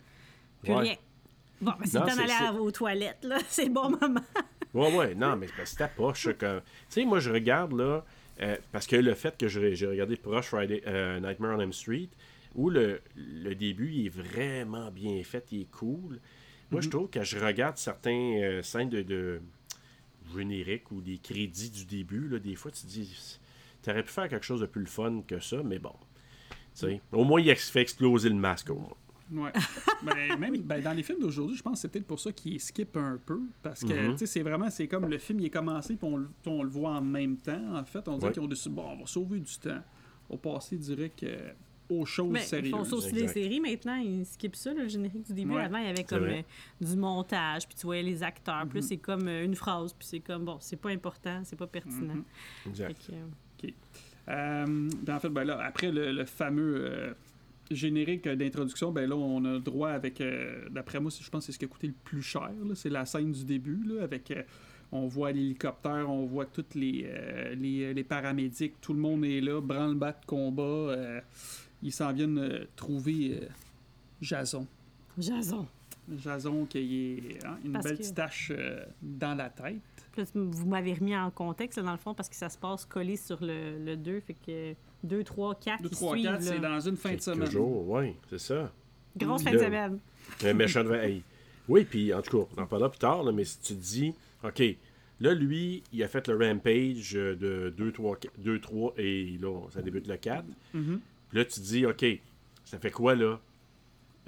plus 0.63 0.73
Ouais. 0.73 0.79
rien. 0.81 0.95
Bon, 1.61 1.71
ben, 1.71 1.85
c'est 1.85 1.99
c'est- 1.99 2.17
d'aller 2.17 2.33
à- 2.33 2.53
aux 2.53 2.71
toilettes, 2.71 3.23
là. 3.23 3.37
C'est 3.47 3.65
le 3.65 3.71
bon 3.71 3.89
moment. 3.89 4.21
Ouais, 4.73 4.93
ouais, 4.97 5.15
non, 5.15 5.37
mais 5.37 5.47
c'est 5.47 5.53
parce 5.55 5.71
que 5.71 5.77
c'était 5.77 5.91
poche. 5.95 6.27
comme- 6.37 6.59
Tu 6.61 6.65
sais, 6.89 7.05
moi, 7.05 7.19
je 7.19 7.31
regarde, 7.31 7.71
là, 7.71 8.03
euh, 8.41 8.57
parce 8.73 8.87
que 8.87 8.97
le 8.97 9.13
fait 9.13 9.37
que 9.37 9.47
j'ai 9.47 9.87
regardé 9.87 10.17
Proche 10.17 10.47
Friday, 10.47 10.81
euh, 10.85 11.19
Nightmare 11.21 11.57
on 11.57 11.61
Elm 11.61 11.71
Street, 11.71 12.09
où 12.55 12.69
le, 12.69 12.99
le 13.15 13.55
début, 13.55 13.89
il 13.89 14.07
est 14.07 14.09
vraiment 14.09 14.91
bien 14.91 15.23
fait, 15.23 15.45
il 15.53 15.61
est 15.61 15.71
cool. 15.71 16.19
Moi, 16.71 16.81
je 16.81 16.89
trouve 16.89 17.09
que 17.09 17.23
je 17.23 17.39
regarde 17.39 17.77
certains 17.77 18.11
euh, 18.41 18.61
scènes 18.63 18.89
de, 18.89 19.01
de 19.01 19.39
génériques 20.33 20.91
ou 20.91 21.01
des 21.01 21.17
crédits 21.17 21.69
du 21.69 21.85
début, 21.85 22.27
là, 22.27 22.39
des 22.39 22.55
fois, 22.55 22.71
tu 22.71 22.81
te 22.83 22.87
dis, 22.87 23.39
t'aurais 23.81 24.03
pu 24.03 24.11
faire 24.11 24.27
quelque 24.29 24.45
chose 24.45 24.61
de 24.61 24.65
plus 24.65 24.81
le 24.81 24.87
fun 24.87 25.21
que 25.27 25.39
ça, 25.39 25.61
mais 25.63 25.79
bon. 25.79 25.93
Au 27.11 27.23
moins, 27.23 27.39
il 27.41 27.55
fait 27.55 27.81
exploser 27.81 28.29
le 28.29 28.35
masque, 28.35 28.69
au 28.69 28.75
moins. 28.75 29.43
Ouais. 29.45 29.51
ben, 30.03 30.37
même 30.37 30.57
ben, 30.61 30.81
dans 30.83 30.91
les 30.93 31.01
films 31.01 31.19
d'aujourd'hui, 31.19 31.57
je 31.57 31.63
pense 31.63 31.73
que 31.73 31.79
c'est 31.79 31.87
peut-être 31.89 32.05
pour 32.05 32.19
ça 32.19 32.31
qu'ils 32.31 32.59
skip 32.59 32.95
un 32.97 33.17
peu. 33.25 33.41
Parce 33.63 33.83
que, 33.83 34.09
Mhm. 34.11 34.17
sais, 34.17 34.25
c'est 34.27 34.41
vraiment, 34.43 34.69
c'est 34.69 34.87
comme 34.87 35.09
le 35.09 35.17
film, 35.17 35.39
il 35.39 35.45
est 35.47 35.49
commencé, 35.49 35.95
puis 35.95 36.07
on, 36.07 36.27
on 36.51 36.63
le 36.63 36.69
voit 36.69 36.91
en 36.91 37.01
même 37.01 37.37
temps. 37.37 37.75
En 37.75 37.83
fait, 37.85 38.07
on 38.07 38.17
dirait 38.17 38.27
Ouais. 38.27 38.33
qu'ils 38.33 38.43
ont 38.43 38.47
décidé, 38.47 38.75
bon, 38.75 38.83
on 38.91 38.97
va 38.99 39.05
sauver 39.07 39.39
du 39.39 39.57
temps. 39.57 39.81
On 40.29 40.35
va 40.35 40.41
passer 40.53 40.77
direct 40.77 41.23
euh, 41.23 41.53
aux 41.89 42.05
choses 42.05 42.31
Mais 42.31 42.39
Ben, 42.51 42.65
ils 42.65 42.69
font 42.71 42.83
sérieuses. 42.83 42.89
ça 42.89 42.95
aussi 42.95 43.11
les 43.15 43.21
Exact. 43.23 43.33
séries 43.33 43.59
maintenant, 43.59 43.95
ils 43.95 44.25
skippent 44.25 44.55
ça, 44.55 44.73
là, 44.73 44.83
le 44.83 44.87
générique 44.89 45.23
du 45.27 45.33
début. 45.33 45.51
Ouais, 45.53 45.63
Avant, 45.63 45.77
il 45.77 45.85
y 45.85 45.89
avait 45.89 46.03
comme 46.03 46.23
euh, 46.23 46.41
du 46.81 46.95
montage, 46.97 47.67
puis 47.67 47.75
tu 47.75 47.85
voyais 47.85 48.03
les 48.03 48.23
acteurs. 48.23 48.65
Puis 48.69 48.79
là, 48.79 48.85
c'est 48.87 48.97
comme 48.97 49.27
euh, 49.27 49.43
une 49.45 49.55
phrase, 49.55 49.93
puis 49.93 50.07
c'est 50.07 50.19
comme, 50.19 50.45
bon, 50.45 50.57
c'est 50.59 50.79
pas 50.79 50.89
important, 50.89 51.41
c'est 51.43 51.55
pas 51.57 51.67
pertinent. 51.67 52.15
Mhm. 52.15 52.23
Exact. 52.67 53.07
que, 53.07 53.13
euh, 53.67 53.69
Euh, 54.27 54.65
ben, 55.03 55.15
en 55.15 55.19
fait, 55.19 55.29
ben 55.29 55.43
là, 55.43 55.59
après 55.63 55.91
le, 55.91 56.11
le 56.11 56.25
fameux 56.25 56.75
euh, 56.79 57.13
générique 57.69 58.27
d'introduction, 58.27 58.91
ben 58.91 59.07
là, 59.07 59.15
on 59.15 59.45
a 59.45 59.53
le 59.53 59.59
droit 59.59 59.89
avec, 59.91 60.19
euh, 60.21 60.67
d'après 60.71 60.99
moi, 60.99 61.11
je 61.11 61.29
pense 61.29 61.41
que 61.41 61.45
c'est 61.47 61.51
ce 61.51 61.59
qui 61.59 61.65
a 61.65 61.67
coûté 61.67 61.87
le 61.87 61.93
plus 62.03 62.23
cher. 62.23 62.49
C'est 62.73 62.89
la 62.89 63.05
scène 63.05 63.31
du 63.31 63.45
début, 63.45 63.79
là, 63.85 64.01
avec, 64.03 64.31
euh, 64.31 64.41
on 64.91 65.07
voit 65.07 65.31
l'hélicoptère, 65.31 66.09
on 66.09 66.25
voit 66.25 66.45
tous 66.45 66.65
les, 66.73 67.05
euh, 67.07 67.53
les, 67.55 67.93
les 67.93 68.03
paramédics, 68.03 68.79
tout 68.81 68.93
le 68.93 68.99
monde 68.99 69.25
est 69.25 69.41
là, 69.41 69.61
branle-bas 69.61 70.13
de 70.13 70.25
combat. 70.25 70.95
Ils 71.83 71.91
s'en 71.91 72.11
viennent 72.13 72.37
euh, 72.39 72.65
trouver 72.75 73.39
euh, 73.41 73.47
Jason. 74.21 74.65
Jason. 75.17 75.67
Jason 76.17 76.65
qui 76.65 77.37
a 77.43 77.49
hein, 77.49 77.57
une 77.65 77.71
Parce 77.73 77.85
belle 77.85 77.93
que- 77.97 78.01
petite 78.03 78.15
tache 78.15 78.51
euh, 78.55 78.85
dans 79.01 79.35
la 79.35 79.49
tête. 79.49 79.81
Puis 80.11 80.21
là, 80.21 80.27
vous 80.35 80.67
m'avez 80.67 80.93
remis 80.93 81.15
en 81.15 81.31
contexte, 81.31 81.77
là, 81.77 81.83
dans 81.83 81.91
le 81.91 81.97
fond, 81.97 82.13
parce 82.13 82.29
que 82.29 82.35
ça 82.35 82.49
se 82.49 82.57
passe 82.57 82.85
collé 82.85 83.17
sur 83.17 83.39
le, 83.41 83.83
le 83.83 83.97
2. 83.97 84.19
Fait 84.21 84.35
que 84.45 84.73
2, 85.03 85.23
3, 85.23 85.55
4, 85.55 85.81
2, 85.83 85.89
qui 85.89 85.95
3, 85.95 86.13
suivent. 86.13 86.25
4, 86.25 86.41
c'est 86.43 86.59
dans 86.59 86.79
une 86.79 86.95
fin 86.97 87.13
de 87.15 87.21
semaine. 87.21 87.49
jours, 87.49 87.89
oui, 87.89 88.13
c'est 88.29 88.39
ça. 88.39 88.71
Grosse 89.17 89.43
fin 89.43 89.51
de 89.51 89.57
semaine. 89.59 89.99
Un 90.43 90.53
méchant 90.53 90.83
de 90.83 90.93
hey. 90.93 91.23
Oui, 91.67 91.83
puis 91.85 92.13
en 92.13 92.21
tout 92.21 92.37
cas, 92.43 92.47
on 92.55 92.61
en 92.61 92.67
parlera 92.67 92.89
plus 92.91 92.99
tard, 92.99 93.23
là, 93.23 93.31
mais 93.31 93.43
si 93.43 93.59
tu 93.59 93.73
te 93.75 93.81
dis, 93.81 94.13
OK, 94.43 94.61
là, 95.19 95.33
lui, 95.33 95.81
il 95.91 96.03
a 96.03 96.07
fait 96.07 96.27
le 96.27 96.37
rampage 96.37 97.13
de 97.13 97.73
2, 97.75 97.91
3, 97.91 98.17
2, 98.37 98.59
3 98.61 98.93
et 98.97 99.37
là, 99.41 99.59
ça 99.71 99.81
débute 99.81 100.07
le 100.07 100.17
4. 100.17 100.45
Mhm. 100.75 100.99
Puis 101.29 101.37
là, 101.37 101.45
tu 101.45 101.55
te 101.59 101.65
dis, 101.65 101.85
OK, 101.85 102.05
ça 102.63 102.79
fait 102.79 102.91
quoi, 102.91 103.15
là? 103.15 103.39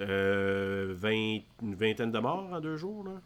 Euh, 0.00 0.94
20, 0.96 1.10
une 1.62 1.74
vingtaine 1.74 2.12
de 2.12 2.18
morts 2.18 2.48
en 2.52 2.60
deux 2.60 2.76
jours, 2.76 3.04
là? 3.04 3.20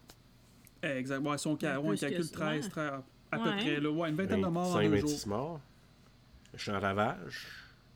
Eh, 0.83 0.99
Exact. 0.99 1.19
Ouais, 1.21 1.39
si 1.39 1.47
on, 1.47 1.57
calcule 1.57 1.97
ça, 1.99 2.09
13, 2.33 2.65
ouais. 2.65 2.71
13, 2.71 2.93
à 3.31 3.39
peu 3.39 3.45
Ouais. 3.45 3.57
près. 3.57 3.81
Là. 3.81 3.91
Ouais, 3.91 4.09
une 4.09 4.17
vingtaine 4.17 4.41
de 4.43 4.47
morts 4.47 4.69
en 4.71 4.75
25, 4.75 4.91
deux 4.91 4.97
jours. 4.97 5.09
26 5.11 5.27
morts. 5.27 5.61
Champ 6.57 6.81
ravage. 6.81 7.47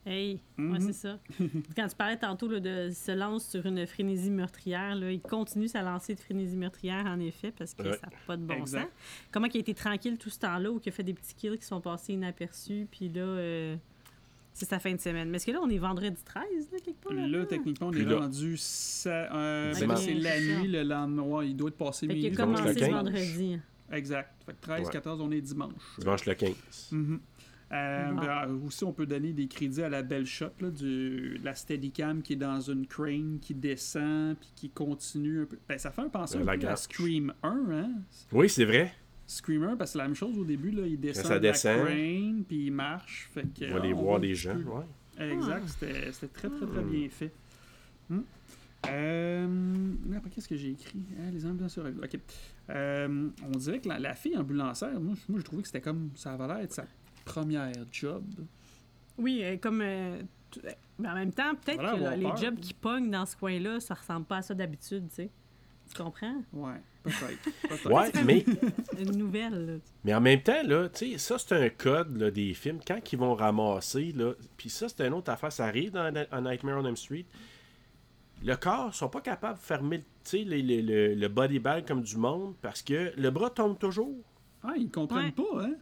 Hey, 0.08 0.40
Mhm. 0.56 0.72
ouais, 0.72 0.80
c'est 0.80 0.92
ça. 0.92 1.18
Quand 1.76 1.88
tu 1.88 1.96
parlais 1.96 2.16
tantôt 2.16 2.46
là, 2.48 2.60
de 2.60 2.90
se 2.92 3.10
lance 3.10 3.48
sur 3.48 3.66
une 3.66 3.84
frénésie 3.88 4.30
meurtrière, 4.30 4.94
là, 4.94 5.10
il 5.10 5.20
continue 5.20 5.66
sa 5.66 5.82
lancée 5.82 6.14
de 6.14 6.20
frénésie 6.20 6.56
meurtrière, 6.56 7.04
en 7.06 7.18
effet, 7.18 7.50
parce 7.50 7.74
que 7.74 7.82
Ouais. 7.82 7.96
ça 7.98 8.06
n'a 8.06 8.12
pas 8.26 8.36
de 8.36 8.42
bon 8.42 8.54
Exact. 8.54 8.82
sens. 8.82 8.90
Comment 9.32 9.46
il 9.46 9.56
a 9.56 9.60
été 9.60 9.74
tranquille 9.74 10.16
tout 10.16 10.30
ce 10.30 10.38
temps-là, 10.38 10.70
ou 10.70 10.78
qu'il 10.78 10.92
a 10.92 10.94
fait 10.94 11.02
des 11.02 11.12
petits 11.14 11.34
kills 11.34 11.58
qui 11.58 11.64
sont 11.66 11.80
passés 11.80 12.12
inaperçus, 12.12 12.86
puis 12.88 13.08
là, 13.08 13.22
euh, 13.22 13.76
c'est 14.58 14.68
sa 14.68 14.78
fin 14.78 14.92
de 14.94 15.00
semaine. 15.00 15.28
Mais 15.28 15.36
est-ce 15.36 15.46
que 15.46 15.52
là, 15.52 15.60
on 15.62 15.68
est 15.68 15.78
vendredi 15.78 16.16
13, 16.24 16.44
là, 16.72 16.78
quelque 16.82 17.02
part? 17.02 17.12
Là, 17.12 17.44
techniquement, 17.46 17.88
on 17.88 17.90
Puis 17.90 18.00
est 18.00 18.04
là- 18.06 18.20
rendu. 18.20 18.56
Ça, 18.56 19.10
euh, 19.34 19.74
ben 19.78 19.96
c'est 19.96 20.14
la 20.14 20.40
nuit, 20.40 20.68
le 20.68 20.82
lendemain. 20.82 21.22
Ouais, 21.22 21.48
il 21.50 21.56
doit 21.56 21.68
être 21.68 21.76
passé 21.76 22.06
Fait 22.06 22.14
qu'il 22.14 22.26
a 22.26 22.30
minuit. 22.30 22.36
commencé 22.36 22.72
ce 22.74 22.78
15. 22.78 22.90
vendredi. 22.90 23.58
Exact. 23.92 24.30
Fait 24.46 24.52
que 24.52 24.60
13, 24.62 24.86
Ouais. 24.86 24.92
14, 24.92 25.20
on 25.20 25.30
est 25.30 25.40
dimanche. 25.42 25.72
Dimanche 25.98 26.24
le 26.24 26.34
15. 26.34 26.54
Mhm. 26.92 27.20
Euh, 27.72 28.10
Bon. 28.12 28.20
ben, 28.20 28.28
euh, 28.48 28.66
aussi, 28.66 28.84
on 28.84 28.92
peut 28.92 29.06
donner 29.06 29.32
des 29.32 29.48
crédits 29.48 29.82
à 29.82 29.88
la 29.88 30.02
belle 30.02 30.24
shot, 30.24 30.46
là, 30.60 30.70
du, 30.70 31.38
la 31.42 31.54
Steadicam 31.54 32.22
qui 32.22 32.34
est 32.34 32.36
dans 32.36 32.60
une 32.60 32.86
crane, 32.86 33.38
qui 33.42 33.54
descend, 33.54 34.36
puis 34.38 34.48
qui 34.54 34.70
continue 34.70 35.42
un 35.42 35.44
peu. 35.46 35.58
Ben, 35.68 35.76
ça 35.76 35.90
fait 35.90 36.02
un 36.02 36.08
penser 36.08 36.38
Euh, 36.38 36.42
un 36.42 36.44
la 36.44 36.56
peu 36.56 36.68
à. 36.68 36.76
Scream 36.76 37.34
1, 37.42 37.64
hein? 37.72 37.90
Oui, 38.32 38.48
c'est 38.48 38.64
vrai. 38.64 38.94
Scream 39.26 39.62
1, 39.64 39.76
parce 39.76 39.90
que 39.90 39.92
c'est 39.92 39.98
la 39.98 40.04
même 40.04 40.14
chose 40.14 40.38
au 40.38 40.44
début, 40.44 40.70
là, 40.70 40.86
il 40.86 40.98
descend 41.00 41.26
ça 41.26 41.34
de 41.34 41.48
descend. 41.48 41.78
la 41.78 41.84
crane, 41.86 42.44
puis 42.46 42.66
il 42.66 42.70
marche. 42.72 43.28
Fait 43.32 43.42
que, 43.42 43.64
On 43.66 43.74
va 43.74 43.80
aller 43.80 43.92
euh, 43.92 43.94
voir 43.96 44.18
les 44.18 44.34
gens. 44.34 44.54
Ouais. 44.56 44.84
Exact, 45.32 45.62
Ah. 45.64 45.68
c'était 46.12 46.28
très, 46.28 46.48
très, 46.48 46.66
très 46.66 46.82
Hmm. 46.82 46.90
bien 46.90 47.08
fait. 47.08 47.32
Hmm. 48.08 48.20
Euh, 48.88 49.92
après, 50.16 50.30
qu'est-ce 50.30 50.48
que 50.48 50.56
j'ai 50.56 50.70
écrit? 50.70 51.02
Ah, 51.18 51.30
les 51.32 51.44
ambulanciers. 51.46 51.82
OK. 51.82 52.18
Euh, 52.70 53.28
on 53.42 53.50
dirait 53.58 53.80
que 53.80 53.88
la, 53.88 53.98
la 53.98 54.14
fille 54.14 54.36
ambulancière, 54.36 55.00
moi, 55.00 55.14
je- 55.16 55.32
moi, 55.32 55.40
je 55.40 55.44
trouvais 55.44 55.62
que 55.62 55.68
c'était 55.68 55.80
comme... 55.80 56.10
Ça 56.14 56.32
avait 56.32 56.46
l'air 56.46 56.66
de 56.68 56.72
sa 56.72 56.84
première 57.24 57.72
job. 57.90 58.22
Oui, 59.18 59.40
euh, 59.42 59.56
comme. 59.56 59.80
euh, 59.80 60.20
euh, 60.64 60.70
mais 60.98 61.08
en 61.08 61.14
même 61.14 61.32
temps, 61.32 61.54
peut-être 61.54 61.78
que 61.78 61.82
là, 62.02 62.16
les 62.16 62.22
peur. 62.22 62.36
jobs 62.36 62.56
qui 62.60 62.74
pognent 62.74 63.10
dans 63.10 63.26
ce 63.26 63.36
coin-là, 63.36 63.80
ça 63.80 63.94
ressemble 63.94 64.26
pas 64.26 64.36
à 64.38 64.42
ça 64.42 64.54
d'habitude, 64.54 65.08
tu 65.08 65.14
sais. 65.16 65.30
Tu 65.96 66.02
comprends? 66.02 66.42
Ouais, 66.52 66.80
peut-être. 67.04 67.90
Ouais, 67.90 68.10
mais, 68.24 68.44
Une 68.98 69.16
nouvelle, 69.16 69.66
là. 69.66 69.72
mais 70.04 70.14
en 70.14 70.20
même 70.20 70.42
temps, 70.42 70.62
là, 70.64 70.88
tu 70.88 71.12
sais, 71.12 71.18
ça, 71.18 71.38
c'est 71.38 71.54
un 71.54 71.68
code 71.70 72.16
là, 72.16 72.30
des 72.30 72.52
films. 72.54 72.80
Quand 72.86 72.98
ils 73.12 73.18
vont 73.18 73.34
ramasser, 73.34 74.12
là, 74.16 74.32
puis 74.56 74.68
ça, 74.70 74.88
c'est 74.88 75.06
une 75.06 75.14
autre 75.14 75.30
affaire. 75.30 75.52
Ça 75.52 75.64
arrive 75.66 75.92
dans 75.92 76.12
A 76.30 76.40
Nightmare 76.40 76.78
on 76.82 76.86
Elm 76.86 76.96
Street. 76.96 77.24
Le 78.44 78.54
corps, 78.56 78.90
ils 78.92 78.96
sont 78.96 79.08
pas 79.08 79.20
capables 79.22 79.58
de 79.58 79.64
fermer 79.64 79.98
tu 80.00 80.04
sais, 80.24 80.38
les- 80.38 80.60
les- 80.62 80.82
le, 80.82 81.14
le 81.14 81.28
body 81.28 81.58
bag 81.58 81.86
comme 81.86 82.02
du 82.02 82.16
monde 82.16 82.54
parce 82.60 82.82
que 82.82 83.12
le 83.16 83.30
bras 83.30 83.48
tombe 83.50 83.78
toujours. 83.78 84.14
Ah, 84.62 84.72
ils 84.76 84.90
comprennent 84.90 85.26
Ouais. 85.26 85.30
pas, 85.32 85.62
hein? 85.62 85.74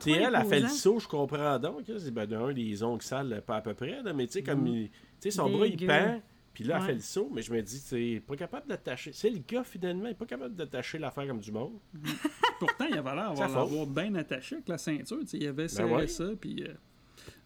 Sais, 0.00 0.12
elle 0.12 0.34
a 0.34 0.44
fait 0.44 0.60
le 0.60 0.68
saut, 0.68 0.98
je 1.00 1.06
comprends 1.08 1.58
donc. 1.58 1.82
C'est 1.86 2.10
ben, 2.12 2.24
d'un, 2.26 2.52
des 2.52 2.82
ongles 2.82 3.02
sales, 3.02 3.42
pas 3.46 3.56
à 3.56 3.60
peu 3.60 3.74
près, 3.74 4.02
là, 4.02 4.12
mais 4.12 4.26
tu 4.26 4.34
sais, 4.34 4.42
comme. 4.42 4.66
il- 4.66 4.88
Tu 4.88 4.94
sais, 5.20 5.30
son 5.32 5.50
bras, 5.50 5.66
il 5.66 5.76
pend, 5.86 6.20
puis 6.52 6.64
là, 6.64 6.78
elle 6.80 6.86
fait 6.86 6.94
le 6.94 7.00
saut, 7.00 7.30
mais 7.32 7.42
je 7.42 7.52
me 7.52 7.62
dis, 7.62 7.78
c'est 7.78 8.22
pas 8.26 8.36
capable 8.36 8.66
d'attacher. 8.68 9.12
C'est 9.12 9.30
le 9.30 9.38
gars, 9.46 9.64
finalement, 9.64 10.06
il 10.06 10.10
est 10.10 10.14
pas 10.14 10.26
capable 10.26 10.54
d'attacher 10.54 10.98
l'affaire 10.98 11.26
comme 11.26 11.40
du 11.40 11.52
monde. 11.52 11.78
Pourtant, 12.58 12.86
il 12.90 12.98
avait 12.98 13.14
l'air 13.14 13.32
Ça 13.36 13.46
d'avoir 13.48 13.86
bien 13.86 14.14
attaché 14.16 14.56
avec 14.56 14.68
la 14.68 14.78
ceinture. 14.78 15.20
Il 15.32 15.46
avait 15.46 15.68
serré 15.68 15.88
Ben 15.88 15.96
ouais. 15.96 16.06
ça, 16.08 16.24
puis... 16.40 16.62
euh, 16.64 16.74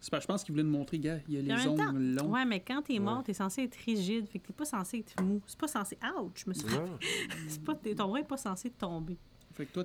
c'est 0.01 0.11
pas- 0.11 0.21
je 0.21 0.27
pense 0.27 0.43
qu'il 0.45 0.53
voulait 0.53 0.65
nous 0.65 0.71
montrer, 0.71 0.99
gars, 0.99 1.19
il 1.29 1.35
y 1.35 1.51
a 1.51 1.57
les 1.57 1.67
ongles 1.69 2.15
longs. 2.15 2.33
Ouais, 2.33 2.45
mais 2.45 2.61
quand 2.61 2.83
t'es 2.83 2.99
mort, 2.99 3.19
Ouais. 3.19 3.25
t'es 3.25 3.35
censé 3.35 3.63
être 3.63 3.77
rigide. 3.85 4.27
Fait 4.29 4.39
que 4.39 4.47
t'es 4.47 4.53
pas 4.53 4.65
censé 4.65 4.99
être 4.99 5.23
mou. 5.23 5.41
C'est 5.47 5.59
pas 5.59 5.69
censé. 5.69 5.99
Ouch! 6.19 6.33
Je 6.45 6.49
me 6.51 6.55
suis. 6.55 6.67
C'est 7.49 7.63
pas... 7.65 7.75
t'es- 7.75 7.95
Ton 7.95 8.09
bras 8.09 8.21
est 8.21 8.25
pas 8.29 8.37
censé 8.37 8.71
tomber. 8.71 9.17
Fait 9.55 9.67
que 9.67 9.73
toi, 9.73 9.85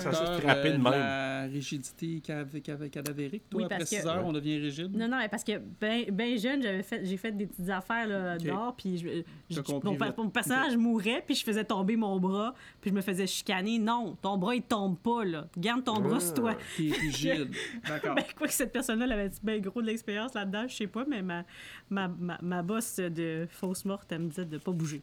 censé 0.00 0.26
se 0.26 0.40
frapper 0.40 0.70
de 0.70 0.74
euh, 0.74 0.78
même. 0.78 0.92
la 0.92 1.42
rigidité 1.44 2.20
cadavérique. 2.20 3.48
Toi, 3.48 3.58
Oui, 3.58 3.64
après 3.64 3.78
parce 3.78 3.90
6 3.90 4.00
que- 4.02 4.06
heures, 4.08 4.26
on 4.26 4.32
devient 4.32 4.58
rigide? 4.58 4.96
Non, 4.96 5.06
non, 5.06 5.18
mais 5.18 5.28
parce 5.28 5.44
que 5.44 5.52
ben, 5.80 6.04
ben 6.10 6.36
jeune, 6.36 6.60
j'avais 6.62 6.82
fait, 6.82 7.04
j'ai 7.04 7.16
fait 7.16 7.30
des 7.30 7.46
petites 7.46 7.68
affaires 7.70 8.08
là, 8.08 8.34
Ok. 8.34 8.42
dehors, 8.42 8.74
puis 8.76 8.98
je, 8.98 9.22
je- 9.54 9.60
mon, 9.84 9.96
mon 10.18 10.30
personnage 10.30 10.76
mourait, 10.76 11.22
puis 11.24 11.36
je 11.36 11.44
faisais 11.44 11.64
tomber 11.64 11.94
mon 11.96 12.18
bras, 12.18 12.54
puis 12.80 12.90
je 12.90 12.94
me 12.96 13.00
faisais 13.02 13.26
chicaner. 13.28 13.78
Non, 13.78 14.16
ton 14.20 14.36
bras, 14.36 14.54
il 14.56 14.62
tombe 14.62 14.98
pas, 14.98 15.24
là. 15.24 15.46
Garde 15.56 15.84
ton 15.84 16.00
bras 16.00 16.18
sur 16.18 16.34
toi. 16.34 16.56
T'es 16.76 16.90
rigide. 16.90 17.50
D'accord. 17.88 18.16
Ben, 18.16 18.24
quoi 18.36 18.48
que 18.48 18.52
cette 18.52 18.72
personne-là 18.72 19.04
elle 19.04 19.12
avait 19.12 19.30
bien 19.42 19.58
gros 19.60 19.80
de 19.80 19.86
l'expérience 19.86 20.34
là-dedans, 20.34 20.66
je 20.66 20.74
sais 20.74 20.86
pas, 20.88 21.04
mais 21.08 21.22
ma, 21.22 21.44
ma, 21.88 22.08
ma, 22.08 22.38
ma 22.42 22.62
boss 22.62 22.96
de 22.96 23.46
fausse 23.48 23.84
morte, 23.84 24.10
elle 24.10 24.22
me 24.22 24.28
disait 24.28 24.44
de 24.44 24.58
pas 24.58 24.72
bouger. 24.72 25.02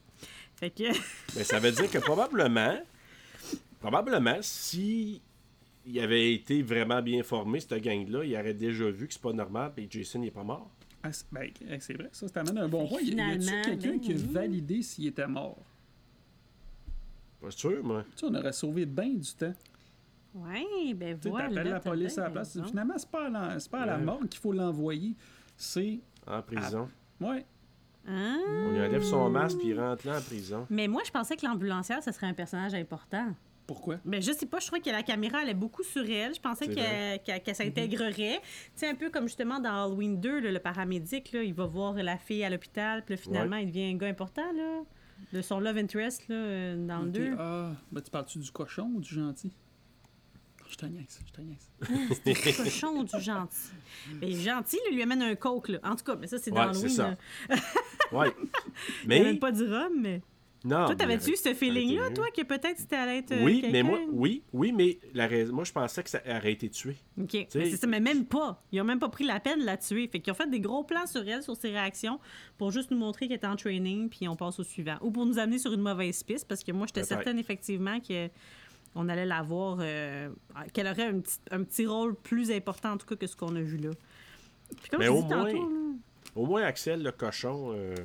Fait 0.56 0.70
que, 0.70 0.84
Mais 1.36 1.44
ça 1.44 1.60
veut 1.60 1.72
dire 1.72 1.90
que 1.90 1.98
probablement, 1.98 2.78
probablement, 3.82 4.38
si 4.42 5.22
il 5.86 6.00
avait 6.00 6.34
été 6.34 6.62
vraiment 6.62 7.02
bien 7.02 7.24
formé, 7.24 7.60
cette 7.60 7.74
gang-là, 7.84 8.24
il 8.24 8.34
aurait 8.36 8.54
déjà 8.54 8.90
vu 8.90 9.08
que 9.08 9.14
c'est 9.14 9.22
pas 9.22 9.34
normal 9.34 9.74
et 9.78 9.88
Jason 9.90 10.20
n'est 10.20 10.32
pas 10.32 10.44
mort. 10.44 10.70
Ah, 11.04 11.12
c'est 11.12 11.26
ben, 11.32 11.50
eh, 11.68 11.80
c'est 11.80 11.94
vrai, 11.96 12.10
ça, 12.12 12.28
ça 12.28 12.34
t'amène 12.34 12.60
à 12.60 12.64
un 12.66 12.68
bon 12.70 12.88
point. 12.88 13.02
Y 13.02 13.20
a- 13.20 13.28
Y 13.28 13.32
a-tu 13.32 13.40
Finalement, 13.42 13.62
quelqu'un 13.64 13.98
qui 14.00 14.12
a 14.12 14.16
oui. 14.16 14.28
validé 14.32 14.82
s'il 14.84 15.08
était 15.08 15.28
mort? 15.28 15.58
Pas 17.42 17.50
sûr, 17.52 17.84
moi. 17.84 18.04
Tu 18.16 18.20
sais, 18.20 18.26
on 18.32 18.36
aurait 18.36 18.54
sauvé 18.54 18.86
bien 18.86 19.10
du 19.10 19.34
temps. 19.34 19.54
ouais, 20.36 20.94
ben 20.94 21.18
Tu 21.18 21.24
sais, 21.24 21.30
voilà. 21.30 21.50
t'appelles 21.50 21.72
la 21.72 21.80
police 21.80 22.18
à 22.20 22.22
la 22.22 22.28
bien 22.28 22.34
place. 22.34 22.54
raison. 22.56 22.68
Finalement, 22.68 22.94
c'est 22.98 23.10
pas 23.10 23.26
à 23.26 23.30
la, 23.30 23.60
c'est 23.60 23.72
pas 23.72 23.82
à 23.82 23.86
la 23.88 23.98
Ouais. 23.98 24.04
mort 24.04 24.20
qu'il 24.30 24.40
faut 24.40 24.54
l'envoyer. 24.54 25.16
C'est... 25.58 26.00
En 26.28 26.42
prison. 26.44 26.88
Ouais. 27.20 27.44
Hein? 28.08 28.40
On 28.48 28.72
lui 28.72 28.80
enlève 28.82 29.04
son 29.04 29.28
masque 29.32 29.58
puis 29.58 29.70
il 29.70 29.80
rentre 29.80 30.06
là 30.08 30.20
en 30.20 30.22
prison. 30.22 30.68
Mais 30.70 30.88
moi, 30.88 31.02
je 31.06 31.10
pensais 31.12 31.36
que 31.36 31.46
l'ambulancière, 31.46 32.02
ce 32.04 32.12
serait 32.12 32.28
un 32.28 32.34
personnage 32.36 32.76
important. 32.76 33.34
Pourquoi? 33.74 34.00
Ben, 34.04 34.22
je 34.22 34.32
sais 34.34 34.46
pas, 34.46 34.60
je 34.60 34.68
trouvais 34.68 34.82
que 34.82 34.90
la 34.90 35.02
caméra 35.04 35.38
allait 35.40 35.54
beaucoup 35.54 35.84
sur 35.84 36.04
elle. 36.10 36.36
Je 36.36 36.42
pensais 36.42 36.68
qu'elle 36.68 37.22
qu'elle 37.42 37.56
s'intégrerait. 37.56 38.40
Tu 38.42 38.72
sais, 38.76 38.90
un 38.90 38.96
peu 38.96 39.10
comme 39.10 39.28
justement 39.28 39.60
dans 39.62 39.86
Halloween 39.86 40.20
2, 40.20 40.40
là, 40.42 40.52
le 40.52 40.60
paramédic, 40.60 41.32
là, 41.32 41.42
il 41.44 41.54
va 41.54 41.66
voir 41.66 41.94
la 41.94 42.18
fille 42.18 42.44
à 42.44 42.50
l'hôpital, 42.50 43.04
puis 43.06 43.16
finalement, 43.18 43.56
il 43.56 43.68
devient 43.68 43.92
un 43.94 43.96
gars 43.96 44.08
important, 44.08 44.52
là. 44.54 44.82
De 45.32 45.42
son 45.42 45.60
love 45.62 45.78
interest, 45.78 46.28
là, 46.28 46.36
euh, 46.36 46.76
dans 46.88 47.00
le 47.04 47.08
Ok, 47.08 47.14
2. 47.14 47.36
Ah, 47.40 47.72
ben 47.92 48.02
tu 48.02 48.12
parles-tu 48.12 48.40
du 48.40 48.52
cochon 48.52 48.92
ou 48.96 49.00
du 49.00 49.14
gentil? 49.16 49.54
Je 50.70 50.76
te 50.76 50.86
niaise, 50.86 51.20
je 51.26 51.32
te 51.32 51.42
niaise. 51.42 51.70
C'était 52.24 52.54
cochon 52.54 53.04
du 53.04 53.20
gentil? 53.22 53.72
Mais 54.22 54.32
gentil, 54.32 54.78
là, 54.86 54.92
lui 54.96 55.02
amène 55.04 55.22
un 55.22 55.36
coke, 55.36 55.70
là. 55.70 55.80
En 55.84 55.96
tout 55.96 56.04
cas, 56.04 56.16
mais 56.16 56.28
ça, 56.28 56.38
c'est 56.40 56.50
dans 56.52 56.58
Ouais, 56.58 56.70
Halloween. 56.70 56.90
ça. 56.90 57.18
Ouais. 58.12 58.34
Il 59.04 59.08
Mais. 59.08 59.20
amène 59.22 59.40
pas 59.40 59.52
du 59.52 59.64
rhum, 59.64 59.94
mais. 60.02 60.22
Non. 60.64 60.86
toi, 60.86 60.96
t'avais-tu 60.96 61.32
eu 61.32 61.36
ce 61.36 61.56
feeling-là, 61.56 62.12
toi, 62.12 62.28
que 62.36 62.44
peut-être 62.44 62.78
c'était 62.78 62.96
allait 62.96 63.18
être. 63.20 63.32
euh, 63.32 63.44
Oui, 63.44 63.66
mais 63.72 63.82
moi, 63.82 64.00
oui, 64.12 64.44
oui, 64.54 64.72
mais 64.72 65.00
la 65.14 65.26
raison, 65.26 65.54
moi 65.56 65.64
je 65.64 65.72
pensais 65.72 66.04
que 66.04 66.10
ça 66.10 66.22
aurait 66.28 66.52
été 66.52 66.70
tué. 66.70 66.96
OK. 67.20 67.34
Mais 67.34 67.48
c'est 67.72 67.78
ça, 67.78 67.88
mais 67.88 68.00
même 68.00 68.26
pas. 68.26 68.64
Ils 68.72 68.80
ont 68.80 68.84
même 68.84 69.00
pas 69.00 69.10
pris 69.10 69.24
la 69.24 69.40
peine 69.40 69.60
de 69.62 69.66
la 69.66 69.78
tuer. 69.78 70.08
Fait 70.08 70.20
qu'ils 70.20 70.32
ont 70.32 70.36
fait 70.36 70.50
des 70.50 70.60
gros 70.60 70.84
plans 70.84 71.08
sur 71.08 71.28
elle, 71.28 71.42
sur 71.42 71.56
ses 71.56 71.70
réactions, 71.70 72.20
pour 72.60 72.72
juste 72.72 72.92
nous 72.92 72.98
montrer 72.98 73.28
qu'elle 73.28 73.38
était 73.38 73.48
en 73.48 73.56
training, 73.56 74.08
puis 74.10 74.28
on 74.28 74.36
passe 74.36 74.60
au 74.60 74.64
suivant. 74.64 74.98
Ou 75.02 75.10
pour 75.10 75.26
nous 75.26 75.40
amener 75.40 75.58
sur 75.58 75.74
une 75.74 75.82
mauvaise 75.82 76.22
piste, 76.22 76.48
parce 76.48 76.64
que 76.64 76.72
moi, 76.72 76.86
j'étais 76.86 77.04
certaine, 77.04 77.40
effectivement, 77.40 78.00
que 78.00 78.30
on 78.94 79.08
allait 79.10 79.26
la 79.26 79.42
voir, 79.42 79.78
euh, 79.80 80.30
qu'elle 80.74 80.86
aurait 80.88 81.08
un 81.08 81.22
petit, 81.22 81.38
un 81.50 81.64
petit 81.64 81.86
rôle 81.88 82.14
plus 82.14 82.52
important, 82.52 82.92
en 82.92 82.98
tout 82.98 83.08
cas, 83.08 83.16
que 83.16 83.26
ce 83.26 83.36
qu'on 83.36 83.56
a 83.56 83.62
vu 83.62 83.78
là. 83.78 83.90
Puis 84.80 84.90
comme 84.92 85.00
Mais 85.00 85.06
je 85.08 85.12
au 85.12 85.22
dis 85.24 85.28
tantôt, 85.30 85.36
moins- 85.58 85.70
là, 85.70 85.96
Au 86.36 86.46
moins, 86.46 86.62
Axel, 86.64 87.02
le 87.02 87.12
cochon, 87.12 87.72
euh, 87.74 87.96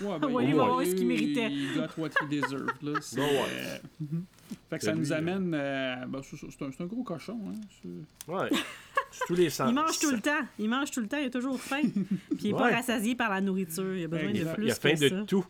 Ouais, 0.00 0.26
Ouais, 0.32 0.44
lui, 0.44 0.50
il 0.52 0.56
va 0.56 0.64
avoir 0.64 0.84
ce 0.84 0.94
qu'il 0.94 1.06
méritait. 1.06 1.50
Il 1.50 1.74
got 1.74 1.88
what 1.98 2.08
he 2.22 2.28
deserved, 2.28 2.82
là. 2.82 2.92
C'est, 3.00 3.20
ouais. 3.20 3.26
euh, 3.50 3.78
mhm. 4.00 4.24
Fait 4.70 4.78
que 4.78 4.84
ça 4.84 4.94
nous 4.94 5.12
amène... 5.12 5.52
euh, 5.54 6.06
ben, 6.06 6.20
c'est, 6.22 6.36
c'est 6.36 6.64
un, 6.64 6.70
c'est 6.72 6.82
un 6.82 6.86
gros 6.86 7.02
cochon, 7.02 7.38
hein. 7.48 7.88
Ouais. 8.28 8.48
Tous 9.26 9.34
les 9.34 9.50
sens. 9.50 9.68
Il 9.70 9.74
mange 9.74 9.98
tout 9.98 10.10
le 10.10 10.20
temps. 10.20 10.44
Il 10.58 10.68
mange 10.68 10.90
tout 10.90 11.00
le 11.00 11.08
temps. 11.08 11.18
Il 11.18 11.26
a 11.26 11.30
toujours 11.30 11.60
faim. 11.60 11.82
Puis 11.82 12.38
il 12.44 12.52
n'est 12.52 12.58
pas 12.58 12.70
rassasié 12.70 13.14
par 13.14 13.30
la 13.30 13.40
nourriture. 13.40 13.96
Il 13.96 14.04
a 14.04 14.08
besoin 14.08 14.30
Il 14.30 14.44
de 14.44 14.52
plus 14.54 14.64
Il 14.66 14.70
a 14.70 14.74
que 14.74 14.80
faim 14.80 14.94
de 14.94 15.08
ça. 15.08 15.22
tout. 15.26 15.44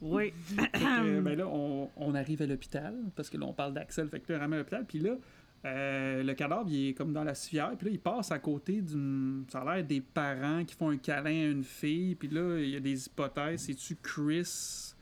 Oui. 0.00 0.32
Fait 0.56 0.68
que, 0.70 1.20
ben 1.20 1.36
là, 1.36 1.46
on, 1.52 1.90
on 1.96 2.14
arrive 2.14 2.42
à 2.42 2.46
l'hôpital, 2.46 2.94
parce 3.16 3.28
que 3.30 3.36
là, 3.36 3.46
on 3.46 3.52
parle 3.52 3.74
d'Axel, 3.74 4.08
fait 4.08 4.20
que 4.20 4.32
là, 4.32 4.38
on 4.38 4.42
ramène 4.42 4.58
à 4.58 4.62
l'hôpital, 4.62 4.84
puis 4.86 5.00
là, 5.00 5.12
euh, 5.64 6.22
le 6.22 6.34
cadavre, 6.34 6.68
il 6.70 6.88
est 6.90 6.94
comme 6.94 7.12
dans 7.12 7.24
la 7.24 7.34
civière, 7.34 7.72
puis 7.76 7.86
là, 7.88 7.92
il 7.94 7.98
passe 8.00 8.30
à 8.30 8.38
côté 8.38 8.80
d'une... 8.80 9.44
Ça 9.50 9.60
a 9.60 9.76
l'air 9.76 9.84
des 9.84 10.00
parents 10.00 10.64
qui 10.64 10.74
font 10.74 10.90
un 10.90 10.96
câlin 10.96 11.30
à 11.30 11.50
une 11.50 11.64
fille, 11.64 12.14
puis 12.14 12.28
là, 12.28 12.58
il 12.60 12.70
y 12.70 12.76
a 12.76 12.80
des 12.80 13.06
hypothèses. 13.06 13.62
C'est-tu 13.62 13.96
Chris 14.02 14.94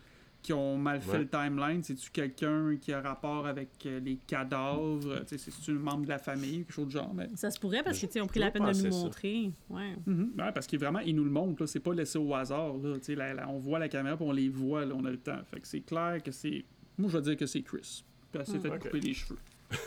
qui 0.42 0.52
ont 0.52 0.78
mal 0.78 1.00
fait 1.00 1.10
Ouais. 1.10 1.18
le 1.18 1.28
timeline? 1.28 1.82
C'est-tu 1.82 2.08
quelqu'un 2.10 2.76
qui 2.80 2.92
a 2.92 3.00
rapport 3.00 3.46
avec 3.46 3.68
euh, 3.84 4.00
les 4.00 4.16
cadavres? 4.16 5.24
C'est-tu 5.26 5.72
un 5.72 5.74
membre 5.74 6.04
de 6.04 6.08
la 6.08 6.18
famille, 6.18 6.58
quelque 6.58 6.72
chose 6.72 6.86
de 6.86 6.92
genre? 6.92 7.12
Mais... 7.12 7.28
Ça 7.34 7.50
se 7.50 7.58
pourrait 7.60 7.82
parce 7.82 7.98
que, 8.00 8.06
tu 8.06 8.12
sais, 8.12 8.20
on 8.22 8.26
pris 8.26 8.40
la 8.40 8.50
peine 8.50 8.62
de 8.64 8.68
nous 8.68 8.92
ça. 8.92 8.98
montrer. 9.04 9.50
Ouais. 9.68 9.94
Mhm. 10.06 10.32
Ouais, 10.38 10.52
parce 10.54 10.66
qu'il 10.66 10.78
vraiment, 10.78 11.00
il 11.00 11.14
nous 11.16 11.24
le 11.24 11.30
montre, 11.30 11.62
là. 11.62 11.66
c'est 11.66 11.80
pas 11.80 11.92
laissé 11.92 12.16
au 12.18 12.32
hasard. 12.34 12.74
Là. 12.78 12.94
Tu 12.98 13.04
sais, 13.04 13.14
la- 13.14 13.34
la- 13.34 13.48
on 13.48 13.58
voit 13.58 13.78
la 13.78 13.88
caméra, 13.88 14.16
puis 14.16 14.24
on 14.26 14.32
les 14.32 14.48
voit, 14.48 14.84
là, 14.86 14.94
on 14.96 15.04
a 15.04 15.10
le 15.10 15.18
temps. 15.18 15.40
Fait 15.50 15.60
que 15.60 15.66
c'est 15.68 15.80
clair 15.80 16.22
que 16.24 16.30
c'est. 16.30 16.64
Moi, 16.96 17.10
je 17.10 17.16
vais 17.18 17.22
dire 17.22 17.36
que 17.36 17.44
c'est 17.46 17.60
Chris. 17.62 18.04
Puis 18.32 18.40
elle 18.40 18.46
s'est 18.46 18.58
fait 18.60 18.70
Ok. 18.70 18.78
couper 18.78 19.00
les 19.00 19.12
cheveux. 19.14 19.38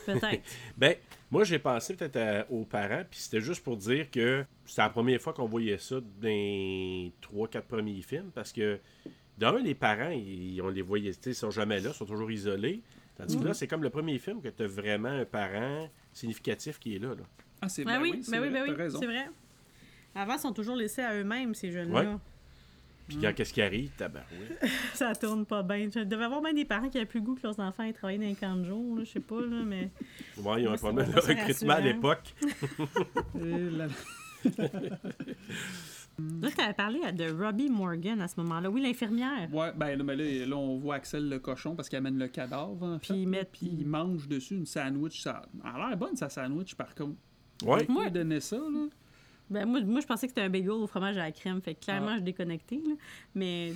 Peut-être. 0.06 0.44
Ben, 0.78 0.96
moi, 1.32 1.44
j'ai 1.44 1.60
pensé 1.60 1.96
peut-être 1.96 2.46
aux 2.52 2.66
parents, 2.66 3.04
puis 3.10 3.20
c'était 3.20 3.42
juste 3.42 3.64
pour 3.64 3.78
dire 3.78 4.10
que 4.10 4.46
c'était 4.66 4.82
la 4.82 4.90
première 4.90 5.22
fois 5.22 5.34
qu'on 5.34 5.46
voyait 5.46 5.78
ça 5.78 5.96
dans 6.00 6.28
les 6.28 7.12
3-4 7.34 7.62
premiers 7.62 8.02
films, 8.02 8.32
parce 8.34 8.52
que, 8.52 8.80
d'un, 9.38 9.58
les 9.60 9.76
parents, 9.76 10.10
ils, 10.10 10.62
on 10.62 10.70
les 10.70 10.82
voyait, 10.82 11.12
tu 11.12 11.18
sais, 11.22 11.30
ils 11.32 11.36
sont 11.36 11.52
jamais 11.52 11.80
là, 11.80 11.90
ils 11.90 11.96
sont 11.96 12.06
toujours 12.06 12.32
isolés. 12.32 12.82
Tandis 13.18 13.38
que 13.38 13.44
là, 13.44 13.54
c'est 13.54 13.68
comme 13.68 13.84
le 13.84 13.90
premier 13.90 14.18
film 14.18 14.42
que 14.42 14.48
tu 14.48 14.64
as 14.64 14.68
vraiment 14.68 15.10
un 15.10 15.26
parent 15.26 15.90
significatif 16.14 16.80
qui 16.80 16.96
est 16.96 17.00
là. 17.00 17.10
là. 17.10 17.24
Ah, 17.62 17.68
c'est 17.68 17.84
Ben 17.84 17.96
ben 17.98 18.02
oui, 18.02 18.22
c'est 18.24 18.32
ben 18.32 18.42
oui, 18.42 18.50
vrai, 18.50 18.62
ben 18.62 18.70
oui, 18.72 18.76
raison. 18.76 19.00
c'est 19.00 19.06
vrai. 19.06 19.28
Avant, 20.16 20.34
ils 20.36 20.40
sont 20.40 20.54
toujours 20.54 20.78
laissés 20.78 21.02
à 21.02 21.14
eux-mêmes, 21.16 21.54
ces 21.54 21.70
jeunes-là. 21.72 22.02
Ouais. 22.02 22.18
Puis 23.10 23.18
quand 23.22 23.34
qu'est-ce 23.36 23.52
qui 23.54 23.62
arrive, 23.62 23.90
tabarouette. 23.98 24.64
Ça 24.94 25.14
tourne 25.16 25.46
pas 25.46 25.64
bien. 25.64 25.90
Je 25.94 26.00
devais 26.02 26.24
avoir 26.24 26.42
bien 26.42 26.54
des 26.54 26.64
parents 26.66 26.88
qui 26.90 26.98
avaient 26.98 27.06
plus 27.06 27.20
le 27.20 27.26
goût 27.26 27.36
que 27.36 27.44
leurs 27.44 27.60
enfants 27.60 27.84
aient 27.84 27.92
travaillé 27.94 28.18
dans 28.20 28.26
les 28.26 28.36
camps 28.36 28.56
de 28.56 28.64
jour, 28.64 28.96
là, 28.98 29.04
je 29.04 29.10
sais 29.10 29.20
pas, 29.20 29.42
là, 29.42 29.64
mais... 29.66 29.90
Ouais, 30.38 30.62
ils 30.62 30.68
ont 30.68 30.70
Moi, 30.70 30.74
un 30.74 30.78
problème 30.78 31.12
de 31.12 31.20
recrutement 31.20 31.74
à 31.74 31.80
l'époque. 31.82 32.34
Là- 33.36 33.88
Là, 36.42 36.50
tu 36.56 36.62
avais 36.62 36.74
parlé 36.74 37.00
de 37.14 37.32
Robbie 37.32 37.70
Morgan 37.70 38.20
à 38.22 38.28
ce 38.28 38.36
moment-là. 38.42 38.70
Oui, 38.70 38.82
l'infirmière. 38.82 39.48
Ouais, 39.54 39.72
ben 39.76 39.98
là, 39.98 40.04
mais 40.04 40.16
là, 40.16 40.46
là, 40.48 40.58
on 40.58 40.78
voit 40.78 40.96
Axel 40.96 41.30
le 41.30 41.40
cochon 41.40 41.76
parce 41.76 41.88
qu'il 41.90 41.98
amène 41.98 42.18
le 42.18 42.28
cadavre. 42.28 42.82
En 42.84 43.00
Puis 43.00 43.08
fait, 43.08 43.14
il 43.16 43.24
là, 43.26 43.30
met- 43.40 43.46
puis 43.52 43.70
il 43.80 43.88
mange 43.88 44.28
dessus 44.28 44.56
une 44.56 44.66
sandwich. 44.66 45.22
Ça 45.22 45.44
elle 45.64 45.82
a 45.82 45.88
l'air 45.90 45.98
bonne, 45.98 46.16
sa 46.18 46.30
sandwich, 46.30 46.76
par 46.76 46.94
contre. 46.94 47.16
Ouais. 47.64 47.86
Il 47.88 47.96
Ouais. 47.96 48.06
a 48.08 48.10
donné 48.10 48.40
ça, 48.42 48.58
là. 48.58 48.88
Ben, 49.50 49.66
moi, 49.66 49.82
moi, 49.82 50.00
je 50.00 50.06
pensais 50.06 50.28
que 50.28 50.32
c'était 50.32 50.42
un 50.46 50.50
bagel 50.50 50.70
au 50.72 50.86
fromage 50.88 51.18
à 51.18 51.22
la 51.22 51.32
crème. 51.32 51.62
Fait 51.62 51.74
que 51.76 51.84
clairement, 51.84 52.10
Ah. 52.12 52.18
je 52.18 52.24
déconnecté. 52.24 52.82
Là. 52.86 52.94
Mais 53.34 53.74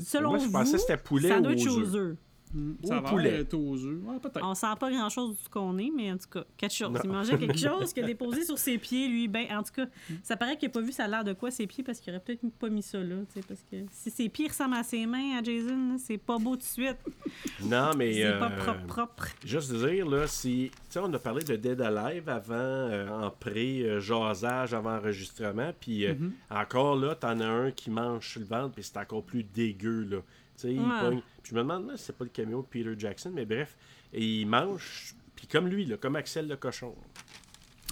selon 0.00 0.30
Moi, 0.30 0.38
je 0.38 0.44
vous, 0.46 0.52
pensais 0.52 0.72
que 0.72 0.78
c'était 0.78 0.96
poulet 0.96 1.28
sandwich 1.28 1.66
aux 1.66 1.80
aux 1.80 1.96
œufs. 1.96 2.16
Mm. 2.54 2.72
Au 2.82 2.86
Ça 2.86 3.00
va 3.00 3.08
poulet. 3.10 3.40
être 3.40 3.54
aux 3.54 3.76
œufs. 3.84 3.98
Ouais, 4.04 4.18
peut-être. 4.20 4.44
On 4.44 4.54
sent 4.54 4.66
pas 4.78 4.90
grand-chose 4.90 5.32
de 5.36 5.36
ce 5.42 5.48
qu'on 5.48 5.76
est, 5.78 5.90
mais 5.94 6.12
en 6.12 6.16
tout 6.16 6.28
cas, 6.30 6.44
quelque 6.56 6.72
chose. 6.74 6.92
Non. 6.92 7.00
Il 7.02 7.10
mangeait 7.10 7.36
quelque 7.38 7.58
chose 7.58 7.92
qu'il 7.92 8.04
a 8.04 8.06
déposé 8.06 8.44
sur 8.44 8.56
ses 8.58 8.78
pieds, 8.78 9.08
lui. 9.08 9.26
Ben, 9.28 9.46
en 9.50 9.62
tout 9.62 9.72
cas, 9.74 9.86
ça 10.22 10.36
paraît 10.36 10.56
qu'il 10.56 10.68
a 10.68 10.72
pas 10.72 10.80
vu 10.80 10.92
ça 10.92 11.04
a 11.04 11.08
l'air 11.08 11.24
de 11.24 11.32
quoi 11.32 11.50
ses 11.50 11.66
pieds 11.66 11.82
parce 11.82 11.98
qu'il 12.00 12.12
aurait 12.12 12.22
peut-être 12.22 12.42
pas 12.58 12.68
mis 12.68 12.82
ça 12.82 12.98
là. 12.98 13.16
tu 13.32 13.40
sais, 13.40 13.46
Parce 13.46 13.60
que 13.70 13.76
si 13.90 14.10
ses 14.10 14.28
pieds 14.28 14.48
ressemblent 14.48 14.76
à 14.76 14.82
ses 14.84 15.04
mains 15.06 15.38
à 15.38 15.42
Jason, 15.42 15.96
c'est 15.98 16.18
pas 16.18 16.38
beau 16.38 16.52
tout 16.52 16.58
de 16.58 16.62
suite. 16.62 16.96
Non, 17.64 17.90
mais. 17.96 18.12
C'est 18.14 18.38
pas 18.38 18.50
euh, 18.50 18.56
propre, 18.56 18.86
propre. 18.86 19.26
Juste 19.44 19.72
dire, 19.74 20.08
là, 20.08 20.26
si. 20.26 20.70
Tu 20.72 20.80
sais, 20.90 21.00
on 21.02 21.12
a 21.12 21.18
parlé 21.18 21.42
de 21.42 21.56
Dead 21.56 21.80
Alive 21.80 22.28
avant, 22.28 22.54
euh, 22.54 23.08
en 23.08 23.30
pré-jasage, 23.30 24.74
avant 24.74 24.96
enregistrement. 24.96 25.72
Puis 25.80 26.06
euh, 26.06 26.14
Mhm. 26.14 26.32
encore 26.50 26.96
là, 26.96 27.14
t'en 27.14 27.40
as 27.40 27.46
un 27.46 27.70
qui 27.70 27.90
mange 27.90 28.28
sur 28.28 28.40
le 28.40 28.46
ventre, 28.46 28.72
puis 28.74 28.82
c'est 28.84 28.98
encore 28.98 29.22
plus 29.24 29.42
dégueu, 29.44 30.04
là. 30.04 30.18
Il 30.62 30.76
pogne- 30.78 31.22
Puis 31.42 31.50
je 31.50 31.54
me 31.54 31.60
demande 31.62 31.88
là, 31.88 31.96
si 31.96 32.04
c'est 32.04 32.16
pas 32.16 32.24
le 32.24 32.30
caméo 32.30 32.62
de 32.62 32.66
Peter 32.66 32.94
Jackson, 32.96 33.32
mais 33.34 33.44
bref. 33.44 33.76
Et 34.12 34.40
il 34.42 34.46
mange, 34.46 35.14
puis 35.34 35.46
comme 35.48 35.66
lui, 35.68 35.84
là, 35.84 35.96
comme 35.96 36.16
Axel 36.16 36.46
le 36.46 36.56
cochon. 36.56 36.94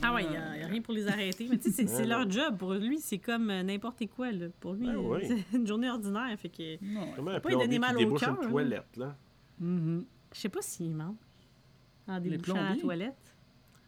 Ah 0.04 0.14
ouais, 0.14 0.24
il 0.24 0.32
y 0.32 0.36
a, 0.36 0.66
rien 0.66 0.80
pour 0.80 0.94
les 0.94 1.06
arrêter. 1.06 1.46
Mais 1.48 1.58
tu 1.58 1.64
sais, 1.70 1.70
c'est- 1.70 1.86
c'est 1.86 2.02
Ouais, 2.02 2.06
leur 2.06 2.28
job. 2.30 2.56
Pour 2.58 2.72
lui, 2.74 2.98
c'est 2.98 3.18
comme 3.18 3.50
euh, 3.50 3.62
n'importe 3.62 4.04
quoi. 4.08 4.32
Là. 4.32 4.46
Pour 4.58 4.74
lui, 4.74 4.86
Ben 4.86 4.94
euh, 4.96 4.98
oui. 4.98 5.20
c'est 5.50 5.56
une 5.56 5.66
journée 5.66 5.90
ordinaire. 5.90 6.36
Fait 6.38 6.48
que. 6.48 6.76
Comment 7.16 7.30
un 7.32 7.40
pas 7.40 7.48
lui 7.50 7.56
donner 7.58 7.78
mal 7.78 7.90
qui 7.90 7.96
au 7.96 7.98
débouche 8.06 8.20
cœur, 8.20 8.42
une 8.42 8.48
toilette, 8.48 8.96
là? 8.96 9.16
Mhm. 9.60 10.04
je 10.34 10.38
sais 10.40 10.48
pas 10.48 10.62
s'il 10.62 10.90
mange 10.90 11.14
en 12.08 12.18
débouchant 12.20 12.54
la 12.54 12.60
plombiers? 12.62 12.80
toilette. 12.80 13.36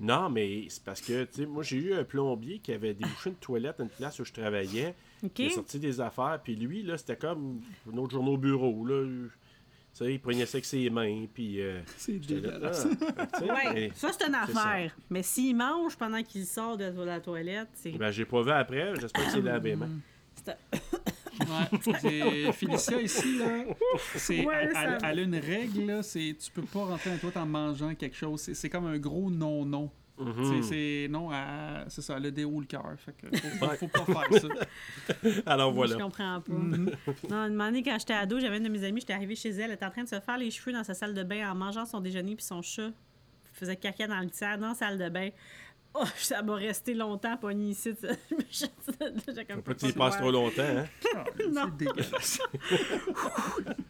Non, 0.00 0.28
mais 0.28 0.66
c'est 0.68 0.84
parce 0.84 1.00
que, 1.00 1.24
tu 1.24 1.32
sais, 1.34 1.46
moi, 1.46 1.62
j'ai 1.62 1.78
eu 1.78 1.94
un 1.94 2.04
plombier 2.04 2.58
qui 2.58 2.72
avait 2.72 2.94
débouché 2.94 3.30
une 3.30 3.36
toilette 3.36 3.80
à 3.80 3.84
une 3.84 3.88
place 3.88 4.18
où 4.20 4.24
je 4.24 4.32
travaillais. 4.32 4.94
OK? 5.24 5.38
Il 5.38 5.46
a 5.46 5.50
sorti 5.50 5.78
des 5.78 6.00
affaires, 6.00 6.40
puis 6.42 6.54
lui, 6.56 6.82
là, 6.82 6.96
c'était 6.98 7.16
comme 7.16 7.60
un 7.92 7.96
autre 7.96 8.12
journée 8.12 8.30
au 8.30 8.36
bureau, 8.36 8.84
là. 8.86 9.04
Tu 9.06 9.30
sais, 10.04 10.12
il 10.14 10.20
prenait 10.20 10.44
ça 10.44 10.56
avec 10.56 10.64
ses 10.64 10.90
mains, 10.90 11.26
puis... 11.32 11.60
euh, 11.62 11.80
C'est 11.96 12.18
dégueulasse. 12.18 12.86
ah, 13.16 13.42
Ouais, 13.42 13.72
mais- 13.74 13.90
ça 13.94 14.10
c'est 14.12 14.26
une 14.26 14.32
ça. 14.32 14.42
affaire. 14.42 14.96
Mais 15.08 15.22
s'il 15.22 15.54
mange 15.56 15.96
pendant 15.96 16.22
qu'il 16.22 16.44
sort 16.46 16.76
de 16.76 16.90
la 17.04 17.20
toilette, 17.20 17.68
c'est. 17.74 17.92
Ben, 17.92 18.10
j'ai 18.10 18.24
pas 18.24 18.42
vu 18.42 18.50
après, 18.50 18.92
j'espère 19.00 19.24
que 19.26 19.30
c'est 19.30 19.40
lavé 19.40 19.70
les 19.70 19.76
mains. 19.76 19.88
c'est- 20.44 20.56
Ouais, 21.40 22.52
Félicia 22.52 23.00
ici, 23.00 23.38
là, 23.38 23.64
c'est, 24.16 24.44
Ouais, 24.44 24.68
elle, 25.02 25.18
a 25.18 25.22
une 25.22 25.36
règle, 25.36 25.84
là, 25.86 26.02
c'est 26.02 26.36
tu 26.38 26.50
peux 26.52 26.62
pas 26.62 26.84
rentrer 26.84 27.10
dans 27.10 27.30
toi 27.30 27.42
en 27.42 27.46
mangeant 27.46 27.94
quelque 27.94 28.16
chose. 28.16 28.40
C'est, 28.40 28.54
c'est 28.54 28.68
comme 28.70 28.86
un 28.86 28.98
gros 28.98 29.30
non-non. 29.30 29.90
Mhm. 30.16 30.44
C'est, 30.44 30.62
c'est 30.62 31.08
non, 31.10 31.28
à- 31.32 31.84
c'est 31.88 32.00
ça, 32.02 32.14
elle 32.16 32.26
a 32.26 32.30
des 32.30 32.44
hauts 32.44 32.60
le 32.60 32.66
cœur. 32.66 32.84
Fait 32.98 33.12
que 33.12 33.36
faut, 33.36 33.48
faut, 33.76 33.88
pas 33.88 34.22
faire 34.28 34.40
ça. 34.40 34.48
Alors 35.46 35.74
Moi, 35.74 35.86
Je 35.86 35.92
voilà. 35.94 36.04
comprends 36.04 36.40
pas. 36.40 36.52
Mhm. 36.52 36.90
Non, 37.28 37.36
un 37.36 37.48
moment 37.48 37.64
donné, 37.66 37.82
quand 37.82 37.96
j'étais 37.98 38.12
ado, 38.14 38.38
j'avais 38.38 38.58
une 38.58 38.62
de 38.64 38.68
mes 38.68 38.84
amies, 38.84 39.00
j'étais 39.00 39.12
arrivée 39.12 39.34
chez 39.34 39.50
elle, 39.50 39.62
elle 39.62 39.72
était 39.72 39.84
en 39.86 39.90
train 39.90 40.04
de 40.04 40.08
se 40.08 40.20
faire 40.20 40.38
les 40.38 40.50
cheveux 40.52 40.72
dans 40.72 40.84
sa 40.84 40.94
salle 40.94 41.14
de 41.14 41.22
bain 41.24 41.50
en 41.50 41.54
mangeant 41.56 41.84
son 41.84 42.00
déjeuner, 42.00 42.36
puis 42.36 42.44
son 42.44 42.62
chat 42.62 42.90
faisait 43.52 43.76
caca 43.76 44.06
dans 44.06 44.20
le 44.20 44.30
tiers, 44.30 44.56
dans 44.58 44.68
la 44.68 44.74
salle 44.74 44.98
de 44.98 45.08
bain. 45.08 45.30
Oh, 45.96 46.02
ça 46.16 46.42
m'a 46.42 46.54
resté 46.56 46.92
longtemps 46.94 47.36
pogné 47.36 47.70
ici. 47.70 47.94
ça. 48.00 48.08
J'ai 49.30 49.44
comme 49.44 49.62
pas 49.62 49.74
tu 49.74 49.86
y 49.86 49.92
passes 49.92 50.16
trop 50.18 50.30
longtemps, 50.32 50.62
hein? 50.62 50.84
Ah, 51.14 51.24
Non. 51.52 51.62
c'est 51.66 51.76
dégueulasse. 51.86 52.38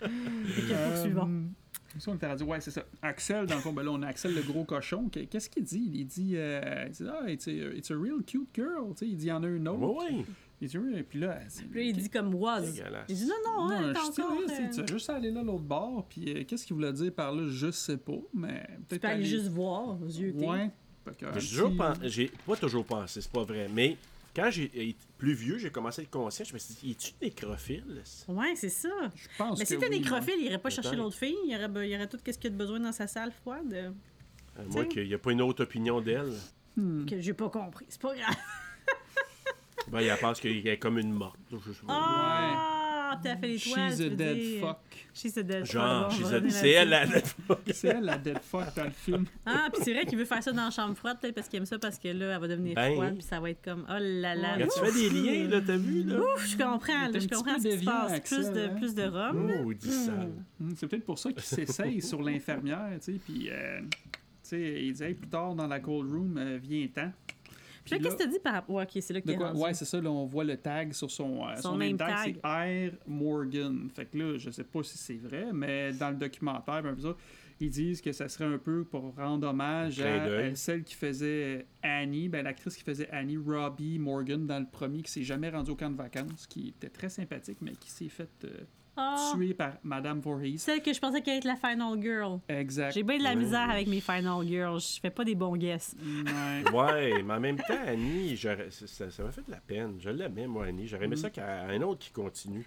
Que 0.01 0.91
poursuivons. 0.91 1.29
Euh, 1.29 1.64
ça, 2.01 2.11
on 2.11 2.17
t'a 2.17 2.35
dit, 2.35 2.43
ouais, 2.45 2.61
c'est 2.61 2.71
ça. 2.71 2.85
Axel, 3.03 3.47
dans 3.47 3.55
le 3.57 3.61
fond, 3.61 3.73
ben 3.73 3.83
là, 3.83 3.91
on 3.93 4.03
a 4.03 4.09
Axel 4.09 4.35
le 4.35 4.43
gros 4.43 4.65
cochon. 4.65 5.09
Qu'est- 5.09 5.27
Qu'est-ce 5.27 5.49
qu'il 5.51 5.65
dit? 5.65 5.91
Il 5.95 6.07
dit, 6.07 6.33
euh, 6.37 6.85
il 6.87 6.93
dit 6.93 7.05
ah, 7.09 7.31
it's 7.31 7.47
a, 7.49 7.51
it's 7.51 7.91
a 7.91 7.95
real 7.95 8.23
cute 8.27 8.49
girl. 8.55 8.91
Tu 8.97 8.99
sais, 8.99 9.09
il 9.09 9.17
dit, 9.17 9.27
il 9.27 9.29
y 9.29 9.33
en 9.33 9.43
a 9.43 9.47
une 9.49 9.67
autre. 9.69 9.81
Oui, 9.81 10.07
oui. 10.19 10.25
Il 10.61 10.69
dit, 10.69 10.79
oui, 10.79 11.03
puis 11.03 11.19
là, 11.21 11.41
c'est- 11.49 11.65
Puis 11.65 11.81
là, 11.81 11.87
il 11.91 11.97
dit 11.97 12.09
comme 12.09 12.35
was. 12.35 12.63
Il 13.09 13.15
dit 13.17 13.27
non, 13.27 13.35
non, 13.45 13.69
Non, 13.69 13.75
hein, 13.75 13.93
je 13.95 13.99
encore. 14.01 14.15
sérieux, 14.15 14.47
c'est- 14.49 14.71
tu 14.71 14.81
euh, 14.81 14.85
as 14.85 14.87
juste 14.87 15.11
aller 15.11 15.31
là 15.31 15.43
l'autre 15.43 15.65
bord, 15.65 16.07
puis 16.09 16.25
euh, 16.33 16.45
qu'est-ce 16.45 16.65
qu'il 16.67 16.75
voulait 16.75 16.93
dire 16.93 17.13
par 17.13 17.33
là, 17.35 17.47
je 17.49 17.71
sais 17.71 17.97
pas, 17.97 18.13
mais 18.33 18.63
Tu 18.67 18.83
peut-être 18.89 19.03
peux 19.03 19.09
aller 19.09 19.17
aller- 19.17 19.25
juste 19.27 19.49
voir 19.49 20.01
aux 20.01 20.07
yeux. 20.07 20.33
Ouais. 20.37 20.71
J'ai 21.39 21.61
petit- 21.63 21.77
pen- 21.77 21.99
j'ai 22.05 22.31
pas 22.47 22.57
toujours 22.57 22.85
pensé, 22.87 23.21
c'est 23.21 23.31
pas 23.31 23.43
vrai, 23.45 23.69
mais 23.75 23.97
quand 24.35 24.51
j'ai 24.51 24.65
été 24.65 24.97
plus 25.19 25.35
vieux, 25.35 25.59
j'ai 25.59 25.71
commencé 25.71 26.01
à 26.01 26.05
être 26.05 26.11
conscient, 26.11 26.45
je 26.45 26.53
me 26.55 26.59
suis 26.59 26.75
dit, 26.75 26.91
es-tu 26.93 27.13
nécrophile? 27.23 28.03
Ouais, 28.29 28.55
c'est 28.57 28.69
ça. 28.69 28.89
Je 29.15 29.29
pense 29.39 29.59
Mais 29.59 29.65
que 29.65 29.69
si 29.75 29.79
t'es 29.79 29.89
oui, 29.89 30.01
nécrophile, 30.01 30.35
il 30.39 30.47
irait 30.47 30.59
pas 30.59 30.71
chercher 30.71 30.97
l'autre 30.97 31.17
fille. 31.17 31.37
Il 31.47 31.55
aurait, 31.55 31.89
il 31.89 31.95
aurait 31.95 32.09
tout 32.09 32.19
ce 32.19 32.33
qu'il 32.33 32.47
a 32.49 32.51
de 32.51 32.57
besoin 32.57 32.81
dans 32.81 32.93
sa 32.93 33.07
salle 33.07 33.33
froide. 33.33 33.73
euh, 33.73 33.91
À 34.59 34.63
moi, 34.65 34.85
qu'il 34.87 35.07
n'y 35.07 35.15
a 35.15 35.19
pas 35.19 35.31
une 35.33 35.43
autre 35.43 35.63
opinion 35.65 36.01
d'elle. 36.01 36.33
Hmm. 36.77 37.07
Que 37.07 37.21
j'ai 37.21 37.35
pas 37.35 37.49
compris. 37.49 37.87
C'est 37.89 38.01
pas 38.01 38.15
grave. 38.17 38.35
Ben, 39.89 40.01
elle 40.01 40.19
pense 40.19 40.41
qu'elle 40.41 40.67
est 40.67 40.79
comme 40.79 40.99
une 40.99 41.13
morte. 41.13 41.39
Je 41.53 41.73
sais 41.73 41.81
pas. 41.87 41.93
Ah, 41.93 42.84
t'as 43.23 43.37
fait 43.37 43.49
les 43.49 43.59
toiles. 43.59 43.91
She's 43.91 43.99
tu 43.99 44.05
a 44.05 44.09
dead 44.11 44.37
dire. 44.37 44.61
fuck. 44.61 44.79
She's 45.15 45.39
a 45.39 45.43
dead 45.43 45.65
Genre, 45.67 46.11
fuck. 46.11 46.19
She's 46.19 46.27
revenir 46.33 46.53
c'est 46.53 46.71
elle 46.71 46.89
la. 46.89 47.05
C'est 47.73 47.89
elle 47.89 48.05
la 48.05 48.19
dead 48.19 48.39
fuck 48.41 48.75
dans 48.77 48.85
le 48.85 48.91
film. 48.91 49.25
Ah, 49.47 49.69
puis 49.73 49.83
c'est 49.85 49.93
vrai 49.95 50.05
qu'il 50.07 50.19
veut 50.19 50.25
faire 50.25 50.43
ça 50.43 50.53
dans 50.53 50.65
la 50.65 50.71
chambre 50.71 50.95
froide, 50.97 51.19
peut-être 51.21 51.35
parce 51.35 51.49
qu'il 51.49 51.59
aime 51.59 51.67
ça, 51.67 51.79
parce 51.79 51.99
que 51.99 52.09
là, 52.09 52.35
elle 52.35 52.41
va 52.41 52.49
devenir 52.49 52.75
Ben. 52.75 52.93
froide, 52.95 53.15
puis 53.15 53.23
ça 53.23 53.41
va 53.41 53.51
être 53.51 53.63
comme, 53.63 53.85
oh 53.89 53.97
là 54.01 54.35
là. 54.35 54.59
Quand 54.59 54.67
tu 54.67 54.93
fais 54.93 55.11
des 55.11 55.11
liens, 55.11 55.49
là, 55.49 55.61
t'as 55.61 55.77
vu, 55.77 56.03
là? 56.05 56.19
Ouf, 56.19 56.47
je 56.49 56.57
comprends, 56.57 57.09
là, 57.09 57.19
je 57.19 57.29
comprends 57.29 57.59
ce 57.59 57.69
qui 57.69 57.79
se 57.79 57.85
passe. 57.85 58.21
Plus 58.21 58.51
de, 58.51 58.61
hein? 58.61 58.75
plus 58.77 58.95
de 58.95 59.03
rhum. 59.03 59.53
Oh, 59.65 59.73
dis 59.75 59.91
ça. 59.91 60.13
Hmm, 60.61 60.73
C'est 60.77 60.87
peut-être 60.89 61.05
pour 61.05 61.19
ça 61.19 61.33
qu'il 61.33 61.43
s'essaye 61.43 62.01
sur 62.03 62.23
l'infirmière, 62.23 62.91
tu 63.03 63.13
sais, 63.15 63.21
puis 63.25 63.51
euh, 63.51 63.81
tu 63.83 63.89
sais, 64.43 64.83
il 64.85 64.93
dit 64.93 65.03
hey, 65.03 65.15
plus 65.15 65.29
tard 65.29 65.55
dans 65.55 65.67
la 65.67 65.81
cold 65.81 66.11
room, 66.11 66.37
euh, 66.39 66.59
viens-ten. 66.63 67.13
Puis 67.85 67.95
là, 67.95 67.99
qu'est-ce 67.99 68.17
que 68.17 68.23
t'as 68.23 68.29
dit 68.31 68.39
par 68.39 68.55
rapport. 68.55 68.77
Ouais, 68.77 68.85
ok, 68.85 69.03
c'est 69.03 69.13
là 69.13 69.21
quoi? 69.21 69.53
Ouais, 69.53 69.75
c'est 69.75 69.85
ça, 69.85 70.01
là, 70.01 70.11
on 70.11 70.25
voit 70.25 70.45
le 70.45 70.57
tag 70.57 70.93
sur 70.93 71.11
son, 71.11 71.47
euh, 71.47 71.55
Son 71.57 71.73
son, 71.73 71.77
name 71.77 71.97
tag, 71.97 72.09
tag. 72.09 72.41
c'est 72.43 72.49
Air 72.49 72.93
Morgan. 73.07 73.89
Fait 73.95 74.07
que 74.07 74.17
là, 74.19 74.39
je 74.39 74.51
sais 74.51 74.65
pas 74.65 74.83
si 74.83 74.97
c'est 74.97 75.17
vrai, 75.17 75.49
mais 75.53 75.93
dans 75.93 76.11
le 76.11 76.17
documentaire, 76.17 76.83
ça, 76.99 77.17
ils 77.61 77.71
disent 77.71 78.01
que 78.01 78.13
ça 78.13 78.29
serait 78.29 78.47
un 78.47 78.59
peu 78.59 78.85
pour 78.85 79.15
rendre 79.17 79.47
hommage 79.49 80.01
à, 80.01 80.25
à 80.25 80.55
celle 80.55 80.83
qui 80.83 80.95
faisait 80.95 81.67
Annie, 81.83 82.29
ben, 82.29 82.43
l'actrice 82.45 82.77
qui 82.77 82.83
faisait 82.83 83.09
Annie, 83.11 83.37
Robbie 83.37 83.99
Morgan, 83.99 84.47
dans 84.47 84.59
le 84.59 84.67
premier, 84.67 85.03
qui 85.03 85.13
s'est 85.13 85.23
jamais 85.23 85.51
rendue 85.51 85.71
au 85.73 85.77
camp 85.77 85.91
de 85.91 85.97
vacances, 85.97 86.47
qui 86.47 86.69
était 86.69 86.89
très 86.89 87.09
sympathique, 87.09 87.59
mais 87.61 87.73
qui 87.73 87.91
s'est 87.91 88.09
fait 88.09 88.31
euh, 88.45 88.49
Ah, 88.97 89.33
tuée 89.35 89.55
par 89.55 89.73
Madame 89.83 90.21
Voorhees. 90.21 90.59
celle 90.59 90.81
que 90.83 90.93
je 90.93 91.01
pensais 91.01 91.21
qu'elle 91.21 91.39
être 91.39 91.45
la 91.45 91.57
final 91.57 92.01
girl. 92.01 92.39
Exact. 92.49 92.93
J'ai 92.93 93.03
bien 93.03 93.19
de 93.19 93.23
la 93.25 93.31
Ouais. 93.31 93.37
misère 93.37 93.69
avec 93.71 93.87
mes 93.89 94.01
final 94.01 94.47
girls. 94.47 94.81
Je 94.81 95.01
fais 95.01 95.11
pas 95.11 95.25
des 95.25 95.35
bons 95.35 95.57
guesses. 95.57 95.95
Ouais. 96.01 96.65
Ouais, 96.75 97.23
mais 97.23 97.35
en 97.35 97.41
même 97.41 97.57
temps, 97.57 97.79
Annie, 97.87 98.37
j'aurais- 98.37 98.71
ça 98.71 99.11
ça 99.11 99.23
m'a 99.23 99.33
fait 99.33 99.45
de 99.47 99.51
la 99.51 99.61
peine. 99.61 99.97
Je 100.01 100.11
l'aimais, 100.11 100.47
moi, 100.47 100.67
Annie. 100.67 100.87
J'aurais 100.87 101.05
aimé 101.07 101.17
ça 101.17 101.31
qu'il 101.31 101.43
y 101.43 101.47
ait 101.47 101.77
un 101.77 101.83
autre 101.83 102.01
qui 102.01 102.11
continue 102.13 102.65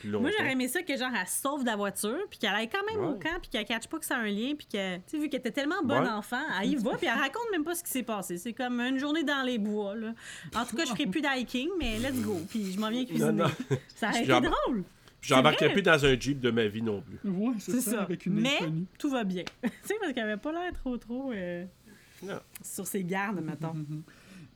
plus 0.00 0.10
longtemps. 0.10 0.22
Moi, 0.22 0.30
j'aurais 0.36 0.52
aimé 0.52 0.68
ça 0.68 0.82
que 0.82 0.96
genre 0.96 1.10
elle 1.18 1.26
sauve 1.26 1.62
de 1.62 1.66
la 1.66 1.76
voiture, 1.76 2.18
puis 2.28 2.38
qu'elle 2.38 2.54
aille 2.54 2.68
quand 2.68 2.84
même 2.92 3.04
au 3.08 3.14
camp, 3.14 3.38
puis 3.40 3.48
qu'elle 3.50 3.64
catche 3.64 3.86
pas 3.88 3.98
que 3.98 4.04
ça 4.04 4.16
a 4.16 4.20
un 4.20 4.26
lien, 4.26 4.54
puis 4.56 4.66
que, 4.70 4.96
tu 4.96 5.02
sais, 5.06 5.18
vu 5.18 5.28
qu'elle 5.28 5.40
était 5.40 5.50
tellement 5.50 5.82
bonne 5.82 6.02
Ouais. 6.04 6.08
enfant, 6.10 6.42
elle 6.60 6.68
y 6.72 6.76
va, 6.76 6.90
puis 6.96 7.06
elle 7.06 7.18
raconte 7.18 7.50
même 7.52 7.64
pas 7.64 7.74
ce 7.74 7.82
qui 7.82 7.90
s'est 7.90 8.02
passé. 8.02 8.36
C'est 8.36 8.52
comme 8.52 8.80
une 8.80 8.98
journée 8.98 9.22
dans 9.24 9.42
les 9.42 9.58
bois, 9.58 9.94
là. 9.94 10.12
En 10.54 10.64
tout 10.66 10.76
cas, 10.76 10.84
je 10.84 10.90
ferai 10.90 11.06
plus 11.06 11.22
d'hiking, 11.22 11.68
mais 11.78 11.98
let's 11.98 12.20
go. 12.20 12.36
Puis 12.50 12.72
je 12.72 12.78
m'en 12.78 12.90
viens 12.90 13.04
cuisiner. 13.06 13.32
non. 13.32 13.46
Ça 13.94 14.10
aurait 14.10 14.22
été 14.24 14.40
drôle. 14.40 14.84
Vrai. 15.66 15.72
plus 15.72 15.82
dans 15.82 16.04
un 16.04 16.18
Jeep 16.18 16.40
de 16.40 16.50
ma 16.50 16.66
vie 16.68 16.82
non 16.82 17.02
plus. 17.02 17.30
Ouais, 17.30 17.54
c'est 17.58 17.80
ça, 17.80 17.90
ça. 17.92 18.02
avec 18.02 18.26
une 18.26 18.34
Mais 18.40 18.56
inconnue. 18.60 18.86
tout 18.98 19.10
va 19.10 19.24
bien. 19.24 19.44
tu 19.62 19.68
sais, 19.84 19.94
parce 20.00 20.12
qu'elle 20.12 20.24
avait 20.24 20.36
pas 20.40 20.52
l'air 20.52 20.72
trop, 20.74 20.96
trop 20.96 21.32
euh, 21.32 21.64
Non. 22.22 22.38
sur 22.62 22.86
ses 22.86 23.02
gardes, 23.04 23.40
mettons. 23.40 23.74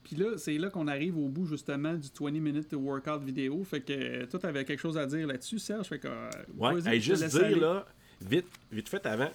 Puis 0.03 0.15
là, 0.17 0.37
c'est 0.37 0.57
là 0.57 0.69
qu'on 0.69 0.87
arrive 0.87 1.17
au 1.17 1.29
bout 1.29 1.45
justement 1.45 1.93
du 1.93 2.07
20 2.19 2.31
minutes 2.31 2.71
de 2.71 2.75
workout 2.75 3.23
vidéo. 3.23 3.63
Fait 3.63 3.81
que 3.81 3.93
euh, 3.93 4.25
toi, 4.25 4.39
t'avais 4.39 4.65
quelque 4.65 4.79
chose 4.79 4.97
à 4.97 5.05
dire 5.05 5.25
là-dessus, 5.27 5.59
Serge? 5.59 5.87
Fait 5.87 5.99
que. 5.99 6.07
euh, 6.07 6.29
Ouais, 6.57 6.73
hey, 6.87 6.99
juste 6.99 7.23
dire, 7.25 7.43
aller. 7.45 7.55
là, 7.55 7.85
vite, 8.21 8.47
vite 8.71 8.89
fait 8.89 9.05
avant, 9.05 9.29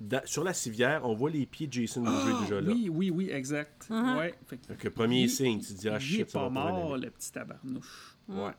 dans- 0.00 0.20
sur 0.26 0.44
la 0.44 0.52
civière, 0.52 1.06
on 1.08 1.14
voit 1.14 1.30
les 1.30 1.46
pieds 1.46 1.66
de 1.66 1.72
Jason 1.72 2.02
bouger 2.02 2.32
Ah, 2.34 2.40
déjà 2.42 2.60
là. 2.60 2.72
Oui, 2.72 2.88
oui, 2.92 3.10
oui, 3.10 3.30
exact. 3.30 3.86
Uh-huh. 3.90 4.18
Ouais. 4.18 4.34
Fait 4.46 4.56
que, 4.58 4.68
Donc, 4.68 4.84
le 4.84 4.90
premier 4.90 5.22
il- 5.22 5.30
signe, 5.30 5.60
tu 5.60 5.72
te 5.74 5.78
dis, 5.80 5.88
ah 5.88 5.96
il 5.98 6.00
shit, 6.04 6.20
est 6.20 6.30
ça 6.30 6.40
pas 6.40 6.48
mort, 6.50 6.96
le 6.98 7.08
petit 7.10 7.32
tabarnouche. 7.32 8.16
Ouais. 8.28 8.50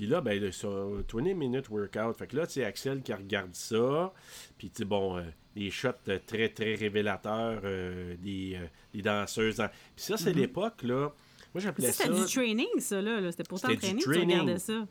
Puis 0.00 0.08
là, 0.08 0.22
ben, 0.22 0.50
sur 0.50 0.70
20 1.12 1.34
minutes 1.34 1.68
workout. 1.68 2.16
Fait 2.16 2.26
que 2.26 2.34
là, 2.34 2.46
sais, 2.46 2.64
Axel 2.64 3.02
qui 3.02 3.12
regarde 3.12 3.54
ça. 3.54 4.10
Puis, 4.56 4.70
tu 4.70 4.78
sais, 4.78 4.84
bon, 4.86 5.18
euh, 5.18 5.22
des 5.54 5.70
shots 5.70 5.88
euh, 6.08 6.18
très, 6.26 6.48
très 6.48 6.74
révélateurs 6.74 7.60
euh, 7.64 8.14
des, 8.18 8.54
euh, 8.58 8.64
des 8.94 9.02
danseuses. 9.02 9.56
dans- 9.56 9.68
Puis 9.68 10.02
ça, 10.06 10.16
c'est 10.16 10.32
l'époque, 10.32 10.82
là. 10.84 11.12
Moi, 11.52 11.60
j'appelais 11.60 11.92
Ça, 11.92 12.04
c'était 12.04 12.14
du 12.18 12.32
training, 12.32 12.66
ça, 12.78 13.02
là. 13.02 13.20
là. 13.20 13.30
C'était 13.30 13.42
pour 13.42 13.58
t'entraîner, 13.74 14.00
tu 14.00 14.08
regardais 14.36 14.58
ça. 14.58 14.86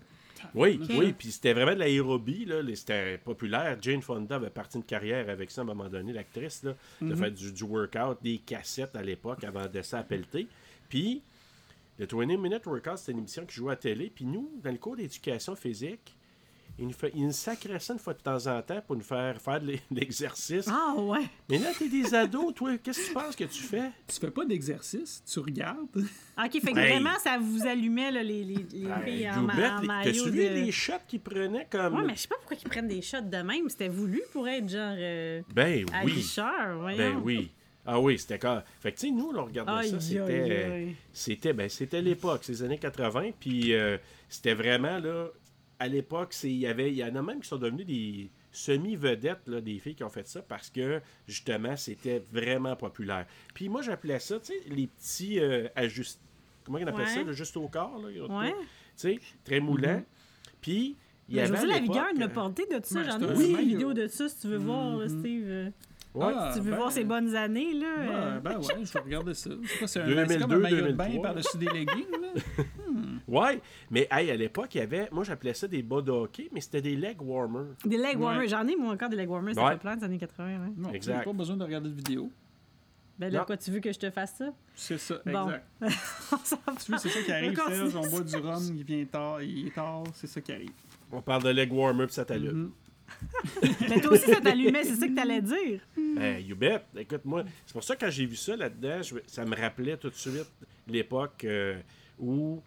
Oui, 0.53 0.79
oui, 0.99 1.13
puis 1.17 1.31
c'était 1.31 1.53
vraiment 1.53 1.73
de 1.73 1.79
l'aérobie, 1.79 2.45
là. 2.45 2.61
C'était 2.75 3.17
populaire. 3.17 3.79
Jane 3.81 4.03
Fonda 4.03 4.35
avait 4.35 4.51
parti 4.51 4.77
une 4.77 4.83
carrière 4.83 5.27
avec 5.27 5.49
ça 5.49 5.61
à 5.61 5.63
un 5.63 5.67
moment 5.67 5.89
donné, 5.89 6.13
l'actrice, 6.13 6.61
là, 6.61 6.75
de 7.01 7.15
faire 7.15 7.31
du, 7.31 7.51
du 7.51 7.63
workout, 7.63 8.19
des 8.21 8.37
cassettes 8.37 8.95
à 8.95 9.01
l'époque 9.01 9.43
avant 9.43 9.65
de 9.65 9.81
ça 9.81 9.97
à 9.97 10.03
pelleter. 10.03 10.45
Puis, 10.87 11.23
le 11.99 12.07
20 12.09 12.37
Minute 12.37 12.65
Workout, 12.65 12.97
c'était 12.97 13.11
une 13.11 13.19
émission 13.19 13.45
qui 13.45 13.55
jouait 13.55 13.71
à 13.71 13.75
la 13.75 13.81
télé. 13.81 14.09
Puis 14.13 14.25
nous, 14.25 14.49
dans 14.63 14.71
le 14.71 14.77
cours 14.77 14.95
d'éducation 14.95 15.55
physique, 15.55 16.15
il 16.81 16.87
nous, 16.87 16.93
fait, 16.93 17.11
il 17.13 17.25
nous 17.25 17.33
sacrait 17.33 17.77
ça 17.81 17.91
une 17.91 17.99
fois 17.99 18.13
de 18.13 18.19
temps 18.21 18.47
en 18.47 18.61
temps 18.61 18.79
pour 18.87 18.95
nous 18.95 19.01
faire 19.03 19.41
faire 19.41 19.59
de 19.59 19.73
l'e- 19.73 19.79
l'exercice. 19.91 20.65
Ah, 20.69 20.93
ouais. 20.97 21.25
Mais 21.49 21.57
là, 21.57 21.71
t'es 21.77 21.89
des 21.89 22.15
ados, 22.15 22.53
toi, 22.53 22.77
qu'est-ce 22.77 23.01
que 23.01 23.07
tu 23.07 23.13
penses 23.13 23.35
que 23.35 23.43
tu 23.43 23.61
fais? 23.61 23.91
Tu 24.07 24.17
fais 24.17 24.31
pas 24.31 24.45
d'exercice, 24.45 25.21
tu 25.29 25.39
regardes. 25.39 25.79
OK, 25.97 26.51
fait 26.53 26.61
que 26.71 26.79
Hey. 26.79 26.93
vraiment, 26.93 27.19
ça 27.21 27.37
vous 27.37 27.67
allumait, 27.67 28.11
là, 28.11 28.23
les, 28.23 28.45
les, 28.45 28.55
les 28.71 28.87
filles 29.03 29.29
en, 29.29 29.43
en 29.43 29.47
les- 29.81 29.87
maillot 29.87 30.03
T'as-tu 30.05 30.23
de... 30.25 30.29
vu 30.29 30.39
les 30.39 30.71
shots 30.71 30.93
qu'ils 31.05 31.19
prenaient 31.19 31.67
comme. 31.69 31.95
Ouais, 31.95 32.03
mais 32.05 32.15
je 32.15 32.21
sais 32.21 32.27
pas 32.29 32.35
pourquoi 32.37 32.55
ils 32.63 32.69
prennent 32.69 32.87
des 32.87 33.01
shots 33.01 33.21
de 33.29 33.37
même. 33.41 33.67
C'était 33.67 33.89
voulu 33.89 34.21
pour 34.31 34.47
être 34.47 34.69
genre 34.69 34.95
euh, 34.97 35.41
Ben 35.53 35.83
oui. 36.05 36.11
aguicheur, 36.13 36.79
voyons. 36.79 36.97
Ben 36.97 37.21
oui. 37.21 37.51
Ah 37.91 37.99
oui, 37.99 38.19
c'était 38.19 38.37
quand. 38.39 38.61
Fait 38.79 38.91
que 38.91 38.99
tu 38.99 39.07
sais, 39.07 39.11
nous, 39.11 39.31
on 39.35 39.45
regardait 39.45 39.71
Aïe, 39.71 39.89
ça, 39.89 39.99
c'était. 41.13 41.53
ben, 41.53 41.69
c'était 41.69 42.01
l'époque, 42.01 42.43
ces 42.43 42.61
années 42.63 42.77
80. 42.77 43.31
Puis 43.39 43.73
euh, 43.73 43.97
c'était 44.27 44.53
vraiment 44.53 44.99
là. 44.99 45.27
À 45.79 45.87
l'époque, 45.87 46.33
c'est- 46.33 46.49
il 46.51 46.57
y 46.59 46.67
avait. 46.67 46.91
Il 46.91 46.97
y 46.97 47.03
en 47.03 47.15
a 47.15 47.21
même 47.21 47.39
qui 47.41 47.47
sont 47.47 47.57
devenus 47.57 47.85
des 47.87 48.29
semi-vedettes, 48.51 49.47
là, 49.47 49.61
des 49.61 49.79
filles 49.79 49.95
qui 49.95 50.03
ont 50.03 50.09
fait 50.09 50.27
ça 50.27 50.41
parce 50.41 50.69
que 50.69 51.01
justement, 51.27 51.75
c'était 51.77 52.23
vraiment 52.31 52.75
populaire. 52.75 53.25
Puis 53.53 53.69
moi, 53.69 53.81
j'appelais 53.81 54.19
ça, 54.19 54.39
tu 54.39 54.47
sais, 54.47 54.59
les 54.69 54.87
petits 54.87 55.39
euh, 55.39 55.67
ajustes. 55.75 56.19
Comment 56.65 56.79
on 56.79 56.81
appelle 56.87 56.95
Ouais. 57.05 57.05
ça, 57.13 57.23
là, 57.23 57.31
juste 57.31 57.57
au 57.57 57.67
corps, 57.67 57.97
là, 57.99 58.09
Ouais. 58.27 58.51
Tu 58.51 58.57
sais, 58.95 59.19
très 59.43 59.59
moulant. 59.59 60.03
Puis 60.61 60.95
il 61.29 61.35
y 61.35 61.39
avait. 61.39 61.55
José 61.55 61.67
Lavigueur 61.67 62.07
l'a 62.15 62.27
porté 62.27 62.65
de 62.65 62.79
ça. 62.83 63.03
J'en 63.03 63.19
ai 63.21 63.49
une 63.49 63.57
vidéo 63.57 63.93
de 63.93 64.07
ça, 64.07 64.27
si 64.29 64.39
tu 64.41 64.47
veux 64.47 64.57
voir, 64.57 64.97
là, 64.97 65.07
Steve. 65.07 65.71
Ouais. 66.15 66.25
Ah, 66.35 66.51
si 66.51 66.59
tu 66.59 66.65
veux 66.65 66.71
ben, 66.71 66.77
voir 66.77 66.91
ses 66.91 67.03
bonnes 67.03 67.35
années, 67.35 67.73
là. 67.73 67.85
euh, 67.99 68.35
Ouais, 68.35 68.39
ben 68.41 68.57
ouais, 68.57 68.63
je 68.83 68.91
vais 68.93 68.99
regarder 68.99 69.33
ça. 69.35 69.51
C'est 69.63 69.77
quoi, 69.77 69.87
c'est 69.87 70.01
un, 70.01 70.07
2002, 70.07 70.33
c'est 70.33 70.39
comme 70.39 70.51
un 70.53 70.57
maillot 70.57 70.75
de 70.87 70.91
bain 70.93 71.05
2003. 71.05 71.21
par-dessus 71.23 71.57
des 71.57 71.65
leggings, 71.67 72.11
là? 72.21 72.63
Ouais, 73.27 73.61
mais 73.91 74.07
hey, 74.11 74.31
à 74.31 74.35
l'époque, 74.35 74.73
il 74.73 74.79
y 74.79 74.81
avait. 74.81 75.07
Moi, 75.11 75.23
j'appelais 75.23 75.53
ça 75.53 75.67
des 75.67 75.83
bas 75.83 76.01
de 76.01 76.09
hockey, 76.09 76.49
mais 76.51 76.61
c'était 76.61 76.81
des 76.81 76.95
leg 76.95 77.21
warmers. 77.21 77.75
Des 77.85 77.97
leg 77.97 78.19
warmers. 78.19 78.41
Ouais. 78.41 78.47
J'en 78.47 78.65
ai, 78.67 78.75
moi, 78.75 78.91
encore 78.93 79.09
des 79.09 79.17
leg 79.17 79.29
warmers. 79.29 79.55
Ouais. 79.55 79.71
fait 79.73 79.77
plein 79.77 79.95
des 79.97 80.03
années 80.03 80.17
80. 80.17 80.45
Ouais. 80.47 80.73
Non, 80.75 80.89
Exact. 80.91 81.25
pas 81.25 81.33
besoin 81.33 81.55
de 81.57 81.63
regarder 81.63 81.89
de 81.89 81.93
vidéo. 81.95 82.31
Ben 83.19 83.31
là, 83.31 83.39
Non. 83.39 83.45
quoi, 83.45 83.57
tu 83.57 83.69
veux 83.69 83.81
que 83.81 83.91
je 83.91 83.99
te 83.99 84.09
fasse 84.09 84.33
ça? 84.37 84.45
C'est 84.73 84.97
ça, 84.97 85.19
Bon. 85.25 85.45
exact. 85.47 85.65
Tu 86.85 86.97
c'est 86.97 87.09
ça 87.09 87.21
qui 87.21 87.31
arrive, 87.31 87.59
On. 87.93 87.97
On 87.99 88.07
boit 88.09 88.21
du 88.21 88.35
rhum, 88.37 88.63
il 88.75 88.83
vient 88.83 89.05
tard, 89.05 89.41
il 89.43 89.67
est 89.67 89.75
tard, 89.75 90.03
c'est 90.13 90.25
ça 90.27 90.39
qui 90.41 90.51
arrive. 90.53 90.71
On 91.11 91.21
parle 91.21 91.43
de 91.43 91.49
leg 91.49 91.71
warmer 91.71 92.05
puis 92.05 92.15
ça 92.15 92.23
t'allume. 92.25 92.57
Mhm. 92.57 92.71
Mais 93.89 93.99
toi 94.01 94.11
aussi, 94.13 94.25
ça 94.31 94.41
t'allumait, 94.41 94.83
c'est 94.83 94.95
ça 94.95 95.07
que 95.07 95.15
t'allais 95.15 95.41
dire. 95.41 95.81
Ben, 95.95 96.39
you 96.45 96.55
bet. 96.55 96.81
Écoute, 96.97 97.25
moi, 97.25 97.43
c'est 97.65 97.73
pour 97.73 97.83
ça 97.83 97.95
que 97.95 98.05
quand 98.05 98.11
j'ai 98.11 98.25
vu 98.25 98.35
ça 98.35 98.55
là-dedans, 98.55 99.01
je- 99.01 99.15
ça 99.27 99.45
me 99.45 99.55
rappelait 99.55 99.97
tout 99.97 100.09
de 100.09 100.15
suite 100.15 100.47
l'époque 100.87 101.43
euh, 101.45 101.79
où, 102.19 102.61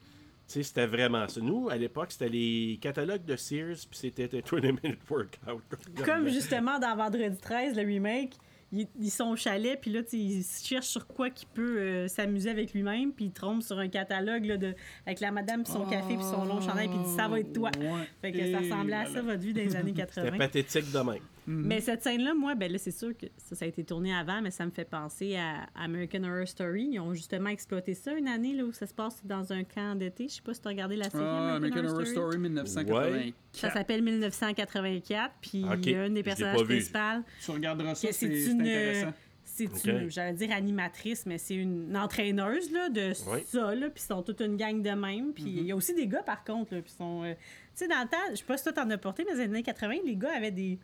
tu 0.48 0.54
sais, 0.54 0.62
c'était 0.62 0.86
vraiment 0.86 1.26
ça. 1.28 1.40
Nous, 1.40 1.68
à 1.70 1.76
l'époque, 1.76 2.12
c'était 2.12 2.28
les 2.28 2.78
catalogues 2.80 3.24
de 3.24 3.36
Sears, 3.36 3.76
puis 3.90 3.98
c'était 3.98 4.28
un 4.36 4.40
20 4.56 4.60
minute 4.82 5.00
workout. 5.10 5.62
Comme 6.04 6.28
justement 6.28 6.78
dans 6.78 6.94
Vendredi 6.96 7.36
13, 7.38 7.76
le 7.76 7.82
remake, 7.82 8.34
ils, 8.72 8.88
ils 8.98 9.10
sont 9.10 9.26
au 9.26 9.36
chalet, 9.36 9.78
puis 9.80 9.90
là, 9.92 10.00
ils 10.12 10.42
cherchent 10.42 10.86
sur 10.86 11.06
quoi 11.06 11.30
qu'il 11.30 11.48
peut 11.48 11.78
euh, 11.78 12.08
s'amuser 12.08 12.50
avec 12.50 12.72
lui-même, 12.72 13.12
puis 13.12 13.26
ils 13.26 13.32
trompent 13.32 13.62
sur 13.62 13.78
un 13.78 13.88
catalogue 13.88 14.44
là, 14.46 14.56
de, 14.56 14.74
avec 15.06 15.20
la 15.20 15.30
madame, 15.30 15.62
puis 15.62 15.72
son 15.72 15.84
café, 15.84 16.14
puis 16.14 16.24
son 16.24 16.44
long 16.44 16.60
chandail, 16.60 16.88
puis 16.88 16.96
il 16.98 17.04
dit 17.04 17.14
ça 17.16 17.28
va 17.28 17.40
être 17.40 17.52
toi. 17.52 17.70
Ouais. 17.78 18.08
Fait 18.20 18.32
que 18.32 18.50
ça 18.50 18.58
ressemblait 18.58 18.96
à 18.96 19.06
ça, 19.06 19.20
votre 19.22 19.40
vie 19.42 19.52
des 19.52 19.76
années 19.76 19.92
C'était 19.96 20.06
80. 20.06 20.38
pathétique 20.38 20.90
de 20.90 20.98
même. 20.98 21.22
Mais 21.46 21.80
cette 21.80 22.02
scène-là, 22.04 22.34
moi, 22.34 22.54
ben 22.54 22.70
là, 22.70 22.78
c'est 22.78 22.92
sûr 22.92 23.16
que 23.18 23.26
ça, 23.36 23.56
ça 23.56 23.64
a 23.64 23.68
été 23.68 23.82
tourné 23.82 24.14
avant, 24.14 24.40
mais 24.40 24.50
ça 24.52 24.64
me 24.64 24.70
fait 24.70 24.84
penser 24.84 25.36
à 25.36 25.66
American 25.74 26.22
Horror 26.22 26.46
Story. 26.46 26.90
Ils 26.92 27.00
ont 27.00 27.14
justement 27.14 27.50
exploité 27.50 27.94
ça 27.94 28.12
une 28.12 28.28
année 28.28 28.54
là, 28.54 28.62
où 28.64 28.72
ça 28.72 28.86
se 28.86 28.94
passe 28.94 29.20
dans 29.24 29.52
un 29.52 29.64
camp 29.64 29.96
d'été. 29.98 30.28
Je 30.28 30.34
sais 30.34 30.42
pas 30.42 30.54
si 30.54 30.60
tu 30.60 30.68
as 30.68 30.70
regardé 30.70 30.94
la 30.96 31.10
série 31.10 31.24
Ah, 31.26 31.56
American, 31.56 31.78
American 31.78 31.92
Horror 31.94 32.06
Story 32.06 32.32
Ça 32.34 32.38
1984. 32.38 33.72
s'appelle 33.72 34.02
1984, 34.02 35.34
puis 35.40 35.64
Ok, 35.64 35.78
il 35.86 35.92
y 35.92 35.94
a 35.96 36.06
une 36.06 36.14
des 36.14 36.22
personnages 36.22 36.62
principales. 36.64 37.22
Tu 37.44 37.50
regarderas 37.50 37.94
ça, 37.94 38.08
c'est 38.08 38.12
c'est 38.12 38.36
c'est 38.44 38.50
une, 38.52 38.60
intéressant. 38.60 39.12
c'est 39.44 39.66
Ok. 39.66 39.84
une, 39.84 40.10
j'allais 40.10 40.32
dire 40.34 40.52
animatrice, 40.52 41.26
mais 41.26 41.38
c'est 41.38 41.54
une 41.56 41.96
entraîneuse 41.96 42.70
là, 42.70 42.88
de 42.88 43.12
Oui. 43.32 43.40
ça, 43.46 43.74
là, 43.74 43.90
puis 43.90 44.02
ils 44.02 44.06
sont 44.06 44.22
toute 44.22 44.40
une 44.40 44.56
gang 44.56 44.80
de 44.80 44.90
même. 44.90 45.32
Puis 45.32 45.44
il 45.44 45.62
y 45.66 45.72
a 45.72 45.76
aussi 45.76 45.94
des 45.94 46.06
gars, 46.06 46.22
par 46.22 46.44
contre, 46.44 46.74
là, 46.74 46.82
puis 46.82 46.92
sont... 46.92 47.24
euh, 47.24 47.34
tu 47.34 47.38
sais, 47.74 47.88
dans 47.88 48.00
le 48.02 48.08
temps, 48.08 48.16
je 48.30 48.36
sais 48.36 48.44
pas 48.44 48.56
si 48.56 48.64
toi 48.64 48.72
t'en 48.72 48.88
as 48.90 48.98
porté, 48.98 49.24
mais 49.26 49.32
dans 49.32 49.38
les 49.38 49.44
années 49.44 49.62
80, 49.62 49.94
les 50.04 50.16
gars 50.16 50.36
avaient 50.36 50.50
des, 50.50 50.78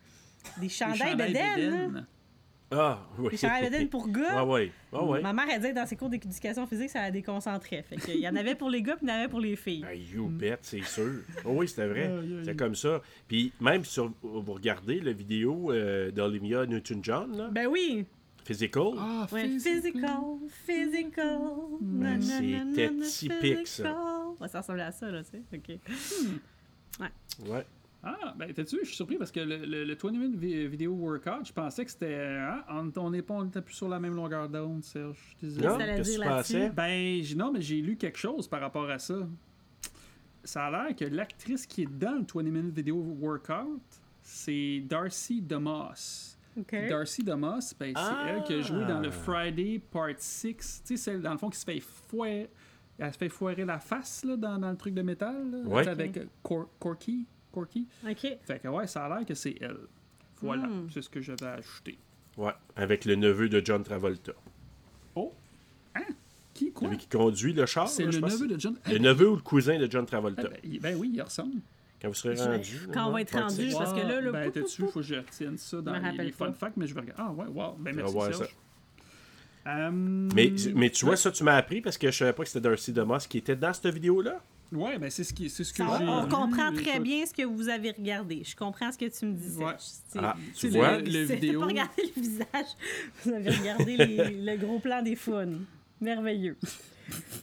des 0.59 0.69
chandails 0.69 0.97
chandails. 0.97 1.27
Bédaine. 1.33 2.05
Ah, 2.71 2.99
oui. 3.17 3.29
Des 3.31 3.37
chandails 3.37 3.63
bedaines 3.63 3.89
pour 3.89 4.07
gars. 4.09 4.43
Ouais, 4.43 4.71
ouais. 4.91 4.99
Ouais, 4.99 5.07
ouais. 5.07 5.21
Ma 5.21 5.33
mère, 5.33 5.45
elle 5.51 5.57
disait 5.59 5.71
que 5.71 5.75
dans 5.75 5.87
ses 5.87 5.95
cours 5.95 6.09
d'éducation 6.09 6.67
physique, 6.67 6.89
ça 6.91 7.01
la 7.01 7.09
déconcentrait. 7.11 7.81
Fait 7.81 7.95
qu'il 7.97 8.19
y 8.19 8.27
en 8.29 8.35
avait 8.35 8.53
pour 8.55 8.69
les 8.69 8.81
gars, 8.83 8.95
puis 8.95 9.07
il 9.07 9.09
y 9.09 9.11
en 9.11 9.15
avait 9.15 9.27
pour 9.27 9.39
les 9.39 9.55
filles. 9.55 9.81
Ben, 9.81 9.97
you 9.99 10.27
bet, 10.27 10.57
c'est 10.61 10.83
sûr. 10.83 11.21
Oh 11.45 11.49
oui, 11.55 11.67
c'était 11.67 11.87
vrai. 11.87 12.11
C'est 12.45 12.55
comme 12.55 12.75
ça. 12.75 13.01
Puis 13.27 13.51
même 13.59 13.83
sur 13.85 14.11
vous 14.21 14.53
regardez 14.53 14.99
la 14.99 15.13
vidéo 15.13 15.71
euh, 15.71 16.11
d'Olivia 16.11 16.65
Newton-John, 16.67 17.37
là, 17.37 17.47
Ben 17.51 17.65
oui! 17.67 18.05
Physical? 18.45 18.93
Ah, 18.97 19.27
Ouais, 19.31 19.47
physical, 19.47 20.21
physical. 20.65 21.39
na, 21.81 22.17
na, 22.17 22.21
C'était 22.21 22.87
na, 22.87 22.91
na, 22.93 22.99
na, 22.99 23.05
typique, 23.05 23.67
ça. 23.67 23.83
physical. 23.83 23.95
Ouais, 24.39 24.47
ça 24.47 24.59
ressemblait 24.61 24.83
à 24.83 24.91
ça, 24.91 25.11
là, 25.11 25.23
tu 25.23 25.31
sais. 25.31 25.43
OK. 25.55 25.79
Ouais. 27.47 27.65
Ah, 28.01 28.33
ben, 28.37 28.53
t'as-tu 28.53 28.75
vu, 28.77 28.81
je 28.83 28.87
suis 28.87 28.95
surpris 28.95 29.17
parce 29.17 29.31
que 29.31 29.41
le, 29.41 29.57
le, 29.65 29.83
le 29.83 29.95
20 29.95 30.11
minutes 30.11 30.39
vi- 30.39 30.67
vidéo 30.67 30.93
workout, 30.93 31.45
je 31.45 31.51
pensais 31.51 31.83
que 31.83 31.91
c'était. 31.91 32.15
Hein, 32.39 32.63
on 32.69 32.89
on 32.95 33.09
n'est 33.11 33.21
pas, 33.21 33.33
on 33.33 33.45
était 33.45 33.61
plus 33.61 33.73
sur 33.73 33.89
la 33.89 33.99
même 33.99 34.15
longueur 34.15 34.47
d'onde, 34.47 34.83
Serge. 34.85 35.17
Je 35.17 35.47
suis 35.47 35.57
désolé. 35.57 35.67
Non, 35.67 35.77
qu'est-ce 35.77 36.17
que 36.17 36.23
tu 36.23 36.27
pensais? 36.29 36.69
Ben, 36.69 37.21
non, 37.35 37.51
mais 37.51 37.61
j'ai 37.61 37.81
lu 37.81 37.97
quelque 37.97 38.17
chose 38.17 38.47
par 38.47 38.61
rapport 38.61 38.89
à 38.89 38.99
ça. 38.99 39.15
Ça 40.43 40.67
a 40.67 40.71
l'air 40.71 40.95
que 40.95 41.03
l'actrice 41.05 41.65
qui 41.67 41.81
est 41.83 41.85
dans 41.99 42.15
le 42.19 42.25
20 42.33 42.43
minutes 42.49 42.73
vidéo 42.75 42.95
workout, 43.19 43.81
c'est 44.21 44.81
Darcy 44.87 45.41
DeMoss. 45.41 46.37
OK. 46.57 46.87
Darcy 46.87 47.21
DeMoss, 47.23 47.75
ben, 47.77 47.93
c'est 47.95 48.01
Ah! 48.01 48.25
elle 48.29 48.43
qui 48.43 48.53
a 48.53 48.61
joué 48.61 48.85
dans 48.85 49.01
le 49.01 49.11
Friday 49.11 49.81
Part 49.91 50.11
6. 50.17 50.83
Tu 50.85 50.95
sais, 50.95 50.97
celle, 50.97 51.21
dans 51.21 51.33
le 51.33 51.37
fond, 51.37 51.49
qui 51.49 51.59
se 51.59 51.65
fait 51.65 51.79
foirer, 51.81 52.49
elle 52.97 53.11
se 53.13 53.17
fait 53.17 53.29
foirer 53.29 53.65
la 53.65 53.79
face 53.79 54.23
là, 54.23 54.37
dans, 54.37 54.57
dans 54.57 54.71
le 54.71 54.77
truc 54.77 54.93
de 54.93 55.01
métal. 55.01 55.51
Là, 55.51 55.57
Ouais. 55.67 55.87
Avec 55.87 56.15
euh, 56.17 56.25
Cor- 56.41 56.69
Corky. 56.79 57.25
Corky. 57.51 57.87
OK. 58.07 58.27
Fait 58.41 58.59
que 58.61 58.67
ouais, 58.67 58.87
ça 58.87 59.05
a 59.05 59.09
l'air 59.17 59.25
que 59.25 59.33
c'est 59.33 59.55
elle. 59.61 59.77
Voilà, 60.41 60.67
Hmm. 60.67 60.87
c'est 60.93 61.01
ce 61.01 61.09
que 61.09 61.21
j'avais 61.21 61.45
ajouté. 61.47 61.97
Ouais. 62.37 62.53
Avec 62.75 63.05
le 63.05 63.15
neveu 63.15 63.49
de 63.49 63.61
John 63.63 63.83
Travolta. 63.83 64.31
Oh! 65.15 65.33
Hein? 65.95 66.01
Qui? 66.53 66.71
Quoi? 66.71 66.87
Celui 66.87 66.97
qui 66.99 67.07
conduit 67.07 67.53
le 67.53 67.65
char. 67.65 67.87
C'est 67.89 68.05
là, 68.05 68.11
le 68.11 68.19
neveu 68.21 68.47
de 68.47 68.59
John. 68.59 68.77
Le 68.89 68.97
neveu 68.99 69.29
ou 69.29 69.35
le 69.35 69.41
cousin 69.41 69.77
de 69.77 69.89
John 69.91 70.05
Travolta. 70.05 70.43
Ah, 70.45 70.57
ben, 70.63 70.79
ben 70.79 70.95
oui, 70.97 71.11
il 71.13 71.21
ressemble. 71.21 71.57
Quand 72.01 72.07
vous 72.07 72.13
serez 72.13 72.35
rendu. 72.35 72.87
quand 72.93 73.07
on 73.07 73.11
va 73.11 73.21
être 73.21 73.37
rendu, 73.37 73.71
parce 73.73 73.91
que 73.91 73.99
là, 73.99 74.21
le 74.21 74.31
Ben, 74.31 74.49
t'as-tu, 74.51 74.83
faut 74.83 74.87
que 74.87 75.01
je 75.01 75.15
retienne 75.15 75.57
ça 75.57 75.81
dans 75.81 75.93
les, 76.17 76.31
fun 76.31 76.53
facts, 76.53 76.77
mais 76.77 76.87
je 76.87 76.93
vais 76.95 77.01
regarder. 77.01 77.21
Ah, 77.21 77.31
ouais, 77.33 77.47
wow. 77.47 77.73
Ben, 77.77 77.93
va 77.93 78.03
merci, 78.03 78.13
Serge. 78.37 78.37
ça. 78.37 78.45
Euh, 79.67 79.91
Mais, 79.91 80.53
mais 80.73 80.89
tu 80.89 81.03
vois, 81.03 81.17
ça, 81.17 81.31
tu 81.31 81.43
m'as 81.43 81.57
appris 81.57 81.81
parce 81.81 81.97
que 81.97 82.09
je 82.09 82.17
savais 82.17 82.31
pas 82.31 82.43
que 82.43 82.49
c'était 82.49 82.61
Darcy 82.69 82.93
DeMoss 82.93 83.27
qui 83.27 83.37
était 83.39 83.57
dans 83.57 83.73
cette 83.73 83.93
vidéo-là. 83.93 84.41
Ouais, 84.71 84.99
ben, 84.99 85.09
c'est 85.09 85.23
ce, 85.23 85.33
qui, 85.33 85.49
c'est 85.49 85.63
ce 85.63 85.73
que 85.73 85.83
j'ai. 85.83 85.89
on 85.89 86.23
lu, 86.23 86.29
comprend 86.29 86.71
écoute. 86.71 86.83
très 86.85 86.99
bien 86.99 87.25
ce 87.25 87.33
que 87.33 87.41
vous 87.43 87.69
avez 87.69 87.89
regardé. 87.91 88.43
Je 88.43 88.55
comprends 88.55 88.91
ce 88.91 88.97
que 88.99 89.05
tu 89.05 89.25
me 89.25 89.33
disais. 89.33 89.63
Ouais. 89.63 89.73
Ah, 90.17 90.35
tu 90.53 90.53
c'est 90.53 90.69
vois? 90.69 90.97
le, 90.99 91.05
Le 91.11 91.23
vidéo. 91.23 91.59
pas 91.61 91.65
regarder 91.65 92.03
le 92.15 92.21
visage. 92.21 92.75
Vous 93.25 93.33
avez 93.33 93.49
regardé 93.49 93.97
les- 93.97 94.29
le 94.45 94.57
gros 94.57 94.77
plan 94.79 95.01
des 95.01 95.15
fun. 95.15 95.47
Merveilleux. 95.99 96.55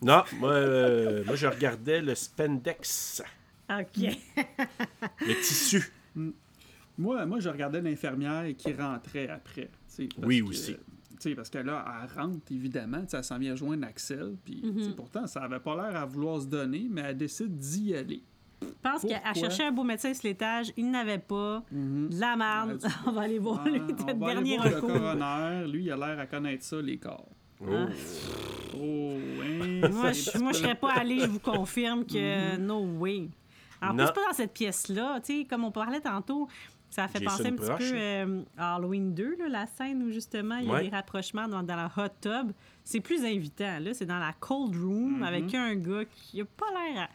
Non, 0.03 0.23
moi, 0.39 0.53
euh, 0.53 1.25
moi 1.25 1.35
je 1.35 1.47
regardais 1.49 2.01
le 2.01 2.15
spandex, 2.15 3.23
OK. 3.69 4.17
le 5.21 5.35
tissu. 5.43 5.91
Moi, 6.99 7.27
moi, 7.27 7.41
je 7.41 7.49
regardais 7.49 7.83
l'infirmière 7.83 8.45
qui 8.57 8.73
rentrait 8.73 9.29
après. 9.29 9.69
Oui, 10.23 10.41
que- 10.41 10.45
aussi. 10.49 10.77
Sais, 11.21 11.35
parce 11.35 11.51
que 11.51 11.59
là, 11.59 11.85
elle 12.03 12.19
rentre, 12.21 12.39
évidemment. 12.51 13.03
Elle 13.13 13.25
s'en 13.25 13.39
vient 13.39 13.53
rejoindre 13.53 13.87
Axel. 13.87 14.37
Puis, 14.45 14.63
Mhm. 14.65 14.95
pourtant, 14.95 15.27
ça 15.27 15.43
avait 15.43 15.61
pas 15.61 15.75
l'air 15.77 15.97
à 16.01 16.05
vouloir 16.07 16.41
se 16.41 16.47
donner, 16.47 16.87
mais 16.91 17.03
elle 17.03 17.17
décide 17.17 17.57
d'y 17.59 17.95
aller. 17.95 18.23
Je 18.63 18.67
pense 18.83 19.03
qu'elle 19.03 19.21
cherchait 19.35 19.65
un 19.65 19.73
beau 19.73 19.85
médecin 19.85 20.15
sur 20.15 20.27
l'étage. 20.29 20.73
Il 20.77 20.91
n'avait 20.91 21.19
pas. 21.19 21.63
De 21.71 22.19
la 22.19 22.37
merde. 22.37 22.71
A 22.71 22.75
dit, 22.89 22.95
On 23.07 23.13
va 23.13 23.21
aller 23.23 23.39
voir 23.39 23.63
Ah, 23.67 23.69
les 23.69 23.81
on 23.81 24.17
va 24.17 24.31
aller 24.31 24.57
voir 24.57 24.69
le 24.69 24.81
coroner. 24.81 25.67
Lui, 25.71 25.85
il 25.85 25.93
a 25.93 25.97
l'air 25.97 26.19
à 26.19 26.27
connaître 26.27 26.65
ça, 26.65 26.81
les 26.81 26.97
corps. 26.97 27.29
Oh. 27.61 27.67
Oh, 28.75 29.15
hein, 29.43 29.89
Moi, 29.93 30.13
je, 30.13 30.31
je 30.31 30.53
serais 30.59 30.75
pas 30.75 30.93
allée, 30.93 31.21
je 31.21 31.27
vous 31.27 31.39
confirme 31.41 32.05
que 32.05 32.57
no 32.59 32.81
way. 32.99 33.29
En 33.83 33.93
Non. 33.93 34.05
plus, 34.05 34.13
pas 34.15 34.27
dans 34.29 34.35
cette 34.35 34.53
pièce-là. 34.55 35.21
Tu 35.21 35.41
sais, 35.41 35.45
comme 35.45 35.65
on 35.65 35.71
parlait 35.71 36.01
tantôt, 36.01 36.49
ça 36.91 37.05
a 37.05 37.09
fait 37.09 37.19
Jason 37.23 37.37
penser 37.37 37.49
un 37.49 37.53
petit 37.57 37.67
Proche. 37.69 37.91
peu 37.91 37.97
euh, 37.97 38.43
à 38.57 38.77
Halloween 38.77 39.15
2, 39.15 39.37
là, 39.39 39.49
la 39.49 39.67
scène 39.67 40.03
où 40.03 40.11
justement 40.11 40.57
il 40.57 40.67
y 40.67 40.71
a 40.71 40.73
Ouais. 40.75 40.83
des 40.85 40.89
rapprochements 40.91 41.47
dans, 41.49 41.63
dans 41.63 41.77
la 41.77 41.91
hot 41.97 42.09
tub. 42.21 42.53
C'est 42.85 43.01
plus 43.01 43.25
invitant. 43.25 43.79
Là, 43.81 43.93
c'est 43.95 44.07
dans 44.07 44.19
la 44.19 44.33
cold 44.39 44.77
room 44.77 45.23
avec 45.23 45.53
un 45.55 45.75
gars 45.75 46.05
qui 46.05 46.41
a 46.41 46.45
pas 46.45 46.67
l'air 46.73 47.03
à... 47.03 47.09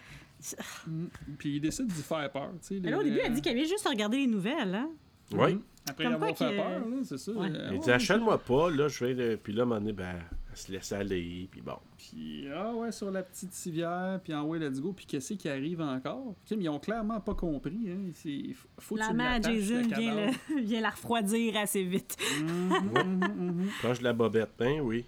Mm. 0.88 1.06
Puis 1.38 1.56
il 1.56 1.60
décide 1.62 1.88
d'y 1.88 2.02
faire 2.02 2.30
peur. 2.32 2.50
tu 2.62 2.76
sais, 2.76 2.80
Mais 2.84 2.92
là, 2.92 2.98
au 2.98 3.02
les- 3.02 3.10
début, 3.12 3.22
elle 3.24 3.34
dit 3.34 3.42
qu'elle 3.42 3.56
vient 3.56 3.66
juste 3.66 3.88
regarder 3.88 4.18
les 4.18 4.28
nouvelles. 4.28 4.74
Hein? 4.76 4.90
Oui. 5.34 5.60
Après 5.90 6.04
Comme 6.04 6.14
avoir 6.16 6.36
fait 6.38 6.56
peur, 6.56 6.80
là, 6.80 6.86
c'est 7.04 7.18
ça. 7.18 7.32
Ouais. 7.32 7.48
euh, 7.52 7.70
Il 7.74 7.80
dit 7.80 7.92
achète-moi 7.92 8.38
pas, 8.40 8.70
là, 8.70 8.88
je 8.88 9.06
vais. 9.06 9.38
Puis 9.38 9.54
là, 9.54 9.62
à 9.62 9.64
un 9.64 9.68
moment 9.68 9.80
donné, 9.80 9.94
ben, 9.94 10.16
elle 10.52 10.58
se 10.58 10.72
laisse 10.72 10.92
aller, 10.92 11.48
puis 11.50 11.62
bon. 11.62 11.78
Puis, 11.98 12.46
ah 12.54 12.74
ouais, 12.74 12.92
sur 12.92 13.10
la 13.12 13.24
petite 13.24 13.54
civière, 13.54 14.20
puis 14.24 14.34
en 14.34 14.44
ouais, 14.46 14.60
let's 14.60 14.80
go, 14.82 14.92
puis 14.94 15.06
qu'est-ce 15.06 15.34
qui 15.36 15.48
arrive 15.48 15.82
encore? 15.82 16.36
Tu 16.46 16.56
sais, 16.56 16.62
ils 16.62 16.68
ont 16.70 16.80
clairement 16.80 17.20
pas 17.22 17.34
compris, 17.36 17.90
hein. 17.90 18.12
C'est- 18.14 18.54
Faut 18.80 18.96
que 18.96 19.00
La 19.00 19.08
tu 19.08 19.14
main 19.14 19.32
à 19.34 19.42
Jason 19.42 19.82
vient, 19.88 20.16
le- 20.16 20.62
vient 20.64 20.82
la 20.82 20.90
refroidir 20.90 21.56
assez 21.58 21.84
vite. 21.84 22.18
Mhm, 22.42 22.48
mhm, 22.50 23.46
mhm. 23.62 23.70
Proche 23.82 24.00
de 24.00 24.04
la 24.04 24.14
bobette, 24.14 24.54
hein, 24.60 24.80
oui. 24.84 25.06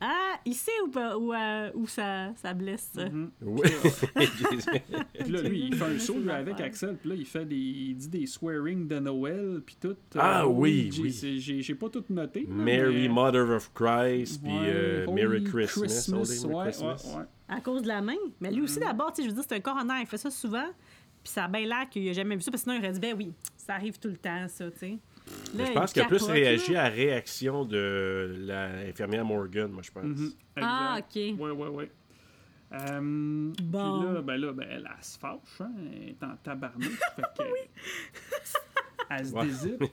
Ah, 0.00 0.38
il 0.44 0.54
sait 0.54 0.70
où, 0.84 0.88
pas- 0.90 1.16
où, 1.18 1.32
euh, 1.34 1.70
où 1.74 1.86
ça, 1.88 2.32
ça 2.36 2.54
blesse. 2.54 2.90
ça. 2.94 3.08
Mhm. 3.08 3.30
Oui. 3.42 3.68
Puis 4.14 5.30
là, 5.32 5.42
lui, 5.42 5.60
il 5.66 5.74
fait 5.76 5.84
un 5.84 5.98
saut 5.98 6.16
avec. 6.30 6.60
Axel, 6.60 6.96
puis 6.96 7.10
là, 7.10 7.14
il 7.16 7.26
fait 7.26 7.44
des, 7.44 7.56
il 7.56 7.94
dit 7.96 8.08
des 8.08 8.26
swearing 8.26 8.86
de 8.86 8.98
Noël, 9.00 9.60
puis 9.64 9.76
tout. 9.80 9.96
Ah 10.16 10.46
oui, 10.46 10.90
j'ai- 10.92 11.02
oui. 11.02 11.60
J'ai 11.62 11.74
pas 11.74 11.88
tout 11.88 12.04
noté. 12.10 12.40
là, 12.42 12.46
Mary, 12.48 13.08
mais- 13.08 13.14
Mother 13.14 13.50
of 13.50 13.72
Christ, 13.74 14.42
puis 14.42 14.52
euh, 14.54 15.06
Merry 15.12 15.42
Christmas. 15.44 15.86
Christmas, 15.86 16.44
ouais, 16.46 16.64
Christmas. 16.66 17.04
ouais, 17.06 17.16
ouais. 17.20 17.24
À 17.48 17.60
cause 17.60 17.82
de 17.82 17.88
la 17.88 18.00
main. 18.00 18.14
Mais 18.40 18.50
lui 18.52 18.62
aussi, 18.62 18.78
d'abord, 18.78 19.12
tu 19.12 19.16
sais, 19.16 19.28
je 19.28 19.28
veux 19.34 19.40
dire, 19.40 19.44
c'est 19.48 19.56
un 19.56 19.60
coroner. 19.60 19.94
Il 20.00 20.06
fait 20.06 20.18
ça 20.18 20.30
souvent. 20.30 20.66
Puis 21.24 21.32
ça 21.32 21.44
a 21.44 21.48
bien 21.48 21.62
l'air 21.66 21.88
qu'il 21.90 22.08
a 22.08 22.12
jamais 22.12 22.36
vu 22.36 22.42
ça. 22.42 22.50
Parce 22.50 22.62
que 22.62 22.70
sinon, 22.70 22.80
il 22.80 22.84
aurait 22.84 22.92
dit, 22.92 23.00
ben 23.00 23.14
oui, 23.16 23.32
ça 23.56 23.74
arrive 23.74 23.98
tout 23.98 24.08
le 24.08 24.16
temps, 24.16 24.46
ça, 24.48 24.70
tu 24.70 24.78
sais. 24.78 24.98
Là, 25.56 25.64
je 25.64 25.72
pense 25.72 25.92
qu'il 25.92 26.02
a 26.02 26.04
plus 26.06 26.22
réagi 26.24 26.72
là. 26.72 26.84
à 26.84 26.88
la 26.90 26.94
réaction 26.94 27.64
de 27.64 28.34
l'infirmière 28.40 29.24
Morgan, 29.24 29.70
moi, 29.70 29.82
je 29.82 29.90
pense. 29.90 30.04
Mhm, 30.04 30.32
Ah. 30.56 30.98
OK. 31.00 31.14
Ouais, 31.16 31.50
ouais, 31.50 31.68
ouais. 31.68 31.90
Euh, 32.72 33.00
Bon. 33.62 34.00
Puis 34.02 34.12
là, 34.14 34.20
ben 34.22 34.36
là, 34.36 34.52
ben, 34.52 34.66
elle, 34.70 34.88
elle 34.94 35.04
se 35.04 35.18
fâche, 35.18 35.38
hein, 35.60 35.70
elle 35.90 36.08
est 36.10 36.22
en 36.22 36.36
tabarnak. 36.42 36.90
fait 37.16 37.22
que, 37.38 37.42
Elle 39.10 39.26
se 39.26 39.32
dézippe. 39.32 39.84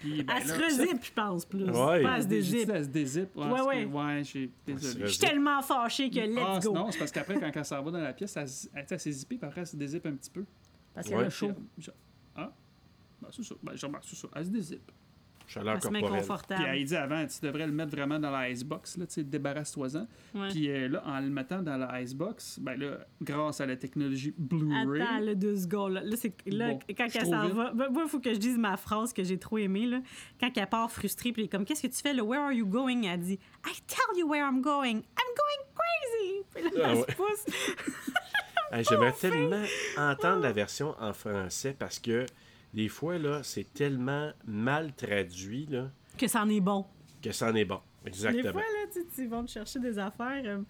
puis, 0.00 0.22
ben, 0.22 0.34
Elle 0.38 0.48
se 0.48 0.54
rezippe, 0.64 1.04
je 1.04 1.12
pense, 1.12 1.44
plus. 1.44 1.64
Ouais. 1.64 2.02
Pas 2.02 2.16
elle 2.16 2.22
se 2.22 2.28
dézippe. 2.28 2.70
Elle 2.72 2.84
se 2.84 2.88
dézippe. 2.88 3.36
Ouais, 3.36 3.60
Ouais, 3.60 4.22
désolé. 4.66 5.00
Je 5.02 5.06
suis 5.08 5.18
tellement 5.18 5.60
fâchée 5.60 6.08
que 6.08 6.20
let's 6.20 6.38
Ah, 6.40 6.60
go. 6.62 6.72
non, 6.72 6.90
c'est 6.90 6.98
parce 6.98 7.10
qu'après, 7.12 7.38
quand 7.38 7.50
elle 7.54 7.64
s'en 7.66 7.82
va 7.82 7.90
dans 7.90 7.98
la 8.00 8.14
pièce, 8.14 8.34
elle, 8.38 8.46
elle, 8.74 8.86
elle 8.88 9.00
s'est 9.00 9.12
zippée, 9.12 9.36
puis 9.36 9.46
après, 9.46 9.60
elle 9.60 9.66
se 9.66 9.76
dézippe 9.76 10.06
un 10.06 10.12
petit 10.14 10.30
peu. 10.30 10.44
Parce 10.94 11.06
qu'elle 11.06 11.18
Ouais. 11.18 11.24
a 11.26 11.30
chaud. 11.30 11.52
Ah, 13.24 13.30
ben, 13.30 13.32
c'est 13.32 13.42
ça. 13.42 13.54
Ben, 13.62 13.72
je 13.74 13.86
remarque, 13.86 14.04
c'est 14.06 14.16
ça. 14.16 14.28
Elle 14.34 14.44
se 14.44 14.50
dézippe. 14.50 14.92
Chaleur 15.46 15.78
corporelle. 15.78 16.24
Puis 16.48 16.64
elle 16.66 16.84
dit 16.84 16.96
avant, 16.96 17.26
tu 17.26 17.38
devrais 17.44 17.66
le 17.66 17.72
mettre 17.72 17.90
vraiment 17.90 18.18
dans 18.18 18.30
la 18.30 18.48
icebox, 18.48 18.96
là, 18.96 19.06
tu 19.06 19.14
sais, 19.14 19.24
débarrasse-toi-en. 19.24 20.06
Ouais. 20.34 20.48
Puis 20.48 20.70
euh, 20.70 20.88
là, 20.88 21.02
en 21.04 21.20
le 21.20 21.28
mettant 21.28 21.60
dans 21.60 21.76
la 21.76 22.00
icebox, 22.00 22.58
ben 22.60 22.76
là, 22.76 23.00
grâce 23.20 23.60
à 23.60 23.66
la 23.66 23.76
technologie 23.76 24.34
Blu-ray, 24.38 25.02
Attends, 25.02 25.18
là, 25.18 25.34
deux 25.34 25.56
secondes. 25.56 25.92
Là, 25.92 26.02
Là, 26.02 26.16
c'est, 26.16 26.34
là 26.46 26.70
Bon, 26.70 26.78
quand 26.96 27.08
elle 27.14 27.26
s'en 27.26 27.48
va, 27.48 27.72
ben, 27.72 27.90
moi, 27.90 28.04
il 28.04 28.08
faut 28.08 28.20
que 28.20 28.32
je 28.32 28.38
dise 28.38 28.56
ma 28.56 28.76
phrase 28.76 29.12
que 29.12 29.22
j'ai 29.22 29.38
trop 29.38 29.58
aimée. 29.58 29.86
Là. 29.86 30.00
Quand 30.40 30.50
elle 30.56 30.66
part 30.66 30.90
frustrée, 30.90 31.32
puis 31.32 31.42
elle 31.42 31.46
est 31.46 31.50
comme, 31.50 31.66
qu'est-ce 31.66 31.82
que 31.82 31.92
tu 31.94 32.00
fais, 32.00 32.14
là? 32.14 32.24
Where 32.24 32.40
are 32.40 32.52
you 32.52 32.66
going? 32.66 33.02
Elle 33.02 33.20
dit, 33.20 33.38
I 33.66 33.72
tell 33.86 34.18
you 34.18 34.26
where 34.26 34.46
I'm 34.46 34.62
going. 34.62 34.96
I'm 34.96 35.34
going 35.36 35.64
crazy. 35.74 36.42
Puis 36.54 36.62
là, 36.62 36.70
Ah 36.86 36.90
elle 36.90 36.98
ouais. 36.98 37.06
se 37.06 37.16
pousse. 37.16 37.54
J'aimerais 38.88 39.12
tellement 39.12 39.62
entendre 39.98 40.42
la 40.42 40.52
version 40.52 40.94
en 40.98 41.12
français 41.12 41.76
parce 41.78 41.98
que 42.00 42.26
des 42.74 42.88
fois, 42.88 43.18
là, 43.18 43.42
c'est 43.42 43.72
tellement 43.72 44.32
mal 44.46 44.92
traduit 44.94 45.66
là, 45.66 45.90
Que 46.18 46.26
c'en 46.28 46.48
est 46.48 46.60
bon. 46.60 46.84
que 47.22 47.32
ça 47.32 47.50
en 47.50 47.54
est 47.54 47.64
bon. 47.64 47.80
Des 48.04 48.08
Exactement. 48.10 48.52
fois, 48.52 48.60
là, 48.60 48.90
tu, 48.92 49.00
tu 49.14 49.26
vas 49.28 49.40
me 49.40 49.46
chercher 49.46 49.78
des 49.80 49.98
affaires. 49.98 50.42
euh, 50.44 50.60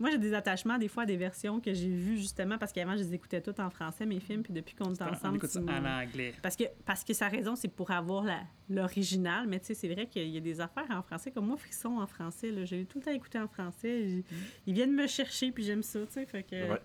moi, 0.00 0.10
j'ai 0.10 0.18
des 0.18 0.34
attachements, 0.34 0.76
des 0.78 0.88
fois, 0.88 1.04
à 1.04 1.06
des 1.06 1.16
versions 1.16 1.60
que 1.60 1.72
j'ai 1.72 1.88
vues 1.88 2.18
justement 2.18 2.58
parce 2.58 2.72
qu'avant, 2.72 2.96
je 2.96 3.04
les 3.04 3.14
écoutais 3.14 3.40
toutes 3.40 3.60
en 3.60 3.70
français, 3.70 4.04
mes 4.04 4.18
films, 4.18 4.42
puis 4.42 4.52
depuis 4.52 4.74
qu'on 4.74 4.92
est 4.92 5.00
on 5.00 5.12
ensemble. 5.12 5.36
écoute 5.36 5.50
ça 5.50 5.60
tu 5.60 5.68
en 5.70 5.84
anglais. 5.84 6.34
Parce 6.42 6.56
que, 6.56 6.64
parce 6.84 7.04
que 7.04 7.12
sa 7.14 7.28
raison, 7.28 7.54
c'est 7.54 7.68
pour 7.68 7.92
avoir 7.92 8.24
l'original. 8.68 9.46
Mais 9.46 9.60
tu 9.60 9.66
sais, 9.66 9.74
c'est 9.74 9.88
vrai 9.88 10.06
qu'il 10.08 10.26
y 10.28 10.36
a 10.36 10.40
des 10.40 10.60
affaires 10.60 10.90
en 10.90 11.02
français. 11.02 11.30
Comme 11.30 11.46
moi, 11.46 11.56
Frisson 11.56 11.98
en 11.98 12.06
français, 12.08 12.50
là, 12.50 12.64
j'ai 12.64 12.84
tout 12.84 12.98
le 12.98 13.04
temps 13.04 13.12
écouté 13.12 13.38
en 13.38 13.46
français. 13.46 14.00
Ils, 14.00 14.24
ils 14.66 14.74
viennent 14.74 14.94
me 14.94 15.06
chercher, 15.06 15.52
puis 15.52 15.62
j'aime 15.62 15.84
ça, 15.84 16.00
tu 16.06 16.14
sais. 16.14 16.26
Fait 16.26 16.42
que... 16.42 16.68
Ouais. 16.68 16.80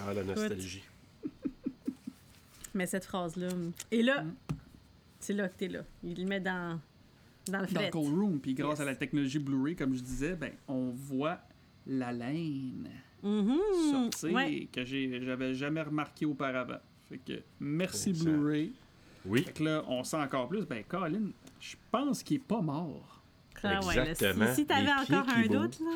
Ah, 0.00 0.14
la 0.14 0.24
nostalgie. 0.24 0.82
Mais 2.74 2.86
cette 2.86 3.04
phrase-là... 3.04 3.48
Et 3.90 4.02
là, 4.02 4.22
Mm. 4.22 4.34
c'est 5.20 5.32
là 5.34 5.48
que 5.48 5.56
t'es 5.58 5.68
là. 5.68 5.80
Il 6.02 6.20
le 6.22 6.26
met 6.26 6.40
dans, 6.40 6.78
dans 7.48 7.60
le 7.60 7.66
Dans 7.66 7.80
fait. 7.80 7.86
le 7.86 7.90
cold 7.92 8.14
room, 8.14 8.40
puis 8.40 8.54
grâce 8.54 8.78
Yes. 8.78 8.80
à 8.80 8.84
la 8.84 8.94
technologie 8.96 9.38
Blu-ray, 9.38 9.76
comme 9.76 9.94
je 9.94 10.00
disais, 10.02 10.34
ben, 10.34 10.52
on 10.68 10.90
voit 10.90 11.38
la 11.86 12.12
laine 12.12 12.88
Mhm. 13.22 13.56
sortir 13.90 14.32
Ouais. 14.32 14.68
que 14.72 14.84
j'ai- 14.84 15.22
j'avais 15.24 15.54
jamais 15.54 15.82
remarqué 15.82 16.26
auparavant. 16.26 16.78
Fait 17.08 17.18
que 17.18 17.40
merci. 17.60 18.12
Blu-ray. 18.12 18.72
Oui. 19.26 19.42
Fait 19.44 19.52
que 19.52 19.62
là, 19.64 19.84
on 19.86 20.02
sent 20.02 20.16
encore 20.16 20.48
plus. 20.48 20.64
Ben, 20.66 20.82
Colin, 20.84 21.30
je 21.60 21.76
pense 21.90 22.22
qu'il 22.22 22.36
est 22.38 22.40
pas 22.44 22.60
mort. 22.60 23.20
Ah 23.64 23.78
ouais, 23.86 23.94
là, 23.94 24.08
Exactement. 24.10 24.48
si 24.48 24.54
si 24.62 24.66
t'avais 24.66 24.90
encore 24.92 25.28
un 25.28 25.46
doute, 25.46 25.78
là... 25.80 25.92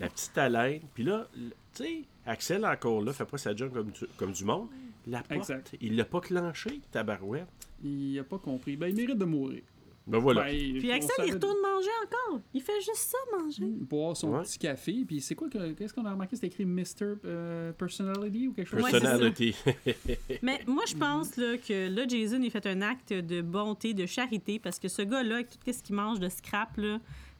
La 0.00 0.08
petite 0.08 0.38
haleine. 0.38 0.80
Puis 0.94 1.02
là, 1.04 1.26
tu 1.34 1.50
sais, 1.74 2.02
Axel, 2.24 2.64
encore 2.64 3.02
là, 3.02 3.12
fait 3.12 3.24
pas 3.26 3.36
sa 3.38 3.54
job 3.56 3.72
comme 3.72 3.90
comme 4.16 4.32
du 4.32 4.44
monde. 4.44 4.68
La 5.08 5.22
porte, 5.22 5.32
Exact. 5.50 5.74
il 5.80 5.96
l'a 5.96 6.04
pas 6.04 6.20
clenché, 6.20 6.80
tabarouette? 6.90 7.46
Il 7.82 8.18
a 8.18 8.24
pas 8.24 8.38
compris. 8.38 8.76
Ben, 8.76 8.88
il 8.88 8.94
mérite 8.96 9.18
de 9.18 9.24
mourir. 9.24 9.62
Ben 10.06 10.18
voilà. 10.18 10.44
Ben, 10.44 10.78
Puis 10.78 10.90
Axel, 10.90 11.10
il 11.26 11.34
retourne 11.34 11.56
manger 11.62 11.90
encore. 12.06 12.40
Il 12.54 12.62
fait 12.62 12.80
juste 12.80 12.96
ça, 13.12 13.18
manger. 13.38 13.66
boire 13.66 14.16
son 14.16 14.30
Ouais. 14.30 14.42
petit 14.42 14.58
café. 14.58 15.04
Puis 15.06 15.20
c'est 15.20 15.34
quoi 15.34 15.50
que 15.50 15.72
qu'est-ce 15.72 15.92
qu'on 15.92 16.04
a 16.06 16.12
remarqué? 16.12 16.34
C'était 16.36 16.46
écrit 16.46 16.64
Mr. 16.64 17.16
euh, 17.26 17.72
Personality 17.72 18.48
ou 18.48 18.52
quelque 18.54 18.68
chose? 18.70 18.82
Ouais, 18.82 18.90
c'est 18.90 19.00
ça. 19.00 19.18
Personality. 19.18 19.54
Mais 20.42 20.60
moi, 20.66 20.84
je 20.88 20.96
pense 20.96 21.36
là, 21.36 21.56
que 21.58 21.88
là, 21.94 22.06
Jason, 22.08 22.40
il 22.42 22.50
fait 22.50 22.66
un 22.66 22.80
acte 22.80 23.12
de 23.12 23.42
bonté, 23.42 23.92
de 23.92 24.06
charité, 24.06 24.58
parce 24.58 24.78
que 24.78 24.88
ce 24.88 25.02
gars-là, 25.02 25.36
avec 25.36 25.50
tout 25.50 25.72
ce 25.72 25.82
qu'il 25.82 25.94
mange 25.94 26.20
de 26.20 26.28
scrap, 26.30 26.74
là, 26.78 26.98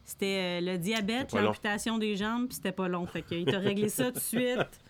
c'était 0.09 0.61
euh, 0.63 0.73
le 0.73 0.79
diabète, 0.79 1.35
l'amputation 1.35 1.99
des 1.99 2.17
jambes, 2.17 2.47
puis 2.49 2.55
c'était 2.57 2.73
pas 2.73 2.89
long. 2.89 3.07
Fait 3.07 3.21
qu'il 3.21 3.45
t'a 3.45 3.59
réglé 3.59 3.91
ça 3.91 4.07
tout 4.07 4.13
de 4.13 4.19
suite. 4.21 4.81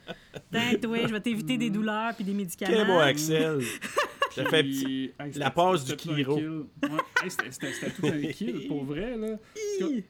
Tiens, 0.52 0.74
toi, 0.80 0.98
je 1.08 1.12
vais 1.12 1.20
t'éviter 1.20 1.58
des 1.58 1.70
douleurs 1.70 2.14
puis 2.14 2.22
des 2.22 2.34
médicaments. 2.34 2.72
Quel 2.72 2.86
bon 2.86 2.98
Axel. 3.00 3.60
Ça 4.30 4.44
fait 4.44 4.62
petit. 4.62 5.10
hey, 5.18 5.32
la 5.34 5.50
passe 5.50 5.84
du 5.84 5.96
Kiro. 5.96 6.36
Ouais. 6.36 6.60
Hey, 7.24 7.30
c'était- 7.30 7.90
tout 7.90 8.06
un 8.06 8.20
kill, 8.30 8.68
pour 8.68 8.84
vrai. 8.84 9.16
Là. 9.16 9.36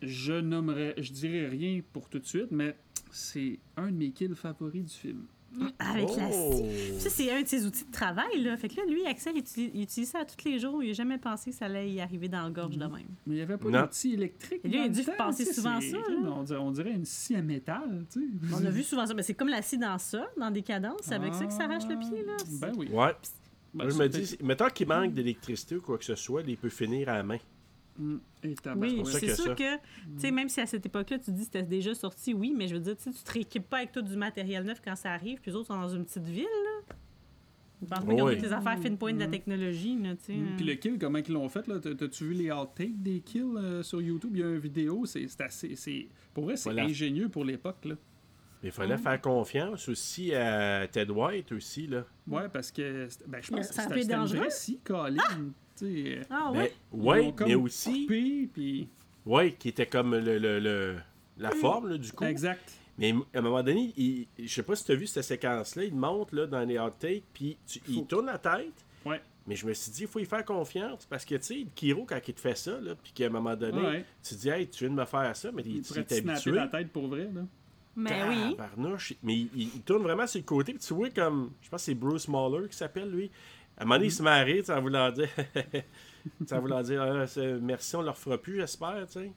Je 0.02 0.34
nommerais, 0.34 0.94
je 0.98 1.11
dirais 1.12 1.46
rien 1.46 1.80
pour 1.94 2.11
tout 2.11 2.18
de 2.18 2.26
suite, 2.26 2.50
mais 2.50 2.76
c'est 3.11 3.59
un 3.78 3.86
de 3.86 3.96
mes 3.96 4.11
kills 4.11 4.34
favoris 4.34 4.84
du 4.84 4.92
film. 4.94 5.24
Avec 5.78 6.09
la 6.16 6.28
Oh. 6.32 6.52
scie. 6.52 7.00
Ça, 7.00 7.11
c'est 7.11 7.30
un 7.32 7.42
de 7.42 7.46
ses 7.48 7.66
outils 7.66 7.84
de 7.84 7.90
travail. 7.92 8.42
Là. 8.42 8.56
Fait 8.56 8.68
que 8.68 8.76
là, 8.76 8.82
lui, 8.86 9.04
Axel, 9.06 9.32
il 9.36 9.40
utilise, 9.40 9.70
il 9.74 9.82
utilise 9.82 10.11
ça 10.11 10.24
tous 10.24 10.44
les 10.48 10.59
jours. 10.59 10.82
Il 10.82 10.88
n'a 10.88 10.92
jamais 10.94 11.18
pensé 11.18 11.50
que 11.50 11.56
ça 11.56 11.66
allait 11.66 11.90
y 11.90 12.00
arriver 12.00 12.28
dans 12.28 12.42
la 12.42 12.50
gorge 12.50 12.76
de 12.76 12.84
même. 12.84 12.92
Mais 13.26 13.34
il 13.34 13.36
n'y 13.36 13.40
avait 13.40 13.56
pas 13.59 13.70
d'outil 13.70 14.14
électrique. 14.14 14.61
Et 14.64 14.68
lui, 14.68 14.78
il 14.78 14.84
a 14.84 14.88
dû 14.88 15.02
passer 15.16 15.44
souvent 15.52 15.80
ça, 15.80 15.96
là. 15.96 16.32
On 16.36 16.42
dirait, 16.42 16.59
on 16.61 16.70
dirait 16.70 16.92
une 16.92 17.04
scie 17.04 17.34
à 17.36 17.42
métal, 17.42 18.06
tu 18.12 18.20
sais. 18.20 18.26
On 18.54 18.64
a 18.64 18.70
vu 18.70 18.82
souvent 18.82 19.06
ça. 19.06 19.14
Mais 19.14 19.22
c'est 19.22 19.34
comme 19.34 19.48
la 19.48 19.62
scie 19.62 19.78
dans 19.78 19.98
ça, 19.98 20.26
dans 20.38 20.50
des 20.50 20.62
cadences. 20.62 21.00
C'est 21.02 21.14
avec 21.14 21.34
ça 21.34 21.44
qu'il 21.44 21.52
s'arrache 21.52 21.86
le 21.88 21.98
pied. 21.98 22.24
Là. 22.24 22.36
Ben 22.61 22.72
oui. 22.76 22.88
Ouais. 22.92 23.12
Ben, 23.74 23.84
je 23.84 23.90
ça 23.90 24.02
me 24.02 24.09
dis, 24.09 24.36
mettons 24.42 24.68
qu'il 24.68 24.88
manque 24.88 25.12
d'électricité 25.12 25.76
ou 25.76 25.82
quoi 25.82 25.98
que 25.98 26.04
ce 26.04 26.14
soit, 26.14 26.42
il 26.46 26.56
peut 26.56 26.70
finir 26.70 27.09
à 27.11 27.14
la 27.18 27.22
main. 27.22 27.38
Et 28.44 28.55
tabarouette. 28.55 28.92
Oui, 28.92 29.03
c'est 29.07 29.34
sûr 29.34 29.44
ça. 29.46 29.55
que, 29.55 29.76
tu 29.76 29.80
sais, 30.18 30.30
même 30.30 30.49
si 30.49 30.61
à 30.61 30.66
cette 30.66 30.86
époque-là, 30.86 31.18
tu 31.18 31.30
dis 31.32 31.38
que 31.40 31.44
c'était 31.46 31.62
déjà 31.62 31.94
sorti, 31.94 32.32
oui, 32.34 32.53
mais 32.57 32.68
je 32.68 32.74
veux 32.74 32.80
dire, 32.80 32.96
tu 32.96 33.03
sais, 33.05 33.11
tu 33.11 33.22
te 33.24 33.32
rééquipes 33.32 33.68
pas 33.68 33.78
avec 33.78 33.92
tout 33.92 34.03
du 34.03 34.16
matériel 34.16 34.64
neuf 34.64 34.80
quand 34.84 34.94
ça 34.96 35.12
arrive, 35.12 35.40
puis 35.40 35.51
les 35.51 35.57
autres 35.57 35.66
sont 35.68 35.80
dans 35.80 35.88
une 35.88 36.05
petite 36.05 36.24
ville, 36.26 36.44
là. 36.44 36.94
Je 37.80 37.86
pense 37.86 38.05
pas 38.05 38.12
qu'ils 38.12 38.22
ont 38.22 38.26
les 38.26 38.53
affaires 38.53 38.78
fine 38.80 38.99
point 38.99 39.12
de 39.12 39.20
la 39.20 39.28
technologie, 39.28 39.96
là, 40.03 40.16
tu 40.16 40.24
sais. 40.24 40.32
Hum, 40.34 40.57
Puis 40.57 40.64
le 40.66 40.74
kill, 40.74 40.99
comment 40.99 41.18
ils 41.18 41.32
l'ont 41.32 41.49
fait, 41.49 41.66
là? 41.68 41.78
T'as- 41.78 41.94
T'as-tu 41.94 42.24
vu 42.24 42.34
les 42.34 42.51
outtakes 42.51 43.01
des 43.03 43.20
kills 43.20 43.55
euh, 43.57 43.82
sur 43.84 44.01
YouTube? 44.03 44.30
Il 44.34 44.40
y 44.40 44.42
a 44.42 44.49
une 44.49 44.59
vidéo, 44.59 45.07
c'est 45.07 45.26
assez... 45.40 45.76
c'est- 45.76 46.09
Pour 46.34 46.44
vrai, 46.44 46.57
c'est 46.57 46.70
Voilà. 46.70 46.84
ingénieux 46.84 47.28
pour 47.28 47.44
l'époque, 47.44 47.84
là. 47.84 47.94
Mais 48.62 48.70
il 48.70 48.72
fallait 48.72 48.99
faire 48.99 49.20
confiance 49.20 49.88
aussi 49.88 50.34
à 50.34 50.88
Ted 50.88 51.12
White 51.12 51.53
aussi, 51.53 51.86
là. 51.86 52.05
Ouais, 52.26 52.49
parce 52.49 52.72
que... 52.72 53.07
c'était- 53.09 53.24
Ben, 53.28 53.40
je 53.40 53.51
pense 53.53 53.66
Ça 53.68 53.86
que 53.86 53.94
c'était 53.94 54.12
dangereux. 54.12 54.51
scie, 54.51 54.80
Colin. 54.82 55.22
Tu 55.30 55.53
sais... 55.79 56.20
Ah 56.31 56.51
Mais, 56.55 56.72
ouais? 56.93 57.35
mais 57.47 57.55
aussi, 57.55 58.03
coupé, 58.07 58.49
puis... 58.53 58.89
ouais, 59.26 59.53
qui 59.59 59.68
était 59.70 59.87
comme 59.87 60.14
le, 60.14 60.39
le- 60.39 60.59
le- 60.61 60.97
la 61.39 61.51
forme, 61.53 61.89
là, 61.91 61.99
du 61.99 62.12
coup. 62.12 62.24
Exact. 62.24 62.72
Mais 62.99 63.14
à 63.35 63.39
un 63.39 63.43
moment 63.43 63.62
donné, 63.62 63.93
il, 63.97 64.26
je 64.39 64.47
sais 64.53 64.62
pas 64.64 64.74
si 64.74 64.85
tu 64.85 64.93
as 64.93 64.97
vu 64.97 65.07
cette 65.07 65.22
séquence-là, 65.24 65.85
il 65.85 65.95
monte 65.95 66.33
là, 66.33 66.47
dans 66.47 66.64
les 66.64 66.79
outtakes, 66.79 67.22
puis 67.33 67.57
tu- 67.66 67.81
il 67.89 68.05
tourne 68.07 68.26
la 68.26 68.39
tête. 68.39 68.72
Ouais. 69.07 69.20
Mais 69.47 69.55
je 69.57 69.66
me 69.66 69.72
suis 69.72 69.91
dit, 69.93 70.03
il 70.03 70.09
faut 70.09 70.18
y 70.18 70.24
faire 70.26 70.45
confiance 70.45 71.07
parce 71.07 71.24
que, 71.24 71.37
tu 71.37 71.43
sais, 71.43 71.66
Kiro, 71.74 72.05
quand 72.05 72.18
il 72.26 72.35
te 72.35 72.41
fait 72.41 72.57
ça, 72.57 72.79
là, 72.81 72.95
puis 73.01 73.12
qu'à 73.12 73.26
un 73.26 73.31
moment 73.31 73.55
donné, 73.57 73.81
Ouais. 73.81 74.05
tu 74.22 74.35
te 74.35 74.41
dis, 74.41 74.49
hey, 74.51 74.68
tu 74.68 74.85
viens 74.85 74.95
de 74.95 75.01
me 75.01 75.07
faire 75.07 75.35
ça, 75.37 75.51
mais 75.53 75.62
Il 75.64 75.81
tu 75.83 75.99
habitué. 75.99 76.51
la 76.51 76.66
tête 76.66 76.91
pour 76.91 77.07
vrai, 77.07 77.31
là. 77.33 77.43
Mais 77.97 78.22
oui. 78.29 78.57
Mais 79.22 79.35
il, 79.35 79.49
il- 79.57 79.70
il 79.76 79.83
tourne 79.83 80.03
vraiment 80.03 80.26
sur 80.26 80.39
le 80.41 80.45
côté, 80.45 80.72
puis 80.72 80.83
tu 80.87 80.95
vois 80.95 81.11
comme, 81.11 81.53
je 81.62 81.68
pense 81.68 81.81
que 81.83 81.85
c'est 81.87 81.95
Bruce 81.95 82.29
Mahler 82.29 82.68
qui 82.68 82.76
s'appelle, 82.76 83.11
lui. 83.11 83.31
À 83.79 83.83
un 83.83 83.85
moment 83.85 83.95
donné, 83.95 84.07
il 84.09 84.12
se 84.12 84.22
sais, 84.66 84.72
en 84.72 84.83
voulant 84.83 85.11
dire, 85.12 85.29
en 86.53 86.61
voulant 86.61 86.83
dire, 86.83 87.01
Ah, 87.03 87.24
merci, 87.61 87.95
on 87.97 88.03
le 88.03 88.11
refera 88.11 88.37
plus, 88.37 88.57
j'espère, 88.57 89.07
tu 89.07 89.20
sais. 89.20 89.33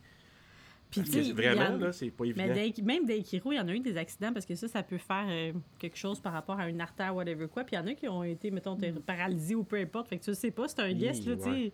Puis, 0.90 1.02
que 1.30 1.34
vraiment, 1.34 1.76
en- 1.76 1.78
là, 1.78 1.94
c'est 1.94 2.10
pas 2.10 2.26
évident. 2.26 2.44
Mais 2.54 2.70
Dai- 2.70 2.82
même 2.82 3.06
Daikiro, 3.06 3.54
il 3.54 3.56
y 3.56 3.60
en 3.62 3.68
a 3.70 3.74
eu 3.74 3.80
des 3.80 3.96
accidents 3.96 4.34
parce 4.34 4.46
que 4.46 4.56
ça, 4.56 4.68
ça 4.68 4.84
peut 4.84 4.98
faire 4.98 5.26
euh, 5.30 5.54
quelque 5.80 5.96
chose 5.98 6.20
par 6.20 6.34
rapport 6.34 6.60
à 6.60 6.68
une 6.68 6.82
artère, 6.82 7.16
whatever 7.16 7.48
quoi. 7.48 7.64
Puis 7.64 7.78
il 7.78 7.80
y 7.80 7.82
en 7.82 7.88
a 7.88 7.94
qui 7.94 8.10
ont 8.10 8.24
été, 8.24 8.52
mettons, 8.52 8.76
ter- 8.76 9.00
paralysés 9.00 9.56
ou 9.56 9.64
peu 9.64 9.78
importe. 9.78 10.10
Fait 10.10 10.18
que 10.18 10.24
tu 10.26 10.32
le 10.32 10.36
sais 10.36 10.52
pas, 10.52 10.68
c'est 10.68 10.82
un 10.82 10.88
Oui, 10.88 10.96
guess, 10.96 11.26
là, 11.26 11.36
tu 11.38 11.44
sais. 11.44 11.72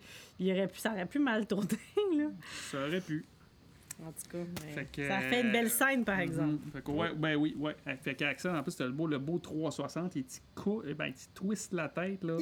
aurait 0.52 0.68
pu, 0.68 0.78
ça 0.80 0.92
aurait 0.92 1.08
pu 1.08 1.18
mal 1.18 1.48
tourner, 1.48 1.68
là. 2.16 2.26
Ça 2.70 2.86
aurait 2.86 3.02
pu. 3.02 3.26
En 4.00 4.12
tout 4.12 4.30
cas, 4.32 4.38
mais 4.66 4.72
Fait 4.74 4.88
que, 4.92 5.08
ça 5.08 5.20
fait 5.22 5.42
une 5.42 5.52
belle 5.52 5.70
scène, 5.70 6.06
par 6.06 6.20
exemple. 6.20 6.54
Mhm. 6.66 6.72
Fait 6.72 6.84
que, 6.84 6.92
ouais, 6.92 7.16
ben 7.16 7.36
oui, 7.36 7.56
ouais. 7.58 7.76
Fait 8.02 8.14
qu'Axel, 8.16 8.56
en 8.56 8.62
plus, 8.62 8.72
c'était 8.72 8.86
le 8.86 8.92
beau, 8.92 9.08
le 9.08 9.18
beau 9.18 9.40
360, 9.40 10.16
il 10.16 10.24
t'y 10.26 10.40
cou- 10.54 10.84
eh 10.88 10.94
ben, 10.94 11.12
twist 11.34 11.74
la 11.74 11.90
tête, 11.90 12.24
là. 12.24 12.38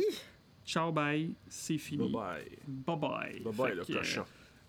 Ciao, 0.66 0.92
bye, 0.92 1.34
c'est 1.48 1.78
fini. 1.78 2.10
Bye 2.10 2.12
bye. 2.12 2.58
Bye 2.68 2.98
bye. 3.00 3.40
Bye 3.44 3.54
bye, 3.54 3.76
le 3.76 3.84
que, 3.86 3.94
euh, 3.94 3.98
cochon. 4.00 4.24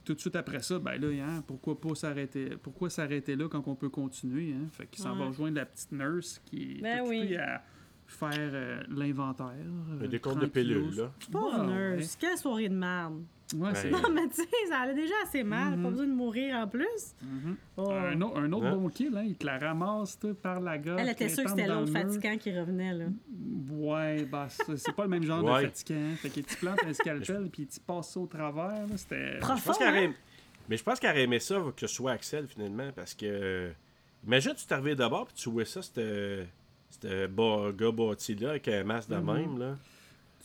tout 0.04 0.14
de 0.14 0.20
suite 0.20 0.36
après 0.36 0.60
ça, 0.62 0.78
ben 0.78 1.00
là, 1.00 1.08
hein, 1.24 1.42
pourquoi 1.46 1.80
pas 1.80 1.94
s'arrêter 1.96 2.50
pourquoi 2.62 2.88
s'arrêter 2.90 3.34
là 3.34 3.48
quand 3.48 3.66
on 3.66 3.74
peut 3.74 3.88
continuer, 3.88 4.52
hein? 4.52 4.66
Fait 4.70 4.86
qu'il 4.86 5.02
s'en 5.02 5.14
Ouais. 5.14 5.18
va 5.20 5.26
rejoindre 5.26 5.56
la 5.56 5.66
petite 5.66 5.90
nurse 5.92 6.40
qui 6.44 6.76
est 6.78 6.82
Ben 6.82 7.02
oui. 7.04 7.34
à 7.36 7.62
faire 8.06 8.30
euh, 8.52 8.82
l'inventaire. 8.90 9.54
Un 10.00 10.06
décompte 10.06 10.40
de 10.42 10.46
pilules, 10.46 10.94
là. 10.96 11.10
Pauvre 11.32 11.66
Ouais, 11.66 11.96
nurse, 11.96 12.14
quelle 12.20 12.36
soirée 12.38 12.68
de 12.68 12.74
merde. 12.74 13.24
Ouais, 13.54 13.72
Ben, 13.72 13.90
Non, 13.92 14.10
mais 14.12 14.28
tu 14.28 14.36
sais, 14.42 14.48
ça 14.68 14.78
allait 14.80 14.94
déjà 14.94 15.14
assez 15.24 15.44
mal. 15.44 15.80
Pas 15.80 15.90
besoin 15.90 16.06
de 16.06 16.12
mourir 16.12 16.56
en 16.56 16.66
plus. 16.66 17.14
Mhm. 17.22 17.56
Oh. 17.76 17.90
un, 17.92 18.20
au- 18.20 18.36
un 18.36 18.52
autre 18.52 18.66
Hein? 18.66 18.76
bon 18.76 18.88
kill, 18.88 19.16
hein, 19.16 19.22
il 19.24 19.36
te 19.36 19.46
la 19.46 19.58
ramasse 19.58 20.18
par 20.42 20.60
la 20.60 20.78
gorge. 20.78 21.00
Elle 21.00 21.10
était 21.10 21.28
sûre 21.28 21.44
que 21.44 21.50
c'était 21.50 21.66
l'autre 21.68 21.92
fatigant 21.92 22.36
qui 22.38 22.58
revenait, 22.58 22.92
là. 22.94 23.04
Ouais, 23.70 24.24
bah, 24.24 24.48
c'est 24.48 24.92
pas 24.94 25.04
le 25.04 25.08
même 25.10 25.22
genre 25.22 25.44
Ouais. 25.44 25.62
de 25.62 25.66
fatigant. 25.68 26.10
Fait 26.16 26.30
que 26.30 26.40
tu 26.40 26.56
plantes 26.56 26.82
un 26.84 26.92
scalpel 26.92 27.48
puis 27.52 27.66
tu 27.66 27.78
passes 27.80 28.10
ça 28.12 28.20
au 28.20 28.26
travers. 28.26 28.84
C'était. 28.96 29.34
Je 29.34 29.38
Profond, 29.40 29.62
pense 29.66 29.78
qu'elle 29.78 29.88
aurait... 29.90 30.06
hein? 30.06 30.14
Mais 30.68 30.76
je 30.76 30.82
pense 30.82 30.98
qu'elle 30.98 31.10
aurait 31.12 31.22
aimé 31.22 31.38
ça 31.38 31.62
que 31.76 31.86
ce 31.86 31.94
soit 31.94 32.12
Axel, 32.12 32.46
finalement, 32.48 32.90
parce 32.94 33.14
que... 33.14 33.26
euh, 33.26 33.70
Imagine, 34.26 34.54
tu 34.56 34.66
t'arrivais 34.66 34.96
d'abord, 34.96 35.26
puis 35.26 35.36
tu 35.36 35.48
vois 35.50 35.64
ça, 35.64 35.82
c'était... 35.82 36.46
C'était 36.90 37.28
gars 37.28 37.90
bâti 37.92 38.34
là, 38.36 38.50
avec 38.50 38.66
un 38.68 38.82
masque 38.84 39.10
de 39.10 39.16
Mhm. 39.16 39.32
même, 39.32 39.58
là. 39.58 39.74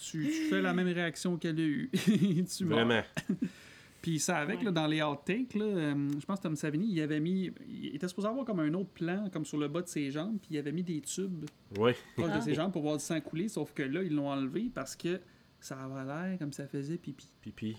Tu, 0.09 0.23
tu 0.25 0.31
fais 0.49 0.61
la 0.61 0.73
même 0.73 0.87
réaction 0.87 1.37
qu'elle 1.37 1.59
a 1.59 1.63
eue. 1.63 1.89
tu 2.57 2.65
meurs. 2.65 2.85
Vraiment. 2.85 3.03
Puis 4.01 4.17
ça 4.19 4.37
avec, 4.37 4.63
là, 4.63 4.71
dans 4.71 4.87
les 4.87 4.99
outtakes, 5.03 5.53
là, 5.53 5.63
euh, 5.65 6.09
je 6.19 6.25
pense 6.25 6.39
que 6.39 6.43
Tom 6.43 6.55
Savini, 6.55 6.87
il 6.91 6.99
avait 7.01 7.19
mis. 7.19 7.51
Il 7.69 7.95
était 7.95 8.07
supposé 8.07 8.27
avoir 8.27 8.45
comme 8.45 8.59
un 8.59 8.73
autre 8.73 8.89
plan, 8.89 9.29
comme 9.31 9.45
sur 9.45 9.59
le 9.59 9.67
bas 9.67 9.83
de 9.83 9.87
ses 9.87 10.09
jambes, 10.09 10.39
puis 10.41 10.49
il 10.55 10.57
avait 10.57 10.71
mis 10.71 10.81
des 10.81 11.01
tubes 11.01 11.45
Oui. 11.77 11.91
proches 12.17 12.29
Ah. 12.33 12.39
de 12.39 12.43
ses 12.43 12.55
jambes 12.55 12.71
pour 12.71 12.81
voir 12.81 12.95
le 12.95 12.99
sang 12.99 13.21
couler, 13.21 13.47
sauf 13.47 13.73
que 13.73 13.83
là, 13.83 14.01
ils 14.01 14.13
l'ont 14.15 14.27
enlevé 14.29 14.71
parce 14.73 14.95
que 14.95 15.19
ça 15.59 15.77
avait 15.83 16.03
l'air 16.07 16.39
comme 16.39 16.51
ça 16.51 16.65
faisait 16.65 16.97
pipi. 16.97 17.29
Pipi. 17.41 17.77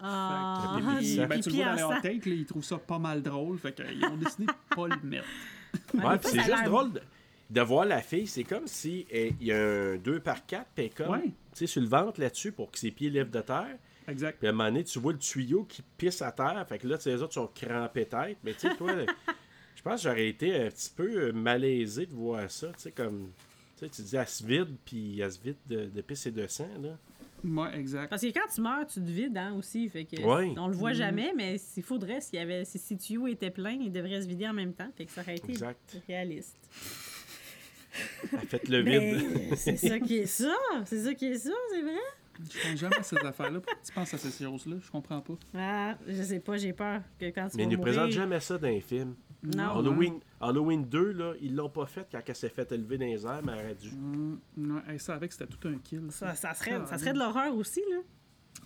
Ah, 0.00 0.76
Pipi, 0.98 1.18
ben, 1.28 1.40
tu 1.40 1.50
le 1.50 1.54
vois 1.56 1.64
en 1.66 1.68
dans 1.68 1.76
les 1.76 1.96
outtakes, 1.98 2.26
là, 2.26 2.34
ils 2.34 2.46
trouvent 2.46 2.64
ça 2.64 2.78
pas 2.78 2.98
mal 2.98 3.22
drôle, 3.22 3.58
fait 3.58 3.72
qu'ils 3.72 4.04
ont 4.06 4.16
décidé 4.16 4.46
de 4.46 4.74
pas 4.74 4.88
le 4.88 5.08
mettre. 5.08 5.26
Ouais, 5.94 6.04
Ouais, 6.04 6.18
c'est 6.22 6.40
juste 6.42 6.64
drôle 6.64 6.92
de, 6.94 7.00
de 7.50 7.60
voir 7.60 7.84
la 7.84 8.00
fille. 8.00 8.26
C'est 8.26 8.44
comme 8.44 8.66
si 8.66 9.06
eh, 9.10 9.34
il 9.40 9.46
y 9.48 9.52
a 9.52 9.58
un 9.60 9.96
2 9.96 10.20
par 10.20 10.46
4 10.46 10.66
puis 10.74 10.90
comme, 10.90 11.10
Ouais. 11.10 11.22
tu 11.24 11.32
sais, 11.54 11.66
sur 11.66 11.82
le 11.82 11.88
ventre 11.88 12.20
là-dessus 12.20 12.52
pour 12.52 12.70
que 12.70 12.78
ses 12.78 12.90
pieds 12.90 13.10
lèvent 13.10 13.30
de 13.30 13.40
terre. 13.40 13.76
Exact. 14.08 14.38
Puis 14.38 14.46
à 14.46 14.50
un 14.50 14.52
moment 14.54 14.68
donné, 14.70 14.84
tu 14.84 14.98
vois 14.98 15.12
le 15.12 15.18
tuyau 15.18 15.64
qui 15.64 15.82
pisse 15.96 16.22
à 16.22 16.32
terre. 16.32 16.64
Fait 16.68 16.78
que 16.78 16.86
là, 16.88 16.96
tu 16.96 17.04
sais, 17.04 17.10
les 17.10 17.22
autres 17.22 17.34
sont 17.34 17.48
crampés 17.54 18.06
tête. 18.06 18.38
Mais 18.44 18.54
tu 18.54 18.60
sais, 18.68 18.74
toi, 18.76 18.92
je 19.76 19.82
pense 19.82 20.02
que 20.02 20.08
j'aurais 20.08 20.28
été 20.28 20.54
un 20.54 20.68
petit 20.68 20.90
peu 20.94 21.28
euh, 21.28 21.32
malaisé 21.32 22.06
de 22.06 22.12
voir 22.14 22.50
ça. 22.50 22.68
Tu 22.68 22.74
sais, 22.78 22.92
comme. 22.92 23.30
Tu 23.78 23.84
sais, 23.86 23.90
tu 23.90 24.02
dis, 24.02 24.16
elle 24.16 24.26
se 24.28 24.44
vide, 24.44 24.76
puis 24.84 25.20
elle 25.20 25.32
se 25.32 25.40
vide 25.40 25.56
de, 25.66 25.86
de 25.86 26.00
pisse 26.02 26.26
et 26.26 26.30
de 26.30 26.46
sang, 26.46 26.68
là. 26.80 26.96
Ouais, 27.42 27.78
exact. 27.78 28.10
Parce 28.10 28.20
que 28.20 28.26
quand 28.26 28.46
tu 28.54 28.60
meurs, 28.60 28.86
tu 28.86 29.00
te 29.00 29.10
vides 29.10 29.36
hein, 29.38 29.54
aussi. 29.58 29.88
Fait 29.88 30.04
que 30.04 30.20
Ouais. 30.20 30.52
On 30.58 30.68
le 30.68 30.74
voit 30.76 30.92
jamais, 30.92 31.32
mais 31.34 31.56
s'il 31.56 31.82
faudrait, 31.82 32.20
s'il 32.20 32.38
y 32.38 32.42
avait, 32.42 32.66
si, 32.66 32.78
si 32.78 32.92
le 32.94 33.00
tuyau 33.00 33.26
était 33.28 33.50
plein, 33.50 33.78
il 33.80 33.90
devrait 33.90 34.20
se 34.20 34.26
vider 34.26 34.46
en 34.46 34.52
même 34.52 34.74
temps. 34.74 34.90
Fait 34.94 35.06
que 35.06 35.10
ça 35.10 35.22
aurait 35.22 35.36
été 35.36 35.52
Exact. 35.52 35.96
réaliste. 36.06 36.58
Elle 38.32 38.48
fait 38.48 38.68
le 38.68 38.82
vide. 38.82 39.54
c'est 39.56 39.76
ça 39.76 39.98
qui 39.98 40.18
est 40.18 40.26
ça. 40.26 40.54
C'est 40.84 41.00
ça 41.00 41.14
qui 41.14 41.26
est 41.26 41.38
ça, 41.38 41.50
c'est 41.70 41.82
vrai. 41.82 41.98
Je 42.38 42.68
pense 42.68 42.78
jamais 42.78 42.96
à 42.96 43.02
ces 43.02 43.18
affaires-là. 43.18 43.60
Pourquoi 43.60 43.82
tu 43.84 43.92
penses 43.92 44.14
à 44.14 44.18
ces 44.18 44.44
choses-là? 44.44 44.76
Je 44.80 44.90
comprends 44.90 45.20
pas. 45.20 45.34
Ah, 45.54 45.98
je 46.06 46.22
sais 46.22 46.40
pas, 46.40 46.56
j'ai 46.56 46.72
peur 46.72 47.02
que 47.18 47.26
quand 47.26 47.48
tu 47.48 47.56
Mais 47.56 47.64
ils 47.64 47.68
nous 47.68 47.76
mourir... 47.76 47.94
présentent 47.94 48.12
jamais 48.12 48.40
ça 48.40 48.56
dans 48.56 48.68
les 48.68 48.80
films. 48.80 49.14
Non. 49.42 49.78
Halloween, 49.78 50.20
Halloween 50.40 50.84
2, 50.84 51.12
là, 51.12 51.34
ils 51.40 51.54
l'ont 51.54 51.70
pas 51.70 51.86
fait 51.86 52.06
quand 52.10 52.20
elle 52.26 52.36
s'est 52.36 52.48
fait 52.50 52.70
élever 52.72 52.98
dans 52.98 53.06
les 53.06 53.26
airs, 53.26 53.40
mais 53.44 53.52
elle 53.52 53.64
aurait 53.64 53.74
dû. 53.74 53.90
Ouais, 54.56 54.80
hey, 54.88 54.98
ça 54.98 55.14
avec, 55.14 55.32
c'était 55.32 55.46
tout 55.46 55.68
un 55.68 55.78
kill. 55.78 56.06
Ça, 56.10 56.34
ça 56.34 56.54
serait, 56.54 56.78
ça 56.86 56.98
serait 56.98 57.12
de 57.12 57.18
l'horreur 57.18 57.54
aussi, 57.54 57.80
là. 57.90 57.98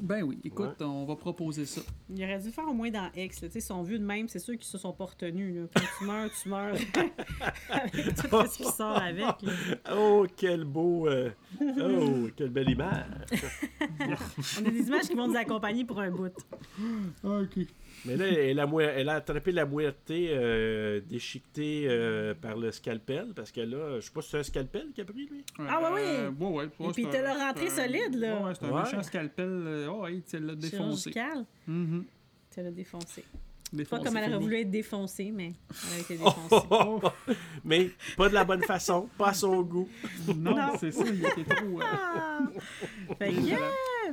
Ben 0.01 0.23
oui, 0.25 0.39
écoute, 0.45 0.83
on 0.83 1.05
va 1.05 1.15
proposer 1.15 1.65
ça. 1.67 1.81
Il 2.11 2.23
aurait 2.25 2.41
dû 2.41 2.51
faire 2.51 2.67
au 2.69 2.73
moins 2.75 2.91
dans 2.91 3.09
X. 3.15 3.43
Là. 3.43 3.49
Tu 3.49 3.53
sais, 3.55 3.59
Ils 3.61 3.63
sont 3.63 3.83
vus 3.85 3.99
de 4.01 4.05
même, 4.05 4.29
c'est 4.29 4.41
sûr 4.41 4.55
qu'ils 4.55 4.65
se 4.65 4.77
sont 4.77 4.93
pas 4.93 5.05
retenus. 5.05 5.55
Là. 5.55 5.67
Quand 5.75 5.83
tu 5.99 6.05
meurs, 6.05 6.31
tu 6.43 6.49
meurs 6.49 6.75
avec 7.71 8.15
tout 8.17 8.29
ce 8.51 8.57
qui 8.57 8.65
sort 8.65 9.01
avec. 9.01 9.23
là. 9.25 9.37
Oh, 9.97 10.27
quel 10.37 10.65
beau. 10.65 11.07
euh, 11.09 11.31
Oh, 11.61 12.29
quelle 12.37 12.51
belle 12.51 12.71
image. 12.71 13.05
On 14.61 14.67
a 14.67 14.71
des 14.71 14.89
images 14.89 15.03
qui 15.09 15.15
vont 15.15 15.29
nous 15.29 15.37
accompagner 15.37 15.85
pour 15.85 16.01
un 16.01 16.11
bout. 16.11 16.33
OK. 17.23 17.59
Mais 18.07 18.17
là, 18.17 18.27
elle 18.27 18.59
a, 18.61 18.67
elle 18.97 19.09
a 19.09 19.15
attrapé 19.15 19.53
la 19.53 19.65
moitié 19.65 20.31
euh, 20.33 21.01
déchiquetée 21.09 21.87
euh, 21.89 22.35
par 22.35 22.57
le 22.57 22.71
scalpel, 22.73 23.33
parce 23.35 23.51
que 23.53 23.61
là, 23.61 24.01
je 24.01 24.07
sais 24.07 24.11
pas 24.13 24.21
si 24.21 24.31
c'est 24.31 24.39
un 24.39 24.43
scalpel 24.43 24.91
qu'il 24.93 25.03
a 25.03 25.05
pris, 25.07 25.27
lui? 25.27 25.45
Ah 25.61 25.81
ouais, 25.93 26.03
Euh, 26.03 26.31
oui. 26.39 26.47
ouais, 26.47 26.53
ouais, 26.53 26.69
ouais, 26.81 26.89
Et 26.89 26.93
puis, 26.93 27.07
un- 27.07 27.23
le 27.23 27.39
rentré 27.39 27.71
solide, 27.71 28.15
là. 28.17 28.37
Ouais, 28.37 28.45
ouais, 28.49 28.53
c'est 28.59 28.67
un 28.67 28.73
Ouais. 28.73 28.83
méchant 28.83 29.03
scalpel. 29.03 29.47
Euh, 29.75 29.89
Oh, 29.91 30.03
ouais, 30.05 30.23
tu 30.29 30.39
l'as 30.39 30.55
défoncé. 30.55 31.11
Chirurgical, 31.13 31.45
Mhm. 31.67 32.05
tu 32.51 32.63
l'as 32.63 32.71
défoncé. 32.71 33.25
Pas 33.91 33.99
comme 33.99 34.17
elle 34.19 34.31
aurait 34.35 34.39
voulu 34.45 34.57
être 34.61 34.71
défoncée, 34.71 35.33
mais 35.35 35.53
elle 35.91 35.97
a 35.97 36.01
été 36.01 36.17
défoncée. 36.19 36.67
oh, 36.71 37.01
oh. 37.03 37.11
Mais 37.65 37.91
pas 38.17 38.29
de 38.29 38.35
la 38.35 38.45
bonne 38.45 38.63
façon, 38.63 39.09
pas 39.19 39.31
à 39.31 39.35
son 39.35 39.63
goût. 39.63 39.89
Non, 40.37 40.55
Non. 40.55 40.77
c'est 40.79 40.93
ça, 40.93 41.03
il 41.05 41.19
était 41.27 41.43
trop. 41.43 41.81
euh, 41.81 41.85
Ah! 41.85 42.39
Fait 43.19 43.33
que, 43.33 43.41
yeah! 43.41 43.59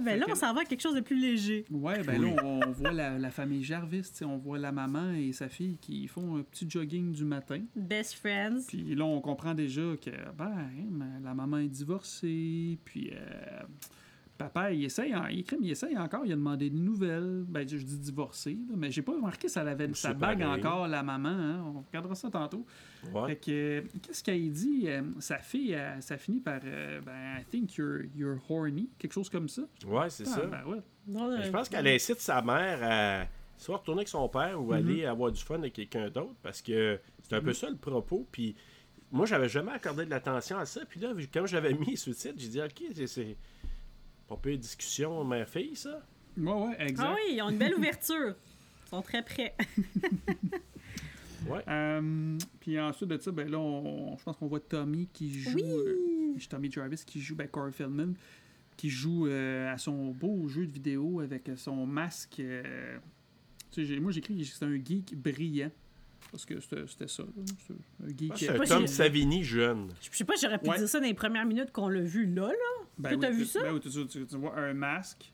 Ben 0.04 0.18
là, 0.20 0.26
on 0.30 0.34
s'en 0.36 0.52
va 0.54 0.62
à 0.62 0.66
quelque 0.66 0.82
chose 0.82 0.96
de 0.96 1.02
plus 1.02 1.20
léger. 1.20 1.66
Ouais, 1.70 2.02
ben 2.02 2.20
là, 2.20 2.30
on, 2.44 2.62
on 2.66 2.72
voit 2.72 2.92
la, 2.92 3.20
la 3.20 3.30
famille 3.30 3.62
Jarvis, 3.64 4.10
on 4.24 4.38
voit 4.38 4.58
la 4.58 4.72
maman 4.72 5.12
et 5.12 5.32
sa 5.32 5.48
fille 5.48 5.78
qui 5.80 6.08
font 6.08 6.38
un 6.38 6.42
petit 6.44 6.68
jogging 6.68 7.12
du 7.12 7.26
matin. 7.26 7.60
Best 7.76 8.16
friends. 8.16 8.62
Puis 8.68 8.96
là, 8.96 9.06
on 9.06 9.22
comprend 9.22 9.54
déjà 9.54 9.82
que, 10.04 10.10
ben, 10.36 10.46
hein, 10.56 11.20
la 11.24 11.36
maman 11.36 11.58
est 11.60 11.68
divorcée, 11.68 12.80
puis, 12.84 13.12
euh, 13.14 13.60
papa, 14.44 14.72
il 14.72 14.84
essaye, 14.86 15.16
en- 15.16 15.28
il, 15.28 15.40
écrit, 15.40 15.58
mais 15.60 15.68
il 15.68 15.72
essaye 15.72 15.98
encore, 15.98 16.26
il 16.26 16.32
a 16.32 16.36
demandé 16.36 16.70
des 16.70 16.80
nouvelles. 16.80 17.44
Ben, 17.48 17.68
je 17.68 17.78
dis 17.78 17.98
divorcé, 18.00 18.58
là, 18.70 18.76
mais 18.78 18.92
j'ai 18.92 19.02
pas 19.02 19.14
remarqué 19.14 19.48
ça 19.48 19.62
avait 19.62 19.94
sa 19.94 20.14
bague 20.14 20.42
encore, 20.44 20.88
la 20.88 21.04
maman. 21.04 21.30
hein. 21.30 21.64
On 21.76 21.82
regardera 21.82 22.16
ça 22.16 22.30
tantôt. 22.30 22.66
Ouais. 23.14 23.28
Fait 23.28 23.36
que, 23.36 23.52
euh, 23.52 23.82
qu'est-ce 24.02 24.24
qu'elle 24.24 24.52
dit? 24.52 24.84
euh, 24.88 25.02
sa 25.20 25.38
fille, 25.40 25.74
euh, 25.76 26.00
ça 26.02 26.18
finit 26.18 26.40
par, 26.40 26.60
euh, 26.64 27.02
ben, 27.02 27.40
I 27.40 27.46
think 27.46 27.76
you're, 27.76 28.02
you're 28.16 28.38
horny, 28.50 28.90
quelque 28.98 29.14
chose 29.14 29.30
comme 29.30 29.50
ça. 29.50 29.64
Ouais, 29.86 30.10
c'est 30.10 30.28
Ah, 30.28 30.32
ça. 30.32 30.46
ben 30.46 30.64
ouais. 30.66 30.82
Non, 31.08 31.42
Je 31.42 31.50
pense 31.50 31.68
qu'elle 31.70 31.88
incite 31.88 32.20
sa 32.20 32.42
mère 32.42 32.80
à 32.84 33.26
soit 33.58 33.78
retourner 33.78 34.00
avec 34.02 34.08
son 34.08 34.28
père 34.30 34.60
Mhm. 34.60 34.68
ou 34.68 34.74
aller 34.74 35.06
avoir 35.06 35.32
du 35.32 35.42
fun 35.42 35.56
avec 35.56 35.74
quelqu'un 35.74 36.10
d'autre 36.10 36.36
parce 36.44 36.62
que 36.62 37.00
c'est 37.24 37.36
un 37.36 37.42
peu 37.42 37.54
ça 37.54 37.70
le 37.70 37.76
propos. 37.76 38.28
Puis 38.32 38.56
moi, 39.12 39.26
j'avais 39.26 39.50
jamais 39.50 39.72
accordé 39.72 40.06
de 40.06 40.10
l'attention 40.10 40.58
à 40.58 40.66
ça. 40.66 40.82
Puis 40.88 41.00
là, 41.00 41.10
j'avais 41.46 41.74
mis 41.96 41.98
sous-titre, 41.98 42.36
j'ai 42.38 42.48
dit, 42.48 42.62
OK, 42.62 42.84
c'est- 42.96 43.08
c'est 43.08 43.38
pas 44.36 44.38
peu 44.42 44.52
de 44.52 44.56
discussion 44.58 45.24
mère-fille, 45.26 45.76
ça? 45.76 46.02
Ouais, 46.38 46.52
ouais, 46.52 46.76
exact. 46.80 47.08
Ah 47.10 47.16
oui, 47.16 47.34
ils 47.36 47.42
ont 47.42 47.50
une 47.50 47.58
belle 47.58 47.76
ouverture. 47.76 48.36
Ils 48.86 48.90
sont 48.90 49.02
très 49.02 49.24
prêts. 49.24 49.56
Ouais. 51.48 51.64
Euh, 51.68 52.38
puis 52.60 52.80
ensuite 52.80 53.10
de 53.10 53.18
ça, 53.18 53.32
ben 53.32 53.50
là, 53.50 53.58
on- 53.58 54.16
je 54.16 54.24
pense 54.24 54.38
qu'on 54.38 54.46
voit 54.46 54.60
Tommy 54.60 55.08
qui 55.12 55.40
joue. 55.40 55.56
Oui! 55.56 55.64
euh, 55.64 56.38
Tommy 56.48 56.72
Jarvis 56.72 57.02
qui 57.04 57.20
joue 57.20 57.36
ben, 57.36 57.48
Corey 57.48 57.72
Feldman, 57.72 58.14
qui 58.78 58.90
joue 58.92 59.26
euh, 59.26 59.74
à 59.74 59.78
son 59.80 60.12
beau 60.12 60.48
jeu 60.48 60.68
de 60.68 60.72
vidéo 60.72 61.20
avec 61.20 61.50
son 61.56 61.88
masque. 61.88 62.40
euh, 62.40 62.98
tu 63.72 63.82
sais, 63.82 63.86
j'ai- 63.86 64.00
moi, 64.00 64.12
j'écris 64.12 64.38
que 64.38 64.44
c'est 64.44 64.64
un 64.64 64.76
geek 64.76 65.16
brillant. 65.16 65.72
Parce 66.32 66.46
que 66.46 66.60
c'était 66.62 67.08
ça. 67.08 67.24
un 68.04 68.08
geek. 68.18 68.34
C'est 68.38 68.50
un 68.50 68.60
Tom 68.64 68.88
si- 68.88 68.94
Savini 68.96 69.44
jeune. 69.44 69.90
Je 70.02 70.16
sais 70.16 70.24
pas, 70.24 70.34
j'aurais 70.42 70.60
pu 70.60 70.70
Ouais. 70.70 70.78
dire 70.78 70.88
ça 70.88 71.00
dans 71.00 71.06
les 71.06 71.14
premières 71.14 71.46
minutes 71.46 71.72
qu'on 71.72 71.90
l'a 71.90 72.02
vu 72.02 72.26
là, 72.26 72.48
là. 72.48 72.86
Ben 72.98 73.10
Toi, 73.12 73.20
t'as 73.22 73.30
oui, 73.32 73.36
vu 73.38 73.44
tu- 73.44 73.50
ça? 73.50 73.62
ben 73.64 73.74
oui, 73.74 73.80
tu, 73.82 73.90
tu- 74.08 74.26
tu 74.26 74.36
vois 74.38 74.58
un 74.58 74.74
masque, 74.74 75.32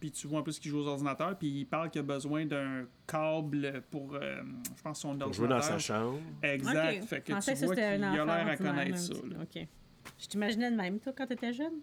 puis 0.00 0.10
tu 0.10 0.26
vois 0.26 0.40
un 0.40 0.42
peu 0.42 0.50
ce 0.50 0.60
qu'il 0.60 0.70
joue 0.72 0.78
aux 0.80 0.86
ordinateurs, 0.88 1.38
puis 1.38 1.48
il 1.60 1.64
parle 1.64 1.90
qu'il 1.90 2.00
a 2.00 2.02
besoin 2.02 2.44
d'un 2.44 2.86
câble 3.06 3.82
pour, 3.90 4.14
euh, 4.14 4.42
je 4.76 4.82
pense, 4.82 5.00
son 5.00 5.16
Pour 5.16 5.28
ordinateur. 5.28 5.32
jouer 5.32 5.48
dans 5.48 5.62
sa 5.62 5.78
chambre. 5.78 6.18
Exact. 6.42 7.02
Ok. 7.02 7.08
Fait 7.08 7.20
que 7.20 7.26
Je 7.28 7.32
pensais 7.34 7.54
tu 7.54 7.64
vois 7.66 7.74
qu'il 7.76 7.84
a 7.84 7.96
l'air 7.98 8.28
à 8.48 8.56
connaître 8.56 8.98
ça. 8.98 9.14
là. 9.14 9.36
OK. 9.42 9.66
Je 10.18 10.26
t'imaginais 10.26 10.70
de 10.72 10.76
même, 10.76 10.98
toi, 10.98 11.12
quand 11.16 11.26
t'étais 11.28 11.52
jeune? 11.52 11.74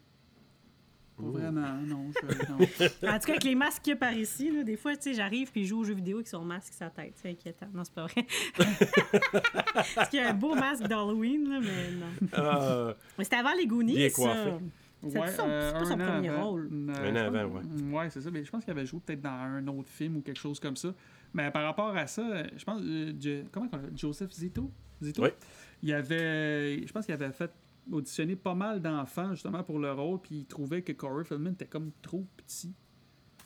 Pas 1.21 1.29
vraiment, 1.39 1.73
non. 1.85 2.11
je- 2.21 2.51
non. 2.51 2.57
En 3.13 3.19
tout 3.19 3.25
cas, 3.25 3.31
avec 3.33 3.43
les 3.43 3.55
masques 3.55 3.81
qu'il 3.83 3.91
y 3.91 3.93
a 3.93 3.97
par 3.97 4.13
ici, 4.13 4.51
là, 4.51 4.63
des 4.63 4.77
fois, 4.77 4.95
tu 4.95 5.03
sais, 5.03 5.13
j'arrive 5.13 5.51
puis 5.51 5.63
je 5.65 5.69
joue 5.69 5.79
aux 5.79 5.83
jeux 5.83 5.93
vidéo 5.95 6.17
avec 6.17 6.27
son 6.27 6.43
masque 6.43 6.67
sur 6.67 6.75
sa 6.75 6.89
tête. 6.89 7.13
C'est 7.15 7.29
inquiétant. 7.31 7.67
Non, 7.73 7.83
c'est 7.83 7.93
pas 7.93 8.05
vrai. 8.07 8.25
Parce 9.95 10.09
qu'il 10.09 10.19
y 10.19 10.23
a 10.23 10.29
un 10.29 10.33
beau 10.33 10.55
masque 10.55 10.83
d'Halloween, 10.87 11.49
là, 11.49 11.59
mais 11.61 11.91
non. 11.99 12.95
Mais 13.17 13.23
c'était 13.23 13.35
avant 13.37 13.53
les 13.57 13.67
Goonies, 13.67 13.95
Bien 13.95 14.09
coiffé. 14.09 14.51
C'est 15.01 15.09
son- 15.17 15.21
c'est 15.27 15.73
pas 15.73 15.85
son 15.85 15.97
premier 15.97 16.27
avant. 16.29 16.49
rôle. 16.49 16.69
Euh, 16.73 16.93
Un 17.09 17.15
an 17.15 17.33
avant, 17.33 17.45
ouais. 17.55 17.61
Ouais, 17.93 18.09
c'est 18.09 18.19
ça. 18.19 18.29
Mais 18.31 18.43
je 18.43 18.51
pense 18.51 18.65
qu'il 18.65 18.71
avait 18.71 18.85
joué 18.85 18.99
peut-être 19.05 19.21
dans 19.21 19.29
un 19.29 19.65
autre 19.67 19.87
film 19.89 20.17
ou 20.17 20.21
quelque 20.21 20.39
chose 20.39 20.59
comme 20.59 20.75
ça. 20.75 20.93
Mais 21.33 21.49
par 21.51 21.63
rapport 21.63 21.95
à 21.95 22.05
ça, 22.05 22.21
euh, 22.21 22.43
je 22.57 22.63
pense. 22.65 22.81
euh, 22.83 23.43
comment 23.51 23.67
on 23.71 23.75
l'appelle 23.77 23.97
Joseph 23.97 24.31
Zito? 24.31 24.69
Zito? 25.01 25.23
Oui. 25.23 25.29
Il 25.83 25.93
avait. 25.93 26.85
Je 26.85 26.91
pense 26.91 27.05
qu'il 27.05 27.13
avait 27.13 27.31
fait 27.31 27.49
auditionner 27.91 28.35
pas 28.35 28.55
mal 28.55 28.81
d'enfants 28.81 29.31
justement 29.33 29.63
pour 29.63 29.79
le 29.79 29.91
rôle, 29.91 30.19
puis 30.21 30.35
il 30.39 30.45
trouvait 30.45 30.81
que 30.81 30.91
Corey 30.93 31.23
Feldman 31.23 31.53
était 31.53 31.65
comme 31.67 31.91
trop 32.01 32.25
petit. 32.37 32.73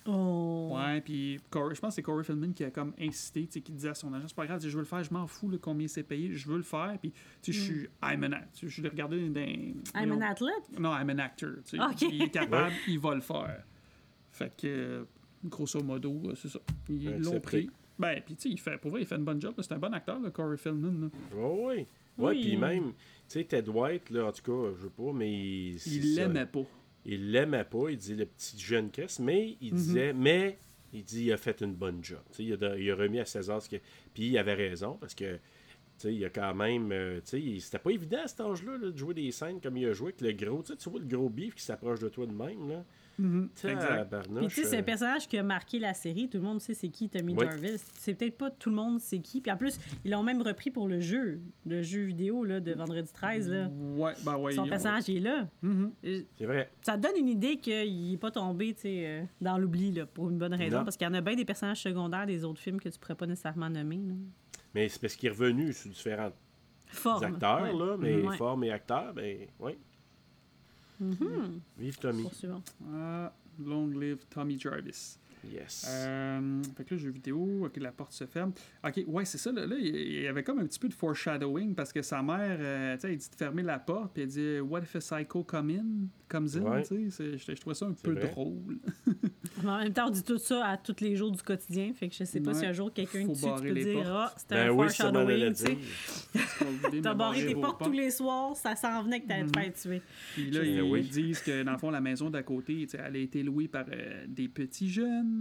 Oh. 0.06 0.74
Ouais, 0.76 1.00
puis 1.00 1.40
Corey- 1.50 1.76
je 1.76 1.80
pense 1.80 1.92
que 1.92 1.96
c'est 1.96 2.02
Corey 2.02 2.24
Feldman 2.26 2.54
qui 2.54 2.66
a 2.66 2.72
comme 2.72 2.94
incité, 3.00 3.46
tu 3.48 3.54
sais, 3.54 3.62
qui 3.62 3.72
disait 3.72 3.90
à 3.90 3.94
son 3.94 4.14
agent, 4.14 4.28
c'est 4.28 4.36
pas 4.36 4.46
grave, 4.46 4.60
je 4.62 4.68
veux 4.70 4.80
le 4.80 4.86
faire, 4.86 5.02
je 5.02 5.14
m'en 5.14 5.26
fous 5.28 5.50
là, 5.50 5.58
combien 5.62 5.88
c'est 5.88 6.04
payé, 6.04 6.34
je 6.34 6.48
veux 6.50 6.58
le 6.58 6.64
faire, 6.64 6.98
puis 7.00 7.14
tu 7.42 7.54
sais, 7.54 7.58
je 7.58 7.64
suis, 7.64 7.88
I'm 8.04 8.22
an 8.26 8.34
actor, 8.34 8.70
je 8.70 8.82
l'ai 8.82 8.90
regardé 8.90 9.30
dans... 9.30 9.40
Mm. 9.40 9.82
I'm 9.96 10.12
an 10.12 10.22
athlete? 10.22 10.78
Non, 10.78 10.92
I'm 10.94 11.10
an 11.10 11.20
actor, 11.20 11.52
tu 11.64 11.78
sais, 11.78 11.80
Ok. 11.82 12.02
il 12.02 12.22
est 12.24 12.30
capable, 12.30 12.74
il 12.90 13.00
va 13.00 13.16
le 13.16 13.22
faire. 13.22 13.64
Fait 14.32 14.52
que, 14.58 15.08
grosso 15.46 15.82
modo, 15.82 16.22
euh, 16.26 16.36
c'est 16.36 16.50
ça, 16.50 16.60
ils 16.90 17.18
l'ont 17.20 17.40
pris. 17.40 17.70
Ben, 18.04 18.22
puis 18.26 18.36
tu 18.36 18.42
sais, 18.44 18.50
il 18.50 18.60
fait, 18.60 18.78
pour 18.78 18.92
vrai, 18.92 19.02
il 19.02 19.08
fait 19.08 19.16
une 19.16 19.24
bonne 19.24 19.42
job, 19.42 19.54
c'est 19.58 19.72
un 19.74 19.80
bon 19.80 19.94
acteur, 19.94 20.20
le 20.20 20.30
Corey 20.30 20.58
Feldman, 20.58 21.02
là. 21.02 21.08
Oh, 21.38 21.70
oui. 21.70 21.86
Ouais, 22.18 22.30
Oui. 22.36 22.42
puis 22.42 22.58
même, 22.58 22.92
tu 22.94 23.40
sais, 23.40 23.44
Ted 23.44 23.70
White, 23.70 24.10
là, 24.12 24.28
en 24.28 24.32
tout 24.32 24.44
cas, 24.44 24.76
je 24.78 24.84
veux 24.84 24.90
pas, 24.90 25.12
mais 25.14 25.32
il. 25.34 26.16
l'aimait 26.16 26.46
pas. 26.46 26.62
Il 27.06 27.32
l'aimait 27.32 27.64
pas, 27.66 27.90
il 27.90 27.98
dit 27.98 28.16
le 28.16 28.26
petit 28.26 28.60
jeune 28.60 28.90
Chris, 28.92 29.18
mais 29.20 29.58
il 29.60 29.72
Mhm. 29.74 29.78
disait, 29.80 30.14
mais 30.14 30.58
il 30.94 31.04
dit, 31.04 31.26
il 31.26 31.32
a 31.34 31.38
fait 31.38 31.60
une 31.62 31.74
bonne 31.74 32.04
job. 32.04 32.20
Tu 32.32 32.36
sais, 32.38 32.44
il, 32.44 32.64
a, 32.64 32.78
il 32.78 32.92
a 32.92 32.96
remis 32.96 33.20
à 33.20 33.26
César 33.26 33.62
ce 33.62 33.68
que. 33.70 33.78
Puis 34.14 34.28
il 34.28 34.38
avait 34.38 34.54
raison, 34.54 34.96
parce 35.02 35.16
que, 35.16 35.34
tu 35.36 35.40
sais, 35.98 36.14
il 36.14 36.24
a 36.24 36.30
quand 36.30 36.54
même. 36.54 36.92
euh, 36.92 37.16
tu 37.22 37.22
sais, 37.32 37.42
il- 37.42 37.62
c'était 37.62 37.80
pas 37.80 37.90
évident 37.90 38.20
à 38.24 38.28
cet 38.28 38.42
âge-là 38.42 38.78
là, 38.78 38.92
de 38.92 38.98
jouer 38.98 39.16
des 39.16 39.32
scènes 39.32 39.60
comme 39.60 39.76
il 39.78 39.88
a 39.88 39.94
joué 39.94 40.14
avec 40.18 40.22
le 40.22 40.32
gros. 40.46 40.62
Tu 40.62 40.72
sais, 40.74 40.78
tu 40.78 40.90
vois 40.90 41.00
le 41.00 41.08
gros 41.08 41.30
bif 41.30 41.56
qui 41.56 41.64
s'approche 41.64 42.00
de 42.00 42.10
toi 42.10 42.26
de 42.28 42.32
même, 42.32 42.70
là. 42.70 42.86
Tu 43.18 43.50
sais, 43.56 43.72
Exact. 43.72 44.16
Puis 44.36 44.48
tu 44.48 44.54
sais, 44.56 44.64
c'est 44.66 44.78
un 44.78 44.84
personnage 44.84 45.28
qui 45.28 45.38
a 45.38 45.44
marqué 45.44 45.78
la 45.78 45.94
série. 45.94 46.28
Tout 46.30 46.38
le 46.40 46.44
monde 46.44 46.60
sait 46.60 46.74
c'est 46.74 46.90
qui 46.90 47.10
Tommy 47.10 47.36
Oui. 47.38 47.46
Jarvis. 47.46 47.78
C'est 48.00 48.16
peut-être 48.16 48.38
pas 48.38 48.50
tout 48.50 48.70
le 48.70 48.76
monde 48.76 49.00
sait 49.00 49.20
qui. 49.20 49.40
Puis 49.40 49.52
en 49.52 49.58
plus, 49.58 49.80
ils 50.04 50.12
l'ont 50.12 50.24
même 50.24 50.42
repris 50.42 50.72
pour 50.72 50.88
le 50.88 51.00
jeu, 51.00 51.40
le 51.66 51.82
jeu 51.84 52.02
vidéo 52.06 52.44
là, 52.44 52.60
de 52.60 52.74
Vendredi 52.74 53.12
13. 53.14 53.50
Là. 53.50 53.70
Ouais, 53.96 54.14
ben 54.26 54.38
ouais. 54.38 54.54
Son 54.54 54.66
il- 54.66 54.70
personnage 54.70 55.10
est 55.10 55.20
là. 55.20 55.48
Mhm. 55.62 55.92
Euh, 56.06 56.22
C'est 56.38 56.46
vrai. 56.46 56.72
Ça 56.82 56.98
te 56.98 57.02
donne 57.04 57.18
une 57.18 57.30
idée 57.30 57.58
qu'il 57.58 58.10
n'est 58.12 58.18
pas 58.18 58.32
tombé 58.32 58.74
tu 58.74 58.82
sais, 58.82 59.04
euh, 59.06 59.24
dans 59.42 59.58
l'oubli 59.60 59.92
là, 59.92 60.06
pour 60.08 60.30
une 60.32 60.38
bonne 60.40 60.54
raison. 60.56 60.80
Non. 60.80 60.84
Parce 60.84 60.98
qu'il 60.98 61.06
y 61.08 61.10
en 61.10 61.14
a 61.14 61.22
bien 61.22 61.36
des 61.36 61.46
personnages 61.46 61.82
secondaires 61.84 62.26
des 62.26 62.44
autres 62.44 62.60
films 62.60 62.80
que 62.82 62.90
tu 62.90 62.98
pourrais 62.98 63.16
pas 63.16 63.28
nécessairement 63.28 63.70
nommer. 63.70 63.98
là. 63.98 64.14
Mais 64.74 64.90
c'est 64.90 65.00
parce 65.00 65.16
qu'il 65.16 65.28
est 65.28 65.32
revenu 65.34 65.72
sous 65.72 65.90
différents 65.90 66.32
Forme. 66.88 67.24
acteurs, 67.26 67.62
ouais. 67.62 67.74
là, 67.74 67.96
mais 68.00 68.22
Ouais. 68.28 68.38
forme 68.38 68.64
et 68.64 68.72
acteurs, 68.72 69.14
ben, 69.14 69.38
oui. 69.60 69.78
Mhm. 71.00 71.62
Vive 71.78 71.98
Tommy. 72.00 72.24
Poursuivons. 72.24 72.64
Ah, 72.94 73.32
long 73.60 73.94
live 73.94 74.20
Tommy 74.30 74.58
Jarvis. 74.60 75.18
Yes. 75.52 75.86
Euh, 75.90 76.62
fait 76.78 76.84
que 76.86 76.96
là, 76.96 77.02
jeu 77.02 77.10
vidéo, 77.10 77.66
ok, 77.66 77.78
la 77.78 77.92
porte 77.92 78.14
se 78.14 78.26
ferme. 78.26 78.54
Ok, 78.86 79.04
ouais, 79.08 79.26
c'est 79.26 79.38
ça. 79.38 79.52
Là, 79.52 79.66
là, 79.66 79.76
il 79.78 80.22
y 80.22 80.28
avait 80.28 80.44
comme 80.44 80.60
un 80.60 80.66
petit 80.66 80.80
peu 80.80 80.88
de 80.90 80.94
foreshadowing 80.94 81.76
parce 81.76 81.92
que 81.92 82.02
sa 82.02 82.22
mère, 82.24 82.58
euh, 82.60 82.96
tu 82.96 83.02
sais, 83.02 83.12
elle 83.12 83.18
dit 83.18 83.30
de 83.30 83.36
fermer 83.36 83.62
la 83.64 83.80
porte, 83.80 84.14
puis 84.14 84.24
elle 84.24 84.30
dit 84.30 84.60
What 84.60 84.82
if 84.82 84.96
a 84.96 85.00
psycho 85.00 85.44
come 85.44 85.70
in? 85.70 85.86
Comes 86.30 86.48
in, 86.56 86.62
Ouais. 86.62 86.84
tu 86.84 87.12
sais. 87.12 87.38
Je, 87.38 87.52
trouvais 87.54 87.76
ça 87.76 87.86
un 87.86 87.94
peu 87.94 88.14
vrai. 88.14 88.30
drôle. 88.30 88.78
Mais 89.64 89.70
en 89.70 89.78
même 89.80 89.94
temps, 89.94 90.08
on 90.08 90.12
dit 90.12 90.24
tout 90.24 90.38
ça 90.40 90.66
à 90.66 90.78
tous 90.78 90.96
les 91.02 91.16
jours 91.16 91.32
du 91.32 91.42
quotidien. 91.44 91.94
Fait 91.94 92.08
que 92.10 92.16
je 92.16 92.24
sais 92.24 92.40
pas 92.42 92.52
Ouais. 92.52 92.58
si 92.60 92.66
un 92.66 92.74
jour 92.74 92.92
quelqu'un 92.92 93.28
dessus, 93.28 93.46
tu 93.58 93.64
peux 93.64 93.74
dire. 93.74 94.04
Ah, 94.08 94.34
c'était 94.36 94.56
ben 94.56 94.68
un 94.68 94.72
oui, 94.72 94.78
foreshadowing. 94.88 95.54
tu 95.54 95.56
sais. 95.56 95.76
dire. 95.76 97.02
T'as 97.04 97.14
barré 97.14 97.46
tes 97.46 97.56
portes 97.56 97.84
tous 97.84 97.92
les 97.92 98.10
soirs, 98.12 98.56
ça 98.56 98.76
s'en 98.76 99.04
venait 99.04 99.22
que 99.22 99.28
t'allais 99.28 99.44
te 99.46 99.58
Mhm. 99.58 99.64
faire 99.64 99.74
tuer. 99.74 100.02
Puis 100.34 100.50
là, 100.52 100.62
sais, 100.62 100.70
ils, 100.72 100.82
oui. 100.82 101.02
ils 101.02 101.10
disent 101.10 101.42
que 101.42 101.64
dans 101.64 101.74
le 101.74 101.78
fond, 101.78 101.92
la 101.92 102.02
maison 102.02 102.30
d'à 102.30 102.42
côté, 102.44 102.74
tu 102.84 102.90
sais, 102.90 103.00
elle 103.06 103.16
a 103.16 103.20
été 103.20 103.44
louée 103.44 103.68
par 103.68 103.86
euh, 103.92 104.26
des 104.28 104.48
petits 104.48 104.90
jeunes, 104.90 105.33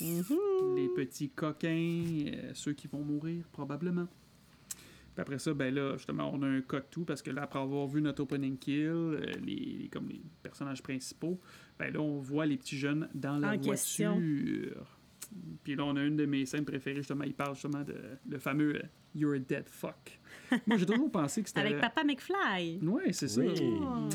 Mhm. 0.00 0.76
les 0.76 0.88
petits 0.94 1.30
coquins, 1.30 2.24
euh, 2.26 2.50
ceux 2.54 2.72
qui 2.74 2.86
vont 2.86 3.02
mourir 3.02 3.44
probablement. 3.52 4.06
Puis 5.14 5.22
après 5.22 5.38
ça, 5.38 5.54
ben 5.54 5.74
là, 5.74 5.96
justement, 5.96 6.30
on 6.34 6.42
a 6.42 6.46
un 6.46 6.60
cut 6.60 6.76
tout 6.90 7.04
parce 7.06 7.22
que 7.22 7.30
là, 7.30 7.44
après 7.44 7.58
avoir 7.58 7.86
vu 7.86 8.02
notre 8.02 8.22
opening 8.22 8.58
kill, 8.58 8.84
euh, 8.90 9.20
les, 9.42 9.54
les- 9.80 9.88
comme 9.90 10.08
les 10.10 10.20
personnages 10.42 10.82
principaux, 10.82 11.40
ben 11.78 11.90
là, 11.92 12.00
on 12.00 12.18
voit 12.18 12.44
les 12.44 12.58
petits 12.58 12.76
jeunes 12.76 13.08
dans 13.14 13.38
la 13.38 13.48
En 13.48 13.50
voiture. 13.52 13.70
question. 13.72 14.20
Puis 15.64 15.74
là, 15.76 15.84
on 15.84 15.96
a 15.96 16.02
une 16.02 16.16
de 16.16 16.26
mes 16.26 16.46
scènes 16.46 16.64
préférées, 16.64 16.96
justement, 16.96 17.24
il 17.24 17.34
parle 17.34 17.54
justement 17.54 17.82
de 17.82 17.94
le 18.28 18.38
fameux 18.38 18.76
euh, 18.76 18.82
You're 19.14 19.34
a 19.34 19.38
dead 19.38 19.64
fuck. 19.66 20.18
Moi, 20.66 20.76
j'ai 20.76 20.84
toujours 20.84 21.10
pensé 21.10 21.42
que 21.42 21.48
c'était. 21.48 21.60
Avec 21.62 21.80
Papa 21.80 22.04
McFly. 22.04 22.80
Ouais, 22.82 23.12
c'est 23.12 23.28
ça. 23.28 23.40
Oui. 23.40 23.54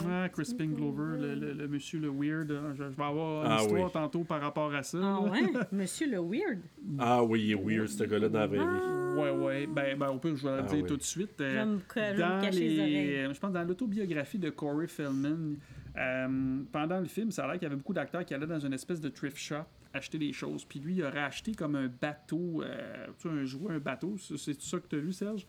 Ah, 0.07 0.29
Crispin 0.29 0.67
Glover, 0.67 1.19
le, 1.19 1.33
le- 1.35 1.53
le 1.53 1.67
monsieur 1.67 1.99
le 1.99 2.09
weird. 2.09 2.49
Je, 2.73 2.83
je 2.83 2.83
vais 2.83 3.03
avoir 3.03 3.45
une 3.45 3.51
Ah 3.51 3.61
histoire 3.63 3.85
oui. 3.85 3.91
tantôt 3.91 4.23
par 4.23 4.39
rapport 4.41 4.71
à 4.75 4.83
ça. 4.83 4.99
Ah 5.01 5.19
ouais? 5.21 5.41
Monsieur 5.71 6.07
le 6.09 6.19
Weird. 6.19 6.59
Ah 6.99 7.23
oui, 7.23 7.41
il 7.45 7.51
est 7.51 7.55
weird, 7.55 7.87
ce 7.87 8.03
gars-là, 8.03 8.29
dans 8.29 8.39
la 8.39 8.47
vraie 8.47 8.59
vie. 8.59 9.19
Ouais, 9.19 9.31
ouais. 9.31 9.67
Ben, 9.67 9.97
ben, 9.97 10.09
au 10.09 10.19
pire, 10.19 10.35
je 10.35 10.43
vais 10.47 10.53
le 10.57 10.59
Ah 10.59 10.67
dire 10.67 10.83
oui. 10.83 10.87
tout 10.87 10.97
de 10.97 11.01
suite. 11.03 11.31
Je 11.39 11.43
euh, 11.43 11.49
vais 11.49 11.65
me, 11.65 11.79
ca- 11.91 12.11
je 12.13 12.17
vais 12.17 12.23
me 12.23 12.29
dans 12.35 12.41
cacher 12.41 12.59
les, 12.59 12.79
oreilles. 12.79 13.33
je 13.33 13.39
pense 13.39 13.51
dans 13.51 13.63
l'autobiographie 13.63 14.37
de 14.39 14.49
Corey 14.51 14.87
Feldman, 14.87 15.55
euh, 15.97 16.59
pendant 16.71 16.99
le 16.99 17.05
film, 17.05 17.31
ça 17.31 17.43
a 17.43 17.47
l'air 17.47 17.55
qu'il 17.55 17.63
y 17.63 17.65
avait 17.65 17.75
beaucoup 17.75 17.93
d'acteurs 17.93 18.23
qui 18.23 18.33
allaient 18.35 18.45
dans 18.47 18.59
une 18.59 18.73
espèce 18.73 19.01
de 19.01 19.09
thrift 19.09 19.37
shop 19.37 19.65
acheter 19.93 20.17
des 20.17 20.33
choses. 20.33 20.63
Puis 20.65 20.79
lui, 20.79 20.95
il 20.95 21.03
aurait 21.03 21.19
acheté 21.19 21.53
comme 21.53 21.75
un 21.75 21.87
bateau, 21.87 22.61
euh, 22.63 23.07
tu 23.19 23.27
sais, 23.27 23.33
un 23.33 23.45
jouet, 23.45 23.73
un 23.73 23.79
bateau. 23.79 24.15
C'est 24.37 24.59
ça 24.61 24.79
que 24.79 24.87
tu 24.87 24.95
as 24.95 24.99
vu, 24.99 25.11
Serge? 25.13 25.45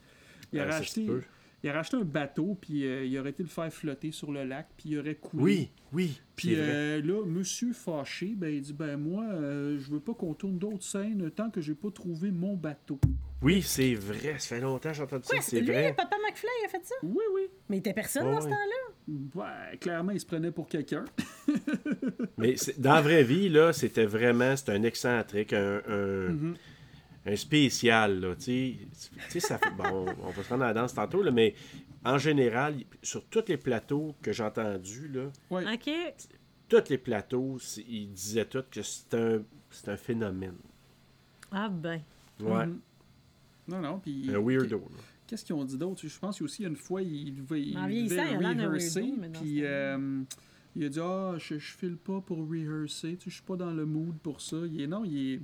Il 0.53 0.59
Euh, 0.59 0.65
aurait, 0.65 0.75
acheté. 0.75 1.07
Il 1.63 1.71
aurait 1.71 1.79
acheté 1.79 1.97
un 1.97 2.05
bateau, 2.05 2.57
puis 2.61 2.85
euh, 2.87 3.05
il 3.05 3.19
aurait 3.19 3.31
été 3.31 3.43
le 3.43 3.49
faire 3.49 3.73
flotter 3.73 4.11
sur 4.11 4.33
le 4.33 4.45
lac, 4.45 4.69
puis 4.77 4.91
il 4.91 4.99
aurait 4.99 5.15
coulé. 5.15 5.43
Oui, 5.43 5.71
oui. 5.93 6.21
Puis 6.35 6.55
euh, 6.57 7.01
là, 7.03 7.25
monsieur 7.25 7.73
fâché, 7.73 8.35
ben, 8.37 8.53
il 8.53 8.63
dit 8.63 8.73
Ben, 8.73 8.97
moi, 8.97 9.25
euh, 9.31 9.79
je 9.79 9.91
veux 9.91 10.01
pas 10.01 10.15
qu'on 10.15 10.35
tourne 10.35 10.59
d'autres 10.59 10.83
scènes 10.85 11.31
tant 11.31 11.51
que 11.51 11.61
j'ai 11.61 11.75
pas 11.75 11.91
trouvé 11.91 12.31
mon 12.31 12.55
bateau. 12.57 12.99
Oui, 13.43 13.61
c'est 13.63 13.95
vrai. 13.95 14.37
Ça 14.39 14.57
fait 14.57 14.61
longtemps 14.61 14.91
que 14.91 14.97
j'ai 14.97 15.03
entendu 15.03 15.25
ça. 15.27 15.37
C'est 15.41 15.61
lui, 15.61 15.67
vrai. 15.67 15.95
Papa 15.97 16.17
McFly 16.29 16.49
a 16.65 16.69
fait 16.69 16.85
ça? 16.85 16.95
Oui, 17.03 17.25
oui. 17.35 17.43
Mais 17.69 17.77
il 17.77 17.81
était 17.81 17.93
personne 17.93 18.27
Ouais, 18.27 18.35
dans 18.35 18.41
ce 18.41 18.47
temps-là? 18.47 19.15
Ouais, 19.35 19.77
clairement, 19.79 20.13
il 20.13 20.21
se 20.21 20.27
prenait 20.27 20.53
pour 20.53 20.69
quelqu'un. 20.69 21.05
Mais 22.39 22.55
dans 22.79 22.95
la 22.95 23.01
vraie 23.03 23.25
vie, 23.25 23.49
là, 23.49 23.73
c'était 23.73 24.07
vraiment 24.07 24.57
c'est 24.57 24.71
un 24.71 24.83
excentrique, 24.83 25.53
un, 25.53 25.81
un, 25.89 26.29
Mhm. 26.29 26.55
Un 27.27 27.37
spécial. 27.37 28.21
Là, 28.21 28.35
tu 28.37 28.43
sais. 28.43 28.77
Tu 29.31 29.31
sais, 29.31 29.41
ça 29.41 29.59
fait- 29.59 29.71
bon, 29.77 30.07
on 30.23 30.31
va 30.31 30.43
se 30.43 30.49
rendre 30.49 30.65
à 30.65 30.69
la 30.69 30.75
danse 30.75 30.95
tantôt, 30.95 31.23
là, 31.23 31.31
mais 31.31 31.55
en 32.05 32.19
général, 32.19 32.77
sur 33.03 33.25
tous 33.27 33.45
les 33.49 33.57
plateaux 33.57 34.15
que 34.23 34.33
j'ai 34.33 34.43
entendus, 34.43 35.09
là, 35.09 35.31
Ouais. 35.51 35.65
OK. 35.75 35.91
tous 36.69 36.89
les 36.91 36.99
plateaux, 36.99 37.59
ils 37.89 38.11
disaient 38.11 38.47
tous 38.47 38.65
que 38.71 38.83
c'est 38.83 39.15
un, 39.15 39.43
c'est 39.71 39.89
un 39.91 39.97
phénomène. 39.97 40.57
Ah 41.51 41.69
ben. 41.69 42.01
Ouais. 42.41 42.67
Mhm. 42.67 42.81
Non, 43.69 43.81
non, 43.81 43.99
puis... 44.01 44.31
Un 44.35 44.41
weirdo. 44.41 44.79
là. 44.79 44.97
Qu'est-ce 45.27 45.45
qu'ils 45.45 45.55
ont 45.55 45.65
dit 45.65 45.79
d'autre? 45.79 46.01
Je 46.07 46.19
pense 46.19 46.41
aussi 46.43 46.65
une 46.65 46.77
fois, 46.77 47.01
il 47.03 47.37
devait, 47.37 47.63
il 47.63 47.79
En 47.79 47.87
devait 47.87 48.37
rehearser, 48.37 49.13
puis 49.41 49.65
euh, 49.65 50.23
il 50.75 50.85
a 50.85 50.89
dit 50.89 51.01
«Ah, 51.03 51.35
je, 51.39 51.59
je 51.59 51.73
file 51.77 51.97
pas 51.97 52.21
pour 52.21 52.39
rehearser, 52.49 53.17
tu 53.17 53.25
sais, 53.25 53.31
je 53.31 53.35
suis 53.35 53.43
pas 53.43 53.57
dans 53.57 53.71
le 53.71 53.87
mood 53.87 54.19
pour 54.19 54.41
ça.» 54.41 54.57
Il 54.71 54.81
est, 54.81 54.87
non, 54.87 55.05
il 55.05 55.35
est... 55.35 55.41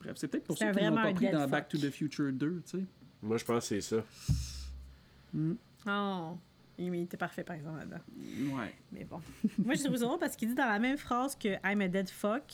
Bref, 0.00 0.16
c'est 0.16 0.28
peut-être 0.28 0.44
pour 0.44 0.56
ça 0.56 0.66
qu'ils 0.66 0.82
l'ont 0.82 0.90
vraiment 0.90 1.02
pas 1.02 1.14
pris 1.14 1.30
dans 1.30 1.40
fuck. 1.40 1.50
Back 1.50 1.68
to 1.68 1.78
the 1.78 1.90
Future 1.90 2.32
2, 2.32 2.62
tu 2.64 2.78
sais. 2.78 2.84
Moi, 3.22 3.36
je 3.36 3.44
pense 3.44 3.68
que 3.68 3.80
c'est 3.80 3.96
ça. 3.96 4.02
Mm. 5.32 5.52
Oh. 5.86 6.38
Il 6.78 6.94
il 6.94 7.02
était 7.02 7.18
parfait, 7.18 7.44
par 7.44 7.56
exemple, 7.56 7.78
là-dedans. 7.78 8.56
Ouais. 8.56 8.74
Mais 8.90 9.04
bon. 9.04 9.20
Moi, 9.58 9.74
je 9.74 9.84
trouve 9.84 9.96
ça 9.96 10.06
drôle 10.06 10.18
parce 10.18 10.34
qu'il 10.34 10.48
dit 10.48 10.54
dans 10.54 10.66
la 10.66 10.78
même 10.78 10.96
phrase 10.96 11.36
que 11.36 11.48
I'm 11.62 11.82
a 11.82 11.88
dead 11.88 12.08
fuck, 12.08 12.44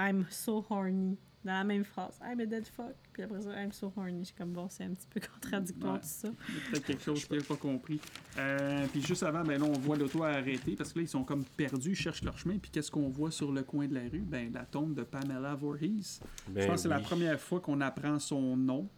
I'm 0.00 0.26
so 0.30 0.64
horny. 0.70 1.18
Dans 1.44 1.52
la 1.52 1.64
même 1.64 1.84
phrase, 1.84 2.18
I'm 2.24 2.40
a 2.40 2.46
dead 2.46 2.66
fuck. 2.66 2.94
Puis 3.12 3.22
après 3.22 3.42
ça, 3.42 3.50
I'm 3.62 3.70
so 3.70 3.92
horny. 3.94 4.20
Je 4.20 4.24
suis 4.26 4.34
comme 4.34 4.52
bon, 4.52 4.66
c'est 4.70 4.84
un 4.84 4.94
petit 4.94 5.06
peu 5.10 5.20
contradictoire 5.20 5.94
Ouais. 5.94 6.00
tout 6.00 6.06
ça. 6.08 6.28
Il 6.48 6.54
y 6.54 6.58
a 6.58 6.70
peut-être 6.70 6.86
quelque 6.86 7.02
chose 7.02 7.24
que 7.26 7.38
j'ai 7.38 7.44
pas 7.46 7.56
compris. 7.56 8.00
Euh, 8.38 8.86
puis 8.90 9.02
juste 9.02 9.22
avant, 9.24 9.42
ben 9.42 9.60
là, 9.60 9.66
on 9.68 9.72
voit 9.78 9.96
l'auto 9.96 10.22
arrêter 10.22 10.74
parce 10.74 10.92
que 10.92 11.00
là, 11.00 11.02
ils 11.04 11.08
sont 11.08 11.22
comme 11.22 11.44
perdus, 11.44 11.90
ils 11.90 11.94
cherchent 11.94 12.22
leur 12.24 12.38
chemin. 12.38 12.56
Puis 12.56 12.70
qu'est-ce 12.70 12.90
qu'on 12.90 13.10
voit 13.10 13.30
sur 13.30 13.52
le 13.52 13.62
coin 13.62 13.86
de 13.86 13.94
la 13.94 14.00
rue? 14.10 14.20
Ben, 14.26 14.50
la 14.54 14.64
tombe 14.64 14.94
de 14.94 15.02
Pamela 15.02 15.54
Voorhees. 15.54 16.20
Ben 16.48 16.62
Je 16.62 16.66
pense 16.66 16.76
que 16.76 16.80
c'est 16.82 16.88
la 16.88 17.00
première 17.00 17.38
fois 17.38 17.60
qu'on 17.60 17.80
apprend 17.82 18.18
son 18.18 18.56
nom. 18.56 18.88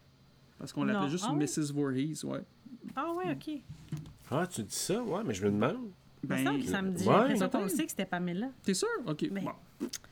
Parce 0.58 0.72
qu'on 0.72 0.84
Non. 0.84 0.92
l'appelait 0.92 1.10
juste 1.10 1.24
Ah 1.26 1.32
oui? 1.34 1.44
Mrs. 1.44 1.72
Voorhees, 1.72 2.24
ouais. 2.24 2.42
Ah 2.94 3.12
ouais, 3.12 3.32
ok. 3.32 3.60
Ah, 4.30 4.46
tu 4.46 4.62
dis 4.62 4.74
ça? 4.74 5.02
Ouais, 5.02 5.22
mais 5.24 5.34
je 5.34 5.44
me 5.44 5.50
demande. 5.50 5.90
Ben, 6.22 6.44
ça, 6.62 6.70
ça 6.70 6.82
me 6.82 6.92
dit. 6.92 7.06
ouais. 7.08 7.28
le 7.34 7.68
sait 7.68 7.84
que 7.84 7.90
c'était 7.90 8.06
Pamela. 8.06 8.50
T'es 8.62 8.74
sûr? 8.74 8.88
Ok. 9.04 9.26
Mais- 9.32 9.40
Bon. 9.42 9.50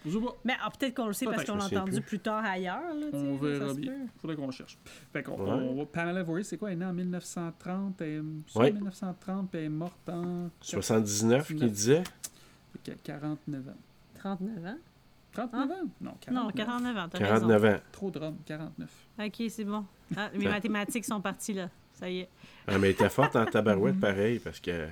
Je 0.04 0.10
sais 0.10 0.20
pas. 0.20 0.36
Mais 0.44 0.52
ah, 0.62 0.70
peut-être 0.70 0.94
qu'on 0.94 1.06
le 1.06 1.12
sait 1.14 1.24
parce 1.24 1.44
qu'on 1.44 1.56
l'a 1.56 1.64
entendu 1.64 1.92
plus. 1.92 2.02
plus 2.02 2.18
tard 2.18 2.44
ailleurs. 2.44 2.94
Là, 2.94 3.06
On 3.14 3.36
verra 3.36 3.72
bien. 3.72 3.92
peut. 3.92 3.98
Faudrait 4.20 4.36
qu'on 4.36 4.50
cherche. 4.50 4.76
Fait 5.12 5.22
qu'on 5.22 5.32
Ouais. 5.42 5.50
on 5.50 5.74
va- 5.76 5.86
Pamela 5.86 6.22
Voorhees, 6.22 6.44
c'est 6.44 6.58
quoi? 6.58 6.68
Elle 6.70 6.74
est 6.76 6.80
née 6.80 6.84
en 6.86 6.92
1930. 6.92 8.00
Elle 8.02 8.08
est 8.08 8.58
Ouais. 8.58 8.72
1930, 8.72 9.50
puis 9.50 9.60
elle 9.60 9.66
est 9.66 9.68
morte 9.70 10.08
en 10.08 10.50
79 10.60 11.46
qu'il 11.46 11.70
disait? 11.70 12.04
Fait 12.72 12.78
qu'elle 12.82 12.94
a 12.94 13.18
49 13.18 13.68
ans? 13.68 13.76
39 14.18 14.66
ans? 14.66 14.78
39 15.32 15.70
ans? 15.70 15.74
Non, 16.00 16.14
49. 16.20 16.44
Non, 16.44 16.50
49 16.52 16.96
ans, 16.96 17.08
t'as 17.10 17.18
49 17.18 17.64
ans. 17.64 17.76
Trop 17.90 18.10
de 18.10 18.18
rhum, 18.18 18.36
49. 18.44 18.90
raison. 19.18 19.28
Ok, 19.44 19.50
c'est 19.50 19.64
bon. 19.64 19.84
Ah, 20.16 20.30
mes 20.34 20.44
mathématiques 20.46 21.04
sont 21.06 21.20
parties 21.20 21.54
là. 21.54 21.70
Ça 21.94 22.10
y 22.10 22.18
est. 22.20 22.28
Ah, 22.66 22.72
mais 22.78 22.88
elle 22.88 22.92
était 22.94 23.08
forte 23.08 23.34
en 23.36 23.46
tabarouette, 23.46 23.98
pareil, 24.00 24.38
parce 24.40 24.60
que. 24.60 24.86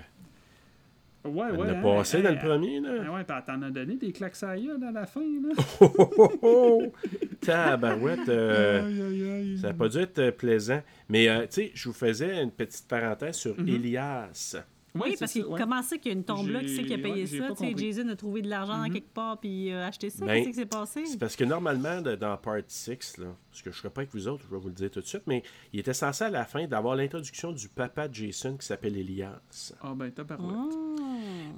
Ouais, 1.24 1.46
Elle 1.50 1.56
ouais. 1.60 1.66
l'a 1.68 1.78
hein, 1.78 1.82
passé 1.82 2.16
elle- 2.16 2.22
dans 2.24 2.28
le 2.30 2.34
elle- 2.36 2.42
premier, 2.42 2.80
là. 2.80 2.88
Ah 3.06 3.12
ouais, 3.14 3.24
puis 3.24 3.36
elle 3.38 3.44
t'en 3.54 3.62
a 3.62 3.70
donné 3.70 3.94
des 3.96 4.12
claques 4.12 4.42
à 4.42 4.56
gueule 4.56 4.82
à 4.82 4.90
la 4.90 5.06
fin, 5.06 5.20
là. 5.20 5.64
Oh, 5.80 5.92
oh, 6.18 6.32
oh! 6.42 6.92
Tabarouette, 7.40 8.28
euh, 8.28 8.84
Aïe, 8.86 9.02
aïe, 9.02 9.30
aïe. 9.30 9.58
ça 9.58 9.68
n'a 9.68 9.74
pas 9.74 9.88
dû 9.88 9.98
être 9.98 10.18
euh, 10.18 10.30
plaisant. 10.32 10.80
Mais, 11.08 11.28
euh, 11.28 11.42
tu 11.42 11.46
sais, 11.50 11.70
je 11.74 11.88
vous 11.88 11.94
faisais 11.94 12.42
une 12.42 12.50
petite 12.50 12.86
parenthèse 12.88 13.36
sur 13.36 13.58
Mhm. 13.60 13.68
Elias. 13.68 14.56
Oui, 14.94 15.16
parce 15.18 15.32
que 15.32 15.38
ouais. 15.40 15.58
comment 15.58 15.80
ça 15.82 15.96
qu'il 15.96 16.12
y 16.12 16.14
a 16.14 16.18
une 16.18 16.24
tombe 16.24 16.48
là? 16.48 16.60
Qui 16.60 16.76
c'est 16.76 16.82
qui 16.84 16.92
a 16.92 16.98
payé 16.98 17.22
ouais, 17.22 17.26
ça? 17.26 17.48
Tu 17.56 17.64
sais. 17.64 17.74
Jason 17.76 18.08
a 18.08 18.16
trouvé 18.16 18.42
de 18.42 18.48
l'argent 18.50 18.76
dans 18.76 18.84
Mhm. 18.88 18.92
quelque 18.92 19.12
part 19.14 19.40
puis 19.40 19.72
euh, 19.72 19.86
acheté 19.86 20.10
ça. 20.10 20.26
Ben, 20.26 20.34
Qu'est-ce 20.36 20.48
qui 20.50 20.54
s'est 20.54 20.66
passé? 20.66 21.06
C'est 21.06 21.18
parce 21.18 21.34
que 21.34 21.44
normalement, 21.44 22.02
de- 22.02 22.14
dans 22.14 22.36
Part 22.36 22.58
6, 22.66 23.16
là, 23.18 23.34
parce 23.50 23.62
que 23.62 23.70
je 23.70 23.76
ne 23.76 23.78
serai 23.80 23.90
pas 23.90 24.02
avec 24.02 24.12
vous 24.12 24.28
autres, 24.28 24.44
je 24.48 24.54
vais 24.54 24.60
vous 24.60 24.68
le 24.68 24.74
dire 24.74 24.90
tout 24.90 25.00
de 25.00 25.06
suite, 25.06 25.22
mais 25.26 25.42
il 25.72 25.80
était 25.80 25.94
censé 25.94 26.24
à 26.24 26.30
la 26.30 26.44
fin 26.44 26.66
d'avoir 26.66 26.94
l'introduction 26.94 27.52
du 27.52 27.68
papa 27.70 28.06
de 28.08 28.14
Jason 28.14 28.56
qui 28.58 28.66
s'appelle 28.66 28.96
Elias. 28.98 29.72
Ah 29.80 29.94
ben, 29.96 30.10
t'as 30.10 30.24
parlé. 30.24 30.44
Oh. 30.46 30.96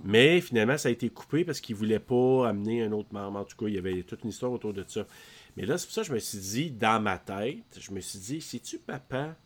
Mais 0.05 0.41
finalement, 0.41 0.79
ça 0.79 0.89
a 0.89 0.93
été 0.93 1.09
coupé 1.09 1.45
parce 1.45 1.61
qu'il 1.61 1.75
voulait 1.77 1.99
pas 1.99 2.49
amener 2.49 2.83
un 2.85 2.93
autre 2.93 3.09
membre. 3.13 3.39
En 3.41 3.45
tout 3.45 3.57
cas, 3.57 3.67
il 3.67 3.75
y 3.75 3.79
avait 3.79 4.03
toute 4.03 4.23
une 4.23 4.31
histoire 4.31 4.53
autour 4.53 4.73
de 4.73 4.85
ça. 4.87 5.07
Mais 5.57 5.67
là, 5.67 5.79
c'est 5.79 5.87
pour 5.87 5.95
ça 5.95 6.01
que 6.03 6.09
je 6.09 6.13
me 6.15 6.19
suis 6.19 6.39
dit, 6.39 6.71
dans 6.71 7.01
ma 7.03 7.19
tête, 7.19 7.79
je 7.81 7.91
me 7.93 8.01
suis 8.01 8.19
dit, 8.19 8.41
c'est-tu 8.41 8.79
papa 8.79 9.37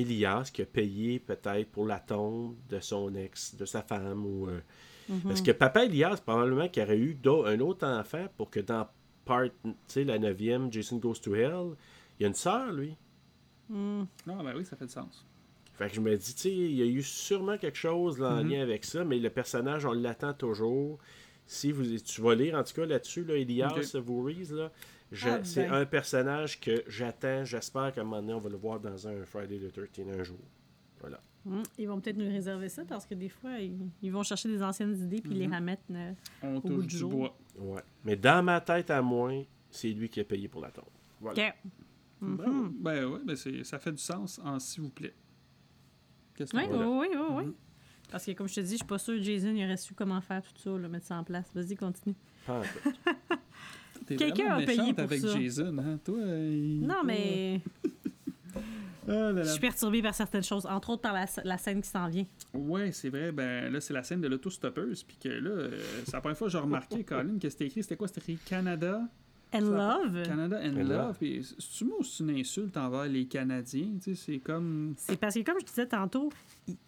Elias 0.00 0.50
qui 0.52 0.62
a 0.62 0.66
payé 0.66 1.18
peut-être 1.18 1.70
pour 1.70 1.86
la 1.86 1.98
tombe 2.00 2.56
de 2.68 2.80
son 2.80 3.14
ex, 3.14 3.54
de 3.56 3.64
sa 3.64 3.82
femme 3.82 4.24
ou. 4.26 4.48
euh, 4.48 4.60
Mhm. 5.08 5.22
Parce 5.24 5.42
que 5.42 5.50
papa 5.50 5.84
Elias, 5.86 6.20
probablement 6.24 6.68
qu'il 6.68 6.82
aurait 6.84 6.96
eu 6.98 7.18
un 7.46 7.58
autre 7.60 7.84
enfant 7.86 8.26
pour 8.36 8.48
que 8.48 8.60
dans 8.60 8.86
part, 9.24 9.44
tu 9.64 9.70
sais, 9.88 10.04
la 10.04 10.18
neuvième, 10.20 10.72
Jason 10.72 10.98
Goes 10.98 11.14
to 11.20 11.34
Hell, 11.34 11.74
il 12.18 12.22
y 12.22 12.24
a 12.24 12.28
une 12.28 12.34
sœur, 12.34 12.70
lui. 12.72 12.94
Hmm. 13.68 14.04
Ah 14.28 14.40
ben 14.42 14.54
oui, 14.56 14.64
ça 14.64 14.76
fait 14.76 14.86
du 14.86 14.92
sens. 14.92 15.24
Fait 15.74 15.88
que 15.88 15.94
je 15.94 16.00
me 16.00 16.16
dis, 16.16 16.34
tu 16.34 16.40
sais, 16.42 16.50
il 16.52 16.74
y 16.74 16.82
a 16.82 16.86
eu 16.86 17.02
sûrement 17.02 17.56
quelque 17.58 17.78
chose 17.78 18.18
là, 18.18 18.34
en 18.34 18.42
Mhm. 18.44 18.50
lien 18.50 18.62
avec 18.62 18.84
ça, 18.84 19.04
mais 19.04 19.18
le 19.18 19.30
personnage, 19.30 19.84
on 19.86 19.92
l'attend 19.92 20.32
toujours. 20.34 20.98
Si 21.46 21.72
vous, 21.72 21.98
tu 21.98 22.20
vas 22.20 22.34
lire, 22.36 22.54
en 22.56 22.62
tout 22.62 22.74
cas, 22.74 22.86
là-dessus, 22.86 23.24
là, 23.24 23.34
Elias 23.34 23.96
Voorhees, 23.98 24.52
là, 24.52 24.70
Ah, 25.24 25.40
c'est 25.42 25.66
ben. 25.68 25.72
un 25.74 25.86
personnage 25.86 26.60
que 26.60 26.84
j'attends. 26.86 27.44
J'espère 27.44 27.92
qu'à 27.92 28.00
un 28.00 28.04
moment 28.04 28.20
donné, 28.20 28.34
on 28.34 28.38
va 28.40 28.48
le 28.50 28.56
voir 28.56 28.78
dans 28.80 29.08
un 29.08 29.24
Friday 29.24 29.58
the 29.58 29.72
13 29.72 30.06
un 30.20 30.22
jour. 30.22 30.38
Voilà. 31.00 31.20
Hmm. 31.44 31.62
Ils 31.78 31.88
vont 31.88 31.98
peut-être 32.00 32.18
nous 32.18 32.28
réserver 32.28 32.68
ça 32.68 32.84
parce 32.84 33.06
que 33.06 33.14
des 33.14 33.28
fois, 33.30 33.58
ils, 33.58 33.88
ils 34.02 34.12
vont 34.12 34.22
chercher 34.22 34.48
des 34.50 34.62
anciennes 34.62 34.94
idées 35.02 35.20
puis 35.22 35.32
les 35.34 35.46
Mhm. 35.48 35.54
remettre. 35.54 35.82
euh, 35.90 36.12
On 36.42 36.60
bout 36.60 36.68
touche 36.68 36.80
du 36.82 36.86
du 36.88 36.96
jour. 36.98 37.10
bois. 37.10 37.36
Ouais. 37.58 37.82
Mais 38.04 38.14
dans 38.16 38.42
ma 38.44 38.60
tête 38.60 38.90
à 38.90 39.00
moi, 39.02 39.32
c'est 39.70 39.88
lui 39.88 40.08
qui 40.08 40.20
a 40.20 40.24
payé 40.24 40.48
pour 40.48 40.60
la 40.60 40.70
tombe. 40.70 40.84
Voilà. 41.20 41.48
OK. 41.48 41.54
Mhm. 42.20 42.36
Ben, 42.80 43.08
ben 43.08 43.18
ben 43.24 43.36
ça 43.64 43.78
fait 43.78 43.92
du 43.92 43.98
sens 44.02 44.38
en 44.44 44.58
s'il 44.58 44.82
vous 44.82 44.90
plaît. 44.90 45.14
Qu'est-ce 46.36 46.52
que 46.52 46.56
Oui, 46.58 46.64
oui, 46.70 46.76
oui, 46.84 47.08
oui, 47.18 47.44
oui. 47.46 47.54
Parce 48.10 48.26
que 48.26 48.32
comme 48.32 48.48
je 48.48 48.56
te 48.56 48.60
dis, 48.60 48.72
je 48.72 48.76
suis 48.76 48.84
pas 48.84 48.98
sûre 48.98 49.16
que 49.16 49.22
Jason 49.22 49.54
il 49.54 49.64
aurait 49.64 49.76
su 49.78 49.94
comment 49.94 50.20
faire 50.20 50.42
tout 50.42 50.58
ça, 50.58 50.70
là, 50.78 50.88
mettre 50.88 51.06
ça 51.06 51.16
en 51.16 51.24
place. 51.24 51.46
Vas-y, 51.54 51.76
continue. 51.76 52.14
Pas 52.46 52.62
Quelqu'un 54.16 54.54
a 54.54 54.62
payé 54.62 54.92
pour 54.94 55.04
avec 55.04 55.20
ça. 55.20 55.38
Jason, 55.38 55.76
hein? 55.78 55.98
Toi, 56.04 56.18
il- 56.20 56.80
Non, 56.86 57.02
mais 57.04 57.60
Ah 59.08 59.32
là 59.32 59.42
je 59.42 59.48
suis 59.48 59.60
perturbée 59.60 60.02
par 60.02 60.14
certaines 60.14 60.42
choses, 60.44 60.66
entre 60.66 60.90
autres 60.90 61.02
par 61.02 61.12
la, 61.14 61.26
la 61.44 61.58
scène 61.58 61.80
qui 61.80 61.88
s'en 61.88 62.06
vient. 62.08 62.26
Ouais, 62.54 62.92
c'est 62.92 63.08
vrai. 63.08 63.32
Ben 63.32 63.72
là, 63.72 63.80
c'est 63.80 63.94
la 63.94 64.02
scène 64.02 64.20
de 64.20 64.28
l'autostoppeuse. 64.28 65.02
Puis 65.02 65.16
que 65.16 65.28
là, 65.28 65.50
euh, 65.50 65.80
c'est 66.04 66.12
la 66.12 66.20
première 66.20 66.36
fois 66.36 66.46
que 66.48 66.52
j'ai 66.52 66.58
remarqué, 66.58 67.02
Colin, 67.04 67.38
que 67.40 67.48
c'était 67.48 67.66
écrit. 67.66 67.82
C'était 67.82 67.96
quoi? 67.96 68.06
C'était 68.08 68.20
écrit 68.32 68.38
Canada? 68.44 69.00
And 69.52 69.60
love, 69.62 70.22
Canada 70.22 70.60
and 70.62 70.76
And 70.76 70.82
Love. 70.84 70.88
love. 70.88 71.16
Puis 71.18 71.42
c'est-tu 71.58 71.84
moi 71.86 71.96
ou 71.98 72.04
c'est 72.04 72.22
une 72.22 72.30
insulte 72.38 72.76
envers 72.76 73.06
les 73.06 73.24
Canadiens? 73.26 73.88
Tu 74.00 74.14
sais, 74.14 74.32
c'est 74.32 74.38
comme. 74.38 74.94
c'est 74.96 75.18
parce 75.18 75.34
que, 75.34 75.40
comme 75.40 75.58
je 75.60 75.64
disais 75.66 75.86
tantôt, 75.86 76.30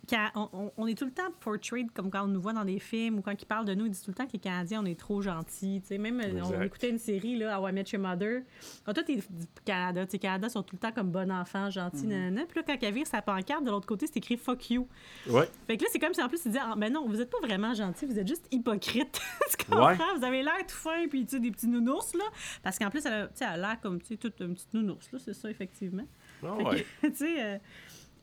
quand 0.09 0.51
on, 0.77 0.87
est 0.87 0.99
tout 0.99 1.05
le 1.05 1.13
temps 1.13 1.31
portrayed 1.41 1.91
comme 1.93 2.11
quand 2.11 2.25
on 2.25 2.29
nous 2.29 2.41
voit 2.41 2.53
dans 2.53 2.65
des 2.65 2.79
films 2.79 3.19
ou 3.19 3.23
quand 3.23 3.41
ils 3.41 3.47
parlent 3.47 3.65
de 3.65 3.75
nous, 3.75 3.87
ils 3.87 3.91
disent 3.91 4.03
tout 4.03 4.11
le 4.11 4.17
temps 4.17 4.27
que 4.27 4.33
les 4.33 4.39
Canadiens, 4.39 4.83
on 4.83 4.85
est 4.85 4.99
trop 4.99 5.23
gentils. 5.23 5.81
Tu 5.81 5.89
sais, 5.89 5.99
même, 5.99 6.21
euh, 6.21 6.43
on 6.43 6.61
écoutait 6.61 6.91
une 6.91 6.99
série, 6.99 7.37
là, 7.37 7.61
How 7.61 7.69
I 7.69 7.73
Met 7.73 7.85
Your 7.93 8.03
Mother. 8.03 8.43
Ah, 8.87 8.93
toi, 8.93 9.03
t'es 9.05 9.17
du 9.17 9.23
Canada. 9.65 10.05
Tu 10.05 10.13
sais, 10.13 10.19
Canada 10.19 10.49
sont 10.49 10.63
tout 10.63 10.77
le 10.77 10.81
temps 10.81 10.93
comme 10.93 11.11
bon 11.11 11.31
enfant, 11.31 11.71
gentil, 11.71 12.07
nanana. 12.07 12.45
Puis 12.47 12.59
là, 12.59 12.65
quand 12.67 12.77
elle 12.81 12.95
vire 12.95 13.07
sa 13.07 13.23
pancarte, 13.23 13.65
de 13.65 13.71
l'autre 13.71 13.87
côté, 13.87 14.07
c'est 14.07 14.17
écrit 14.17 14.37
fuck 14.37 14.71
you. 14.71 14.89
Ouais. 15.29 15.49
Fait 15.67 15.77
que 15.77 15.85
là, 15.85 15.89
c'est 15.93 15.99
comme 15.99 16.15
si 16.15 16.23
en 16.23 16.29
plus, 16.29 16.45
ils 16.45 16.51
disaient, 16.51 16.65
ah, 16.65 16.75
ben 16.77 16.93
non, 16.93 17.07
vous 17.07 17.21
êtes 17.21 17.31
pas 17.31 17.41
vraiment 17.41 17.73
gentil, 17.73 18.07
vous 18.07 18.19
êtes 18.19 18.29
juste 18.29 18.47
hypocrite. 18.51 19.21
tu 19.51 19.65
comprends? 19.65 19.87
Ouais. 19.87 20.19
Vous 20.19 20.25
avez 20.25 20.43
l'air 20.43 20.59
tout 20.69 20.77
fin, 20.77 21.07
puis 21.09 21.25
tu 21.25 21.37
sais, 21.37 21.41
des 21.41 21.53
petits 21.53 21.69
nounours, 21.69 22.15
là. 22.15 22.25
Parce 22.63 22.79
qu'en 22.79 22.91
plus, 22.91 23.07
elle 23.07 23.31
a, 23.41 23.57
l'air 23.57 23.81
comme, 23.81 24.01
tu 24.01 24.09
sais, 24.09 24.17
toute 24.17 24.41
une 24.41 24.55
petite 24.55 24.75
nounours, 24.75 25.11
là, 25.13 25.19
c'est 25.19 25.35
ça, 25.35 25.49
effectivement. 25.49 26.07
Ah 26.43 26.57
que, 26.59 26.63
ouais. 26.65 26.87
tu 27.03 27.15
sais. 27.15 27.43
euh, 27.45 27.59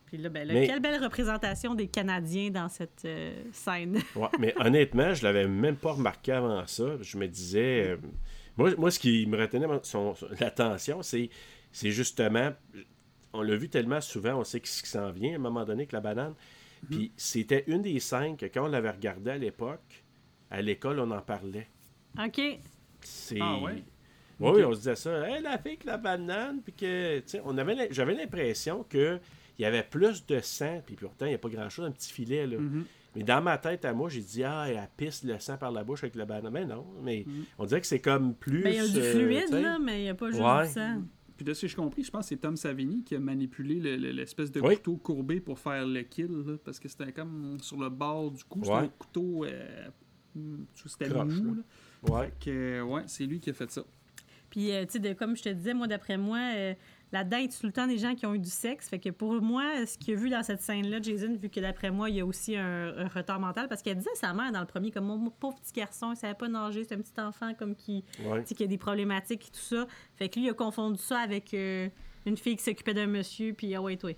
Puis 0.09 0.17
là, 0.17 0.29
ben, 0.29 0.47
là, 0.47 0.53
Mais- 0.53 0.67
quelle 0.67 0.79
belle 0.81 1.01
représentation 1.03 1.75
des 1.75 1.87
Canadiens 1.87 2.49
dans 2.49 2.67
cette 2.69 3.03
euh, 3.05 3.31
scène. 3.53 3.99
Ouais, 4.15 4.27
mais 4.39 4.53
honnêtement, 4.59 5.13
je 5.13 5.23
l'avais 5.23 5.47
même 5.47 5.75
pas 5.75 5.93
remarqué 5.93 6.31
avant 6.31 6.65
ça. 6.67 6.97
Je 7.01 7.17
me 7.17 7.27
disais. 7.27 7.89
euh, 7.91 7.97
moi, 8.57 8.71
moi, 8.77 8.91
ce 8.91 8.99
qui 8.99 9.25
me 9.27 9.37
retenait 9.37 9.67
son, 9.83 10.15
son- 10.15 10.27
l'attention, 10.39 11.01
c'est, 11.03 11.29
c'est 11.71 11.91
justement. 11.91 12.51
On 13.33 13.43
l'a 13.43 13.55
vu 13.55 13.69
tellement 13.69 14.01
souvent, 14.01 14.39
on 14.39 14.43
sait 14.43 14.59
ce 14.63 14.81
qui 14.81 14.89
s'en 14.89 15.11
vient 15.11 15.33
à 15.33 15.35
un 15.35 15.39
moment 15.39 15.63
donné 15.63 15.81
avec 15.83 15.91
la 15.91 16.01
banane. 16.01 16.33
Puis 16.89 17.11
c'était 17.17 17.63
une 17.67 17.81
des 17.83 17.99
scènes 17.99 18.37
que 18.37 18.45
quand 18.47 18.63
on 18.65 18.67
l'avait 18.69 18.89
regardé 18.89 19.29
à 19.31 19.37
l'époque, 19.37 20.03
à 20.49 20.61
l'école, 20.61 20.99
on 20.99 21.11
en 21.11 21.21
parlait. 21.21 21.67
OK. 22.17 22.41
C'est... 23.01 23.37
Ah 23.39 23.59
ouais? 23.59 23.83
Oui, 24.39 24.63
on 24.63 24.71
se 24.71 24.77
disait 24.77 24.95
ça. 24.95 25.27
Hey, 25.29 25.43
la 25.43 25.57
fille 25.57 25.71
avec 25.73 25.83
la 25.83 25.97
banane, 25.97 26.61
puis 26.63 26.73
que, 26.73 27.19
tu 27.19 27.23
sais, 27.27 27.41
on 27.45 27.57
avait, 27.57 27.75
l'im- 27.75 27.87
j'avais 27.91 28.15
l'impression 28.15 28.83
que 28.89 29.19
il 29.59 29.63
y 29.63 29.65
avait 29.65 29.83
plus 29.83 30.25
de 30.25 30.39
sang, 30.39 30.81
puis 30.85 30.95
pourtant, 30.95 31.25
il 31.25 31.29
n'y 31.29 31.35
a 31.35 31.37
pas 31.37 31.49
grand-chose, 31.49 31.85
un 31.85 31.91
petit 31.91 32.11
filet, 32.11 32.47
là. 32.47 32.57
Mhm. 32.57 32.85
Mais 33.15 33.23
dans 33.23 33.41
ma 33.41 33.57
tête, 33.57 33.85
à 33.85 33.93
moi, 33.93 34.07
j'ai 34.09 34.21
dit, 34.21 34.43
ah, 34.43 34.65
elle 34.69 34.87
pisse 34.95 35.23
le 35.23 35.37
sang 35.39 35.57
par 35.57 35.71
la 35.71 35.83
bouche 35.83 36.03
avec 36.03 36.15
la 36.15 36.25
banane. 36.25 36.51
Mais 36.53 36.65
non, 36.65 36.85
mais 37.03 37.23
Mhm. 37.27 37.43
on 37.57 37.65
dirait 37.65 37.81
que 37.81 37.87
c'est 37.87 37.99
comme 37.99 38.33
plus. 38.35 38.61
Ben, 38.63 38.69
il 38.73 38.75
y 38.77 38.79
a 38.79 38.87
du 38.87 38.99
euh, 38.99 39.13
fluide, 39.13 39.51
là, 39.61 39.77
mais 39.79 39.99
il 39.99 40.03
n'y 40.03 40.09
a 40.09 40.15
pas 40.15 40.29
juste 40.31 40.41
Ouais. 40.41 40.67
du 40.67 40.73
sang. 40.73 41.01
Puis 41.35 41.45
de 41.45 41.53
ce 41.53 41.61
que 41.61 41.67
j'ai 41.67 41.75
compris, 41.75 42.03
je 42.03 42.11
pense 42.11 42.25
que 42.25 42.29
c'est 42.29 42.37
Tom 42.41 42.55
Savini 42.57 43.03
qui 43.03 43.15
a 43.15 43.19
manipulé 43.19 43.75
le- 43.79 43.95
le- 43.95 44.11
l'espèce 44.11 44.51
de 44.51 44.59
Oui. 44.61 44.75
couteau 44.75 44.97
courbé 44.97 45.39
pour 45.39 45.57
faire 45.57 45.85
le 45.87 46.01
kill, 46.03 46.27
là, 46.45 46.57
parce 46.63 46.79
que 46.79 46.87
c'était 46.89 47.11
comme 47.13 47.57
sur 47.61 47.79
le 47.79 47.89
bord 47.89 48.31
du 48.31 48.43
cou. 48.43 48.59
C'était 48.61 48.73
Ouais. 48.75 48.79
un 48.83 48.87
couteau. 48.89 49.45
euh, 49.45 49.87
hmm, 50.35 50.63
c'était 50.85 51.09
Croche, 51.09 51.33
mou. 51.33 51.55
là. 51.55 51.61
là. 52.09 52.13
Ouais. 52.13 52.25
Fait 52.25 52.33
que, 52.51 52.81
ouais, 52.81 53.01
c'est 53.07 53.25
lui 53.25 53.39
qui 53.39 53.49
a 53.49 53.53
fait 53.53 53.71
ça. 53.71 53.83
Puis, 54.49 54.71
euh, 54.71 54.83
tu 54.85 54.99
sais, 55.01 55.15
comme 55.15 55.35
je 55.37 55.43
te 55.43 55.49
disais, 55.49 55.73
moi, 55.73 55.87
d'après 55.87 56.17
moi, 56.17 56.39
euh, 56.55 56.73
là-dedans, 57.11 57.37
il 57.37 57.45
y 57.45 57.47
a 57.47 57.51
tout 57.51 57.65
le 57.65 57.71
temps 57.71 57.87
des 57.87 57.97
gens 57.97 58.15
qui 58.15 58.25
ont 58.25 58.33
eu 58.33 58.39
du 58.39 58.49
sexe. 58.49 58.87
Fait 58.89 58.99
que 58.99 59.09
pour 59.09 59.41
moi, 59.41 59.63
ce 59.85 59.97
qu'il 59.97 60.13
a 60.13 60.17
vu 60.17 60.29
dans 60.29 60.43
cette 60.43 60.61
scène-là, 60.61 61.01
Jason, 61.01 61.35
vu 61.41 61.49
que 61.49 61.59
d'après 61.59 61.89
moi, 61.91 62.09
il 62.09 62.17
y 62.17 62.19
a 62.19 62.25
aussi 62.25 62.55
un, 62.55 62.97
un 62.97 63.07
retard 63.07 63.39
mental, 63.39 63.67
parce 63.67 63.81
qu'elle 63.81 63.97
disait 63.97 64.11
à 64.13 64.15
sa 64.15 64.33
mère 64.33 64.51
dans 64.51 64.59
le 64.61 64.65
premier, 64.67 64.91
comme 64.91 65.05
mon 65.05 65.29
pauvre 65.29 65.57
petit 65.59 65.73
garçon, 65.73 66.11
il 66.13 66.17
savait 66.17 66.33
pas 66.35 66.47
nager, 66.47 66.83
c'est 66.83 66.95
un 66.95 66.99
petit 67.01 67.19
enfant 67.19 67.53
comme 67.53 67.75
qui, 67.75 68.03
Ouais. 68.25 68.41
tu 68.43 68.49
sais, 68.49 68.55
qui 68.55 68.63
a 68.63 68.67
des 68.67 68.77
problématiques 68.77 69.47
et 69.47 69.51
tout 69.51 69.59
ça. 69.75 69.87
Fait 70.15 70.29
que 70.29 70.39
lui, 70.39 70.45
il 70.47 70.49
a 70.49 70.53
confondu 70.53 70.99
ça 70.99 71.19
avec 71.19 71.53
euh, 71.53 71.89
une 72.25 72.37
fille 72.37 72.55
qui 72.55 72.63
s'occupait 72.63 72.93
d'un 72.93 73.07
monsieur, 73.07 73.53
puis 73.53 73.73
ah 73.75 73.81
ouais, 73.81 73.97
toi. 73.97 74.11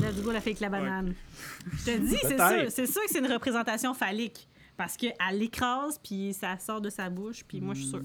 Là, 0.00 0.12
du 0.12 0.20
coup, 0.22 0.30
la 0.30 0.40
fille 0.40 0.50
avec 0.52 0.60
la 0.60 0.68
banane. 0.68 1.14
Je 1.72 1.84
te 1.84 1.98
dis, 1.98 2.16
c'est 2.22 2.36
sûr, 2.36 2.70
c'est 2.70 2.86
sûr 2.86 3.02
que 3.02 3.10
c'est 3.10 3.20
une 3.20 3.32
représentation 3.32 3.94
phallique. 3.94 4.48
Parce 4.76 4.96
qu'elle 4.96 5.12
l'écrase, 5.34 5.98
puis 6.02 6.32
ça 6.32 6.58
sort 6.58 6.80
de 6.80 6.88
sa 6.88 7.10
bouche, 7.10 7.44
puis 7.46 7.60
moi, 7.60 7.74
je 7.74 7.80
suis 7.80 7.90
sûre. 7.90 8.00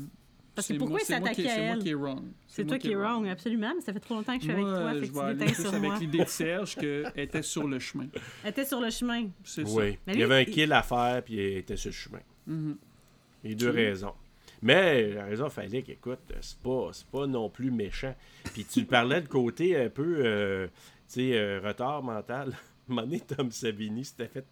Parce 0.55 0.67
que 0.67 0.73
C'est 0.73 0.77
pourquoi 0.77 0.93
moi- 0.93 0.99
il 1.03 1.05
s'attaquait 1.05 1.47
à 1.49 1.55
C'est 1.55 1.65
moi 1.65 1.75
elle? 1.75 1.79
qui 1.83 1.89
est 1.89 1.93
wrong. 1.93 2.23
C'est 2.47 2.65
toi 2.65 2.79
qui 2.79 2.91
es 2.91 2.95
wrong, 2.95 3.27
absolument, 3.27 3.73
mais 3.75 3.81
ça 3.81 3.91
fait 3.93 3.99
trop 3.99 4.15
longtemps 4.15 4.33
que 4.37 4.39
je 4.39 4.43
suis 4.45 4.51
avec 4.51 4.63
toi, 4.65 4.93
fait 4.93 5.07
que 5.07 5.61
tu 5.69 5.75
avec 5.75 5.99
l'idée 5.99 6.17
de 6.23 6.29
Serge 6.29 6.75
qu'elle 6.75 7.11
était 7.15 7.41
sur 7.41 7.67
le 7.67 7.77
chemin. 7.79 8.07
Elle 8.43 8.49
était 8.51 8.65
sur 8.65 8.79
le 8.79 8.89
chemin. 8.89 9.27
C'est 9.43 9.67
ça. 9.67 9.73
Oui. 9.75 9.97
Mais 10.07 10.13
il 10.13 10.19
y 10.19 10.23
avait 10.23 10.35
un 10.35 10.39
il- 10.41 10.49
kill 10.51 10.71
à 10.71 10.81
faire, 10.81 11.21
puis 11.23 11.33
il 11.35 11.57
était 11.57 11.75
sur 11.75 11.89
le 11.89 11.93
chemin. 11.93 12.21
Mhm. 12.47 12.77
Il 13.43 13.49
y 13.51 13.53
a 13.53 13.57
deux 13.57 13.69
raisons. 13.69 14.13
Mais 14.61 15.11
la 15.13 15.25
raison 15.25 15.49
fallait 15.49 15.83
qu'écoute, 15.83 16.19
c'est 16.41 16.57
pas, 16.59 16.89
c'est 16.93 17.05
pas 17.07 17.27
non 17.27 17.49
plus 17.49 17.69
méchant. 17.69 18.15
Puis 18.53 18.65
tu 18.65 18.85
parlais 18.85 19.21
de 19.21 19.27
côté 19.27 19.77
un 19.77 19.89
peu, 19.89 20.21
euh, 20.25 20.67
tu 20.67 20.73
sais, 21.31 21.37
euh, 21.37 21.59
retard 21.63 22.01
mental. 22.01 22.55
Donné, 22.89 23.19
Tom 23.19 23.51
Savini 23.51 24.05
s'était 24.05 24.27
fait, 24.29 24.45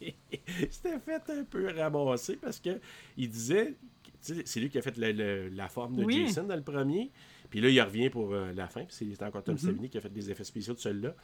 fait 1.04 1.30
un 1.32 1.44
peu 1.44 1.68
ramasser 1.76 2.36
parce 2.36 2.60
que 2.60 2.78
il 3.16 3.28
disait, 3.30 3.74
c'est 4.20 4.60
lui 4.60 4.68
qui 4.70 4.78
a 4.78 4.82
fait 4.82 4.96
le- 4.96 5.12
le- 5.12 5.48
la 5.48 5.68
forme 5.68 5.96
de 5.96 6.04
Oui. 6.04 6.26
Jason 6.26 6.44
dans 6.44 6.56
le 6.56 6.62
premier. 6.62 7.10
Puis 7.50 7.60
là, 7.60 7.68
il 7.70 7.80
revient 7.80 8.10
pour 8.10 8.32
euh, 8.34 8.52
la 8.54 8.66
fin. 8.68 8.84
Puis 8.84 8.94
c'est 9.16 9.22
encore 9.24 9.42
Tom 9.42 9.54
Mhm. 9.54 9.60
Savini 9.60 9.88
qui 9.88 9.98
a 9.98 10.00
fait 10.00 10.12
des 10.12 10.30
effets 10.30 10.44
spéciaux 10.44 10.74
de 10.74 10.78
celui-là. 10.80 11.14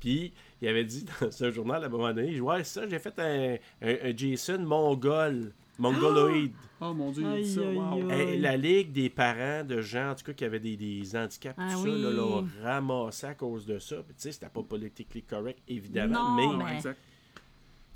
Puis 0.00 0.32
il 0.62 0.68
avait 0.68 0.84
dit 0.84 1.04
dans 1.20 1.30
ce 1.30 1.50
journal 1.50 1.82
à 1.82 1.86
un 1.86 1.90
moment 1.90 2.12
donné, 2.12 2.40
ouais, 2.40 2.64
ça, 2.64 2.88
j'ai 2.88 2.98
fait 2.98 3.18
un, 3.18 3.56
un- 3.82 4.10
un 4.10 4.16
Jason 4.16 4.58
mongol, 4.60 5.52
mongoloïde. 5.78 6.52
Oh 6.80 6.94
mon 6.94 7.10
dieu, 7.10 7.24
il 7.36 7.42
dit 7.44 7.54
ça. 7.54 7.60
wow. 7.62 8.08
aïe. 8.10 8.40
La 8.40 8.56
Ligue 8.56 8.92
des 8.92 9.10
parents 9.10 9.64
de 9.64 9.80
gens, 9.80 10.10
en 10.10 10.14
tout 10.14 10.24
cas, 10.26 10.32
qui 10.32 10.44
avaient 10.44 10.60
des, 10.60 10.76
des 10.76 11.16
handicaps, 11.16 11.56
Ah 11.58 11.70
tout 11.72 11.80
oui. 11.82 11.90
ça, 11.90 11.96
là, 11.96 12.10
l'ont 12.10 12.46
ramassé 12.62 13.26
à 13.26 13.34
cause 13.34 13.66
de 13.66 13.78
ça. 13.78 13.96
Puis, 13.96 14.14
Tu 14.14 14.22
sais, 14.22 14.32
c'était 14.32 14.48
pas 14.48 14.62
politically 14.62 15.22
correct, 15.22 15.58
évidemment. 15.68 16.30
Non, 16.30 16.36
mais, 16.36 16.56
mais- 16.58 16.64
Ouais, 16.64 16.76
exact. 16.76 16.98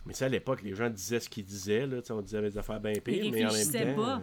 Mais 0.04 0.12
tu 0.14 0.24
à 0.24 0.28
l'époque, 0.28 0.62
les 0.62 0.74
gens 0.74 0.90
disaient 0.90 1.20
ce 1.20 1.28
qu'ils 1.28 1.44
disaient. 1.44 1.86
Là, 1.86 1.98
on 2.10 2.20
disait 2.22 2.40
des 2.42 2.58
affaires 2.58 2.80
bien 2.80 2.92
pires, 3.00 3.24
mais 3.30 3.44
en 3.44 3.52
même 3.52 3.62
temps. 3.86 4.02
pas. 4.02 4.20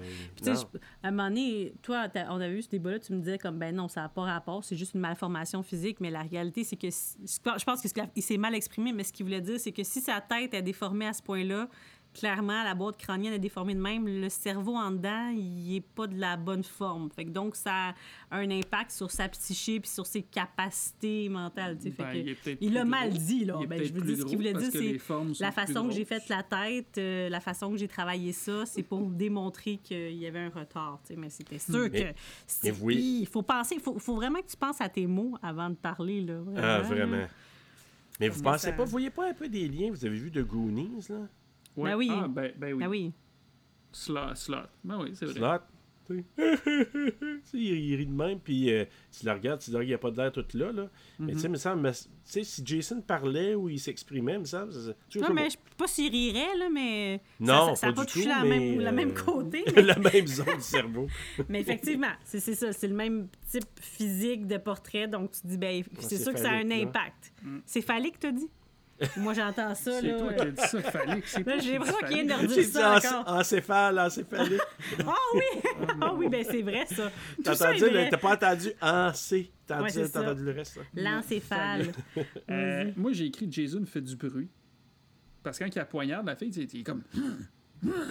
euh, 0.51 0.77
à 1.03 1.07
un 1.07 1.11
moment 1.11 1.29
donné, 1.29 1.73
toi, 1.81 2.07
on 2.29 2.41
avait 2.41 2.53
eu 2.57 2.61
ce 2.61 2.69
débat-là, 2.69 2.99
tu 2.99 3.13
me 3.13 3.19
disais 3.19 3.37
comme, 3.37 3.57
ben 3.57 3.73
non, 3.75 3.87
ça 3.87 4.01
n'a 4.01 4.09
pas 4.09 4.23
rapport, 4.23 4.63
c'est 4.63 4.75
juste 4.75 4.93
une 4.93 4.99
malformation 5.01 5.63
physique, 5.63 5.97
mais 6.01 6.09
la 6.11 6.23
réalité, 6.23 6.63
c'est 6.63 6.75
que, 6.75 6.89
si- 6.89 7.17
je 7.25 7.63
pense 7.63 7.81
qu'il 7.81 8.23
s'est 8.23 8.37
mal 8.37 8.55
exprimé, 8.55 8.91
mais 8.93 9.03
ce 9.03 9.13
qu'il 9.13 9.25
voulait 9.25 9.41
dire, 9.41 9.59
c'est 9.59 9.71
que 9.71 9.83
si 9.83 10.01
sa 10.01 10.19
tête 10.21 10.53
est 10.53 10.61
déformée 10.61 11.07
à 11.07 11.13
ce 11.13 11.21
point-là, 11.21 11.69
clairement, 12.13 12.63
la 12.63 12.73
boîte 12.75 12.97
crânienne 12.97 13.33
est 13.33 13.39
déformée 13.39 13.75
de 13.75 13.79
même, 13.79 14.07
le 14.07 14.29
cerveau 14.29 14.75
en 14.75 14.91
dedans, 14.91 15.29
il 15.29 15.73
n'est 15.73 15.81
pas 15.81 16.07
de 16.07 16.19
la 16.19 16.35
bonne 16.37 16.63
forme. 16.63 17.09
Fait 17.11 17.23
que 17.25 17.29
donc, 17.29 17.55
ça 17.55 17.89
a 18.31 18.37
un 18.37 18.49
impact 18.51 18.91
sur 18.91 19.09
sa 19.11 19.29
psyché 19.29 19.79
puis 19.79 19.89
sur 19.89 20.05
ses 20.05 20.21
capacités 20.23 21.29
mentales. 21.29 21.77
Fait 21.79 21.89
Ben, 21.91 22.35
que- 22.35 22.57
il 22.61 22.73
l'a 22.73 22.83
mal 22.85 23.11
dit, 23.13 23.45
là. 23.45 23.59
Ben, 23.67 23.83
je 23.83 23.93
veux 23.93 24.01
plus 24.01 24.15
dire, 24.15 24.23
ce 24.23 24.25
qu'il 24.25 24.37
voulait 24.37 24.53
dire, 24.53 24.71
c'est 24.71 24.99
la 25.39 25.51
façon 25.51 25.87
que 25.87 25.93
j'ai 25.93 26.05
fait 26.05 26.27
la 26.29 26.43
tête, 26.43 26.97
euh, 26.97 27.29
la 27.29 27.39
façon 27.39 27.71
que 27.71 27.77
j'ai 27.77 27.87
travaillé 27.87 28.31
ça, 28.33 28.65
c'est 28.65 28.83
pour 28.83 29.01
démontrer 29.09 29.77
qu'il 29.77 30.15
y 30.17 30.25
avait 30.25 30.39
un 30.39 30.49
retard. 30.49 30.99
Mais 31.15 31.29
c'était 31.29 31.59
sûr 31.59 31.87
Mais- 31.91 32.13
que. 32.13 32.19
mais 32.63 32.73
oui. 32.81 33.17
Il 33.21 33.27
faut 33.27 33.41
penser, 33.43 33.75
il 33.75 33.81
faut, 33.81 33.97
faut 33.99 34.15
vraiment 34.15 34.39
que 34.41 34.47
tu 34.49 34.57
penses 34.57 34.81
à 34.81 34.89
tes 34.89 35.07
mots 35.07 35.37
avant 35.41 35.69
de 35.69 35.75
parler. 35.75 36.21
Là, 36.21 36.39
vraiment, 36.39 36.57
Ah, 36.57 36.77
là. 36.77 36.81
vraiment. 36.81 37.27
Mais 38.19 38.27
vous 38.29 38.41
pensez 38.41 38.67
ça- 38.67 38.73
pas, 38.73 38.83
vous 38.83 38.91
voyez 38.91 39.09
pas 39.09 39.29
un 39.29 39.33
peu 39.33 39.47
des 39.47 39.67
liens? 39.69 39.89
Vous 39.91 40.03
avez 40.05 40.17
vu 40.17 40.29
de 40.29 40.41
Goonies, 40.43 41.05
là? 41.09 41.27
Ouais. 41.77 41.91
Ben 41.91 41.95
oui. 41.97 42.09
Ah, 42.11 42.27
ben, 42.27 42.51
ben 42.57 42.73
oui. 42.73 42.83
Ah 42.85 42.89
oui. 42.89 43.13
Slot, 43.91 44.35
slot. 44.35 44.57
Ben 44.83 44.99
oui, 45.01 45.11
c'est 45.13 45.25
vrai. 45.25 45.35
Slot. 45.35 45.59
tu. 46.07 46.25
Tu 47.51 47.57
il, 47.57 47.79
il 47.91 47.95
rit 47.95 48.05
de 48.07 48.11
même, 48.11 48.39
puis 48.39 48.71
euh, 48.71 48.85
tu 49.17 49.25
le 49.25 49.31
regardes, 49.31 49.59
tu 49.61 49.69
dis, 49.71 49.77
il 49.79 49.87
n'y 49.87 49.93
a 49.93 49.97
pas 49.97 50.09
de 50.11 50.17
l'air 50.17 50.31
tout 50.31 50.45
là, 50.55 50.71
là. 50.71 50.89
Mais 51.19 51.27
Mhm. 51.27 51.33
tu 51.33 51.39
sais, 51.39 51.47
il 51.47 51.51
me 51.51 51.57
semble, 51.57 51.81
mais, 51.81 51.91
tu 52.31 52.43
si 52.43 52.61
Jason 52.65 53.01
parlait 53.01 53.53
ou 53.55 53.69
il 53.69 53.79
s'exprimait, 53.79 54.37
me 54.39 54.45
semble, 54.45 54.71
tu 55.09 55.19
Non, 55.19 55.27
je- 55.27 55.33
mais 55.33 55.45
je 55.45 55.49
sais 55.51 55.57
pas 55.77 55.87
s'il 55.87 56.11
rirait, 56.11 56.57
là, 56.57 56.69
mais. 56.71 57.21
Non, 57.39 57.47
ça, 57.47 57.65
ça, 57.69 57.75
ça 57.75 57.87
a 57.87 57.93
pas 57.93 58.05
touché 58.05 58.23
tout, 58.23 58.27
la, 58.29 58.43
mais, 58.43 58.59
même, 58.59 58.79
la 58.79 58.91
même 58.91 59.09
euh, 59.11 59.13
côté. 59.25 59.63
mais- 59.75 59.81
la 59.83 59.97
même 59.99 60.27
zone 60.27 60.55
du 60.55 60.61
cerveau. 60.61 61.07
Mais 61.47 61.61
effectivement, 61.61 62.11
c'est 62.23 62.39
c'est 62.39 62.55
ça, 62.55 62.73
c'est 62.73 62.87
le 62.87 62.95
même 62.95 63.27
type 63.49 63.65
physique 63.79 64.47
de 64.47 64.57
portrait, 64.57 65.07
donc 65.07 65.31
tu 65.31 65.45
dis, 65.47 65.57
ben, 65.57 65.83
c'est 65.99 66.17
sûr 66.17 66.33
que 66.33 66.39
ça 66.39 66.49
a 66.51 66.55
un 66.55 66.71
impact. 66.71 67.33
Mm. 67.43 67.59
C'est 67.65 67.81
phallique, 67.81 68.19
t'as 68.19 68.31
dit? 68.31 68.49
Moi, 69.17 69.33
j'entends 69.33 69.73
ça, 69.75 69.91
C'est 70.01 70.01
là. 70.11 70.17
toi 70.19 70.33
qui 70.33 70.41
as 70.41 70.51
dit 70.51 70.61
ça, 70.61 70.81
toi 70.81 71.01
j'ai 71.57 71.61
qui 71.61 71.71
l'impression 71.71 71.97
qu'il 72.07 72.07
vient 72.07 72.25
de 72.25 72.33
redire 72.41 72.49
J'ai 72.55 72.65
dit 72.65 72.71
ça 72.71 72.97
encé- 72.97 73.07
encore. 73.07 73.33
encéphale, 73.33 73.99
encéphalique. 73.99 74.61
Ah 75.07 75.13
oui! 75.35 75.41
Ah 76.01 76.13
oui, 76.13 76.27
ben 76.29 76.43
c'est 76.49 76.61
vrai, 76.61 76.85
ça. 76.85 77.11
T'as 77.43 78.17
pas 78.17 78.33
entendu 78.33 78.71
en 78.81 79.13
C. 79.13 79.51
T'as 79.65 79.81
entendu, 79.81 80.43
le 80.43 80.51
reste, 80.51 80.77
là. 80.77 80.83
L'encéphale. 80.95 81.91
Euh, 82.49 82.91
moi, 82.97 83.11
j'ai 83.13 83.25
écrit 83.25 83.47
Jason 83.51 83.85
fait 83.85 84.01
du 84.01 84.15
bruit. 84.15 84.49
Parce 85.43 85.57
que 85.57 85.63
quand 85.63 85.75
il 85.75 85.79
a 85.79 85.85
poignarde 85.85 86.25
la 86.25 86.35
fille, 86.35 86.49
il 86.49 86.79
est 86.79 86.83
comme. 86.83 87.03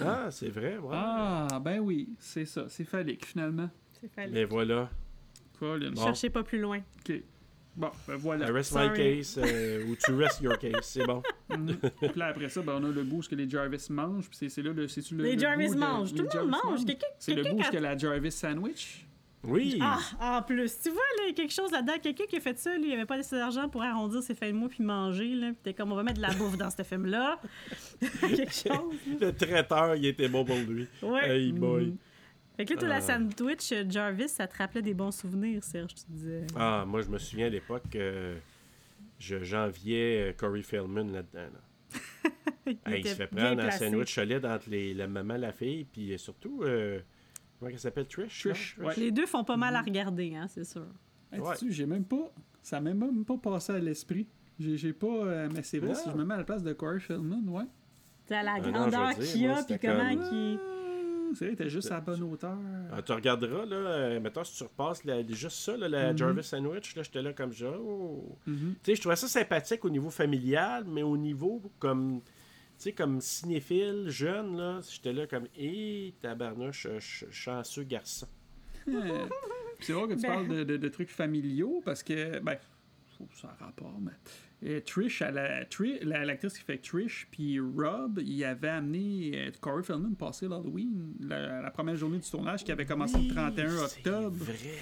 Ah, 0.03 0.29
c'est 0.31 0.49
vrai, 0.49 0.77
ouais. 0.77 0.89
Ah, 0.91 1.59
ben 1.61 1.79
oui, 1.79 2.09
c'est 2.17 2.45
ça. 2.45 2.65
C'est 2.69 2.85
phallique, 2.85 3.25
finalement. 3.25 3.69
C'est 4.01 4.11
phallique. 4.11 4.33
Mais 4.33 4.45
voilà. 4.45 4.89
Bon. 5.61 6.03
Cherchez 6.03 6.29
pas 6.29 6.41
plus 6.43 6.59
loin. 6.59 6.79
OK. 7.07 7.21
Bon, 7.79 7.89
ben 8.07 8.15
voilà. 8.17 8.47
I 8.47 8.51
rest 8.51 8.73
Sorry. 8.73 8.89
my 8.89 8.95
case, 9.17 9.39
euh, 9.41 9.85
ou 9.87 9.95
tu 9.95 10.13
rest 10.13 10.41
your 10.41 10.57
case, 10.59 10.81
c'est 10.83 11.05
bon. 11.05 11.23
Mhm. 11.57 11.77
Puis 11.99 12.09
là, 12.15 12.27
après 12.27 12.47
ça, 12.49 12.61
ben, 12.61 12.73
on 12.79 12.83
a 12.83 12.89
le 12.89 13.01
bout 13.03 13.27
que 13.27 13.33
les 13.33 13.49
Jarvis 13.49 13.87
mangent. 13.89 14.27
Puis 14.29 14.37
c'est- 14.37 14.49
c'est 14.49 14.61
là 14.61 14.71
le. 14.71 14.87
c'est-tu 14.87 15.15
le 15.15 15.23
Les 15.23 15.33
le 15.33 15.39
Jarvis 15.39 15.69
de- 15.71 15.75
mangent. 15.75 16.11
Tout 16.11 16.17
le 16.17 16.23
monde 16.23 16.31
Jarvis 16.31 16.51
mange. 16.51 16.79
C'est 17.17 17.33
le 17.33 17.43
bout 17.43 17.63
que 17.71 17.77
la 17.77 17.97
Jarvis 17.97 18.31
sandwich? 18.31 19.05
Oui. 19.43 19.79
Ah, 19.81 19.97
en 20.19 20.41
plus, 20.43 20.77
tu 20.83 20.89
vois, 20.89 21.01
là, 21.17 21.23
il 21.23 21.27
y 21.29 21.31
a 21.31 21.33
quelque 21.33 21.53
chose 21.53 21.71
là-dedans. 21.71 21.93
Quelqu'un 22.03 22.25
qui 22.25 22.35
a 22.35 22.39
fait 22.41 22.59
ça, 22.59 22.75
lui, 22.77 22.89
il 22.89 22.93
avait 22.93 23.05
pas 23.05 23.15
assez 23.15 23.37
d'argent 23.37 23.69
pour 23.69 23.81
arrondir 23.81 24.21
ses 24.21 24.35
fins 24.35 24.49
de 24.49 24.53
mois 24.53 24.67
puis 24.67 24.83
manger. 24.83 25.33
Là. 25.33 25.47
Puis 25.47 25.57
t'es 25.63 25.73
comme, 25.73 25.91
on 25.93 25.95
va 25.95 26.03
mettre 26.03 26.17
de 26.17 26.21
la 26.27 26.33
bouffe 26.33 26.57
dans 26.57 26.69
ce 26.69 26.83
film-là. 26.83 27.39
quelque 28.19 28.51
chose. 28.69 28.93
Le 29.21 29.31
traiteur, 29.31 29.95
il 29.95 30.05
était 30.07 30.27
bon 30.27 30.43
pour 30.43 30.57
lui. 30.57 30.87
Ouais. 31.01 31.29
Hey 31.37 31.51
boy. 31.53 31.95
Fait 32.59 32.65
que 32.65 32.73
là, 32.73 32.79
toi, 32.79 32.89
Ah. 32.91 32.93
la 32.95 33.01
sandwich 33.01 33.71
euh, 33.71 33.85
Jarvis, 33.89 34.27
ça 34.27 34.45
te 34.45 34.57
rappelait 34.57 34.81
des 34.81 34.93
bons 34.93 35.11
souvenirs, 35.11 35.63
Serge, 35.63 35.95
tu 35.95 36.03
disais. 36.09 36.45
Ah, 36.57 36.83
moi, 36.85 37.01
je 37.01 37.07
me 37.07 37.17
souviens 37.17 37.45
à 37.45 37.49
l'époque 37.49 37.83
que 37.89 38.35
je 39.17 39.41
j'enviais 39.43 40.29
euh, 40.29 40.33
Corey 40.33 40.61
Feldman 40.61 41.09
là-dedans. 41.11 41.47
là. 41.53 41.89
Il 42.65 42.71
Hey, 42.71 42.77
il 42.87 42.93
était 42.99 43.09
se 43.09 43.15
fait 43.15 43.27
prendre 43.27 43.63
un 43.63 43.71
sandwich 43.71 44.13
solide 44.13 44.45
entre 44.45 44.69
les, 44.69 44.93
la 44.93 45.07
maman 45.07 45.35
et 45.35 45.39
la 45.39 45.51
fille, 45.53 45.85
puis 45.85 46.11
euh, 46.13 46.17
surtout, 46.17 46.61
euh, 46.63 46.99
comment 47.59 47.71
elle 47.71 47.79
s'appelle, 47.79 48.07
Trish? 48.07 48.41
Trish, 48.41 48.77
ouais. 48.77 48.93
Les 48.97 49.11
deux 49.11 49.25
font 49.25 49.43
pas 49.45 49.55
mal 49.57 49.73
à 49.77 49.81
regarder, 49.81 50.35
hein, 50.35 50.47
c'est 50.49 50.65
sûr. 50.65 50.85
Hey, 51.31 51.39
Ouais. 51.39 51.55
j'ai 51.69 51.85
même 51.85 52.03
pas. 52.05 52.29
Ça 52.61 52.81
m'a 52.81 52.93
même 52.93 53.23
pas 53.23 53.37
passé 53.37 53.71
à 53.71 53.79
l'esprit. 53.79 54.27
J'ai 54.59 54.91
pas. 54.91 55.07
euh, 55.07 55.49
mais 55.53 55.63
c'est 55.63 55.79
vrai, 55.79 55.95
si 55.95 56.09
je 56.11 56.15
me 56.17 56.25
mets 56.25 56.33
à 56.33 56.37
la 56.39 56.43
place 56.43 56.61
de 56.61 56.73
Corey 56.73 56.99
Feldman, 56.99 57.47
ouais. 57.47 57.63
C'est 58.25 58.35
à 58.35 58.43
la 58.43 58.55
Ah 58.55 58.59
grandeur 58.59 59.17
qu'il 59.17 59.47
a, 59.47 59.63
puis 59.63 59.79
comment 59.81 60.09
comme- 60.15 60.29
qu'il. 60.29 60.59
Ah, 60.61 60.78
C'est 61.35 61.45
vrai, 61.47 61.55
t'es 61.55 61.69
juste 61.69 61.91
à 61.91 61.95
la 61.95 62.01
bonne 62.01 62.23
hauteur. 62.23 62.57
Ah, 62.91 63.01
tu 63.01 63.11
regarderas, 63.11 63.65
là, 63.65 63.75
euh, 63.75 64.19
mettons, 64.19 64.43
si 64.43 64.55
tu 64.57 64.63
repasses 64.63 65.03
juste 65.29 65.57
ça, 65.57 65.77
là, 65.77 65.87
la 65.89 66.11
Mhm. 66.11 66.17
Jarvis 66.17 66.43
Sandwich, 66.43 66.95
là, 66.95 67.03
j'étais 67.03 67.21
là 67.21 67.33
comme 67.33 67.51
genre. 67.51 67.79
oh. 67.79 68.37
Mhm. 68.47 68.75
Tu 68.83 68.91
sais, 68.91 68.95
je 68.95 69.01
trouvais 69.01 69.15
ça 69.15 69.27
sympathique 69.27 69.83
au 69.85 69.89
niveau 69.89 70.09
familial, 70.09 70.83
mais 70.87 71.03
au 71.03 71.17
niveau 71.17 71.61
comme. 71.79 72.21
Tu 72.21 72.83
sais, 72.83 72.91
comme 72.93 73.19
cinéphile, 73.19 74.05
jeune, 74.07 74.57
là, 74.57 74.79
j'étais 74.89 75.11
là 75.13 75.27
comme. 75.27 75.47
Hé, 75.57 76.13
tabarnouche, 76.21 76.83
ch- 76.83 76.99
ch- 77.25 77.31
chanceux 77.31 77.83
garçon. 77.83 78.27
Euh, 78.87 79.25
C'est 79.81 79.93
vrai 79.93 80.07
que 80.07 80.13
tu 80.13 80.21
Ben. 80.21 80.27
parles 80.33 80.47
de, 80.47 80.63
de- 80.63 80.77
de 80.77 80.87
trucs 80.89 81.09
familiaux 81.09 81.81
parce 81.85 82.03
que, 82.03 82.39
ben, 82.39 82.57
faut 83.17 83.25
que 83.25 83.35
ça 83.35 83.55
a 83.59 83.65
rapport, 83.65 83.97
mais. 83.99 84.11
Euh, 84.65 84.79
Trish, 84.81 85.21
la- 85.21 85.63
l'actrice 86.25 86.57
qui 86.57 86.63
fait 86.63 86.77
Trish, 86.77 87.27
puis 87.31 87.59
Rob, 87.59 88.19
il 88.23 88.43
avait 88.43 88.67
amené 88.69 89.31
euh, 89.35 89.51
Corey 89.61 89.83
Feldman 89.83 90.15
passer 90.15 90.47
l'Halloween, 90.47 91.13
la, 91.21 91.61
la 91.61 91.71
première 91.71 91.95
journée 91.95 92.19
du 92.19 92.29
tournage 92.29 92.63
qui 92.63 92.71
avait 92.71 92.85
commencé 92.85 93.17
le 93.19 93.27
31 93.33 93.77
octobre. 93.77 94.35
C'est 94.39 94.53
vrai. 94.53 94.75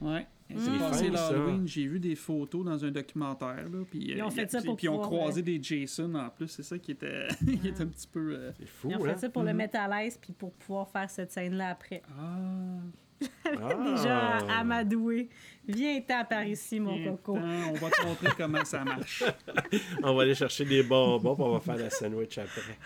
Ouais. 0.00 0.26
C'est 0.50 0.58
C'est 0.58 0.78
passé 0.78 1.08
l'Halloween, 1.10 1.66
j'ai 1.66 1.86
vu 1.86 1.98
des 2.00 2.14
photos 2.16 2.64
dans 2.64 2.84
un 2.84 2.90
documentaire. 2.90 3.68
Là, 3.70 3.84
puis, 3.90 4.10
Ils 4.10 4.22
ont 4.22 4.26
euh, 4.26 4.30
fait 4.30 4.50
ça 4.50 4.60
pour 4.60 4.76
Puis 4.76 4.86
ils 4.86 4.90
ont 4.90 4.98
croisé 4.98 5.40
des 5.40 5.58
Jason 5.62 6.12
en 6.14 6.28
plus, 6.30 6.48
c'est 6.48 6.62
ça 6.62 6.78
qui 6.78 6.90
était, 6.90 7.28
qui 7.62 7.68
était 7.68 7.82
un 7.82 7.86
petit 7.86 8.08
peu. 8.08 8.34
euh, 8.34 8.50
C'est 8.58 8.66
fou, 8.66 8.88
Ils 8.90 8.96
ont 8.96 9.04
hein? 9.04 9.14
fait 9.14 9.20
ça 9.20 9.30
pour 9.30 9.42
le 9.42 9.50
Mhm. 9.52 9.56
mettre 9.56 9.78
à 9.78 9.88
l'aise, 9.88 10.18
puis 10.20 10.32
pour 10.32 10.52
pouvoir 10.52 10.88
faire 10.90 11.08
cette 11.08 11.30
scène-là 11.32 11.70
après. 11.70 12.02
Ah. 12.18 12.80
Déjà 13.20 14.38
Ah. 14.38 14.60
amadoué. 14.60 15.28
Viens-t'en 15.66 16.24
par 16.26 16.44
ici, 16.44 16.78
mon 16.78 16.94
Viens 16.96 17.12
coco. 17.12 17.34
t'en, 17.38 17.42
On 17.70 17.72
va 17.74 17.90
te 17.90 18.04
montrer 18.06 18.28
comment 18.36 18.64
ça 18.64 18.84
marche. 18.84 19.24
On 20.02 20.14
va 20.14 20.22
aller 20.22 20.34
chercher 20.34 20.64
des 20.66 20.82
bonbons, 20.82 21.34
puis 21.34 21.42
on 21.44 21.52
va 21.52 21.60
faire 21.60 21.76
la 21.76 21.88
sandwich 21.90 22.36
après. 22.38 22.78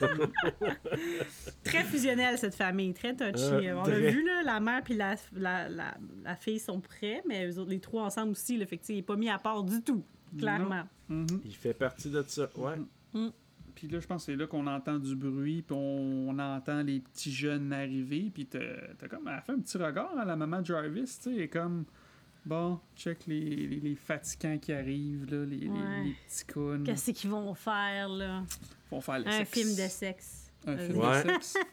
Très 1.64 1.82
fusionnelle, 1.84 2.36
cette 2.38 2.54
famille. 2.54 2.92
Très 2.92 3.14
touchy. 3.16 3.42
Euh, 3.68 3.78
On 3.78 3.82
très. 3.84 4.00
l'a 4.00 4.10
vu, 4.10 4.24
là, 4.24 4.42
la 4.44 4.60
mère 4.60 4.82
puis 4.82 4.94
la, 4.94 5.14
la, 5.32 5.68
la, 5.68 5.94
la 6.24 6.36
fille 6.36 6.58
sont 6.58 6.80
prêts, 6.80 7.22
mais 7.26 7.46
eux 7.48 7.58
autres, 7.58 7.70
les 7.70 7.80
trois 7.80 8.02
ensemble 8.04 8.32
aussi, 8.32 8.56
le 8.58 8.66
fait 8.66 8.76
qu'il 8.78 8.96
n'est 8.96 9.02
pas 9.02 9.16
mis 9.16 9.30
à 9.30 9.38
part 9.38 9.62
du 9.64 9.82
tout, 9.82 10.04
clairement. 10.38 10.82
Mhm. 11.08 11.26
Il 11.44 11.54
fait 11.56 11.74
partie 11.74 12.10
de 12.10 12.22
ça, 12.26 12.48
ouais. 12.56 12.74
Puis 13.76 13.86
là, 13.88 14.00
je 14.00 14.06
pense 14.08 14.26
que 14.26 14.32
c'est 14.32 14.36
là 14.36 14.46
qu'on 14.48 14.66
entend 14.66 14.98
du 14.98 15.14
bruit, 15.14 15.62
puis 15.62 15.76
on, 15.76 16.30
on 16.30 16.38
entend 16.40 16.82
les 16.82 16.98
petits 17.00 17.30
jeunes 17.30 17.72
arriver, 17.72 18.30
puis 18.34 18.46
t'as 18.46 18.58
t'as 18.98 19.06
comme, 19.06 19.28
elle 19.28 19.40
fait 19.42 19.52
un 19.52 19.60
petit 19.60 19.76
regard 19.78 20.18
à 20.18 20.24
la 20.24 20.34
maman 20.34 20.64
Jarvis, 20.64 21.04
tu 21.22 21.30
sais, 21.30 21.34
et 21.36 21.48
comme, 21.48 21.84
bon, 22.44 22.80
check 22.96 23.26
les, 23.26 23.38
les, 23.66 23.80
les 23.80 23.94
fatigants 23.94 24.56
qui 24.58 24.72
arrivent, 24.72 25.30
là, 25.30 25.44
les, 25.44 25.56
les- 25.58 25.68
Ouais. 25.68 26.04
les 26.04 26.16
petits 26.26 26.44
cons. 26.52 26.82
Qu'est-ce 26.84 27.10
qu'ils 27.12 27.30
vont 27.30 27.54
faire, 27.54 28.08
là? 28.08 28.42
vont 28.90 29.00
faire 29.00 29.18
le 29.20 29.28
Un 29.28 29.32
sexe. 29.44 29.50
film 29.52 29.68
de 29.70 29.88
sexe. 29.90 30.50
Un 30.66 30.76
film 30.78 30.98
Ouais. 30.98 31.22
de 31.22 31.28
sexe. 31.28 31.54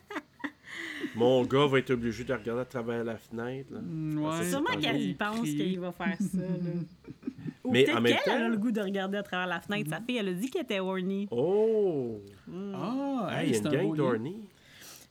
Mon 1.15 1.43
gars 1.45 1.67
va 1.67 1.79
être 1.79 1.91
obligé 1.91 2.23
de 2.23 2.33
regarder 2.33 2.61
à 2.61 2.65
travers 2.65 3.03
la 3.03 3.17
fenêtre. 3.17 3.73
Mm, 3.81 4.17
ouais, 4.19 4.31
c'est 4.41 4.49
Sûrement 4.51 4.65
pas 4.71 4.75
qu'elle 4.77 5.01
il 5.01 5.09
y 5.09 5.13
pense 5.13 5.41
qu'il 5.41 5.79
va 5.79 5.91
faire 5.91 6.17
ça. 6.19 6.37
Là. 6.37 6.45
Ou 7.65 7.71
Mais 7.71 7.89
en 7.93 8.01
même 8.01 8.13
qu'elle 8.13 8.21
elle 8.25 8.31
a 8.33 8.39
temps- 8.45 8.49
le 8.49 8.57
goût 8.57 8.71
de 8.71 8.81
regarder 8.81 9.17
à 9.17 9.23
travers 9.23 9.47
la 9.47 9.59
fenêtre. 9.61 9.89
Sa 9.89 10.01
fille, 10.01 10.17
elle 10.17 10.29
a 10.29 10.33
dit 10.33 10.49
qu'elle 10.49 10.63
était 10.63 10.79
horny. 10.79 11.27
Oh! 11.31 12.19
Ah, 12.73 13.29
Hey, 13.31 13.37
hey, 13.37 13.49
il 13.49 13.53
y 13.53 13.55
a 13.55 13.57
c'est 13.57 13.59
une 13.61 13.67
un 13.67 13.71
gang 13.71 13.87
beau 13.95 13.95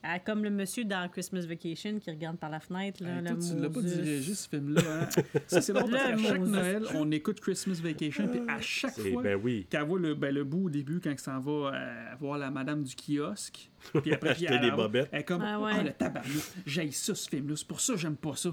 Ah, 0.05 0.19
comme 0.19 0.43
le 0.43 0.51
monsieur 0.51 0.85
dans 0.85 1.09
Christmas 1.09 1.43
Vacation 1.47 1.99
qui 2.01 2.11
regarde 2.11 2.37
par 2.37 2.51
la 2.51 2.59
fenêtre. 2.59 3.03
Là, 3.03 3.11
Hey, 3.17 3.23
le 3.23 3.29
toi, 3.29 3.37
tu 3.39 3.63
l'as 3.63 3.71
pas 3.71 3.81
dirigé 3.83 4.35
ce 4.35 4.49
film-là. 4.49 4.83
Hein? 5.03 5.09
Ça, 5.47 5.61
c'est 5.61 5.73
drôle 5.73 5.91
parce 5.93 6.03
qu'à 6.03 6.19
chaque. 6.29 6.41
Noël, 6.41 6.83
on 6.95 7.11
écoute 7.13 7.41
Christmas 7.41 7.79
Vacation, 7.83 8.27
puis 8.27 8.41
à 8.49 8.61
chaque 8.61 8.95
C'est- 8.95 9.13
fois 9.13 9.23
Ben 9.23 9.41
oui. 9.43 9.67
qu'elle 9.71 9.85
voit 9.85 10.01
le, 10.01 10.15
ben, 10.15 10.35
le 10.35 10.43
bout 10.45 10.67
au 10.67 10.71
début, 10.71 11.01
quand 11.01 11.11
elle 11.11 11.19
s'en 11.21 11.39
va 11.39 11.53
euh, 11.75 12.15
voir 12.19 12.37
la 12.39 12.51
madame 12.51 12.83
du 12.83 12.95
kiosque, 12.97 13.71
puis 14.03 14.13
après, 14.13 14.35
puis 14.35 14.47
elle, 14.47 14.61
des 14.61 14.67
elle- 14.69 14.75
bobettes. 14.77 15.09
Elle 15.13 15.21
est 15.21 15.25
comme, 15.25 15.43
Ah 15.43 15.55
ah, 15.55 15.61
ouais. 15.61 15.85
le 15.85 15.93
tabarnak, 15.93 16.33
j'aille 16.67 16.93
ça, 16.93 17.15
ce 17.15 17.29
film-là, 17.29 17.55
c'est 17.57 17.67
pour 17.69 17.81
ça 17.81 17.93
que 17.95 17.99
j'aime 18.01 18.17
pas 18.17 18.35
ça. 18.35 18.51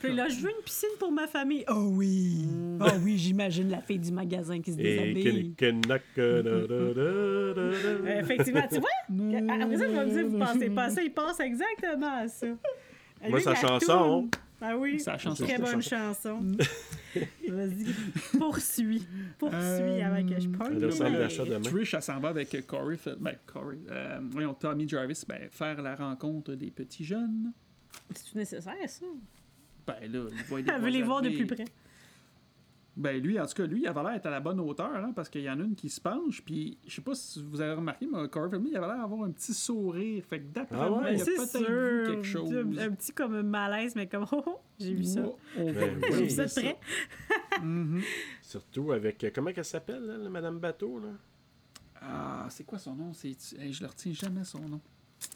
Puis 0.00 0.14
là, 0.14 0.28
je 0.28 0.36
veux 0.40 0.50
une 0.50 0.62
piscine 0.64 0.88
pour 0.98 1.10
ma 1.10 1.26
famille. 1.26 1.64
Oh 1.68 1.88
oui! 1.92 2.46
Oh 2.80 2.86
oui, 3.02 3.16
j'imagine 3.18 3.70
la 3.70 3.80
fille 3.80 3.98
du 3.98 4.12
magasin 4.12 4.60
qui 4.60 4.72
se 4.72 4.76
déshabille. 4.76 5.54
Effectivement, 8.06 8.66
tu 8.70 8.80
vois? 8.80 9.54
Après 9.54 9.76
ça, 9.76 9.86
je 9.88 9.92
vais 9.92 10.04
me 10.06 10.10
dire, 10.10 10.26
vous 10.28 10.38
pensez 10.38 10.70
pas 10.70 10.84
à 10.84 10.90
ça, 10.90 11.02
il 11.02 11.12
pense 11.12 11.40
exactement 11.40 12.12
à 12.20 12.28
ça. 12.28 12.46
Moi, 13.28 13.38
Lui, 13.38 13.42
sa 13.42 13.54
chanson. 13.54 14.28
Ah 14.60 14.76
oui, 14.76 14.98
Sa 14.98 15.16
chanson, 15.18 15.44
très 15.44 15.58
bonne 15.58 15.82
chanson. 15.82 16.40
Vas-y, 17.48 17.94
poursuis. 18.38 19.06
Poursuis 19.38 19.56
Euh, 19.60 20.04
avant 20.04 20.26
que 20.28 20.40
je 20.40 20.48
parle. 20.48 21.62
Trish, 21.62 21.94
elle 21.94 22.02
s'en 22.02 22.18
va 22.18 22.28
avec 22.30 22.66
Corey, 22.66 22.96
ben, 23.20 23.36
Corey, 23.46 23.78
euh, 23.90 24.18
voyons, 24.30 24.54
Tommy 24.54 24.88
Jarvis, 24.88 25.22
ben, 25.28 25.48
faire 25.50 25.80
la 25.80 25.94
rencontre 25.94 26.54
des 26.54 26.70
petits 26.72 27.04
jeunes. 27.04 27.52
C'est 28.14 28.34
nécessaire, 28.34 28.74
ça? 28.86 29.06
Ben 30.00 30.12
là, 30.12 30.24
il 30.30 30.44
voit 30.44 30.62
des 30.62 30.70
Elle 30.70 30.80
veut 30.82 30.88
les 30.90 31.02
voir 31.02 31.22
de 31.22 31.30
plus 31.30 31.46
près. 31.46 31.64
Ben 32.96 33.22
lui, 33.22 33.38
en 33.38 33.46
tout 33.46 33.54
cas, 33.54 33.64
lui, 33.66 33.82
il 33.82 33.86
avait 33.86 34.02
l'air 34.02 34.12
d'être 34.14 34.26
à 34.26 34.30
la 34.30 34.40
bonne 34.40 34.58
hauteur, 34.58 34.90
hein, 34.96 35.12
parce 35.14 35.28
qu'il 35.28 35.42
y 35.42 35.48
en 35.48 35.60
a 35.60 35.62
une 35.62 35.76
qui 35.76 35.88
se 35.88 36.00
penche, 36.00 36.42
puis 36.42 36.76
je 36.84 36.96
sais 36.96 37.00
pas 37.00 37.14
si 37.14 37.40
vous 37.48 37.60
avez 37.60 37.74
remarqué, 37.74 38.08
mais 38.10 38.26
Feldman, 38.28 38.66
il 38.68 38.76
avait 38.76 38.88
l'air 38.88 38.98
d'avoir 38.98 39.22
un 39.22 39.30
petit 39.30 39.54
sourire. 39.54 40.24
Fait 40.28 40.40
que 40.40 40.46
d'après 40.52 40.76
Ah 40.80 40.88
moi, 40.88 41.02
ouais? 41.02 41.14
il 41.14 41.22
a 41.22 41.24
peut-être 41.24 41.58
vu 41.58 42.06
quelque 42.10 42.22
chose. 42.24 42.52
Un, 42.52 42.76
un 42.78 42.90
petit 42.90 43.12
comme 43.12 43.40
malaise, 43.42 43.94
mais 43.94 44.08
comme 44.08 44.26
oh, 44.32 44.42
oh, 44.44 44.60
j'ai 44.80 44.94
vu 44.94 45.04
ça. 45.04 45.20
Oh, 45.24 45.36
Ben. 45.56 46.00
J'ai 46.02 46.08
voir 46.08 46.20
vu 46.22 46.30
ça 46.30 46.44
de 46.46 46.50
près. 46.50 46.76
Mhm. 47.62 48.02
Surtout 48.42 48.92
avec. 48.92 49.22
euh, 49.24 49.30
Comment 49.34 49.50
elle 49.56 49.64
s'appelle, 49.64 50.04
là, 50.04 50.16
la 50.16 50.28
Madame 50.30 50.58
Bateau? 50.58 50.98
Là? 51.00 51.08
Ah, 52.00 52.46
c'est 52.50 52.64
quoi 52.64 52.78
son 52.78 52.94
nom? 52.94 53.12
C'est... 53.12 53.28
Hey, 53.60 53.72
je 53.72 53.80
le 53.82 53.88
retiens 53.88 54.12
jamais 54.12 54.44
son 54.44 54.60
nom. 54.60 54.80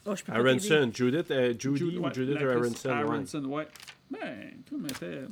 Oh, 0.05 0.15
je 0.15 0.23
peux 0.23 0.31
pas 0.31 0.37
t'aider. 0.43 0.71
Aronson. 0.73 0.91
Judith, 0.93 1.31
euh, 1.31 1.53
Judy 1.57 1.77
Jude- 1.77 1.97
ou 1.97 2.03
ouais, 2.03 2.13
Judith 2.13 2.37
Aronson. 2.37 2.89
ouais. 2.89 2.95
Aronson, 2.95 3.43
ouais. 3.45 3.67
Ben, 4.13 4.63
comme 4.69 4.85
elle 4.85 4.91
était... 4.91 5.27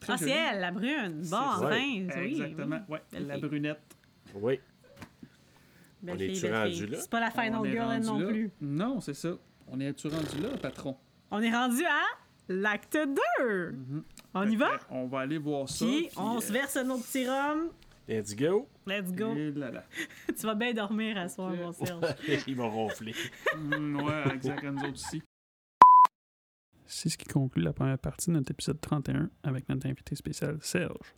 très 0.00 0.12
Ah, 0.12 0.16
c'est 0.16 0.28
jolie. 0.28 0.32
elle, 0.52 0.60
la 0.60 0.70
brune. 0.72 1.22
Bon, 1.30 1.36
enfin. 1.36 1.70
oui, 1.72 2.08
Exactement, 2.16 2.80
oui. 2.88 2.98
ouais. 3.12 3.20
La 3.20 3.34
fille. 3.34 3.42
brunette. 3.48 3.96
Oui. 4.34 4.60
Belle 6.02 6.16
On 6.16 6.20
est-tu 6.20 6.52
rendu 6.52 6.86
là? 6.86 6.98
C'est 7.00 7.10
pas 7.10 7.20
la 7.20 7.30
final 7.30 7.64
girl, 7.70 8.00
non 8.00 8.18
là. 8.18 8.26
plus. 8.26 8.50
Non, 8.60 9.00
c'est 9.00 9.14
ça. 9.14 9.30
On 9.68 9.80
est-tu 9.80 10.08
rendu 10.08 10.40
là, 10.42 10.48
patron? 10.60 10.96
On 11.30 11.40
est 11.40 11.50
rendu 11.50 11.82
à 11.84 12.02
l'acte 12.48 12.98
2. 13.40 13.74
On 14.34 14.50
y 14.50 14.56
va? 14.56 14.78
On 14.90 15.06
va 15.06 15.20
aller 15.20 15.38
voir 15.38 15.68
ça. 15.68 15.84
Puis, 15.86 16.08
puis, 16.08 16.18
on 16.18 16.36
euh, 16.36 16.40
se 16.40 16.52
verse 16.52 16.76
un 16.76 16.90
autre 16.90 17.04
petit 17.04 17.26
rhum. 17.26 17.70
Let's 18.06 18.36
go. 18.36 18.68
Let's 18.86 19.10
go. 19.12 19.34
et 19.34 19.50
là, 19.52 19.70
là. 19.70 19.84
tu 20.38 20.44
vas 20.44 20.54
bien 20.54 20.74
dormir 20.74 21.16
à 21.16 21.28
soir, 21.28 21.52
mon 21.52 21.72
Serge. 21.72 22.04
Ils 22.46 22.54
vont 22.56 22.70
ronfler. 22.70 23.14
Mm, 23.56 24.02
ouais, 24.02 24.34
exact, 24.34 24.62
nous 24.64 24.80
autres 24.82 24.92
aussi. 24.92 25.22
C'est 26.96 27.08
ce 27.08 27.18
qui 27.18 27.26
conclut 27.26 27.60
la 27.60 27.72
première 27.72 27.98
partie 27.98 28.30
de 28.30 28.36
notre 28.36 28.52
épisode 28.52 28.80
31 28.80 29.28
avec 29.42 29.68
notre 29.68 29.88
invité 29.88 30.14
spécial 30.14 30.58
Serge. 30.60 31.12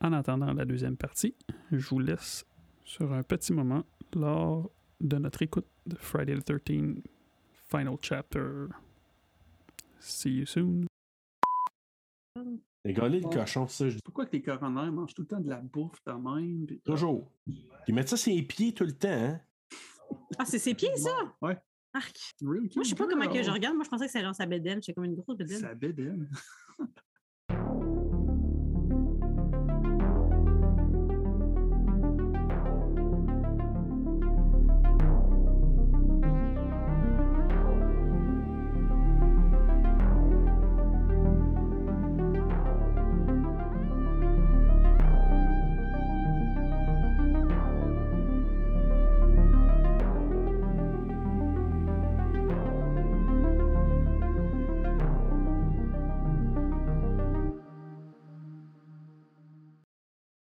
En 0.00 0.12
attendant 0.12 0.52
la 0.52 0.64
deuxième 0.64 0.96
partie, 0.96 1.36
je 1.70 1.88
vous 1.90 2.00
laisse 2.00 2.44
sur 2.84 3.12
un 3.12 3.22
petit 3.22 3.52
moment 3.52 3.84
lors 4.16 4.72
de 5.00 5.18
notre 5.18 5.42
écoute 5.42 5.68
de 5.86 5.94
Friday 5.94 6.36
the 6.40 6.64
13 6.64 7.04
Final 7.70 7.98
Chapter. 8.02 8.66
See 10.00 10.38
you 10.38 10.44
soon. 10.44 10.86
Régaler 12.84 13.20
le 13.20 13.28
cochon, 13.28 13.68
ça, 13.68 13.88
je 13.88 14.00
Pourquoi 14.04 14.26
que 14.26 14.32
les 14.32 14.42
coronaires 14.42 14.90
mangent 14.90 15.14
tout 15.14 15.22
le 15.22 15.28
temps 15.28 15.40
de 15.40 15.48
la 15.48 15.60
bouffe 15.60 16.02
de 16.04 16.12
même? 16.14 16.66
toujours. 16.84 17.30
Ils 17.86 17.94
mettent 17.94 18.08
ça 18.08 18.16
sur 18.16 18.34
les 18.34 18.42
pieds 18.42 18.74
tout 18.74 18.84
le 18.84 18.92
temps, 18.92 19.08
hein? 19.08 19.40
Ah, 20.36 20.44
c'est 20.44 20.58
ses 20.58 20.74
pieds, 20.74 20.96
ça? 20.96 21.16
Ouais. 21.40 21.56
Arc. 21.94 22.16
Moi, 22.40 22.56
je 22.76 22.88
sais 22.88 22.94
pas 22.94 23.06
comment 23.06 23.28
que 23.28 23.42
je 23.42 23.50
regarde. 23.50 23.74
Moi, 23.74 23.84
je 23.84 23.90
pensais 23.90 24.06
que 24.06 24.12
c'était 24.12 24.24
genre 24.24 24.34
sa 24.34 24.46
bédaine. 24.46 24.82
J'ai 24.82 24.94
comme 24.94 25.04
une 25.04 25.14
grosse 25.14 25.36
bédaine. 25.36 25.60
Sa 25.60 25.74
bédaine. 25.74 26.28